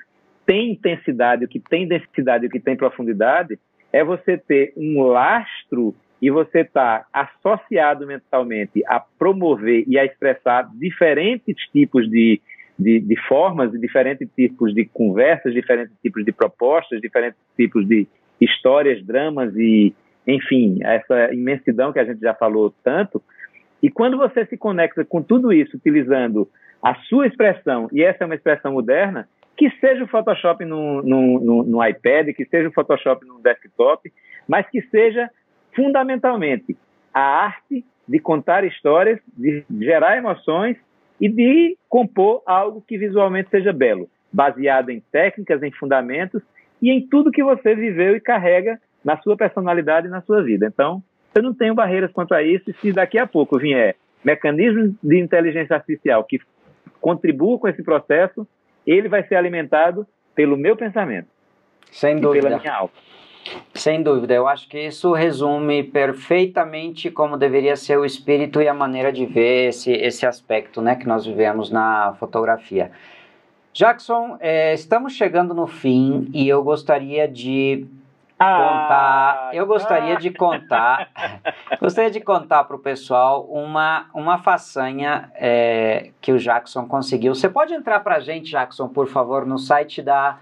tem 0.47 0.70
intensidade, 0.70 1.45
o 1.45 1.49
que 1.49 1.59
tem 1.59 1.89
densidade, 1.89 2.47
o 2.47 2.51
que 2.51 2.61
tem 2.61 2.77
profundidade, 2.77 3.59
é 3.93 4.05
você 4.05 4.39
ter 4.39 4.73
um 4.77 5.03
lastro 5.03 5.93
e 6.23 6.31
você 6.31 6.61
estar 6.61 7.01
tá 7.01 7.07
associado 7.12 8.07
mentalmente 8.07 8.81
a 8.86 9.01
promover 9.01 9.82
e 9.89 9.99
a 9.99 10.05
expressar 10.05 10.70
diferentes 10.74 11.57
tipos 11.73 12.09
de, 12.09 12.40
de, 12.79 13.01
de 13.01 13.17
formas, 13.27 13.73
diferentes 13.73 14.29
tipos 14.37 14.73
de 14.73 14.85
conversas, 14.85 15.53
diferentes 15.53 15.95
tipos 16.01 16.25
de 16.25 16.33
propostas, 16.33 17.01
diferentes 17.01 17.39
tipos 17.57 17.87
de 17.87 18.07
histórias, 18.41 19.05
dramas 19.05 19.55
e, 19.57 19.93
enfim, 20.27 20.79
essa 20.83 21.33
imensidão 21.33 21.93
que 21.93 21.99
a 21.99 22.05
gente 22.05 22.21
já 22.21 22.35
falou 22.35 22.73
tanto. 22.85 23.21
E 23.83 23.91
quando 23.91 24.17
você 24.17 24.47
se 24.47 24.57
conecta 24.57 25.05
com 25.05 25.23
tudo 25.23 25.53
isso 25.53 25.77
utilizando 25.77 26.49
a 26.81 26.95
sua 26.95 27.27
expressão, 27.27 27.89
e 27.93 28.03
essa 28.03 28.23
é 28.23 28.27
uma 28.27 28.37
expressão 28.37 28.73
moderna, 28.73 29.29
que 29.57 29.71
seja 29.81 30.05
o 30.05 30.09
Photoshop 30.09 30.65
no, 30.65 31.03
no, 31.03 31.41
no, 31.41 31.63
no 31.65 31.85
iPad, 31.85 32.29
que 32.29 32.45
seja 32.45 32.69
o 32.69 32.73
Photoshop 32.73 33.27
no 33.27 33.41
desktop, 33.41 34.13
mas 34.47 34.69
que 34.71 34.81
seja 34.83 35.29
fundamentalmente 35.75 36.77
a 37.13 37.21
arte 37.21 37.85
de 38.07 38.19
contar 38.21 38.65
histórias, 38.65 39.19
de 39.37 39.65
gerar 39.81 40.17
emoções 40.17 40.77
e 41.20 41.28
de 41.28 41.77
compor 41.89 42.43
algo 42.47 42.82
que 42.86 42.99
visualmente 42.99 43.51
seja 43.51 43.73
belo, 43.73 44.09
baseado 44.32 44.90
em 44.90 45.01
técnicas, 45.12 45.62
em 45.62 45.70
fundamentos 45.70 46.43
e 46.81 46.90
em 46.90 47.07
tudo 47.07 47.32
que 47.32 47.43
você 47.43 47.74
viveu 47.74 48.16
e 48.16 48.20
carrega 48.20 48.81
na 49.05 49.16
sua 49.19 49.36
personalidade 49.36 50.07
e 50.07 50.11
na 50.11 50.20
sua 50.23 50.43
vida. 50.43 50.66
Então, 50.66 51.03
eu 51.35 51.43
não 51.43 51.55
tenho 51.55 51.74
barreiras 51.74 52.12
quanto 52.12 52.35
a 52.35 52.43
isso, 52.43 52.70
e 52.70 52.74
se 52.74 52.93
daqui 52.93 53.19
a 53.19 53.27
pouco 53.27 53.59
vier 53.59 53.97
mecanismos 54.24 54.93
de 55.03 55.19
inteligência 55.19 55.77
artificial 55.77 56.24
que 56.24 56.40
contribuam 57.01 57.59
com 57.59 57.69
esse 57.69 57.82
processo, 57.82 58.47
ele 58.86 59.09
vai 59.09 59.23
ser 59.27 59.36
alimentado 59.36 60.07
pelo 60.35 60.57
meu 60.57 60.77
pensamento. 60.77 61.28
Sem 61.90 62.20
dúvida. 62.20 62.49
pela 62.49 62.61
minha 62.61 62.74
alma. 62.74 62.93
Sem 63.75 64.03
dúvida, 64.03 64.35
eu 64.35 64.49
acho 64.49 64.69
que 64.69 64.79
isso 64.79 65.12
resume 65.12 65.83
perfeitamente 65.83 67.11
como 67.11 67.37
deveria 67.37 67.77
ser 67.77 67.99
o 67.99 68.05
espírito 68.05 68.61
e 68.61 68.69
a 68.69 68.75
maneira 68.75 69.12
de 69.12 69.25
ver 69.25 69.69
esse, 69.69 69.93
esse 69.93 70.27
aspecto 70.27 70.83
né, 70.83 70.97
que 70.97 71.07
nós 71.07 71.25
vivemos 71.25 71.70
na 71.70 72.15
fotografia. 72.19 72.91
Jackson, 73.73 74.37
é, 74.41 74.75
estamos 74.75 75.12
chegando 75.12 75.55
no 75.55 75.66
fim 75.66 76.29
e 76.35 76.49
eu 76.49 76.62
gostaria 76.65 77.29
de 77.29 77.87
contar. 78.39 79.49
Ah, 79.49 79.51
eu 79.53 79.66
gostaria 79.66 80.15
ah. 80.15 80.19
de 80.19 80.31
contar. 80.31 81.11
gostaria 81.81 82.11
de 82.11 82.20
contar 82.20 82.65
para 82.65 82.77
o 82.77 82.79
pessoal 82.79 83.45
uma, 83.45 84.07
uma 84.15 84.39
façanha 84.39 85.31
é, 85.35 86.11
que 86.20 86.33
o 86.33 86.39
Jackson 86.39 86.87
conseguiu. 86.87 87.35
Você 87.35 87.49
pode 87.49 87.75
entrar 87.75 88.01
para 88.01 88.16
a 88.16 88.20
gente, 88.20 88.51
Jackson, 88.51 88.89
por 88.89 89.09
favor, 89.09 89.45
no 89.45 89.59
site 89.59 90.01
da 90.01 90.39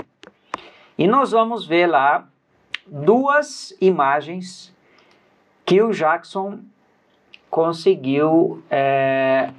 E 0.96 1.08
nós 1.08 1.32
vamos 1.32 1.66
ver 1.66 1.88
lá 1.88 2.28
duas 2.86 3.76
imagens 3.82 4.72
que 5.66 5.82
o 5.82 5.92
Jackson 5.92 6.60
conseguiu 7.50 8.62
é, 8.70 9.52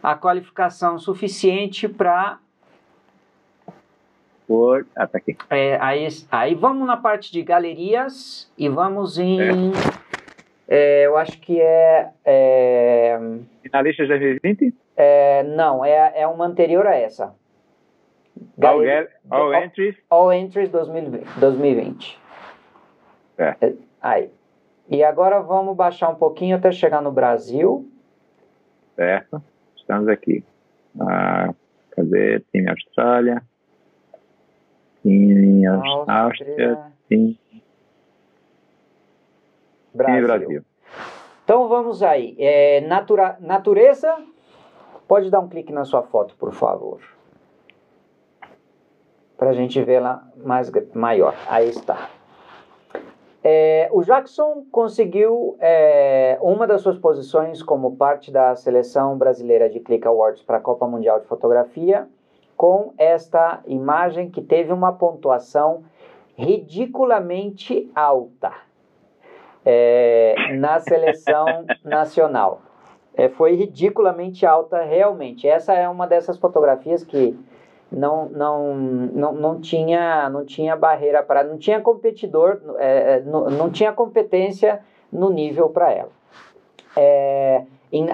a 0.00 0.14
qualificação 0.14 1.00
suficiente 1.00 1.88
para. 1.88 2.38
Por... 4.46 4.86
Ah, 4.94 5.08
tá 5.08 5.18
aqui. 5.18 5.36
É, 5.50 5.76
aí, 5.80 6.06
aí 6.30 6.54
vamos 6.54 6.86
na 6.86 6.96
parte 6.96 7.32
de 7.32 7.42
galerias 7.42 8.48
e 8.56 8.68
vamos 8.68 9.18
em. 9.18 9.40
É. 9.40 9.50
eu 10.70 11.16
acho 11.16 11.38
que 11.40 11.60
é. 11.60 12.10
é 12.24 13.18
Finalista 13.62 14.02
de 14.04 14.08
2020? 14.08 14.74
É, 14.96 15.42
não, 15.42 15.84
é, 15.84 16.12
é 16.14 16.26
uma 16.26 16.46
anterior 16.46 16.86
a 16.86 16.94
essa. 16.94 17.34
All, 18.62 18.82
get, 18.82 19.10
all, 19.30 19.54
Entries? 19.54 19.96
All 20.08 20.32
Entries 20.32 20.70
2020. 20.70 21.26
2020. 21.38 22.18
É. 23.38 23.54
Aí. 24.00 24.30
E 24.88 25.04
agora 25.04 25.40
vamos 25.40 25.76
baixar 25.76 26.08
um 26.08 26.14
pouquinho 26.14 26.56
até 26.56 26.72
chegar 26.72 27.02
no 27.02 27.12
Brasil. 27.12 27.86
Certo 28.96 29.42
estamos 29.90 30.08
aqui. 30.08 30.44
Ah, 31.00 31.52
cadê? 31.90 32.40
Time 32.52 32.70
Austrália. 32.70 33.42
Time 35.02 35.66
Áustria. 35.66 36.04
Áustria 36.06 36.78
time... 37.08 37.38
Brasil. 40.02 40.14
time 40.14 40.26
Brasil. 40.26 40.64
Então 41.44 41.68
vamos 41.68 42.02
aí. 42.02 42.36
É, 42.38 42.80
natura... 42.82 43.36
Natureza. 43.40 44.16
Pode 45.08 45.30
dar 45.30 45.40
um 45.40 45.48
clique 45.48 45.72
na 45.72 45.84
sua 45.84 46.02
foto, 46.02 46.36
por 46.36 46.52
favor. 46.52 47.00
Para 49.36 49.50
a 49.50 49.52
gente 49.52 49.82
vê-la 49.82 50.22
mais 50.36 50.70
maior. 50.94 51.34
Aí 51.48 51.68
está. 51.68 52.08
É, 53.42 53.88
o 53.90 54.02
Jackson 54.02 54.64
conseguiu 54.70 55.56
é, 55.58 56.38
uma 56.40 56.66
das 56.66 56.82
suas 56.82 56.98
posições 56.98 57.62
como 57.62 57.96
parte 57.96 58.30
da 58.30 58.54
seleção 58.54 59.18
brasileira 59.18 59.68
de 59.68 59.80
Click 59.80 60.06
Awards 60.06 60.42
para 60.42 60.58
a 60.58 60.60
Copa 60.60 60.86
Mundial 60.86 61.18
de 61.18 61.26
Fotografia 61.26 62.06
com 62.56 62.92
esta 62.98 63.60
imagem 63.66 64.30
que 64.30 64.42
teve 64.42 64.72
uma 64.72 64.92
pontuação 64.92 65.82
ridiculamente 66.36 67.90
alta 67.94 68.52
é, 69.64 70.34
na 70.54 70.78
seleção 70.80 71.46
nacional. 71.84 72.62
É, 73.14 73.28
foi 73.28 73.54
ridiculamente 73.54 74.46
alta, 74.46 74.82
realmente. 74.82 75.46
Essa 75.46 75.74
é 75.74 75.88
uma 75.88 76.06
dessas 76.06 76.38
fotografias 76.38 77.04
que 77.04 77.36
não, 77.90 78.28
não, 78.28 78.74
não, 78.74 79.32
não, 79.32 79.60
tinha, 79.60 80.30
não 80.30 80.44
tinha 80.44 80.76
barreira 80.76 81.22
para. 81.22 81.42
não 81.42 81.58
tinha 81.58 81.80
competidor, 81.80 82.60
é, 82.78 83.16
é, 83.16 83.20
não, 83.20 83.50
não 83.50 83.70
tinha 83.70 83.92
competência 83.92 84.80
no 85.12 85.28
nível 85.28 85.68
para 85.70 85.92
ela, 85.92 86.12
é, 86.96 87.64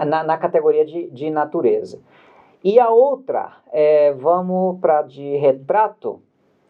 na, 0.06 0.24
na, 0.24 0.38
categoria 0.38 0.84
de, 0.84 1.10
de 1.10 1.28
natureza. 1.28 2.00
E 2.64 2.80
a 2.80 2.88
outra, 2.88 3.52
é, 3.70 4.12
vamos 4.12 4.80
para 4.80 5.02
de 5.02 5.36
retrato, 5.36 6.22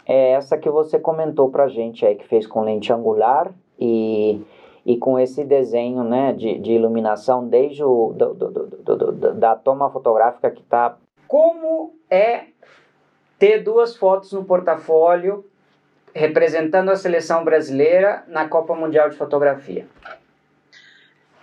é 0.04 0.32
essa 0.32 0.58
que 0.58 0.68
você 0.68 0.98
comentou 0.98 1.48
para 1.48 1.68
gente 1.68 2.04
aí, 2.04 2.16
que 2.16 2.26
fez 2.26 2.44
com 2.44 2.62
lente 2.62 2.92
angular 2.92 3.52
e, 3.78 4.42
e 4.86 4.96
com 4.96 5.18
esse 5.18 5.44
desenho 5.44 6.04
né, 6.04 6.32
de, 6.32 6.60
de 6.60 6.70
iluminação 6.70 7.48
desde 7.48 7.82
o 7.82 8.12
do, 8.14 8.32
do, 8.34 8.50
do, 8.50 9.34
da 9.34 9.56
toma 9.56 9.90
fotográfica 9.90 10.48
que 10.48 10.62
está. 10.62 10.96
Como 11.26 11.92
é 12.08 12.44
ter 13.36 13.64
duas 13.64 13.96
fotos 13.96 14.32
no 14.32 14.44
portfólio 14.44 15.44
representando 16.14 16.90
a 16.90 16.96
seleção 16.96 17.44
brasileira 17.44 18.22
na 18.28 18.48
Copa 18.48 18.76
Mundial 18.76 19.10
de 19.10 19.16
Fotografia? 19.16 19.88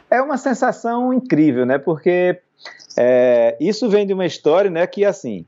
É 0.09 0.21
uma 0.21 0.37
sensação 0.37 1.13
incrível, 1.13 1.65
né? 1.65 1.77
Porque 1.77 2.39
é, 2.97 3.57
isso 3.59 3.89
vem 3.89 4.07
de 4.07 4.13
uma 4.13 4.25
história, 4.25 4.71
né? 4.71 4.87
Que 4.87 5.03
assim, 5.03 5.45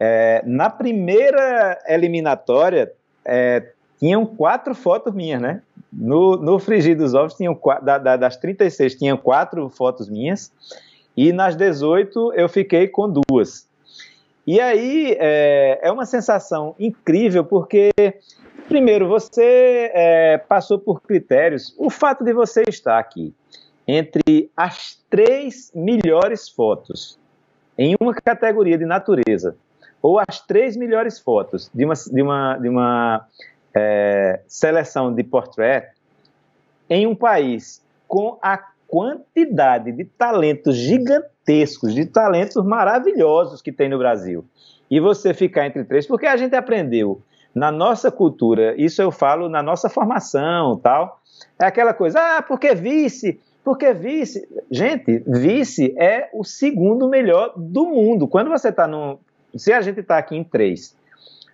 é, 0.00 0.42
na 0.44 0.68
primeira 0.68 1.78
eliminatória 1.86 2.92
é, 3.24 3.68
tinham 4.00 4.26
quatro 4.26 4.74
fotos 4.74 5.14
minhas, 5.14 5.40
né? 5.40 5.62
No, 5.92 6.36
no 6.36 6.58
Frigir 6.58 6.96
dos 6.96 7.14
Ovos 7.14 7.34
tinham 7.34 7.58
da, 7.82 7.98
da, 7.98 8.16
das 8.16 8.36
36 8.36 8.96
tinham 8.96 9.16
quatro 9.16 9.68
fotos 9.70 10.08
minhas 10.08 10.52
e 11.16 11.32
nas 11.32 11.56
18 11.56 12.34
eu 12.34 12.48
fiquei 12.48 12.88
com 12.88 13.10
duas. 13.10 13.66
E 14.46 14.60
aí 14.60 15.16
é, 15.18 15.80
é 15.82 15.90
uma 15.90 16.06
sensação 16.06 16.76
incrível, 16.78 17.44
porque, 17.44 17.90
primeiro, 18.68 19.08
você 19.08 19.90
é, 19.92 20.38
passou 20.38 20.78
por 20.78 21.02
critérios. 21.02 21.74
O 21.76 21.90
fato 21.90 22.22
de 22.22 22.32
você 22.32 22.62
estar 22.68 22.98
aqui 22.98 23.34
entre 23.88 24.50
as 24.56 25.02
três 25.10 25.72
melhores 25.74 26.48
fotos 26.48 27.18
em 27.76 27.96
uma 28.00 28.14
categoria 28.14 28.78
de 28.78 28.84
natureza, 28.84 29.56
ou 30.00 30.20
as 30.20 30.40
três 30.40 30.76
melhores 30.76 31.18
fotos 31.18 31.70
de 31.74 31.84
uma, 31.84 31.94
de 31.94 32.22
uma, 32.22 32.58
de 32.58 32.68
uma 32.68 33.26
é, 33.76 34.40
seleção 34.46 35.14
de 35.14 35.22
portrait, 35.22 35.88
em 36.88 37.06
um 37.06 37.14
país 37.14 37.84
com 38.08 38.38
a 38.40 38.58
quantidade 38.88 39.92
de 39.92 40.04
talentos 40.04 40.76
gigantescos, 40.76 41.94
de 41.94 42.06
talentos 42.06 42.64
maravilhosos 42.64 43.60
que 43.60 43.70
tem 43.70 43.88
no 43.88 43.98
Brasil. 43.98 44.44
E 44.90 44.98
você 44.98 45.34
ficar 45.34 45.66
entre 45.66 45.84
três, 45.84 46.06
porque 46.06 46.26
a 46.26 46.36
gente 46.36 46.54
aprendeu 46.54 47.20
na 47.54 47.70
nossa 47.70 48.10
cultura, 48.10 48.74
isso 48.80 49.02
eu 49.02 49.10
falo 49.10 49.48
na 49.48 49.62
nossa 49.62 49.88
formação, 49.88 50.76
tal. 50.76 51.20
É 51.60 51.66
aquela 51.66 51.92
coisa, 51.92 52.18
ah, 52.18 52.42
porque 52.42 52.74
vice, 52.74 53.40
porque 53.64 53.92
vice. 53.92 54.48
Gente, 54.70 55.22
vice 55.26 55.94
é 55.98 56.30
o 56.32 56.44
segundo 56.44 57.08
melhor 57.08 57.52
do 57.56 57.86
mundo. 57.86 58.28
Quando 58.28 58.48
você 58.48 58.68
está 58.68 58.86
no. 58.86 59.18
Se 59.56 59.72
a 59.72 59.80
gente 59.80 60.00
está 60.00 60.18
aqui 60.18 60.36
em 60.36 60.44
três, 60.44 60.96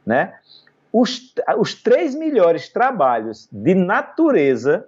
né? 0.04 0.34
Os, 0.92 1.32
os 1.58 1.74
três 1.74 2.14
melhores 2.14 2.68
trabalhos 2.68 3.48
de 3.50 3.74
natureza 3.74 4.86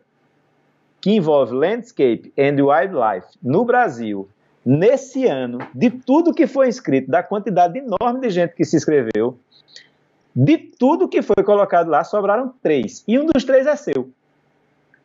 que 1.01 1.13
envolve 1.13 1.55
landscape 1.55 2.33
and 2.39 2.63
wildlife 2.63 3.29
no 3.43 3.65
Brasil, 3.65 4.29
nesse 4.65 5.27
ano, 5.27 5.59
de 5.75 5.91
tudo 5.91 6.33
que 6.33 6.47
foi 6.47 6.69
inscrito, 6.69 7.11
da 7.11 7.23
quantidade 7.23 7.79
enorme 7.79 8.21
de 8.21 8.31
gente 8.31 8.55
que 8.55 8.65
se 8.65 8.77
inscreveu, 8.77 9.39
de 10.35 10.59
tudo 10.59 11.09
que 11.09 11.23
foi 11.23 11.45
colocado 11.45 11.89
lá, 11.89 12.03
sobraram 12.03 12.53
três. 12.63 13.05
E 13.07 13.19
um 13.19 13.27
dos 13.27 13.45
três 13.45 13.67
é 13.67 13.77
seu. 13.77 14.11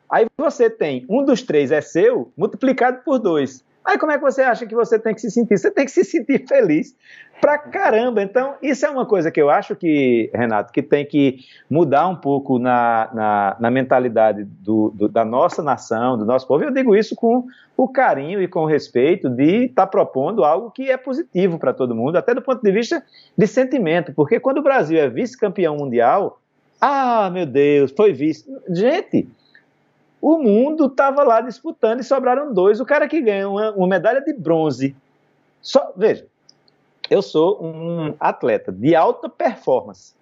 Aí 0.09 0.25
você 0.37 0.69
tem 0.69 1.05
um 1.07 1.23
dos 1.23 1.41
três 1.41 1.71
é 1.71 1.81
seu 1.81 2.31
multiplicado 2.35 3.03
por 3.03 3.19
dois. 3.19 3.63
Aí 3.89 3.97
como 3.97 4.11
é 4.11 4.19
que 4.19 4.23
você 4.23 4.43
acha 4.43 4.67
que 4.67 4.75
você 4.75 4.99
tem 4.99 5.15
que 5.15 5.21
se 5.21 5.31
sentir? 5.31 5.57
Você 5.57 5.71
tem 5.71 5.83
que 5.83 5.91
se 5.91 6.03
sentir 6.03 6.45
feliz 6.47 6.95
pra 7.41 7.57
caramba. 7.57 8.21
Então, 8.21 8.53
isso 8.61 8.85
é 8.85 8.89
uma 8.89 9.03
coisa 9.03 9.31
que 9.31 9.41
eu 9.41 9.49
acho 9.49 9.75
que, 9.75 10.29
Renato, 10.31 10.71
que 10.71 10.83
tem 10.83 11.03
que 11.03 11.39
mudar 11.67 12.07
um 12.07 12.15
pouco 12.15 12.59
na, 12.59 13.09
na, 13.11 13.57
na 13.59 13.71
mentalidade 13.71 14.43
do, 14.43 14.91
do, 14.93 15.09
da 15.09 15.25
nossa 15.25 15.63
nação, 15.63 16.19
do 16.19 16.23
nosso 16.23 16.45
povo. 16.45 16.63
Eu 16.63 16.71
digo 16.71 16.95
isso 16.95 17.15
com 17.15 17.47
o 17.75 17.87
carinho 17.87 18.39
e 18.39 18.47
com 18.47 18.59
o 18.59 18.67
respeito 18.67 19.27
de 19.27 19.65
estar 19.65 19.87
tá 19.87 19.87
propondo 19.87 20.43
algo 20.43 20.69
que 20.69 20.91
é 20.91 20.97
positivo 20.97 21.57
para 21.57 21.73
todo 21.73 21.95
mundo, 21.95 22.15
até 22.15 22.35
do 22.35 22.43
ponto 22.43 22.61
de 22.61 22.71
vista 22.71 23.03
de 23.35 23.47
sentimento. 23.47 24.13
Porque 24.13 24.39
quando 24.39 24.59
o 24.59 24.63
Brasil 24.63 24.99
é 24.99 25.09
vice-campeão 25.09 25.75
mundial, 25.77 26.39
ah, 26.79 27.27
meu 27.33 27.47
Deus, 27.47 27.91
foi 27.91 28.13
vice. 28.13 28.45
Gente, 28.69 29.27
o 30.21 30.37
mundo 30.37 30.85
estava 30.85 31.23
lá 31.23 31.41
disputando 31.41 32.01
e 32.01 32.03
sobraram 32.03 32.53
dois. 32.53 32.79
O 32.79 32.85
cara 32.85 33.07
que 33.07 33.21
ganha 33.21 33.49
uma, 33.49 33.71
uma 33.71 33.87
medalha 33.87 34.21
de 34.21 34.33
bronze. 34.33 34.95
Só, 35.61 35.91
veja, 35.95 36.27
eu 37.09 37.21
sou 37.21 37.63
um 37.63 38.15
atleta 38.19 38.71
de 38.71 38.95
alta 38.95 39.29
performance. 39.29 40.13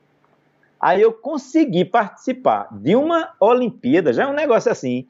Aí 0.80 1.02
eu 1.02 1.12
consegui 1.12 1.84
participar 1.84 2.68
de 2.72 2.96
uma 2.96 3.34
Olimpíada, 3.40 4.14
já 4.14 4.24
é 4.24 4.28
um 4.28 4.34
negócio 4.34 4.72
assim, 4.72 5.08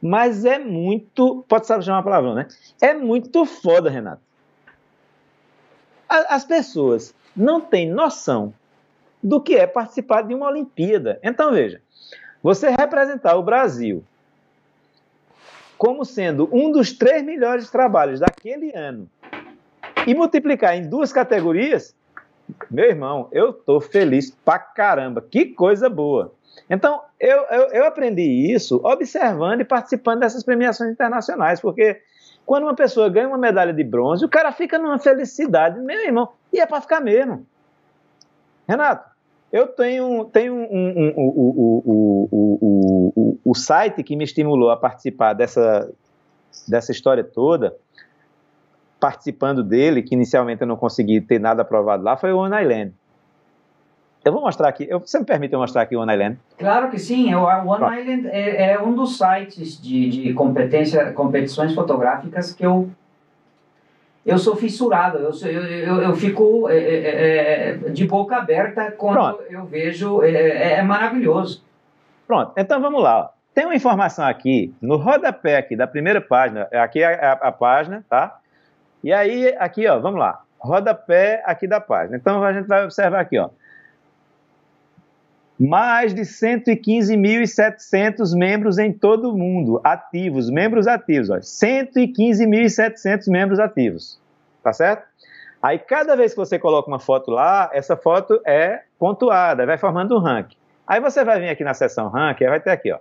mas 0.00 0.44
é 0.44 0.58
muito. 0.58 1.44
Pode 1.48 1.66
saber 1.66 1.82
chamar 1.82 1.98
a 1.98 2.02
palavra, 2.02 2.34
né? 2.34 2.48
É 2.80 2.94
muito 2.94 3.44
foda, 3.44 3.90
Renato. 3.90 4.22
As 6.08 6.44
pessoas 6.44 7.12
não 7.34 7.60
têm 7.60 7.90
noção 7.90 8.54
do 9.20 9.40
que 9.40 9.56
é 9.56 9.66
participar 9.66 10.22
de 10.22 10.34
uma 10.34 10.46
Olimpíada. 10.46 11.18
Então, 11.22 11.50
veja, 11.50 11.80
você 12.44 12.68
representar 12.68 13.36
o 13.36 13.42
Brasil 13.42 14.04
como 15.78 16.04
sendo 16.04 16.46
um 16.52 16.70
dos 16.70 16.92
três 16.92 17.22
melhores 17.22 17.70
trabalhos 17.70 18.20
daquele 18.20 18.70
ano 18.76 19.08
e 20.06 20.14
multiplicar 20.14 20.76
em 20.76 20.86
duas 20.86 21.10
categorias, 21.10 21.96
meu 22.70 22.84
irmão, 22.84 23.28
eu 23.32 23.50
tô 23.54 23.80
feliz 23.80 24.30
pra 24.44 24.58
caramba. 24.58 25.22
Que 25.22 25.46
coisa 25.46 25.88
boa. 25.88 26.34
Então, 26.68 27.00
eu, 27.18 27.44
eu, 27.44 27.62
eu, 27.68 27.84
aprendi 27.86 28.52
isso 28.52 28.78
observando 28.84 29.62
e 29.62 29.64
participando 29.64 30.20
dessas 30.20 30.44
premiações 30.44 30.92
internacionais, 30.92 31.62
porque 31.62 32.02
quando 32.44 32.64
uma 32.64 32.74
pessoa 32.74 33.08
ganha 33.08 33.26
uma 33.26 33.38
medalha 33.38 33.72
de 33.72 33.82
bronze, 33.82 34.22
o 34.22 34.28
cara 34.28 34.52
fica 34.52 34.78
numa 34.78 34.98
felicidade, 34.98 35.80
meu 35.80 36.04
irmão, 36.04 36.28
e 36.52 36.60
é 36.60 36.66
para 36.66 36.82
ficar 36.82 37.00
mesmo. 37.00 37.46
Renato, 38.68 39.13
eu 39.54 39.68
tenho, 39.68 40.24
tenho 40.32 40.52
um, 40.52 41.14
um, 41.16 41.38
um, 43.16 43.38
o 43.44 43.54
site 43.54 44.02
que 44.02 44.16
me 44.16 44.24
estimulou 44.24 44.68
a 44.68 44.76
participar 44.76 45.32
dessa, 45.32 45.88
dessa 46.66 46.90
história 46.90 47.22
toda 47.22 47.76
participando 48.98 49.62
dele, 49.62 50.02
que 50.02 50.12
inicialmente 50.12 50.62
eu 50.62 50.66
não 50.66 50.76
consegui 50.76 51.20
ter 51.20 51.38
nada 51.38 51.62
aprovado 51.62 52.02
lá, 52.02 52.16
foi 52.16 52.32
o 52.32 52.38
One 52.38 52.60
Island. 52.60 52.92
Eu 54.24 54.32
vou 54.32 54.42
mostrar 54.42 54.70
aqui, 54.70 54.88
eu, 54.90 54.98
você 54.98 55.20
me 55.20 55.24
permite 55.24 55.52
eu 55.52 55.60
mostrar 55.60 55.82
aqui 55.82 55.94
o 55.94 56.00
One 56.00 56.12
Island? 56.12 56.36
Claro 56.58 56.90
que 56.90 56.98
sim, 56.98 57.32
o 57.32 57.44
One 57.44 58.00
Island 58.00 58.26
é, 58.32 58.72
é, 58.72 58.82
um 58.82 58.92
dos 58.92 59.16
sites 59.16 59.80
de, 59.80 60.08
de 60.08 60.32
competência, 60.32 61.12
competições 61.12 61.72
fotográficas 61.74 62.52
que 62.52 62.66
eu 62.66 62.90
eu 64.24 64.38
sou 64.38 64.56
fissurado, 64.56 65.18
eu, 65.18 65.30
eu, 65.48 65.62
eu, 65.62 66.02
eu 66.02 66.14
fico 66.14 66.68
é, 66.68 66.76
é, 66.78 67.68
é, 67.68 67.72
de 67.90 68.06
boca 68.06 68.36
aberta 68.36 68.90
quando 68.92 69.14
Pronto. 69.14 69.42
eu 69.50 69.64
vejo, 69.66 70.22
é, 70.22 70.30
é, 70.30 70.72
é, 70.78 70.82
maravilhoso. 70.82 71.62
Pronto, 72.26 72.52
então 72.56 72.80
vamos 72.80 73.02
lá. 73.02 73.30
Tem 73.54 73.66
uma 73.66 73.74
informação 73.74 74.26
aqui, 74.26 74.74
no 74.80 74.96
rodapé 74.96 75.58
aqui 75.58 75.76
da 75.76 75.86
primeira 75.86 76.20
página, 76.20 76.68
aqui 76.72 77.02
é 77.02 77.06
a, 77.06 77.32
a 77.32 77.52
página, 77.52 78.04
tá? 78.08 78.38
E 79.02 79.12
aí, 79.12 79.54
aqui, 79.58 79.86
ó, 79.86 79.98
vamos 79.98 80.18
lá. 80.18 80.42
Rodapé 80.58 81.42
aqui 81.44 81.68
da 81.68 81.78
página. 81.78 82.16
Então, 82.16 82.42
a 82.42 82.52
gente 82.54 82.66
vai 82.66 82.82
observar 82.82 83.20
aqui, 83.20 83.38
ó. 83.38 83.50
Mais 85.58 86.12
de 86.12 86.20
115.700 86.22 88.36
membros 88.36 88.78
em 88.78 88.92
todo 88.92 89.30
o 89.30 89.38
mundo, 89.38 89.80
ativos, 89.84 90.50
membros 90.50 90.88
ativos, 90.88 91.30
ó. 91.30 91.36
115.700 91.36 93.28
membros 93.28 93.60
ativos, 93.60 94.20
tá 94.62 94.72
certo? 94.72 95.04
Aí, 95.62 95.78
cada 95.78 96.16
vez 96.16 96.32
que 96.32 96.38
você 96.38 96.58
coloca 96.58 96.88
uma 96.88 96.98
foto 96.98 97.30
lá, 97.30 97.70
essa 97.72 97.96
foto 97.96 98.40
é 98.44 98.82
pontuada, 98.98 99.64
vai 99.64 99.78
formando 99.78 100.16
um 100.16 100.18
ranking. 100.18 100.56
Aí 100.86 101.00
você 101.00 101.24
vai 101.24 101.40
vir 101.40 101.48
aqui 101.48 101.64
na 101.64 101.72
seção 101.72 102.08
ranking, 102.08 102.44
aí 102.44 102.50
vai 102.50 102.60
ter 102.60 102.68
aqui, 102.70 102.92
ó. 102.92 102.98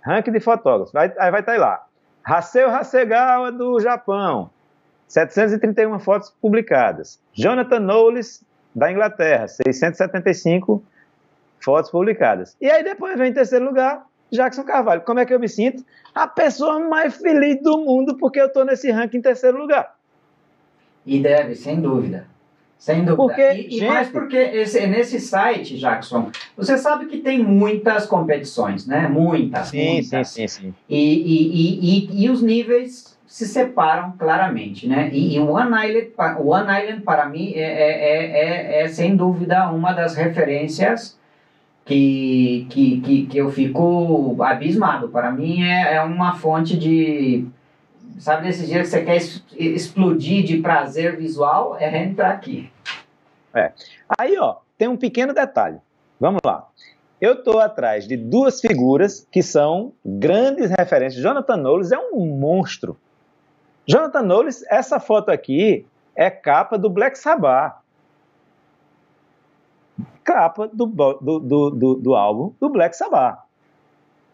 Ranking 0.00 0.32
de 0.32 0.40
fotógrafos, 0.40 0.92
vai, 0.92 1.12
aí 1.18 1.30
vai 1.30 1.38
estar 1.40 1.56
lá. 1.58 1.86
Haseo 2.24 2.68
Hasegawa 2.68 3.52
do 3.52 3.78
Japão, 3.78 4.50
731 5.06 6.00
fotos 6.00 6.30
publicadas. 6.30 7.20
Jonathan 7.32 7.78
Knowles, 7.80 8.44
da 8.74 8.90
Inglaterra, 8.90 9.46
675 9.46 10.82
fotos 11.62 11.90
publicadas. 11.90 12.56
E 12.60 12.70
aí 12.70 12.82
depois 12.82 13.18
vem 13.18 13.30
em 13.30 13.34
terceiro 13.34 13.64
lugar, 13.64 14.06
Jackson 14.30 14.64
Carvalho. 14.64 15.02
Como 15.02 15.20
é 15.20 15.26
que 15.26 15.34
eu 15.34 15.40
me 15.40 15.48
sinto? 15.48 15.84
A 16.14 16.26
pessoa 16.26 16.78
mais 16.80 17.16
feliz 17.16 17.62
do 17.62 17.78
mundo 17.78 18.16
porque 18.16 18.40
eu 18.40 18.46
estou 18.46 18.64
nesse 18.64 18.90
ranking 18.90 19.18
em 19.18 19.22
terceiro 19.22 19.58
lugar. 19.58 19.94
E 21.04 21.20
deve, 21.20 21.54
sem 21.54 21.80
dúvida. 21.80 22.26
Sem 22.78 23.04
dúvida. 23.04 23.16
Porque, 23.16 23.52
e, 23.52 23.62
gente... 23.70 23.84
e 23.84 23.86
mais 23.86 24.08
porque 24.08 24.36
esse, 24.36 24.84
nesse 24.86 25.20
site, 25.20 25.78
Jackson, 25.78 26.30
você 26.56 26.76
sabe 26.76 27.06
que 27.06 27.18
tem 27.18 27.42
muitas 27.42 28.06
competições, 28.06 28.86
né? 28.86 29.06
Muitas, 29.08 29.68
sim, 29.68 29.92
muitas. 29.92 30.28
Sim, 30.28 30.48
sim, 30.48 30.62
sim. 30.62 30.74
E, 30.88 30.98
e, 30.98 32.18
e, 32.18 32.24
e, 32.24 32.30
os 32.30 32.42
níveis 32.42 33.16
se 33.24 33.46
separam 33.46 34.12
claramente, 34.18 34.88
né? 34.88 35.10
E, 35.12 35.36
e 35.36 35.38
One 35.38 35.70
Island, 35.70 36.12
One 36.40 36.82
Island 36.82 37.02
para 37.02 37.28
mim 37.28 37.52
é, 37.54 37.60
é, 37.60 38.80
é, 38.80 38.82
é, 38.82 38.88
sem 38.88 39.14
dúvida 39.14 39.70
uma 39.70 39.92
das 39.92 40.16
referências 40.16 41.16
que, 41.84 42.66
que, 42.70 43.00
que, 43.00 43.26
que 43.26 43.38
eu 43.38 43.50
fico 43.50 44.36
abismado. 44.42 45.08
Para 45.08 45.30
mim 45.30 45.62
é, 45.62 45.94
é 45.96 46.02
uma 46.02 46.34
fonte 46.34 46.76
de 46.76 47.46
sabe 48.18 48.46
desses 48.46 48.68
dias 48.68 48.82
que 48.82 48.88
você 48.88 49.04
quer 49.04 49.16
explodir 49.58 50.44
de 50.44 50.58
prazer 50.58 51.16
visual 51.16 51.76
é 51.78 52.04
entrar 52.04 52.30
aqui. 52.30 52.70
É. 53.54 53.72
Aí, 54.18 54.38
ó, 54.38 54.56
tem 54.78 54.88
um 54.88 54.96
pequeno 54.96 55.34
detalhe. 55.34 55.78
Vamos 56.18 56.40
lá. 56.44 56.68
Eu 57.20 57.34
estou 57.34 57.60
atrás 57.60 58.06
de 58.06 58.16
duas 58.16 58.60
figuras 58.60 59.26
que 59.30 59.42
são 59.42 59.92
grandes 60.04 60.70
referências. 60.70 61.22
Jonathan 61.22 61.56
Knowles 61.56 61.92
é 61.92 61.98
um 61.98 62.26
monstro. 62.26 62.96
Jonathan 63.86 64.22
Knowles, 64.22 64.64
essa 64.68 64.98
foto 64.98 65.30
aqui 65.30 65.86
é 66.14 66.30
capa 66.30 66.78
do 66.78 66.88
Black 66.88 67.18
Sabbath. 67.18 67.81
Capa 70.24 70.68
do, 70.72 70.86
do, 70.86 71.40
do, 71.70 71.94
do, 71.96 72.14
álbum 72.14 72.52
do 72.60 72.68
Black 72.68 72.96
Sabbath. 72.96 73.38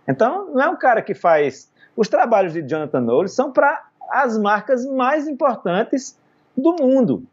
Então, 0.06 0.51
não 0.52 0.62
é 0.62 0.69
um 0.69 0.77
cara 0.77 1.02
que 1.02 1.15
faz. 1.15 1.70
Os 1.97 2.09
trabalhos 2.09 2.52
de 2.52 2.62
Jonathan 2.62 3.01
Knowles 3.01 3.32
são 3.32 3.52
para 3.52 3.86
as 4.10 4.39
marcas 4.39 4.86
mais 4.86 5.27
importantes 5.27 6.19
do 6.56 6.74
mundo. 6.74 7.24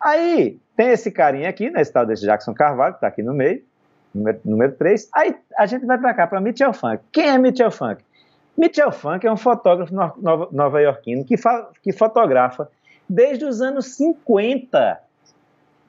Aí, 0.00 0.58
tem 0.76 0.88
esse 0.88 1.10
carinha 1.10 1.48
aqui, 1.48 1.70
né, 1.70 1.80
esse 1.80 1.92
tal 1.92 2.06
desse 2.06 2.24
Jackson 2.24 2.54
Carvalho, 2.54 2.94
que 2.94 2.98
está 2.98 3.08
aqui 3.08 3.22
no 3.22 3.34
meio, 3.34 3.62
número, 4.14 4.40
número 4.44 4.72
3. 4.72 5.08
Aí, 5.14 5.36
a 5.58 5.66
gente 5.66 5.84
vai 5.84 5.98
para 5.98 6.14
cá, 6.14 6.26
para 6.26 6.40
Mitchell 6.40 6.72
Funk. 6.72 7.02
Quem 7.12 7.28
é 7.28 7.38
Mitchell 7.38 7.70
Funk? 7.70 8.02
Mitchell 8.56 8.92
Funk 8.92 9.26
é 9.26 9.32
um 9.32 9.36
fotógrafo 9.36 9.94
nova-iorquino 10.52 11.24
que, 11.24 11.34
que 11.82 11.92
fotografa 11.92 12.70
desde 13.08 13.44
os 13.44 13.60
anos 13.60 13.86
50. 13.96 15.00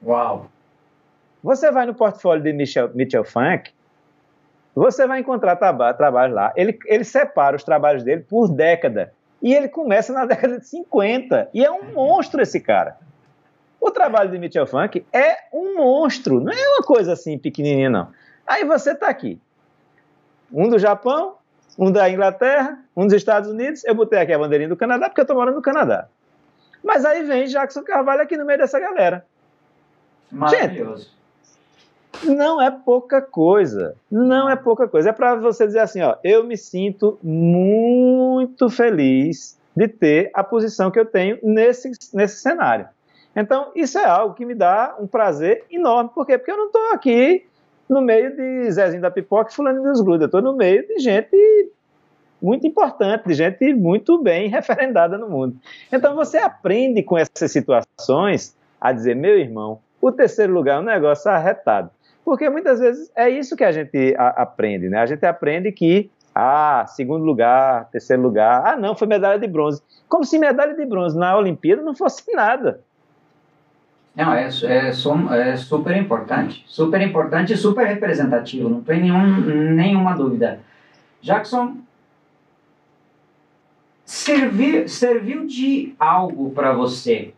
Uau! 0.04 0.46
Você 1.42 1.70
vai 1.70 1.86
no 1.86 1.94
portfólio 1.94 2.42
de 2.42 2.52
Mitchell, 2.52 2.90
Mitchell 2.94 3.24
Funk, 3.24 3.72
você 4.74 5.06
vai 5.06 5.20
encontrar 5.20 5.56
trabalhos 5.56 6.34
lá. 6.34 6.52
Ele, 6.56 6.78
ele 6.86 7.04
separa 7.04 7.56
os 7.56 7.64
trabalhos 7.64 8.02
dele 8.02 8.22
por 8.22 8.48
década. 8.48 9.12
E 9.42 9.54
ele 9.54 9.68
começa 9.68 10.12
na 10.12 10.24
década 10.26 10.58
de 10.58 10.66
50. 10.66 11.50
E 11.52 11.64
é 11.64 11.70
um 11.70 11.92
monstro 11.92 12.40
esse 12.40 12.60
cara. 12.60 12.96
O 13.80 13.90
trabalho 13.90 14.30
de 14.30 14.38
Mitchell 14.38 14.66
Funk 14.66 15.04
é 15.12 15.36
um 15.52 15.76
monstro. 15.76 16.40
Não 16.40 16.52
é 16.52 16.68
uma 16.76 16.82
coisa 16.82 17.12
assim 17.12 17.36
pequenininha, 17.36 17.90
não. 17.90 18.08
Aí 18.46 18.64
você 18.64 18.92
está 18.92 19.08
aqui. 19.08 19.40
Um 20.52 20.68
do 20.68 20.78
Japão, 20.78 21.36
um 21.78 21.90
da 21.90 22.08
Inglaterra, 22.08 22.78
um 22.96 23.04
dos 23.04 23.14
Estados 23.14 23.50
Unidos. 23.50 23.84
Eu 23.84 23.94
botei 23.94 24.20
aqui 24.20 24.32
a 24.32 24.38
bandeirinha 24.38 24.68
do 24.68 24.76
Canadá 24.76 25.08
porque 25.08 25.20
eu 25.20 25.24
estou 25.24 25.36
morando 25.36 25.56
no 25.56 25.62
Canadá. 25.62 26.08
Mas 26.82 27.04
aí 27.04 27.24
vem 27.24 27.46
Jackson 27.46 27.82
Carvalho 27.82 28.22
aqui 28.22 28.36
no 28.36 28.44
meio 28.44 28.58
dessa 28.58 28.78
galera. 28.78 29.26
Maravilhoso. 30.30 31.04
Gente, 31.04 31.21
não 32.24 32.60
é 32.60 32.70
pouca 32.70 33.20
coisa. 33.20 33.94
Não 34.10 34.48
é 34.48 34.56
pouca 34.56 34.86
coisa. 34.88 35.10
É 35.10 35.12
para 35.12 35.36
você 35.36 35.66
dizer 35.66 35.80
assim, 35.80 36.00
ó, 36.02 36.16
eu 36.22 36.44
me 36.44 36.56
sinto 36.56 37.18
muito 37.22 38.68
feliz 38.68 39.58
de 39.74 39.88
ter 39.88 40.30
a 40.34 40.44
posição 40.44 40.90
que 40.90 40.98
eu 40.98 41.06
tenho 41.06 41.38
nesse, 41.42 41.90
nesse 42.12 42.36
cenário. 42.36 42.86
Então, 43.34 43.72
isso 43.74 43.98
é 43.98 44.04
algo 44.04 44.34
que 44.34 44.44
me 44.44 44.54
dá 44.54 44.94
um 45.00 45.06
prazer 45.06 45.64
enorme. 45.70 46.10
Por 46.14 46.26
quê? 46.26 46.36
Porque 46.36 46.50
eu 46.50 46.56
não 46.56 46.66
estou 46.66 46.92
aqui 46.92 47.46
no 47.88 48.00
meio 48.00 48.36
de 48.36 48.70
Zezinho 48.70 49.02
da 49.02 49.10
Pipoca 49.10 49.50
e 49.50 49.54
Fulano 49.54 49.82
dos 49.82 50.00
Gruda. 50.00 50.24
Eu 50.24 50.26
estou 50.26 50.42
no 50.42 50.54
meio 50.54 50.86
de 50.86 50.98
gente 50.98 51.70
muito 52.40 52.66
importante, 52.66 53.28
de 53.28 53.34
gente 53.34 53.72
muito 53.72 54.18
bem 54.20 54.48
referendada 54.48 55.16
no 55.16 55.28
mundo. 55.28 55.56
Então 55.90 56.14
você 56.14 56.38
aprende 56.38 57.02
com 57.02 57.16
essas 57.16 57.50
situações 57.50 58.56
a 58.80 58.92
dizer, 58.92 59.14
meu 59.14 59.38
irmão, 59.38 59.78
o 60.00 60.10
terceiro 60.10 60.52
lugar 60.52 60.78
é 60.78 60.80
um 60.80 60.84
negócio 60.84 61.30
arretado. 61.30 61.90
Porque 62.24 62.48
muitas 62.48 62.78
vezes 62.78 63.10
é 63.16 63.28
isso 63.28 63.56
que 63.56 63.64
a 63.64 63.72
gente 63.72 64.14
a, 64.16 64.28
aprende, 64.42 64.88
né? 64.88 65.00
A 65.00 65.06
gente 65.06 65.24
aprende 65.26 65.72
que, 65.72 66.10
ah, 66.34 66.84
segundo 66.88 67.24
lugar, 67.24 67.88
terceiro 67.90 68.22
lugar, 68.22 68.62
ah, 68.64 68.76
não, 68.76 68.94
foi 68.94 69.08
medalha 69.08 69.38
de 69.38 69.46
bronze. 69.46 69.82
Como 70.08 70.24
se 70.24 70.38
medalha 70.38 70.74
de 70.74 70.86
bronze 70.86 71.18
na 71.18 71.36
Olimpíada 71.36 71.82
não 71.82 71.94
fosse 71.94 72.24
nada. 72.32 72.80
Não, 74.14 74.32
é, 74.32 74.48
é, 74.64 74.88
é 74.88 75.56
super 75.56 75.96
importante. 75.96 76.64
Super 76.66 77.00
importante 77.00 77.54
e 77.54 77.56
super 77.56 77.86
representativo, 77.86 78.68
não 78.68 78.82
tem 78.82 79.00
nenhum, 79.00 79.40
nenhuma 79.74 80.14
dúvida. 80.14 80.60
Jackson, 81.20 81.76
serviu, 84.04 84.86
serviu 84.86 85.46
de 85.46 85.94
algo 85.98 86.50
para 86.50 86.72
você 86.72 87.32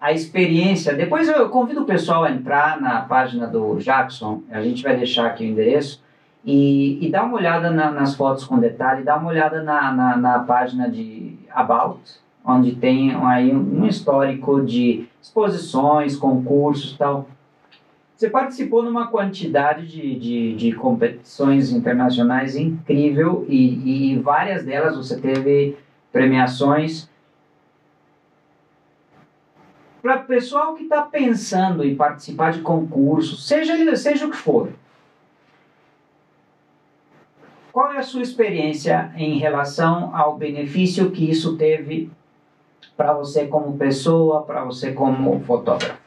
a 0.00 0.12
experiência. 0.12 0.94
Depois 0.94 1.28
eu 1.28 1.48
convido 1.50 1.82
o 1.82 1.84
pessoal 1.84 2.24
a 2.24 2.30
entrar 2.30 2.80
na 2.80 3.02
página 3.02 3.46
do 3.46 3.76
Jackson, 3.76 4.42
a 4.50 4.62
gente 4.62 4.82
vai 4.82 4.96
deixar 4.96 5.26
aqui 5.26 5.44
o 5.44 5.48
endereço, 5.48 6.02
e, 6.42 7.04
e 7.04 7.10
dar 7.10 7.24
uma 7.24 7.36
olhada 7.36 7.70
na, 7.70 7.90
nas 7.90 8.14
fotos 8.14 8.44
com 8.44 8.58
detalhe, 8.58 9.04
dá 9.04 9.16
uma 9.18 9.28
olhada 9.28 9.62
na, 9.62 9.92
na, 9.92 10.16
na, 10.16 10.38
página 10.38 10.88
de 10.88 11.36
About, 11.50 12.00
onde 12.42 12.74
tem 12.76 13.14
aí 13.14 13.54
um 13.54 13.84
histórico 13.84 14.64
de 14.64 15.06
exposições, 15.20 16.16
concursos 16.16 16.96
tal. 16.96 17.28
Você 18.16 18.30
participou 18.30 18.82
numa 18.82 19.08
quantidade 19.08 19.86
de, 19.86 20.18
de, 20.18 20.54
de 20.54 20.72
competições 20.72 21.72
internacionais 21.72 22.56
incrível 22.56 23.44
e, 23.46 24.12
e 24.14 24.18
várias 24.18 24.64
delas 24.64 24.96
você 24.96 25.20
teve 25.20 25.76
premiações 26.10 27.09
para 30.00 30.20
o 30.20 30.24
pessoal 30.24 30.74
que 30.74 30.84
está 30.84 31.02
pensando 31.02 31.84
em 31.84 31.94
participar 31.94 32.52
de 32.52 32.60
concursos, 32.60 33.46
seja, 33.46 33.96
seja 33.96 34.26
o 34.26 34.30
que 34.30 34.36
for, 34.36 34.70
qual 37.72 37.92
é 37.92 37.98
a 37.98 38.02
sua 38.02 38.22
experiência 38.22 39.12
em 39.16 39.38
relação 39.38 40.14
ao 40.14 40.36
benefício 40.36 41.10
que 41.10 41.30
isso 41.30 41.56
teve 41.56 42.10
para 42.96 43.12
você 43.12 43.46
como 43.46 43.76
pessoa, 43.78 44.42
para 44.42 44.64
você 44.64 44.92
como 44.92 45.40
fotógrafo? 45.40 45.98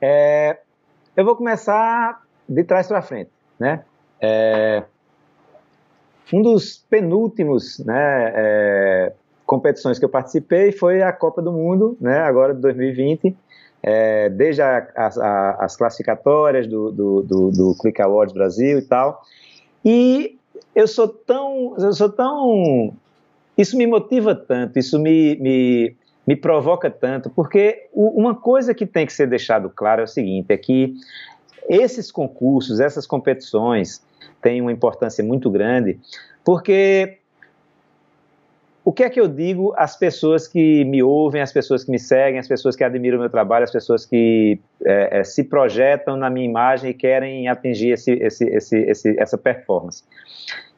É, 0.00 0.60
eu 1.16 1.24
vou 1.24 1.36
começar 1.36 2.22
de 2.48 2.64
trás 2.64 2.86
para 2.86 3.02
frente, 3.02 3.30
né? 3.58 3.84
É, 4.20 4.84
um 6.32 6.42
dos 6.42 6.78
penúltimos 6.88 7.80
né, 7.80 8.32
é, 8.34 9.12
competições 9.50 9.98
que 9.98 10.04
eu 10.04 10.08
participei 10.08 10.70
foi 10.70 11.02
a 11.02 11.12
Copa 11.12 11.42
do 11.42 11.50
Mundo, 11.50 11.96
né, 12.00 12.20
agora 12.20 12.54
de 12.54 12.60
2020, 12.60 13.36
é, 13.82 14.28
desde 14.28 14.62
a, 14.62 14.86
a, 14.94 15.64
as 15.64 15.76
classificatórias 15.76 16.68
do, 16.68 16.92
do, 16.92 17.22
do, 17.22 17.50
do 17.50 17.74
Click 17.80 18.00
Awards 18.00 18.32
Brasil 18.32 18.78
e 18.78 18.82
tal. 18.82 19.20
E 19.84 20.38
eu 20.72 20.86
sou 20.86 21.08
tão, 21.08 21.74
eu 21.76 21.92
sou 21.92 22.08
tão, 22.08 22.94
isso 23.58 23.76
me 23.76 23.88
motiva 23.88 24.36
tanto, 24.36 24.78
isso 24.78 25.00
me, 25.00 25.34
me, 25.40 25.96
me 26.24 26.36
provoca 26.36 26.88
tanto, 26.88 27.28
porque 27.28 27.88
uma 27.92 28.36
coisa 28.36 28.72
que 28.72 28.86
tem 28.86 29.04
que 29.04 29.12
ser 29.12 29.26
deixado 29.26 29.68
claro 29.68 30.02
é 30.02 30.04
o 30.04 30.06
seguinte, 30.06 30.46
é 30.50 30.56
que 30.56 30.94
esses 31.68 32.12
concursos, 32.12 32.78
essas 32.78 33.04
competições 33.04 34.00
têm 34.40 34.60
uma 34.60 34.70
importância 34.70 35.24
muito 35.24 35.50
grande, 35.50 35.98
porque 36.44 37.19
o 38.84 38.92
que 38.92 39.04
é 39.04 39.10
que 39.10 39.20
eu 39.20 39.28
digo 39.28 39.74
às 39.76 39.96
pessoas 39.96 40.48
que 40.48 40.84
me 40.84 41.02
ouvem, 41.02 41.42
às 41.42 41.52
pessoas 41.52 41.84
que 41.84 41.90
me 41.90 41.98
seguem, 41.98 42.38
às 42.38 42.48
pessoas 42.48 42.74
que 42.74 42.82
admiram 42.82 43.18
o 43.18 43.20
meu 43.20 43.30
trabalho, 43.30 43.64
às 43.64 43.70
pessoas 43.70 44.06
que 44.06 44.58
é, 44.84 45.20
é, 45.20 45.24
se 45.24 45.44
projetam 45.44 46.16
na 46.16 46.30
minha 46.30 46.46
imagem 46.46 46.90
e 46.90 46.94
querem 46.94 47.48
atingir 47.48 47.90
esse, 47.90 48.12
esse, 48.12 48.46
esse, 48.46 49.16
essa 49.18 49.36
performance? 49.36 50.02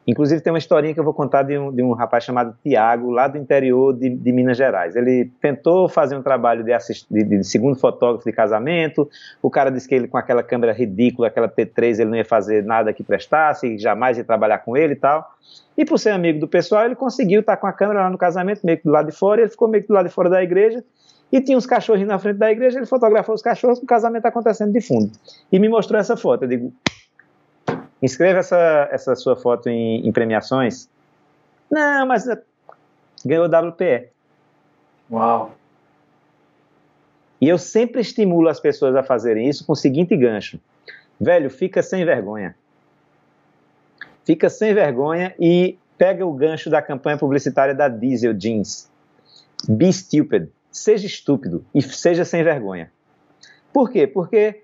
Inclusive, 0.05 0.41
tem 0.41 0.51
uma 0.51 0.59
historinha 0.59 0.93
que 0.93 0.99
eu 0.99 1.03
vou 1.03 1.13
contar 1.13 1.43
de 1.43 1.57
um, 1.57 1.71
de 1.71 1.81
um 1.81 1.93
rapaz 1.93 2.25
chamado 2.25 2.55
Tiago, 2.61 3.09
lá 3.09 3.27
do 3.27 3.37
interior 3.37 3.93
de, 3.93 4.09
de, 4.09 4.31
Minas 4.33 4.57
Gerais. 4.57 4.95
Ele 4.95 5.31
tentou 5.41 5.87
fazer 5.87 6.17
um 6.17 6.21
trabalho 6.21 6.63
de, 6.63 6.73
assist, 6.73 7.07
de, 7.09 7.23
de, 7.23 7.43
segundo 7.43 7.79
fotógrafo 7.79 8.25
de 8.25 8.33
casamento. 8.33 9.09
O 9.41 9.49
cara 9.49 9.69
disse 9.69 9.87
que 9.87 9.95
ele, 9.95 10.07
com 10.07 10.17
aquela 10.17 10.43
câmera 10.43 10.73
ridícula, 10.73 11.27
aquela 11.27 11.47
T3, 11.47 11.99
ele 11.99 12.09
não 12.09 12.17
ia 12.17 12.25
fazer 12.25 12.63
nada 12.65 12.91
que 12.91 13.01
prestasse, 13.01 13.77
jamais 13.77 14.17
ia 14.17 14.25
trabalhar 14.25 14.59
com 14.59 14.75
ele 14.75 14.93
e 14.93 14.97
tal. 14.97 15.25
E 15.77 15.85
por 15.85 15.97
ser 15.97 16.09
amigo 16.09 16.39
do 16.39 16.47
pessoal, 16.47 16.85
ele 16.85 16.95
conseguiu 16.95 17.39
estar 17.39 17.55
com 17.55 17.67
a 17.67 17.73
câmera 17.73 18.01
lá 18.01 18.09
no 18.09 18.17
casamento, 18.17 18.61
meio 18.65 18.77
que 18.77 18.83
do 18.83 18.91
lado 18.91 19.09
de 19.09 19.15
fora, 19.15 19.41
ele 19.41 19.49
ficou 19.49 19.69
meio 19.69 19.83
que 19.83 19.87
do 19.87 19.93
lado 19.93 20.07
de 20.07 20.13
fora 20.13 20.29
da 20.29 20.43
igreja. 20.43 20.83
E 21.31 21.41
tinha 21.41 21.57
uns 21.57 21.65
cachorrinhos 21.65 22.09
na 22.09 22.19
frente 22.19 22.37
da 22.37 22.51
igreja, 22.51 22.77
ele 22.77 22.85
fotografou 22.85 23.33
os 23.33 23.41
cachorros 23.41 23.79
o 23.79 23.85
casamento 23.87 24.25
acontecendo 24.25 24.71
de 24.71 24.81
fundo. 24.81 25.11
E 25.51 25.57
me 25.57 25.67
mostrou 25.67 25.99
essa 25.99 26.15
foto. 26.15 26.43
Eu 26.43 26.47
digo, 26.47 26.73
inscreva 28.03 28.39
essa, 28.39 28.89
essa 28.91 29.15
sua 29.15 29.35
foto 29.35 29.67
em, 29.69 30.07
em 30.07 30.11
premiações. 30.11 30.87
Não, 31.71 32.05
mas 32.05 32.27
eh, 32.27 32.39
ganhou 33.25 33.47
WPE. 33.47 34.09
Uau! 35.11 35.55
E 37.41 37.49
eu 37.49 37.57
sempre 37.57 38.01
estimulo 38.01 38.47
as 38.47 38.59
pessoas 38.59 38.95
a 38.95 39.01
fazerem 39.01 39.49
isso 39.49 39.65
com 39.65 39.73
o 39.73 39.75
seguinte 39.75 40.15
gancho. 40.15 40.59
Velho, 41.19 41.49
fica 41.49 41.81
sem 41.81 42.05
vergonha 42.05 42.55
fica 44.25 44.49
sem 44.49 44.73
vergonha 44.73 45.33
e 45.39 45.77
pega 45.97 46.25
o 46.25 46.33
gancho 46.33 46.69
da 46.69 46.81
campanha 46.81 47.17
publicitária 47.17 47.73
da 47.73 47.87
Diesel 47.87 48.33
Jeans. 48.33 48.89
Be 49.67 49.91
stupid. 49.91 50.49
Seja 50.71 51.05
estúpido 51.05 51.63
e 51.73 51.81
seja 51.81 52.25
sem 52.25 52.43
vergonha. 52.43 52.91
Por 53.71 53.91
quê? 53.91 54.07
Porque 54.07 54.63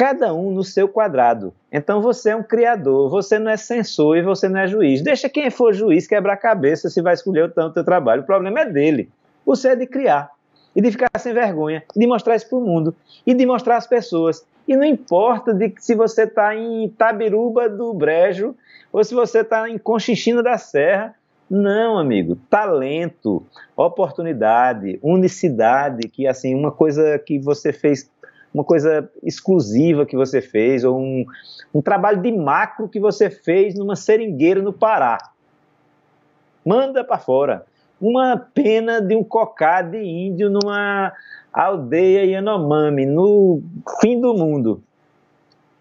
cada 0.00 0.32
um 0.32 0.50
no 0.50 0.64
seu 0.64 0.88
quadrado. 0.88 1.52
Então 1.70 2.00
você 2.00 2.30
é 2.30 2.36
um 2.36 2.42
criador, 2.42 3.10
você 3.10 3.38
não 3.38 3.50
é 3.50 3.58
censor 3.58 4.16
e 4.16 4.22
você 4.22 4.48
não 4.48 4.58
é 4.58 4.66
juiz. 4.66 5.02
Deixa 5.02 5.28
quem 5.28 5.50
for 5.50 5.74
juiz 5.74 6.06
quebrar 6.06 6.32
a 6.32 6.38
cabeça 6.38 6.88
se 6.88 7.02
vai 7.02 7.12
escolher 7.12 7.44
o 7.44 7.50
tanto 7.50 7.74
teu 7.74 7.84
trabalho. 7.84 8.22
O 8.22 8.24
problema 8.24 8.60
é 8.60 8.64
dele. 8.64 9.10
Você 9.44 9.68
é 9.68 9.76
de 9.76 9.86
criar 9.86 10.30
e 10.74 10.80
de 10.80 10.90
ficar 10.90 11.10
sem 11.18 11.34
vergonha, 11.34 11.82
de 11.94 12.06
mostrar 12.06 12.34
isso 12.34 12.48
para 12.48 12.56
o 12.56 12.62
mundo 12.62 12.96
e 13.26 13.34
de 13.34 13.44
mostrar 13.44 13.76
às 13.76 13.86
pessoas 13.86 14.42
e 14.66 14.74
não 14.74 14.86
importa 14.86 15.52
de 15.52 15.74
se 15.78 15.94
você 15.94 16.22
está 16.22 16.56
em 16.56 16.86
Itabiruba 16.86 17.68
do 17.68 17.92
Brejo 17.92 18.56
ou 18.90 19.04
se 19.04 19.12
você 19.14 19.40
está 19.40 19.68
em 19.68 19.76
Conchichina 19.76 20.42
da 20.42 20.56
Serra. 20.56 21.14
Não, 21.50 21.98
amigo. 21.98 22.38
Talento, 22.48 23.44
oportunidade, 23.76 24.98
unicidade, 25.02 26.08
que 26.08 26.26
assim, 26.26 26.54
uma 26.54 26.72
coisa 26.72 27.18
que 27.18 27.38
você 27.38 27.70
fez, 27.70 28.10
uma 28.52 28.64
coisa 28.64 29.08
exclusiva 29.22 30.04
que 30.04 30.16
você 30.16 30.40
fez, 30.40 30.84
ou 30.84 30.98
um, 30.98 31.24
um 31.72 31.80
trabalho 31.80 32.20
de 32.20 32.32
macro 32.32 32.88
que 32.88 32.98
você 32.98 33.30
fez 33.30 33.74
numa 33.74 33.96
seringueira 33.96 34.60
no 34.60 34.72
Pará. 34.72 35.18
Manda 36.64 37.04
para 37.04 37.18
fora. 37.18 37.64
Uma 38.00 38.36
pena 38.36 39.00
de 39.00 39.14
um 39.14 39.22
cocá 39.22 39.82
de 39.82 40.02
índio 40.02 40.50
numa 40.50 41.12
aldeia 41.52 42.24
Yanomami, 42.24 43.06
no 43.06 43.62
fim 44.00 44.20
do 44.20 44.34
mundo. 44.34 44.82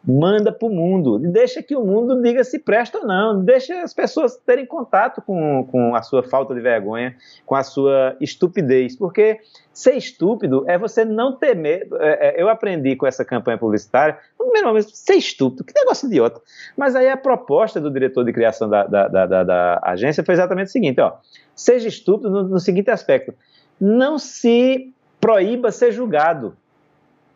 Manda 0.10 0.52
para 0.52 0.68
o 0.68 0.72
mundo. 0.72 1.19
Deixa 1.19 1.61
que 1.61 1.76
o 1.76 1.86
mundo 1.86 2.19
diga 2.19 2.44
se 2.44 2.57
presta 2.57 2.98
ou 2.98 3.06
não. 3.06 3.44
Deixa 3.45 3.84
as 3.84 3.94
pessoas 3.94 4.36
terem 4.38 4.65
contato 4.65 5.22
com, 5.22 5.68
com 5.72 5.94
a 5.94 6.02
sua 6.02 6.23
falta 6.23 6.56
de 6.56 6.61
vergonha, 6.61 7.15
com 7.45 7.53
a 7.53 7.61
sua 7.61 8.18
estupidez. 8.19 8.95
Porque 8.95 9.40
ser 9.72 9.94
estúpido 9.94 10.65
é 10.68 10.80
você 10.80 11.06
não 11.06 11.36
temer. 11.36 11.88
É, 11.99 12.30
é, 12.30 12.41
eu 12.41 12.49
aprendi 12.49 12.95
com 12.95 13.06
essa 13.06 13.23
campanha 13.23 13.60
publicitária, 13.60 14.18
no 14.40 14.45
primeiro 14.45 14.69
momento, 14.69 14.90
ser 14.91 15.14
estúpido, 15.14 15.64
que 15.64 15.73
negócio 15.76 16.07
idiota. 16.07 16.41
Mas 16.76 16.95
aí 16.95 17.07
a 17.07 17.15
proposta 17.15 17.80
do 17.80 17.91
diretor 17.91 18.26
de 18.26 18.34
criação 18.34 18.68
da, 18.68 18.88
da, 18.88 19.07
da, 19.07 19.44
da 19.44 19.80
agência 19.84 20.23
foi 20.23 20.34
exatamente 20.34 20.69
o 20.69 20.72
seguinte: 20.72 20.99
ó, 20.99 21.18
seja 21.56 21.88
estúpido 21.88 22.31
no, 22.31 22.44
no 22.44 22.60
seguinte 22.60 22.90
aspecto. 22.90 23.31
Não 23.80 24.18
se 24.18 24.91
proíba 25.22 25.72
ser 25.72 25.91
julgado. 25.91 26.56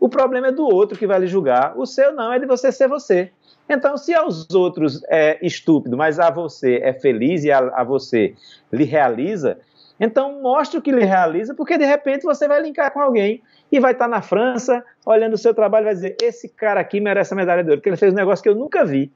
O 0.03 0.09
problema 0.09 0.47
é 0.47 0.51
do 0.51 0.65
outro 0.65 0.99
que 0.99 1.07
vai 1.07 1.17
lhe 1.17 1.27
julgar. 1.27 1.77
O 1.77 1.85
seu 1.85 2.11
não, 2.11 2.33
é 2.33 2.37
de 2.37 2.45
você 2.45 2.73
ser 2.73 2.89
você. 2.89 3.31
Então, 3.69 3.95
se 3.95 4.13
aos 4.13 4.49
outros 4.53 5.01
é 5.07 5.37
estúpido, 5.41 5.95
mas 5.95 6.19
a 6.19 6.29
você 6.29 6.81
é 6.83 6.91
feliz 6.91 7.45
e 7.45 7.51
a, 7.53 7.59
a 7.59 7.85
você 7.85 8.35
lhe 8.69 8.83
realiza, 8.83 9.59
então 9.97 10.41
mostre 10.41 10.77
o 10.77 10.81
que 10.81 10.91
lhe 10.91 11.05
realiza, 11.05 11.55
porque 11.55 11.77
de 11.77 11.85
repente 11.85 12.23
você 12.23 12.49
vai 12.49 12.61
linkar 12.61 12.91
com 12.91 12.99
alguém 12.99 13.41
e 13.71 13.79
vai 13.79 13.93
estar 13.93 14.09
na 14.09 14.21
França, 14.21 14.83
olhando 15.05 15.35
o 15.35 15.37
seu 15.37 15.53
trabalho 15.53 15.83
e 15.83 15.85
vai 15.85 15.93
dizer: 15.93 16.17
esse 16.21 16.49
cara 16.49 16.81
aqui 16.81 16.99
merece 16.99 17.33
a 17.33 17.37
medalha 17.37 17.63
de 17.63 17.69
ouro, 17.69 17.79
porque 17.79 17.87
ele 17.87 17.95
fez 17.95 18.11
um 18.11 18.17
negócio 18.17 18.43
que 18.43 18.49
eu 18.49 18.55
nunca 18.55 18.83
vi. 18.83 19.09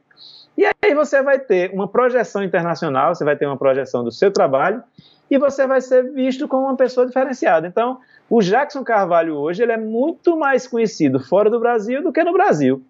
E 0.57 0.65
aí 0.65 0.95
você 0.95 1.21
vai 1.21 1.37
ter 1.37 1.69
uma 1.73 1.89
projeção 1.89 2.45
internacional, 2.45 3.13
você 3.13 3.25
vai 3.25 3.35
ter 3.35 3.45
uma 3.45 3.57
projeção 3.57 4.05
do 4.05 4.11
seu 4.11 4.31
trabalho 4.31 4.81
e 5.29 5.37
você 5.37 5.67
vai 5.67 5.81
ser 5.81 6.11
visto 6.11 6.47
como 6.47 6.67
uma 6.67 6.75
pessoa 6.75 7.05
diferenciada. 7.05 7.67
Então, 7.67 7.99
o 8.29 8.41
Jackson 8.41 8.83
Carvalho 8.83 9.35
hoje 9.35 9.63
ele 9.63 9.71
é 9.71 9.77
muito 9.77 10.37
mais 10.37 10.67
conhecido 10.67 11.19
fora 11.19 11.49
do 11.49 11.59
Brasil 11.59 12.01
do 12.03 12.11
que 12.11 12.23
no 12.23 12.33
Brasil. 12.33 12.81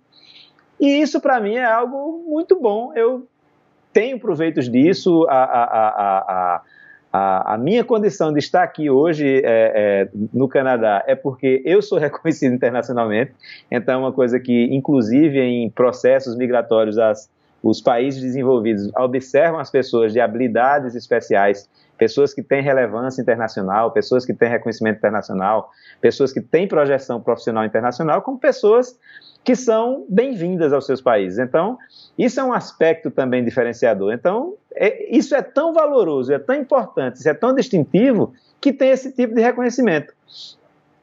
E 0.79 1.01
isso 1.01 1.19
para 1.19 1.39
mim 1.39 1.55
é 1.55 1.65
algo 1.65 2.23
muito 2.27 2.59
bom. 2.59 2.91
Eu 2.95 3.27
tenho 3.91 4.19
proveitos 4.19 4.69
disso, 4.69 5.25
a, 5.27 5.43
a, 5.43 6.61
a, 7.11 7.53
a, 7.53 7.57
minha 7.57 7.83
condição 7.83 8.31
de 8.31 8.37
estar 8.37 8.61
aqui 8.61 8.89
hoje 8.89 9.41
é, 9.43 9.43
é, 9.45 10.09
no 10.31 10.47
Canadá 10.47 11.03
é 11.07 11.15
porque 11.15 11.63
eu 11.65 11.81
sou 11.81 11.97
reconhecido 11.99 12.53
internacionalmente, 12.53 13.31
então 13.71 13.95
é 13.95 13.97
uma 13.97 14.13
coisa 14.13 14.39
que, 14.39 14.65
inclusive 14.71 15.39
em 15.39 15.69
processos 15.69 16.35
migratórios, 16.35 16.99
as, 16.99 17.27
os 17.63 17.81
países 17.81 18.21
desenvolvidos 18.21 18.91
observam 18.95 19.59
as 19.59 19.71
pessoas 19.71 20.13
de 20.13 20.19
habilidades 20.19 20.93
especiais, 20.93 21.67
pessoas 21.97 22.33
que 22.33 22.41
têm 22.41 22.61
relevância 22.61 23.21
internacional, 23.21 23.91
pessoas 23.91 24.25
que 24.25 24.33
têm 24.33 24.49
reconhecimento 24.49 24.97
internacional, 24.97 25.69
pessoas 25.99 26.31
que 26.31 26.41
têm 26.41 26.67
projeção 26.67 27.21
profissional 27.21 27.65
internacional, 27.65 28.21
como 28.21 28.37
pessoas 28.37 28.97
que 29.43 29.55
são 29.55 30.05
bem-vindas 30.09 30.73
aos 30.73 30.85
seus 30.85 31.01
países. 31.01 31.39
Então, 31.39 31.77
isso 32.17 32.39
é 32.39 32.43
um 32.43 32.53
aspecto 32.53 33.09
também 33.09 33.43
diferenciador. 33.43 34.13
Então, 34.13 34.55
é, 34.75 35.15
isso 35.15 35.35
é 35.35 35.41
tão 35.41 35.73
valoroso, 35.73 36.33
é 36.33 36.39
tão 36.39 36.55
importante, 36.55 37.15
isso 37.15 37.29
é 37.29 37.33
tão 37.33 37.55
distintivo 37.55 38.33
que 38.59 38.73
tem 38.73 38.89
esse 38.89 39.11
tipo 39.13 39.33
de 39.33 39.41
reconhecimento. 39.41 40.13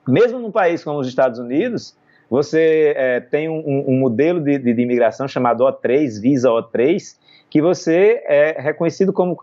Mesmo 0.07 0.39
num 0.39 0.51
país 0.51 0.85
como 0.85 0.99
os 0.99 1.09
Estados 1.09 1.39
Unidos, 1.39 1.97
você 2.29 2.93
é, 2.97 3.21
tem 3.21 3.49
um, 3.49 3.85
um 3.89 3.99
modelo 3.99 4.41
de, 4.41 4.59
de, 4.59 4.75
de, 4.75 4.83
imigração 4.83 5.27
chamado 5.27 5.65
O3, 5.65 6.21
Visa 6.21 6.49
O3, 6.51 7.17
que 7.49 7.63
você 7.63 8.23
é 8.27 8.61
reconhecido 8.61 9.13
como 9.13 9.39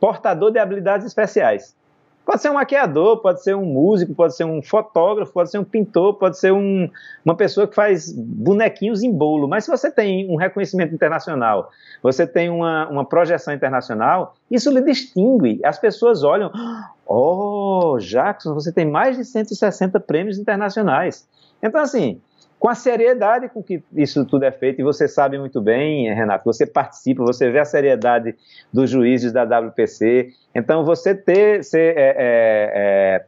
portador 0.00 0.50
de 0.50 0.58
habilidades 0.58 1.06
especiais. 1.06 1.76
Pode 2.28 2.42
ser 2.42 2.50
um 2.50 2.54
maquiador, 2.54 3.22
pode 3.22 3.42
ser 3.42 3.56
um 3.56 3.64
músico, 3.64 4.14
pode 4.14 4.36
ser 4.36 4.44
um 4.44 4.60
fotógrafo, 4.60 5.32
pode 5.32 5.50
ser 5.50 5.56
um 5.56 5.64
pintor, 5.64 6.12
pode 6.12 6.38
ser 6.38 6.52
um, 6.52 6.86
uma 7.24 7.34
pessoa 7.34 7.66
que 7.66 7.74
faz 7.74 8.12
bonequinhos 8.12 9.02
em 9.02 9.10
bolo. 9.10 9.48
Mas 9.48 9.64
se 9.64 9.70
você 9.70 9.90
tem 9.90 10.30
um 10.30 10.36
reconhecimento 10.36 10.94
internacional, 10.94 11.70
você 12.02 12.26
tem 12.26 12.50
uma, 12.50 12.86
uma 12.90 13.02
projeção 13.02 13.54
internacional, 13.54 14.34
isso 14.50 14.70
lhe 14.70 14.82
distingue. 14.82 15.58
As 15.64 15.78
pessoas 15.78 16.22
olham, 16.22 16.52
oh, 17.06 17.96
Jackson, 17.98 18.52
você 18.52 18.70
tem 18.70 18.84
mais 18.84 19.16
de 19.16 19.24
160 19.24 19.98
prêmios 20.00 20.38
internacionais. 20.38 21.26
Então, 21.62 21.80
assim, 21.80 22.20
com 22.58 22.68
a 22.68 22.74
seriedade 22.74 23.48
com 23.48 23.62
que 23.62 23.82
isso 23.94 24.24
tudo 24.24 24.44
é 24.44 24.50
feito, 24.50 24.80
e 24.80 24.84
você 24.84 25.06
sabe 25.06 25.38
muito 25.38 25.60
bem, 25.60 26.12
Renato, 26.12 26.44
você 26.44 26.66
participa, 26.66 27.22
você 27.22 27.50
vê 27.50 27.60
a 27.60 27.64
seriedade 27.64 28.34
dos 28.72 28.90
juízes 28.90 29.32
da 29.32 29.44
WPC, 29.44 30.30
então 30.54 30.84
você 30.84 31.14
ter, 31.14 31.62
ser 31.62 31.96
é, 31.96 32.14
é, 32.18 33.24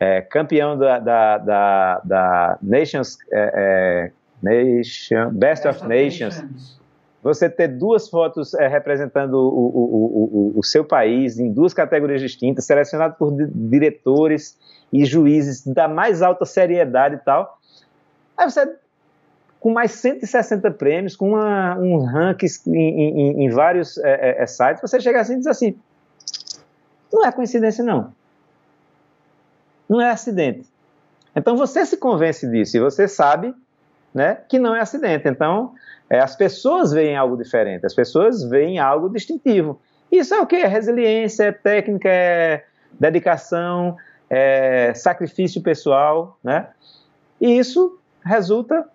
é, 0.00 0.16
é 0.16 0.20
campeão 0.22 0.76
da, 0.76 0.98
da, 0.98 1.38
da, 1.38 2.00
da 2.04 2.58
Nations, 2.60 3.18
é, 3.32 3.52
é, 3.54 4.12
Nation, 4.42 5.30
Best, 5.30 5.64
Best 5.64 5.68
of, 5.68 5.88
Nations, 5.88 6.42
Nations, 6.42 6.80
você 7.22 7.48
ter 7.48 7.68
duas 7.68 8.08
fotos 8.08 8.52
representando 8.54 9.34
o, 9.34 9.48
o, 9.48 10.52
o, 10.54 10.58
o, 10.58 10.64
seu 10.64 10.84
país 10.84 11.38
em 11.38 11.52
duas 11.52 11.72
categorias 11.72 12.20
distintas, 12.20 12.64
selecionado 12.64 13.14
por 13.16 13.32
diretores 13.32 14.58
e 14.92 15.04
juízes 15.04 15.64
da 15.64 15.86
mais 15.86 16.20
alta 16.20 16.44
seriedade 16.44 17.14
e 17.14 17.18
tal, 17.18 17.61
Aí 18.36 18.50
você, 18.50 18.76
com 19.60 19.72
mais 19.72 19.92
160 19.92 20.70
prêmios, 20.72 21.14
com 21.14 21.30
uma, 21.30 21.76
um 21.78 22.04
ranking 22.04 22.46
em, 22.66 22.72
em, 22.74 23.44
em 23.44 23.50
vários 23.50 23.98
é, 23.98 24.10
é, 24.10 24.42
é, 24.42 24.46
sites, 24.46 24.80
você 24.80 25.00
chega 25.00 25.20
assim 25.20 25.34
e 25.34 25.38
diz 25.38 25.46
assim: 25.46 25.78
não 27.12 27.24
é 27.24 27.30
coincidência, 27.30 27.84
não. 27.84 28.12
Não 29.88 30.00
é 30.00 30.10
acidente. 30.10 30.68
Então 31.34 31.56
você 31.56 31.84
se 31.86 31.96
convence 31.96 32.48
disso 32.48 32.76
e 32.76 32.80
você 32.80 33.06
sabe 33.06 33.54
né, 34.14 34.38
que 34.48 34.58
não 34.58 34.74
é 34.74 34.80
acidente. 34.80 35.28
Então 35.28 35.74
é, 36.10 36.18
as 36.18 36.36
pessoas 36.36 36.92
veem 36.92 37.16
algo 37.16 37.36
diferente, 37.36 37.86
as 37.86 37.94
pessoas 37.94 38.42
veem 38.42 38.78
algo 38.78 39.08
distintivo. 39.08 39.80
Isso 40.10 40.34
é 40.34 40.40
o 40.40 40.46
que? 40.46 40.56
É 40.56 40.66
resiliência, 40.66 41.44
é 41.44 41.52
técnica, 41.52 42.08
é 42.08 42.64
dedicação, 43.00 43.96
é 44.28 44.92
sacrifício 44.94 45.62
pessoal, 45.62 46.38
né? 46.44 46.68
E 47.40 47.58
isso 47.58 47.98
resulta 48.24 48.86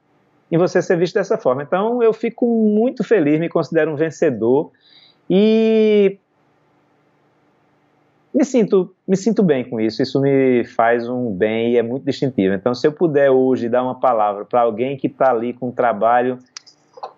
em 0.51 0.57
você 0.57 0.81
ser 0.81 0.97
visto 0.97 1.15
dessa 1.15 1.37
forma. 1.37 1.63
Então 1.63 2.01
eu 2.01 2.13
fico 2.13 2.45
muito 2.45 3.03
feliz, 3.03 3.39
me 3.39 3.49
considero 3.49 3.91
um 3.91 3.95
vencedor 3.95 4.71
e 5.29 6.17
me 8.37 8.45
sinto, 8.45 8.93
me 9.07 9.17
sinto 9.17 9.41
bem 9.41 9.67
com 9.67 9.79
isso. 9.79 10.01
Isso 10.01 10.21
me 10.21 10.63
faz 10.63 11.09
um 11.09 11.31
bem 11.31 11.73
e 11.73 11.77
é 11.77 11.81
muito 11.81 12.05
distintivo. 12.05 12.53
Então, 12.53 12.75
se 12.75 12.85
eu 12.85 12.91
puder 12.91 13.31
hoje 13.31 13.67
dar 13.67 13.81
uma 13.81 13.99
palavra 13.99 14.45
para 14.45 14.61
alguém 14.61 14.95
que 14.95 15.07
está 15.07 15.31
ali 15.31 15.53
com 15.53 15.69
um 15.69 15.71
trabalho 15.71 16.37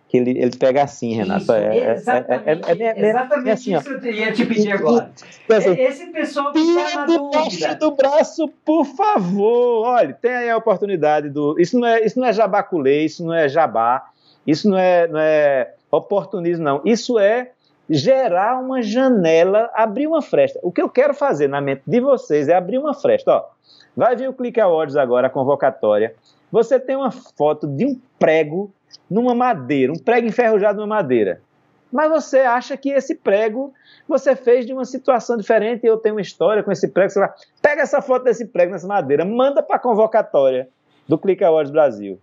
que 0.10 0.18
ele, 0.18 0.32
ele 0.32 0.58
pega 0.58 0.84
assim, 0.84 1.14
Renato. 1.14 1.44
Isso, 1.44 1.54
é, 1.54 1.94
exatamente, 1.94 2.50
é, 2.50 2.84
é, 2.84 3.00
é, 3.00 3.10
exatamente 3.10 3.50
assim, 3.52 3.78
isso 3.78 3.90
eu 3.90 4.12
ia 4.12 4.34
te 4.34 4.44
pedir 4.44 4.72
agora. 4.72 5.12
Esse 5.48 6.08
pessoal 6.08 6.52
que 6.52 6.60
está 6.60 6.96
na 6.96 7.06
dúvida. 7.06 7.76
do 7.76 7.92
braço, 7.92 8.48
por 8.66 8.86
favor. 8.86 9.86
Olha, 9.86 10.12
tem 10.20 10.32
aí 10.32 10.50
a 10.50 10.58
oportunidade 10.58 11.30
do... 11.30 11.56
Isso 11.60 11.80
não 11.80 11.88
é, 11.88 12.04
isso 12.04 12.20
não 12.20 12.28
é 12.28 12.34
jabaculê, 12.34 13.06
isso 13.06 13.24
não 13.24 13.36
é 13.36 13.48
jabá, 13.48 14.10
isso 14.48 14.68
não 14.68 14.80
é, 14.80 15.08
não 15.08 15.20
é 15.20 15.76
oportunismo, 15.92 16.66
não. 16.66 16.82
Isso 16.84 17.20
é 17.20 17.52
gerar 17.88 18.60
uma 18.60 18.82
janela, 18.82 19.70
abrir 19.76 20.08
uma 20.08 20.24
fresta. 20.24 20.60
O 20.64 20.72
que 20.72 20.82
eu 20.82 20.90
quero 20.90 21.14
fazer 21.14 21.48
na 21.48 21.62
mente 21.62 21.84
de 21.86 22.02
vocês 22.02 22.50
é 22.50 22.56
abrir 22.56 22.80
uma 22.80 22.96
fresta. 22.96 23.32
Ó, 23.32 23.46
vai 23.96 24.16
vir 24.16 24.28
o 24.28 24.34
Click 24.34 24.60
Awards 24.60 24.96
agora, 24.96 25.28
a 25.28 25.30
convocatória. 25.30 26.16
Você 26.52 26.80
tem 26.80 26.96
uma 26.96 27.12
foto 27.12 27.68
de 27.68 27.86
um 27.86 28.02
prego 28.18 28.72
numa 29.10 29.34
madeira, 29.34 29.92
um 29.92 29.98
prego 29.98 30.28
enferrujado 30.28 30.80
numa 30.80 30.96
madeira. 30.96 31.42
Mas 31.92 32.10
você 32.10 32.40
acha 32.40 32.78
que 32.78 32.90
esse 32.90 33.16
prego 33.16 33.74
você 34.08 34.36
fez 34.36 34.66
de 34.66 34.74
uma 34.74 34.86
situação 34.86 35.38
diferente 35.38 35.86
eu 35.86 35.98
tenho 35.98 36.16
uma 36.16 36.22
história 36.22 36.64
com 36.64 36.72
esse 36.72 36.88
prego. 36.88 37.10
Você 37.10 37.20
vai, 37.20 37.32
pega 37.62 37.82
essa 37.82 38.02
foto 38.02 38.24
desse 38.24 38.46
prego 38.46 38.72
nessa 38.72 38.88
madeira, 38.88 39.26
manda 39.26 39.64
para 39.64 39.78
a 39.78 39.80
convocatória 39.80 40.70
do 41.08 41.18
Click 41.18 41.44
Awards 41.44 41.72
Brasil. 41.72 42.20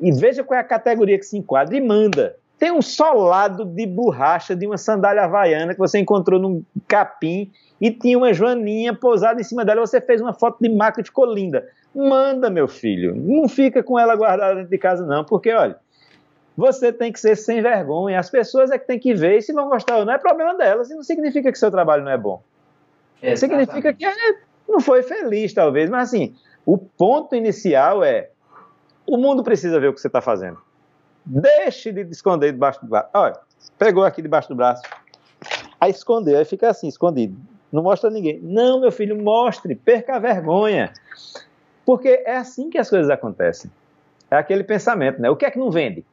E 0.00 0.12
veja 0.12 0.44
qual 0.44 0.58
é 0.58 0.60
a 0.60 0.64
categoria 0.64 1.18
que 1.18 1.24
se 1.24 1.36
enquadra 1.36 1.76
e 1.76 1.80
manda. 1.80 2.36
Tem 2.58 2.72
um 2.72 2.82
solado 2.82 3.64
de 3.64 3.86
borracha 3.86 4.56
de 4.56 4.66
uma 4.66 4.76
sandália 4.76 5.24
havaiana 5.24 5.72
que 5.72 5.78
você 5.78 5.98
encontrou 5.98 6.40
num 6.40 6.64
capim 6.88 7.52
e 7.80 7.90
tinha 7.90 8.18
uma 8.18 8.32
joaninha 8.32 8.92
pousada 8.92 9.40
em 9.40 9.44
cima 9.44 9.64
dela. 9.64 9.86
Você 9.86 10.00
fez 10.00 10.20
uma 10.20 10.32
foto 10.32 10.58
de 10.60 10.68
marca 10.68 11.00
e 11.00 11.04
ficou 11.04 11.24
linda. 11.24 11.68
Manda, 11.94 12.50
meu 12.50 12.66
filho. 12.66 13.14
Não 13.14 13.48
fica 13.48 13.82
com 13.82 13.98
ela 13.98 14.16
guardada 14.16 14.56
dentro 14.56 14.70
de 14.70 14.78
casa, 14.78 15.06
não, 15.06 15.24
porque, 15.24 15.52
olha, 15.52 15.76
você 16.56 16.92
tem 16.92 17.12
que 17.12 17.20
ser 17.20 17.36
sem 17.36 17.62
vergonha. 17.62 18.18
As 18.18 18.28
pessoas 18.28 18.72
é 18.72 18.78
que 18.78 18.86
tem 18.86 18.98
que 18.98 19.14
ver, 19.14 19.38
e 19.38 19.42
se 19.42 19.52
não 19.52 19.68
gostar 19.68 19.98
ou 19.98 20.04
não, 20.04 20.12
é 20.12 20.18
problema 20.18 20.54
delas. 20.56 20.90
E 20.90 20.94
não 20.94 21.04
significa 21.04 21.52
que 21.52 21.58
seu 21.58 21.70
trabalho 21.70 22.02
não 22.02 22.10
é 22.10 22.18
bom. 22.18 22.42
Significa 23.36 23.92
que 23.92 24.04
não 24.68 24.80
foi 24.80 25.04
feliz, 25.04 25.54
talvez. 25.54 25.88
Mas, 25.88 26.08
assim, 26.08 26.34
o 26.66 26.76
ponto 26.76 27.36
inicial 27.36 28.02
é: 28.02 28.30
o 29.06 29.16
mundo 29.16 29.44
precisa 29.44 29.78
ver 29.78 29.88
o 29.88 29.94
que 29.94 30.00
você 30.00 30.08
está 30.08 30.20
fazendo. 30.20 30.58
Deixe 31.30 31.92
de 31.92 32.00
esconder 32.10 32.52
debaixo 32.52 32.80
do 32.80 32.86
braço. 32.86 33.10
Olha, 33.12 33.38
pegou 33.78 34.02
aqui 34.02 34.22
debaixo 34.22 34.48
do 34.48 34.54
braço. 34.54 34.82
Aí 35.78 35.90
escondeu, 35.90 36.38
aí 36.38 36.44
fica 36.46 36.70
assim, 36.70 36.88
escondido. 36.88 37.38
Não 37.70 37.82
mostra 37.82 38.08
a 38.08 38.12
ninguém. 38.12 38.40
Não, 38.42 38.80
meu 38.80 38.90
filho, 38.90 39.22
mostre, 39.22 39.74
perca 39.74 40.16
a 40.16 40.18
vergonha. 40.18 40.90
Porque 41.84 42.22
é 42.24 42.36
assim 42.36 42.70
que 42.70 42.78
as 42.78 42.88
coisas 42.88 43.10
acontecem. 43.10 43.70
É 44.30 44.36
aquele 44.36 44.64
pensamento, 44.64 45.20
né? 45.20 45.28
O 45.28 45.36
que 45.36 45.44
é 45.44 45.50
que 45.50 45.58
não 45.58 45.70
vende? 45.70 46.04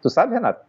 Tu 0.00 0.08
sabe, 0.08 0.32
Renato? 0.32 0.64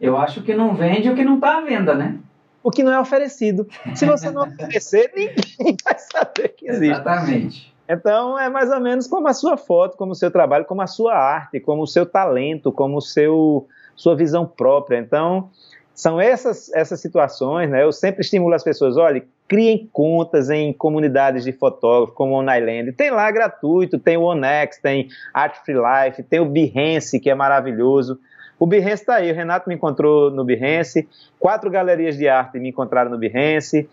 Eu 0.00 0.16
acho 0.16 0.42
que 0.42 0.54
não 0.54 0.74
vende 0.74 1.08
o 1.08 1.14
que 1.14 1.24
não 1.24 1.36
está 1.36 1.58
à 1.58 1.60
venda, 1.60 1.94
né? 1.94 2.18
O 2.62 2.70
que 2.70 2.82
não 2.82 2.92
é 2.92 3.00
oferecido. 3.00 3.66
Se 3.94 4.04
você 4.04 4.30
não 4.30 4.42
oferecer, 4.46 5.12
ninguém 5.14 5.76
vai 5.84 5.98
saber 5.98 6.48
que 6.48 6.68
existe. 6.68 7.00
Exatamente. 7.00 7.77
Então, 7.88 8.38
é 8.38 8.50
mais 8.50 8.70
ou 8.70 8.80
menos 8.80 9.06
como 9.06 9.28
a 9.28 9.32
sua 9.32 9.56
foto, 9.56 9.96
como 9.96 10.12
o 10.12 10.14
seu 10.14 10.30
trabalho, 10.30 10.64
como 10.66 10.82
a 10.82 10.86
sua 10.86 11.14
arte, 11.14 11.58
como 11.58 11.82
o 11.82 11.86
seu 11.86 12.04
talento, 12.04 12.70
como 12.70 12.98
o 12.98 13.00
seu 13.02 13.66
sua 13.96 14.14
visão 14.14 14.46
própria. 14.46 14.98
Então, 14.98 15.50
são 15.92 16.20
essas, 16.20 16.72
essas 16.72 17.00
situações, 17.00 17.68
né? 17.68 17.82
Eu 17.82 17.90
sempre 17.90 18.20
estimulo 18.20 18.54
as 18.54 18.62
pessoas, 18.62 18.96
olha, 18.96 19.24
criem 19.48 19.88
contas 19.92 20.48
em 20.50 20.72
comunidades 20.72 21.42
de 21.42 21.52
fotógrafos, 21.52 22.14
como 22.14 22.34
o 22.34 22.38
Onailand. 22.38 22.92
Tem 22.92 23.10
lá 23.10 23.28
gratuito, 23.30 23.98
tem 23.98 24.16
o 24.16 24.22
Onex, 24.22 24.78
tem 24.78 25.08
Art 25.34 25.56
Free 25.64 25.74
Life, 25.74 26.22
tem 26.22 26.38
o 26.38 26.44
Behance, 26.44 27.18
que 27.18 27.28
é 27.28 27.34
maravilhoso. 27.34 28.20
O 28.60 28.66
Behance 28.66 29.02
está 29.02 29.16
aí, 29.16 29.32
o 29.32 29.34
Renato 29.34 29.68
me 29.68 29.74
encontrou 29.74 30.30
no 30.30 30.44
Behance, 30.44 31.08
quatro 31.38 31.70
galerias 31.70 32.16
de 32.16 32.28
arte 32.28 32.58
me 32.60 32.68
encontraram 32.68 33.10
no 33.10 33.18
Behance, 33.18 33.88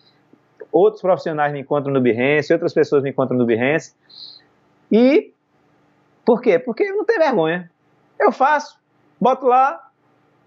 outros 0.75 1.01
profissionais 1.01 1.53
me 1.53 1.61
encontram 1.61 1.93
no 1.93 2.01
Behance, 2.01 2.51
outras 2.51 2.73
pessoas 2.73 3.01
me 3.01 3.09
encontram 3.09 3.37
no 3.37 3.45
Behance. 3.45 3.93
E 4.91 5.31
por 6.25 6.41
quê? 6.41 6.59
Porque 6.59 6.83
eu 6.83 6.97
não 6.97 7.05
tenho 7.05 7.19
vergonha. 7.19 7.71
Eu 8.19 8.29
faço, 8.29 8.77
boto 9.19 9.45
lá, 9.45 9.89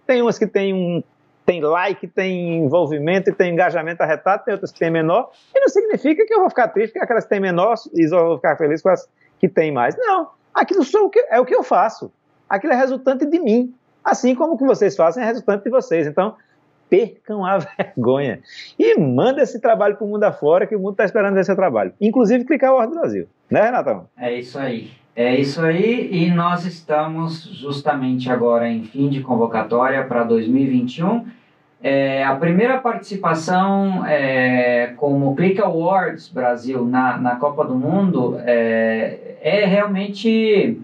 tem 0.07 0.21
umas 0.21 0.39
que 0.39 0.47
tem 0.47 0.75
um 0.75 1.03
tem 1.47 1.63
like, 1.63 2.07
tem 2.07 2.59
envolvimento 2.59 3.31
e 3.31 3.33
tem 3.33 3.55
engajamento 3.55 4.03
arretado, 4.03 4.45
tem 4.45 4.53
outras 4.53 4.71
que 4.71 4.79
tem 4.79 4.91
menor, 4.91 5.31
e 5.55 5.61
não 5.61 5.69
significa 5.69 6.27
que 6.27 6.35
eu 6.35 6.41
vou 6.41 6.51
ficar 6.51 6.69
triste 6.69 6.93
porque 6.93 7.03
aquelas 7.03 7.25
que 7.25 7.31
têm 7.31 7.41
menor 7.41 7.75
e 7.95 8.05
eu 8.05 8.27
vou 8.27 8.37
ficar 8.37 8.59
feliz 8.59 8.83
com 8.83 8.91
as 8.91 9.09
que 9.39 9.49
têm 9.49 9.73
mais. 9.73 9.97
Não, 9.97 10.29
aquilo 10.53 10.85
sou 10.85 11.11
é 11.31 11.41
o 11.41 11.47
que 11.47 11.55
eu 11.55 11.63
faço. 11.63 12.13
Aquilo 12.51 12.75
é 12.75 12.77
resultante 12.77 13.25
de 13.25 13.41
mim. 13.41 13.75
Assim 14.05 14.35
como 14.35 14.55
o 14.55 14.59
que 14.59 14.65
vocês 14.67 14.95
fazem 14.95 15.23
é 15.23 15.27
resultante 15.27 15.65
de 15.65 15.71
vocês. 15.71 16.07
Então, 16.07 16.37
percam 16.89 17.45
a 17.45 17.59
vergonha. 17.77 18.41
E 18.79 18.99
manda 18.99 19.43
esse 19.43 19.61
trabalho 19.61 19.97
para 19.97 20.07
o 20.07 20.09
mundo 20.09 20.25
afora, 20.25 20.67
que 20.67 20.77
o 20.77 20.79
mundo 20.79 20.93
está 20.93 21.05
esperando 21.05 21.35
ver 21.35 21.45
seu 21.45 21.57
trabalho. 21.57 21.93
Inclusive 22.01 22.45
clicar 22.45 22.73
o 22.73 22.77
Ordem 22.77 22.95
do 22.95 23.01
Brasil. 23.01 23.27
Né, 23.51 23.63
Renatão? 23.63 24.09
É 24.17 24.33
isso 24.35 24.59
aí. 24.59 24.91
É 25.17 25.35
isso 25.35 25.61
aí, 25.61 26.11
e 26.13 26.31
nós 26.31 26.65
estamos 26.65 27.43
justamente 27.43 28.31
agora 28.31 28.69
em 28.69 28.85
fim 28.85 29.09
de 29.09 29.21
convocatória 29.21 30.05
para 30.05 30.23
2021. 30.23 31.27
É, 31.83 32.25
a 32.25 32.37
primeira 32.37 32.79
participação 32.79 34.07
é, 34.07 34.93
como 34.97 35.35
Click 35.35 35.61
Awards 35.61 36.29
Brasil 36.29 36.85
na, 36.85 37.19
na 37.19 37.35
Copa 37.35 37.65
do 37.65 37.75
Mundo 37.75 38.37
é, 38.45 39.37
é 39.41 39.65
realmente 39.65 40.81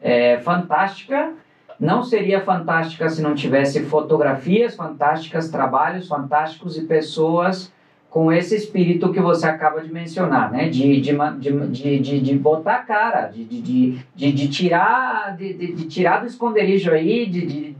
é, 0.00 0.38
fantástica. 0.38 1.32
Não 1.78 2.02
seria 2.02 2.40
fantástica 2.40 3.08
se 3.08 3.20
não 3.20 3.34
tivesse 3.34 3.82
fotografias 3.84 4.74
fantásticas, 4.74 5.50
trabalhos 5.50 6.08
fantásticos 6.08 6.76
e 6.76 6.82
pessoas 6.82 7.72
com 8.08 8.32
esse 8.32 8.56
espírito 8.56 9.12
que 9.12 9.20
você 9.20 9.46
acaba 9.46 9.82
de 9.82 9.92
mencionar, 9.92 10.50
né? 10.50 10.70
De, 10.70 11.00
de, 11.02 11.12
de, 11.38 11.98
de, 11.98 12.20
de 12.20 12.38
botar 12.38 12.76
a 12.76 12.82
cara, 12.82 13.26
de, 13.26 13.44
de, 13.44 13.98
de, 14.14 14.32
de 14.32 14.48
tirar 14.48 15.36
de, 15.36 15.52
de, 15.52 15.86
tirar 15.86 16.20
do 16.20 16.26
esconderijo 16.26 16.90
aí, 16.90 17.26
de, 17.26 17.46
de, 17.46 17.76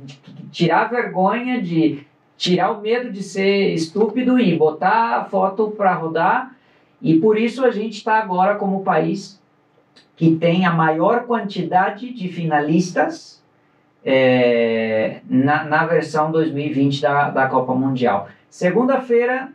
tirar 0.50 0.82
a 0.82 0.88
vergonha, 0.88 1.62
de 1.62 2.06
tirar 2.36 2.72
o 2.72 2.82
medo 2.82 3.10
de 3.10 3.22
ser 3.22 3.72
estúpido 3.72 4.38
e 4.38 4.54
botar 4.58 5.16
a 5.16 5.24
foto 5.24 5.70
para 5.70 5.94
rodar. 5.94 6.54
E 7.00 7.18
por 7.18 7.38
isso 7.38 7.64
a 7.64 7.70
gente 7.70 7.94
está 7.94 8.18
agora 8.18 8.56
como 8.56 8.84
país 8.84 9.40
que 10.16 10.36
tem 10.36 10.66
a 10.66 10.72
maior 10.72 11.24
quantidade 11.24 12.12
de 12.12 12.28
finalistas 12.28 13.42
é, 14.06 15.16
na, 15.28 15.64
na 15.64 15.84
versão 15.84 16.30
2020 16.30 17.02
da, 17.02 17.30
da 17.30 17.46
Copa 17.48 17.74
Mundial. 17.74 18.28
Segunda-feira 18.48 19.48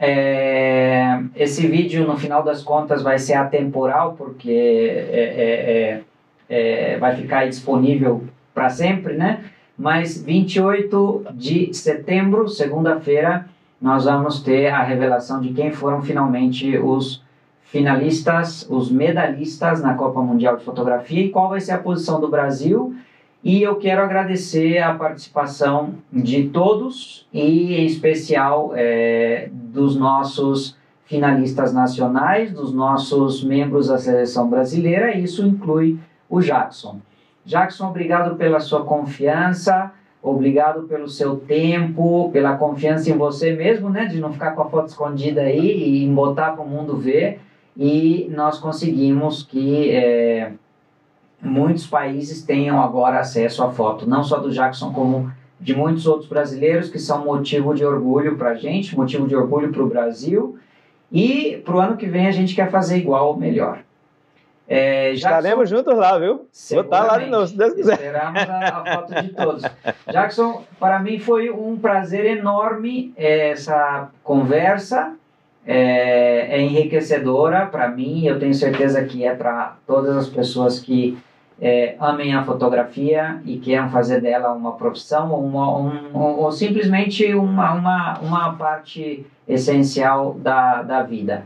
é, 0.00 1.20
esse 1.36 1.66
vídeo, 1.66 2.06
no 2.06 2.16
final 2.16 2.42
das 2.42 2.62
contas, 2.62 3.02
vai 3.02 3.18
ser 3.18 3.34
atemporal, 3.34 4.14
porque 4.16 4.50
é, 4.50 6.02
é, 6.48 6.56
é, 6.56 6.94
é 6.94 6.98
vai 6.98 7.16
ficar 7.16 7.46
disponível 7.46 8.24
para 8.54 8.70
sempre, 8.70 9.14
né? 9.14 9.44
Mas 9.76 10.20
28 10.22 11.26
de 11.34 11.74
setembro, 11.74 12.48
segunda-feira, 12.48 13.46
nós 13.80 14.04
vamos 14.04 14.40
ter 14.40 14.68
a 14.68 14.82
revelação 14.82 15.40
de 15.40 15.52
quem 15.52 15.70
foram 15.70 16.02
finalmente 16.02 16.78
os 16.78 17.22
finalistas, 17.62 18.66
os 18.70 18.90
medalhistas 18.90 19.82
na 19.82 19.94
Copa 19.94 20.22
Mundial 20.22 20.56
de 20.56 20.64
Fotografia 20.64 21.24
e 21.24 21.28
qual 21.28 21.50
vai 21.50 21.60
ser 21.60 21.72
a 21.72 21.78
posição 21.78 22.20
do 22.20 22.28
Brasil 22.28 22.94
e 23.42 23.62
eu 23.62 23.76
quero 23.76 24.02
agradecer 24.02 24.78
a 24.78 24.94
participação 24.94 25.94
de 26.12 26.48
todos 26.48 27.26
e, 27.32 27.74
em 27.74 27.86
especial, 27.86 28.72
é, 28.74 29.48
dos 29.52 29.96
nossos 29.96 30.76
finalistas 31.04 31.72
nacionais, 31.72 32.52
dos 32.52 32.72
nossos 32.72 33.42
membros 33.42 33.88
da 33.88 33.96
seleção 33.96 34.50
brasileira, 34.50 35.16
isso 35.16 35.46
inclui 35.46 35.98
o 36.28 36.40
Jackson. 36.40 37.00
Jackson, 37.44 37.88
obrigado 37.88 38.36
pela 38.36 38.60
sua 38.60 38.84
confiança, 38.84 39.92
obrigado 40.22 40.82
pelo 40.82 41.08
seu 41.08 41.36
tempo, 41.36 42.30
pela 42.32 42.56
confiança 42.56 43.08
em 43.08 43.16
você 43.16 43.52
mesmo, 43.52 43.88
né, 43.88 44.04
de 44.06 44.20
não 44.20 44.32
ficar 44.32 44.50
com 44.50 44.62
a 44.62 44.68
foto 44.68 44.88
escondida 44.88 45.42
aí 45.42 46.04
e 46.04 46.08
botar 46.08 46.52
para 46.52 46.62
o 46.62 46.68
mundo 46.68 46.96
ver. 46.96 47.40
E 47.76 48.28
nós 48.34 48.58
conseguimos 48.58 49.44
que. 49.44 49.90
É, 49.90 50.52
muitos 51.40 51.86
países 51.86 52.42
tenham 52.42 52.82
agora 52.82 53.20
acesso 53.20 53.62
à 53.62 53.70
foto, 53.70 54.08
não 54.08 54.24
só 54.24 54.38
do 54.38 54.50
Jackson, 54.50 54.92
como 54.92 55.32
de 55.60 55.74
muitos 55.74 56.06
outros 56.06 56.28
brasileiros, 56.28 56.88
que 56.88 56.98
são 56.98 57.24
motivo 57.24 57.74
de 57.74 57.84
orgulho 57.84 58.36
para 58.36 58.50
a 58.50 58.54
gente, 58.54 58.96
motivo 58.96 59.26
de 59.26 59.34
orgulho 59.34 59.72
para 59.72 59.82
o 59.82 59.88
Brasil. 59.88 60.58
E 61.10 61.62
para 61.64 61.76
o 61.76 61.80
ano 61.80 61.96
que 61.96 62.06
vem 62.06 62.26
a 62.26 62.30
gente 62.30 62.54
quer 62.54 62.70
fazer 62.70 62.98
igual 62.98 63.28
ou 63.28 63.36
melhor. 63.36 63.80
É, 64.68 65.12
Jackson, 65.12 65.28
Estaremos 65.28 65.70
juntos 65.70 65.96
lá, 65.96 66.18
viu? 66.18 66.46
Vou 66.70 66.80
estar 66.82 67.04
lá 67.04 67.18
de 67.18 67.30
novo, 67.30 67.46
se 67.46 67.56
Deus 67.56 67.72
quiser. 67.72 67.94
Esperamos 67.94 68.42
a, 68.42 68.68
a 68.68 68.94
foto 68.94 69.22
de 69.22 69.28
todos. 69.30 69.62
Jackson, 70.12 70.62
para 70.78 70.98
mim 70.98 71.18
foi 71.18 71.48
um 71.48 71.78
prazer 71.78 72.26
enorme 72.26 73.14
essa 73.16 74.10
conversa. 74.22 75.14
É, 75.66 76.56
é 76.56 76.60
enriquecedora 76.62 77.66
para 77.66 77.88
mim, 77.88 78.24
eu 78.24 78.38
tenho 78.38 78.54
certeza 78.54 79.04
que 79.04 79.24
é 79.24 79.34
para 79.34 79.76
todas 79.86 80.16
as 80.16 80.26
pessoas 80.26 80.80
que 80.80 81.18
é, 81.60 81.96
amem 81.98 82.34
a 82.34 82.44
fotografia 82.44 83.40
e 83.44 83.58
queiram 83.58 83.90
fazer 83.90 84.20
dela 84.20 84.52
uma 84.52 84.72
profissão 84.72 85.32
ou, 85.32 85.44
uma, 85.44 85.78
um, 85.78 86.10
ou, 86.14 86.40
ou 86.44 86.52
simplesmente 86.52 87.34
uma, 87.34 87.72
uma, 87.74 88.18
uma 88.20 88.52
parte 88.54 89.26
essencial 89.46 90.34
da, 90.34 90.82
da 90.82 91.02
vida. 91.02 91.44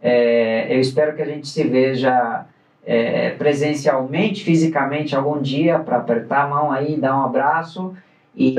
É, 0.00 0.72
eu 0.72 0.80
espero 0.80 1.16
que 1.16 1.22
a 1.22 1.26
gente 1.26 1.48
se 1.48 1.64
veja 1.64 2.46
é, 2.86 3.30
presencialmente, 3.30 4.44
fisicamente, 4.44 5.14
algum 5.14 5.40
dia 5.42 5.78
para 5.78 5.98
apertar 5.98 6.44
a 6.44 6.48
mão 6.48 6.70
aí, 6.70 6.96
dar 6.96 7.18
um 7.18 7.24
abraço. 7.24 7.94
E, 8.34 8.54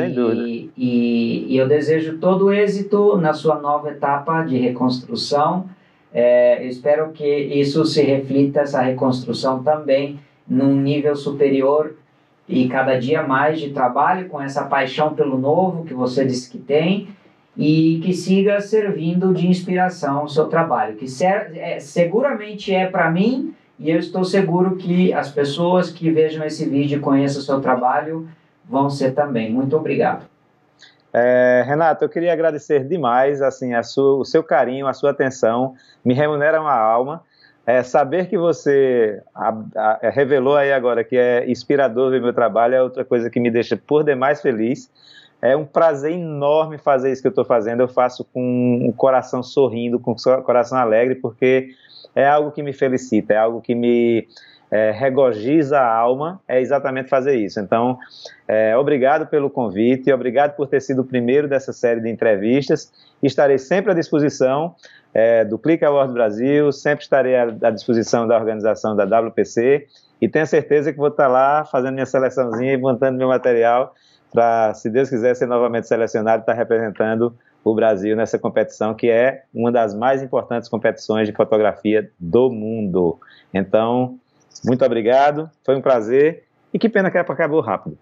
e, 0.78 1.46
e, 1.48 1.58
eu 1.58 1.66
desejo 1.66 2.18
todo 2.18 2.52
êxito 2.52 3.18
na 3.18 3.34
sua 3.34 3.60
nova 3.60 3.90
etapa 3.90 4.44
de 4.44 4.58
reconstrução. 4.58 5.70
É, 6.14 6.62
eu 6.62 6.68
espero 6.68 7.12
que 7.12 7.26
isso 7.26 7.86
se 7.86 8.04
reflita, 8.04 8.62
essa 8.62 8.82
reconstrução 8.82 9.64
também, 9.64 10.20
num 10.50 10.76
nível 10.76 11.16
superior 11.16 11.94
e 12.48 12.68
cada 12.68 13.00
dia 13.00 13.22
mais 13.22 13.60
de 13.60 13.70
trabalho 13.70 14.28
com 14.28 14.42
essa 14.42 14.64
paixão 14.64 15.14
pelo 15.14 15.38
novo 15.38 15.86
que 15.86 15.94
você 15.94 16.26
disse 16.26 16.50
que 16.50 16.58
tem 16.58 17.10
e 17.56 18.02
que 18.04 18.14
siga 18.14 18.60
servindo 18.60 19.34
de 19.34 19.48
inspiração 19.48 20.24
o 20.24 20.30
seu 20.30 20.46
trabalho, 20.48 20.96
que 20.96 21.06
é, 21.24 21.80
seguramente 21.80 22.74
é 22.74 22.88
para 22.88 23.12
mim 23.12 23.54
e 23.78 23.92
eu 23.92 24.00
estou 24.00 24.26
seguro 24.26 24.76
que 24.76 25.14
as 25.14 25.30
pessoas 25.30 25.92
que 25.92 26.12
vejam 26.12 26.44
esse 26.44 26.68
vídeo 26.68 26.98
e 26.98 27.02
conheçam 27.02 27.42
o 27.42 27.46
seu 27.46 27.62
trabalho 27.62 28.28
vão 28.68 28.90
ser 28.90 29.12
também. 29.12 29.52
Muito 29.52 29.76
obrigado. 29.78 30.26
É, 31.14 31.64
Renato, 31.66 32.04
eu 32.04 32.10
queria 32.10 32.34
agradecer 32.34 32.84
demais 32.84 33.42
assim 33.42 33.72
sua, 33.82 34.20
o 34.20 34.26
seu 34.26 34.44
carinho, 34.44 34.88
a 34.88 34.94
sua 34.94 35.12
atenção, 35.12 35.76
me 36.04 36.14
remunera 36.14 36.62
uma 36.62 36.76
alma 36.76 37.24
é, 37.70 37.84
saber 37.84 38.28
que 38.28 38.36
você 38.36 39.22
a, 39.36 39.50
a, 39.76 40.00
é, 40.02 40.10
revelou 40.10 40.56
aí 40.56 40.74
agora 40.74 41.04
que 41.04 41.16
é 41.16 41.48
inspirador 41.48 42.10
ver 42.10 42.20
meu 42.20 42.34
trabalho 42.34 42.74
é 42.74 42.82
outra 42.82 43.06
coisa 43.06 43.30
que 43.30 43.40
me 43.40 43.52
deixa 43.52 43.78
por 43.78 44.04
demais 44.04 44.42
feliz. 44.42 44.90
É 45.40 45.56
um 45.56 45.66
prazer 45.66 46.14
enorme 46.14 46.80
fazer 46.80 47.12
isso 47.12 47.22
que 47.22 47.28
eu 47.28 47.32
estou 47.32 47.46
fazendo. 47.46 47.82
Eu 47.82 47.88
faço 47.88 48.26
com 48.34 48.88
o 48.90 48.92
coração 48.92 49.44
sorrindo, 49.44 50.00
com 50.00 50.14
o 50.14 50.42
coração 50.42 50.80
alegre, 50.80 51.14
porque 51.14 51.70
é 52.16 52.28
algo 52.28 52.52
que 52.52 52.64
me 52.64 52.74
felicita, 52.74 53.36
é 53.36 53.38
algo 53.38 53.62
que 53.62 53.76
me 53.76 54.28
é, 54.72 54.92
regoziza 54.92 55.80
a 55.80 55.94
alma, 55.94 56.40
é 56.48 56.62
exatamente 56.62 57.10
fazer 57.10 57.36
isso. 57.36 57.60
Então, 57.60 57.98
é, 58.48 58.76
obrigado 58.78 59.28
pelo 59.28 59.50
convite, 59.50 60.12
obrigado 60.12 60.56
por 60.56 60.68
ter 60.68 60.82
sido 60.82 61.02
o 61.02 61.06
primeiro 61.06 61.48
dessa 61.48 61.74
série 61.74 62.02
de 62.02 62.10
entrevistas. 62.10 62.92
Estarei 63.22 63.58
sempre 63.58 63.92
à 63.92 63.96
disposição 63.96 64.76
é, 65.14 65.44
do 65.44 65.58
Click 65.58 65.84
Award 65.84 66.14
Brasil, 66.14 66.72
sempre 66.72 67.04
estarei 67.04 67.36
à, 67.36 67.44
à, 67.44 67.72
disposição 67.72 68.28
da 68.28 68.38
organização 68.38 68.96
da 68.96 69.06
WPC 69.06 69.88
e 70.22 70.30
tenho 70.30 70.46
certeza 70.46 70.92
que 70.92 70.98
vou 70.98 71.08
estar 71.08 71.28
lá 71.28 71.66
fazendo 71.66 71.94
minha 71.94 72.06
seleçãozinha 72.06 72.74
e 72.74 72.78
montando 72.78 73.18
meu 73.18 73.28
material 73.28 73.94
para, 74.32 74.74
se 74.76 74.90
Deus 74.90 75.10
quiser, 75.10 75.36
ser 75.36 75.48
novamente 75.48 75.88
selecionado 75.88 76.42
e 76.42 76.44
estar 76.44 76.54
representando 76.54 77.34
o 77.64 77.74
Brasil 77.74 78.16
nessa 78.16 78.38
competição 78.38 78.94
que 78.94 79.10
é 79.10 79.44
uma 79.54 79.72
das 79.72 79.94
mais 79.94 80.22
importantes 80.22 80.70
competições 80.70 81.28
de 81.28 81.34
fotografia 81.34 82.10
do 82.20 82.50
mundo. 82.52 83.20
Então, 83.54 84.20
muito 84.64 84.84
obrigado, 84.86 85.50
foi 85.64 85.76
um 85.76 85.82
prazer 85.82 86.44
e 86.74 86.80
que 86.80 86.90
pena 86.90 87.10
que 87.10 87.18
acabou 87.18 87.62
rápido. 87.62 87.98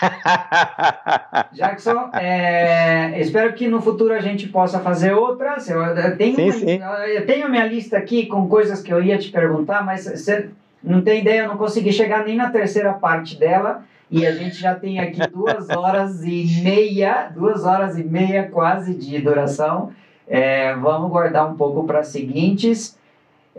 Jackson, 1.52 2.10
é, 2.14 3.20
espero 3.20 3.52
que 3.52 3.66
no 3.68 3.80
futuro 3.80 4.14
a 4.14 4.20
gente 4.20 4.48
possa 4.48 4.78
fazer 4.78 5.12
outras. 5.12 5.68
Eu, 5.68 5.82
eu 5.82 6.16
tenho, 6.16 6.36
sim, 6.36 6.44
uma, 6.44 6.52
sim. 6.52 6.80
eu 7.14 7.26
tenho 7.26 7.48
minha 7.50 7.66
lista 7.66 7.98
aqui 7.98 8.26
com 8.26 8.48
coisas 8.48 8.82
que 8.82 8.92
eu 8.92 9.02
ia 9.02 9.18
te 9.18 9.30
perguntar, 9.30 9.84
mas 9.84 10.04
você 10.06 10.50
não 10.82 11.02
tem 11.02 11.20
ideia, 11.20 11.42
eu 11.42 11.48
não 11.48 11.56
consegui 11.56 11.92
chegar 11.92 12.24
nem 12.24 12.36
na 12.36 12.50
terceira 12.50 12.92
parte 12.92 13.36
dela. 13.38 13.82
E 14.10 14.26
a 14.26 14.32
gente 14.32 14.56
já 14.56 14.74
tem 14.74 14.98
aqui 15.00 15.20
duas 15.28 15.68
horas 15.70 16.24
e 16.24 16.62
meia, 16.62 17.30
duas 17.34 17.64
horas 17.64 17.98
e 17.98 18.04
meia 18.04 18.48
quase 18.48 18.94
de 18.94 19.18
duração. 19.18 19.92
É, 20.26 20.74
vamos 20.74 21.10
guardar 21.10 21.50
um 21.50 21.56
pouco 21.56 21.84
para 21.84 22.00
as 22.00 22.08
seguintes. 22.08 22.97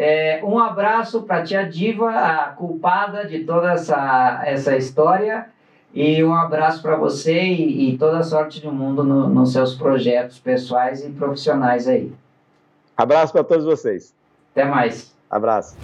É, 0.02 0.40
um 0.45 0.58
abraço 0.58 1.24
para 1.24 1.40
a 1.40 1.44
tia 1.44 1.69
Diva, 1.69 2.10
a 2.10 2.45
culpada 2.53 3.28
de 3.28 3.44
toda 3.44 3.74
essa, 3.74 4.42
essa 4.45 4.78
história. 4.78 5.50
E 5.94 6.24
um 6.24 6.34
abraço 6.34 6.82
para 6.82 6.95
você 6.95 7.38
e, 7.38 7.90
e, 7.90 7.98
toda 7.98 8.19
a 8.19 8.24
sorte 8.24 8.61
do 8.61 8.72
mundo 8.72 9.03
no, 9.03 9.28
nos 9.28 9.52
seus 9.52 9.76
projetos 9.76 10.40
pessoais 10.40 11.03
e 11.03 11.10
profissionais 11.10 11.86
aí. 11.86 12.14
Abraço 12.95 13.34
para 13.34 13.44
todos 13.44 13.66
vocês. 13.66 14.16
Até 14.53 14.64
mais. 14.64 15.14
Abraço. 15.30 15.76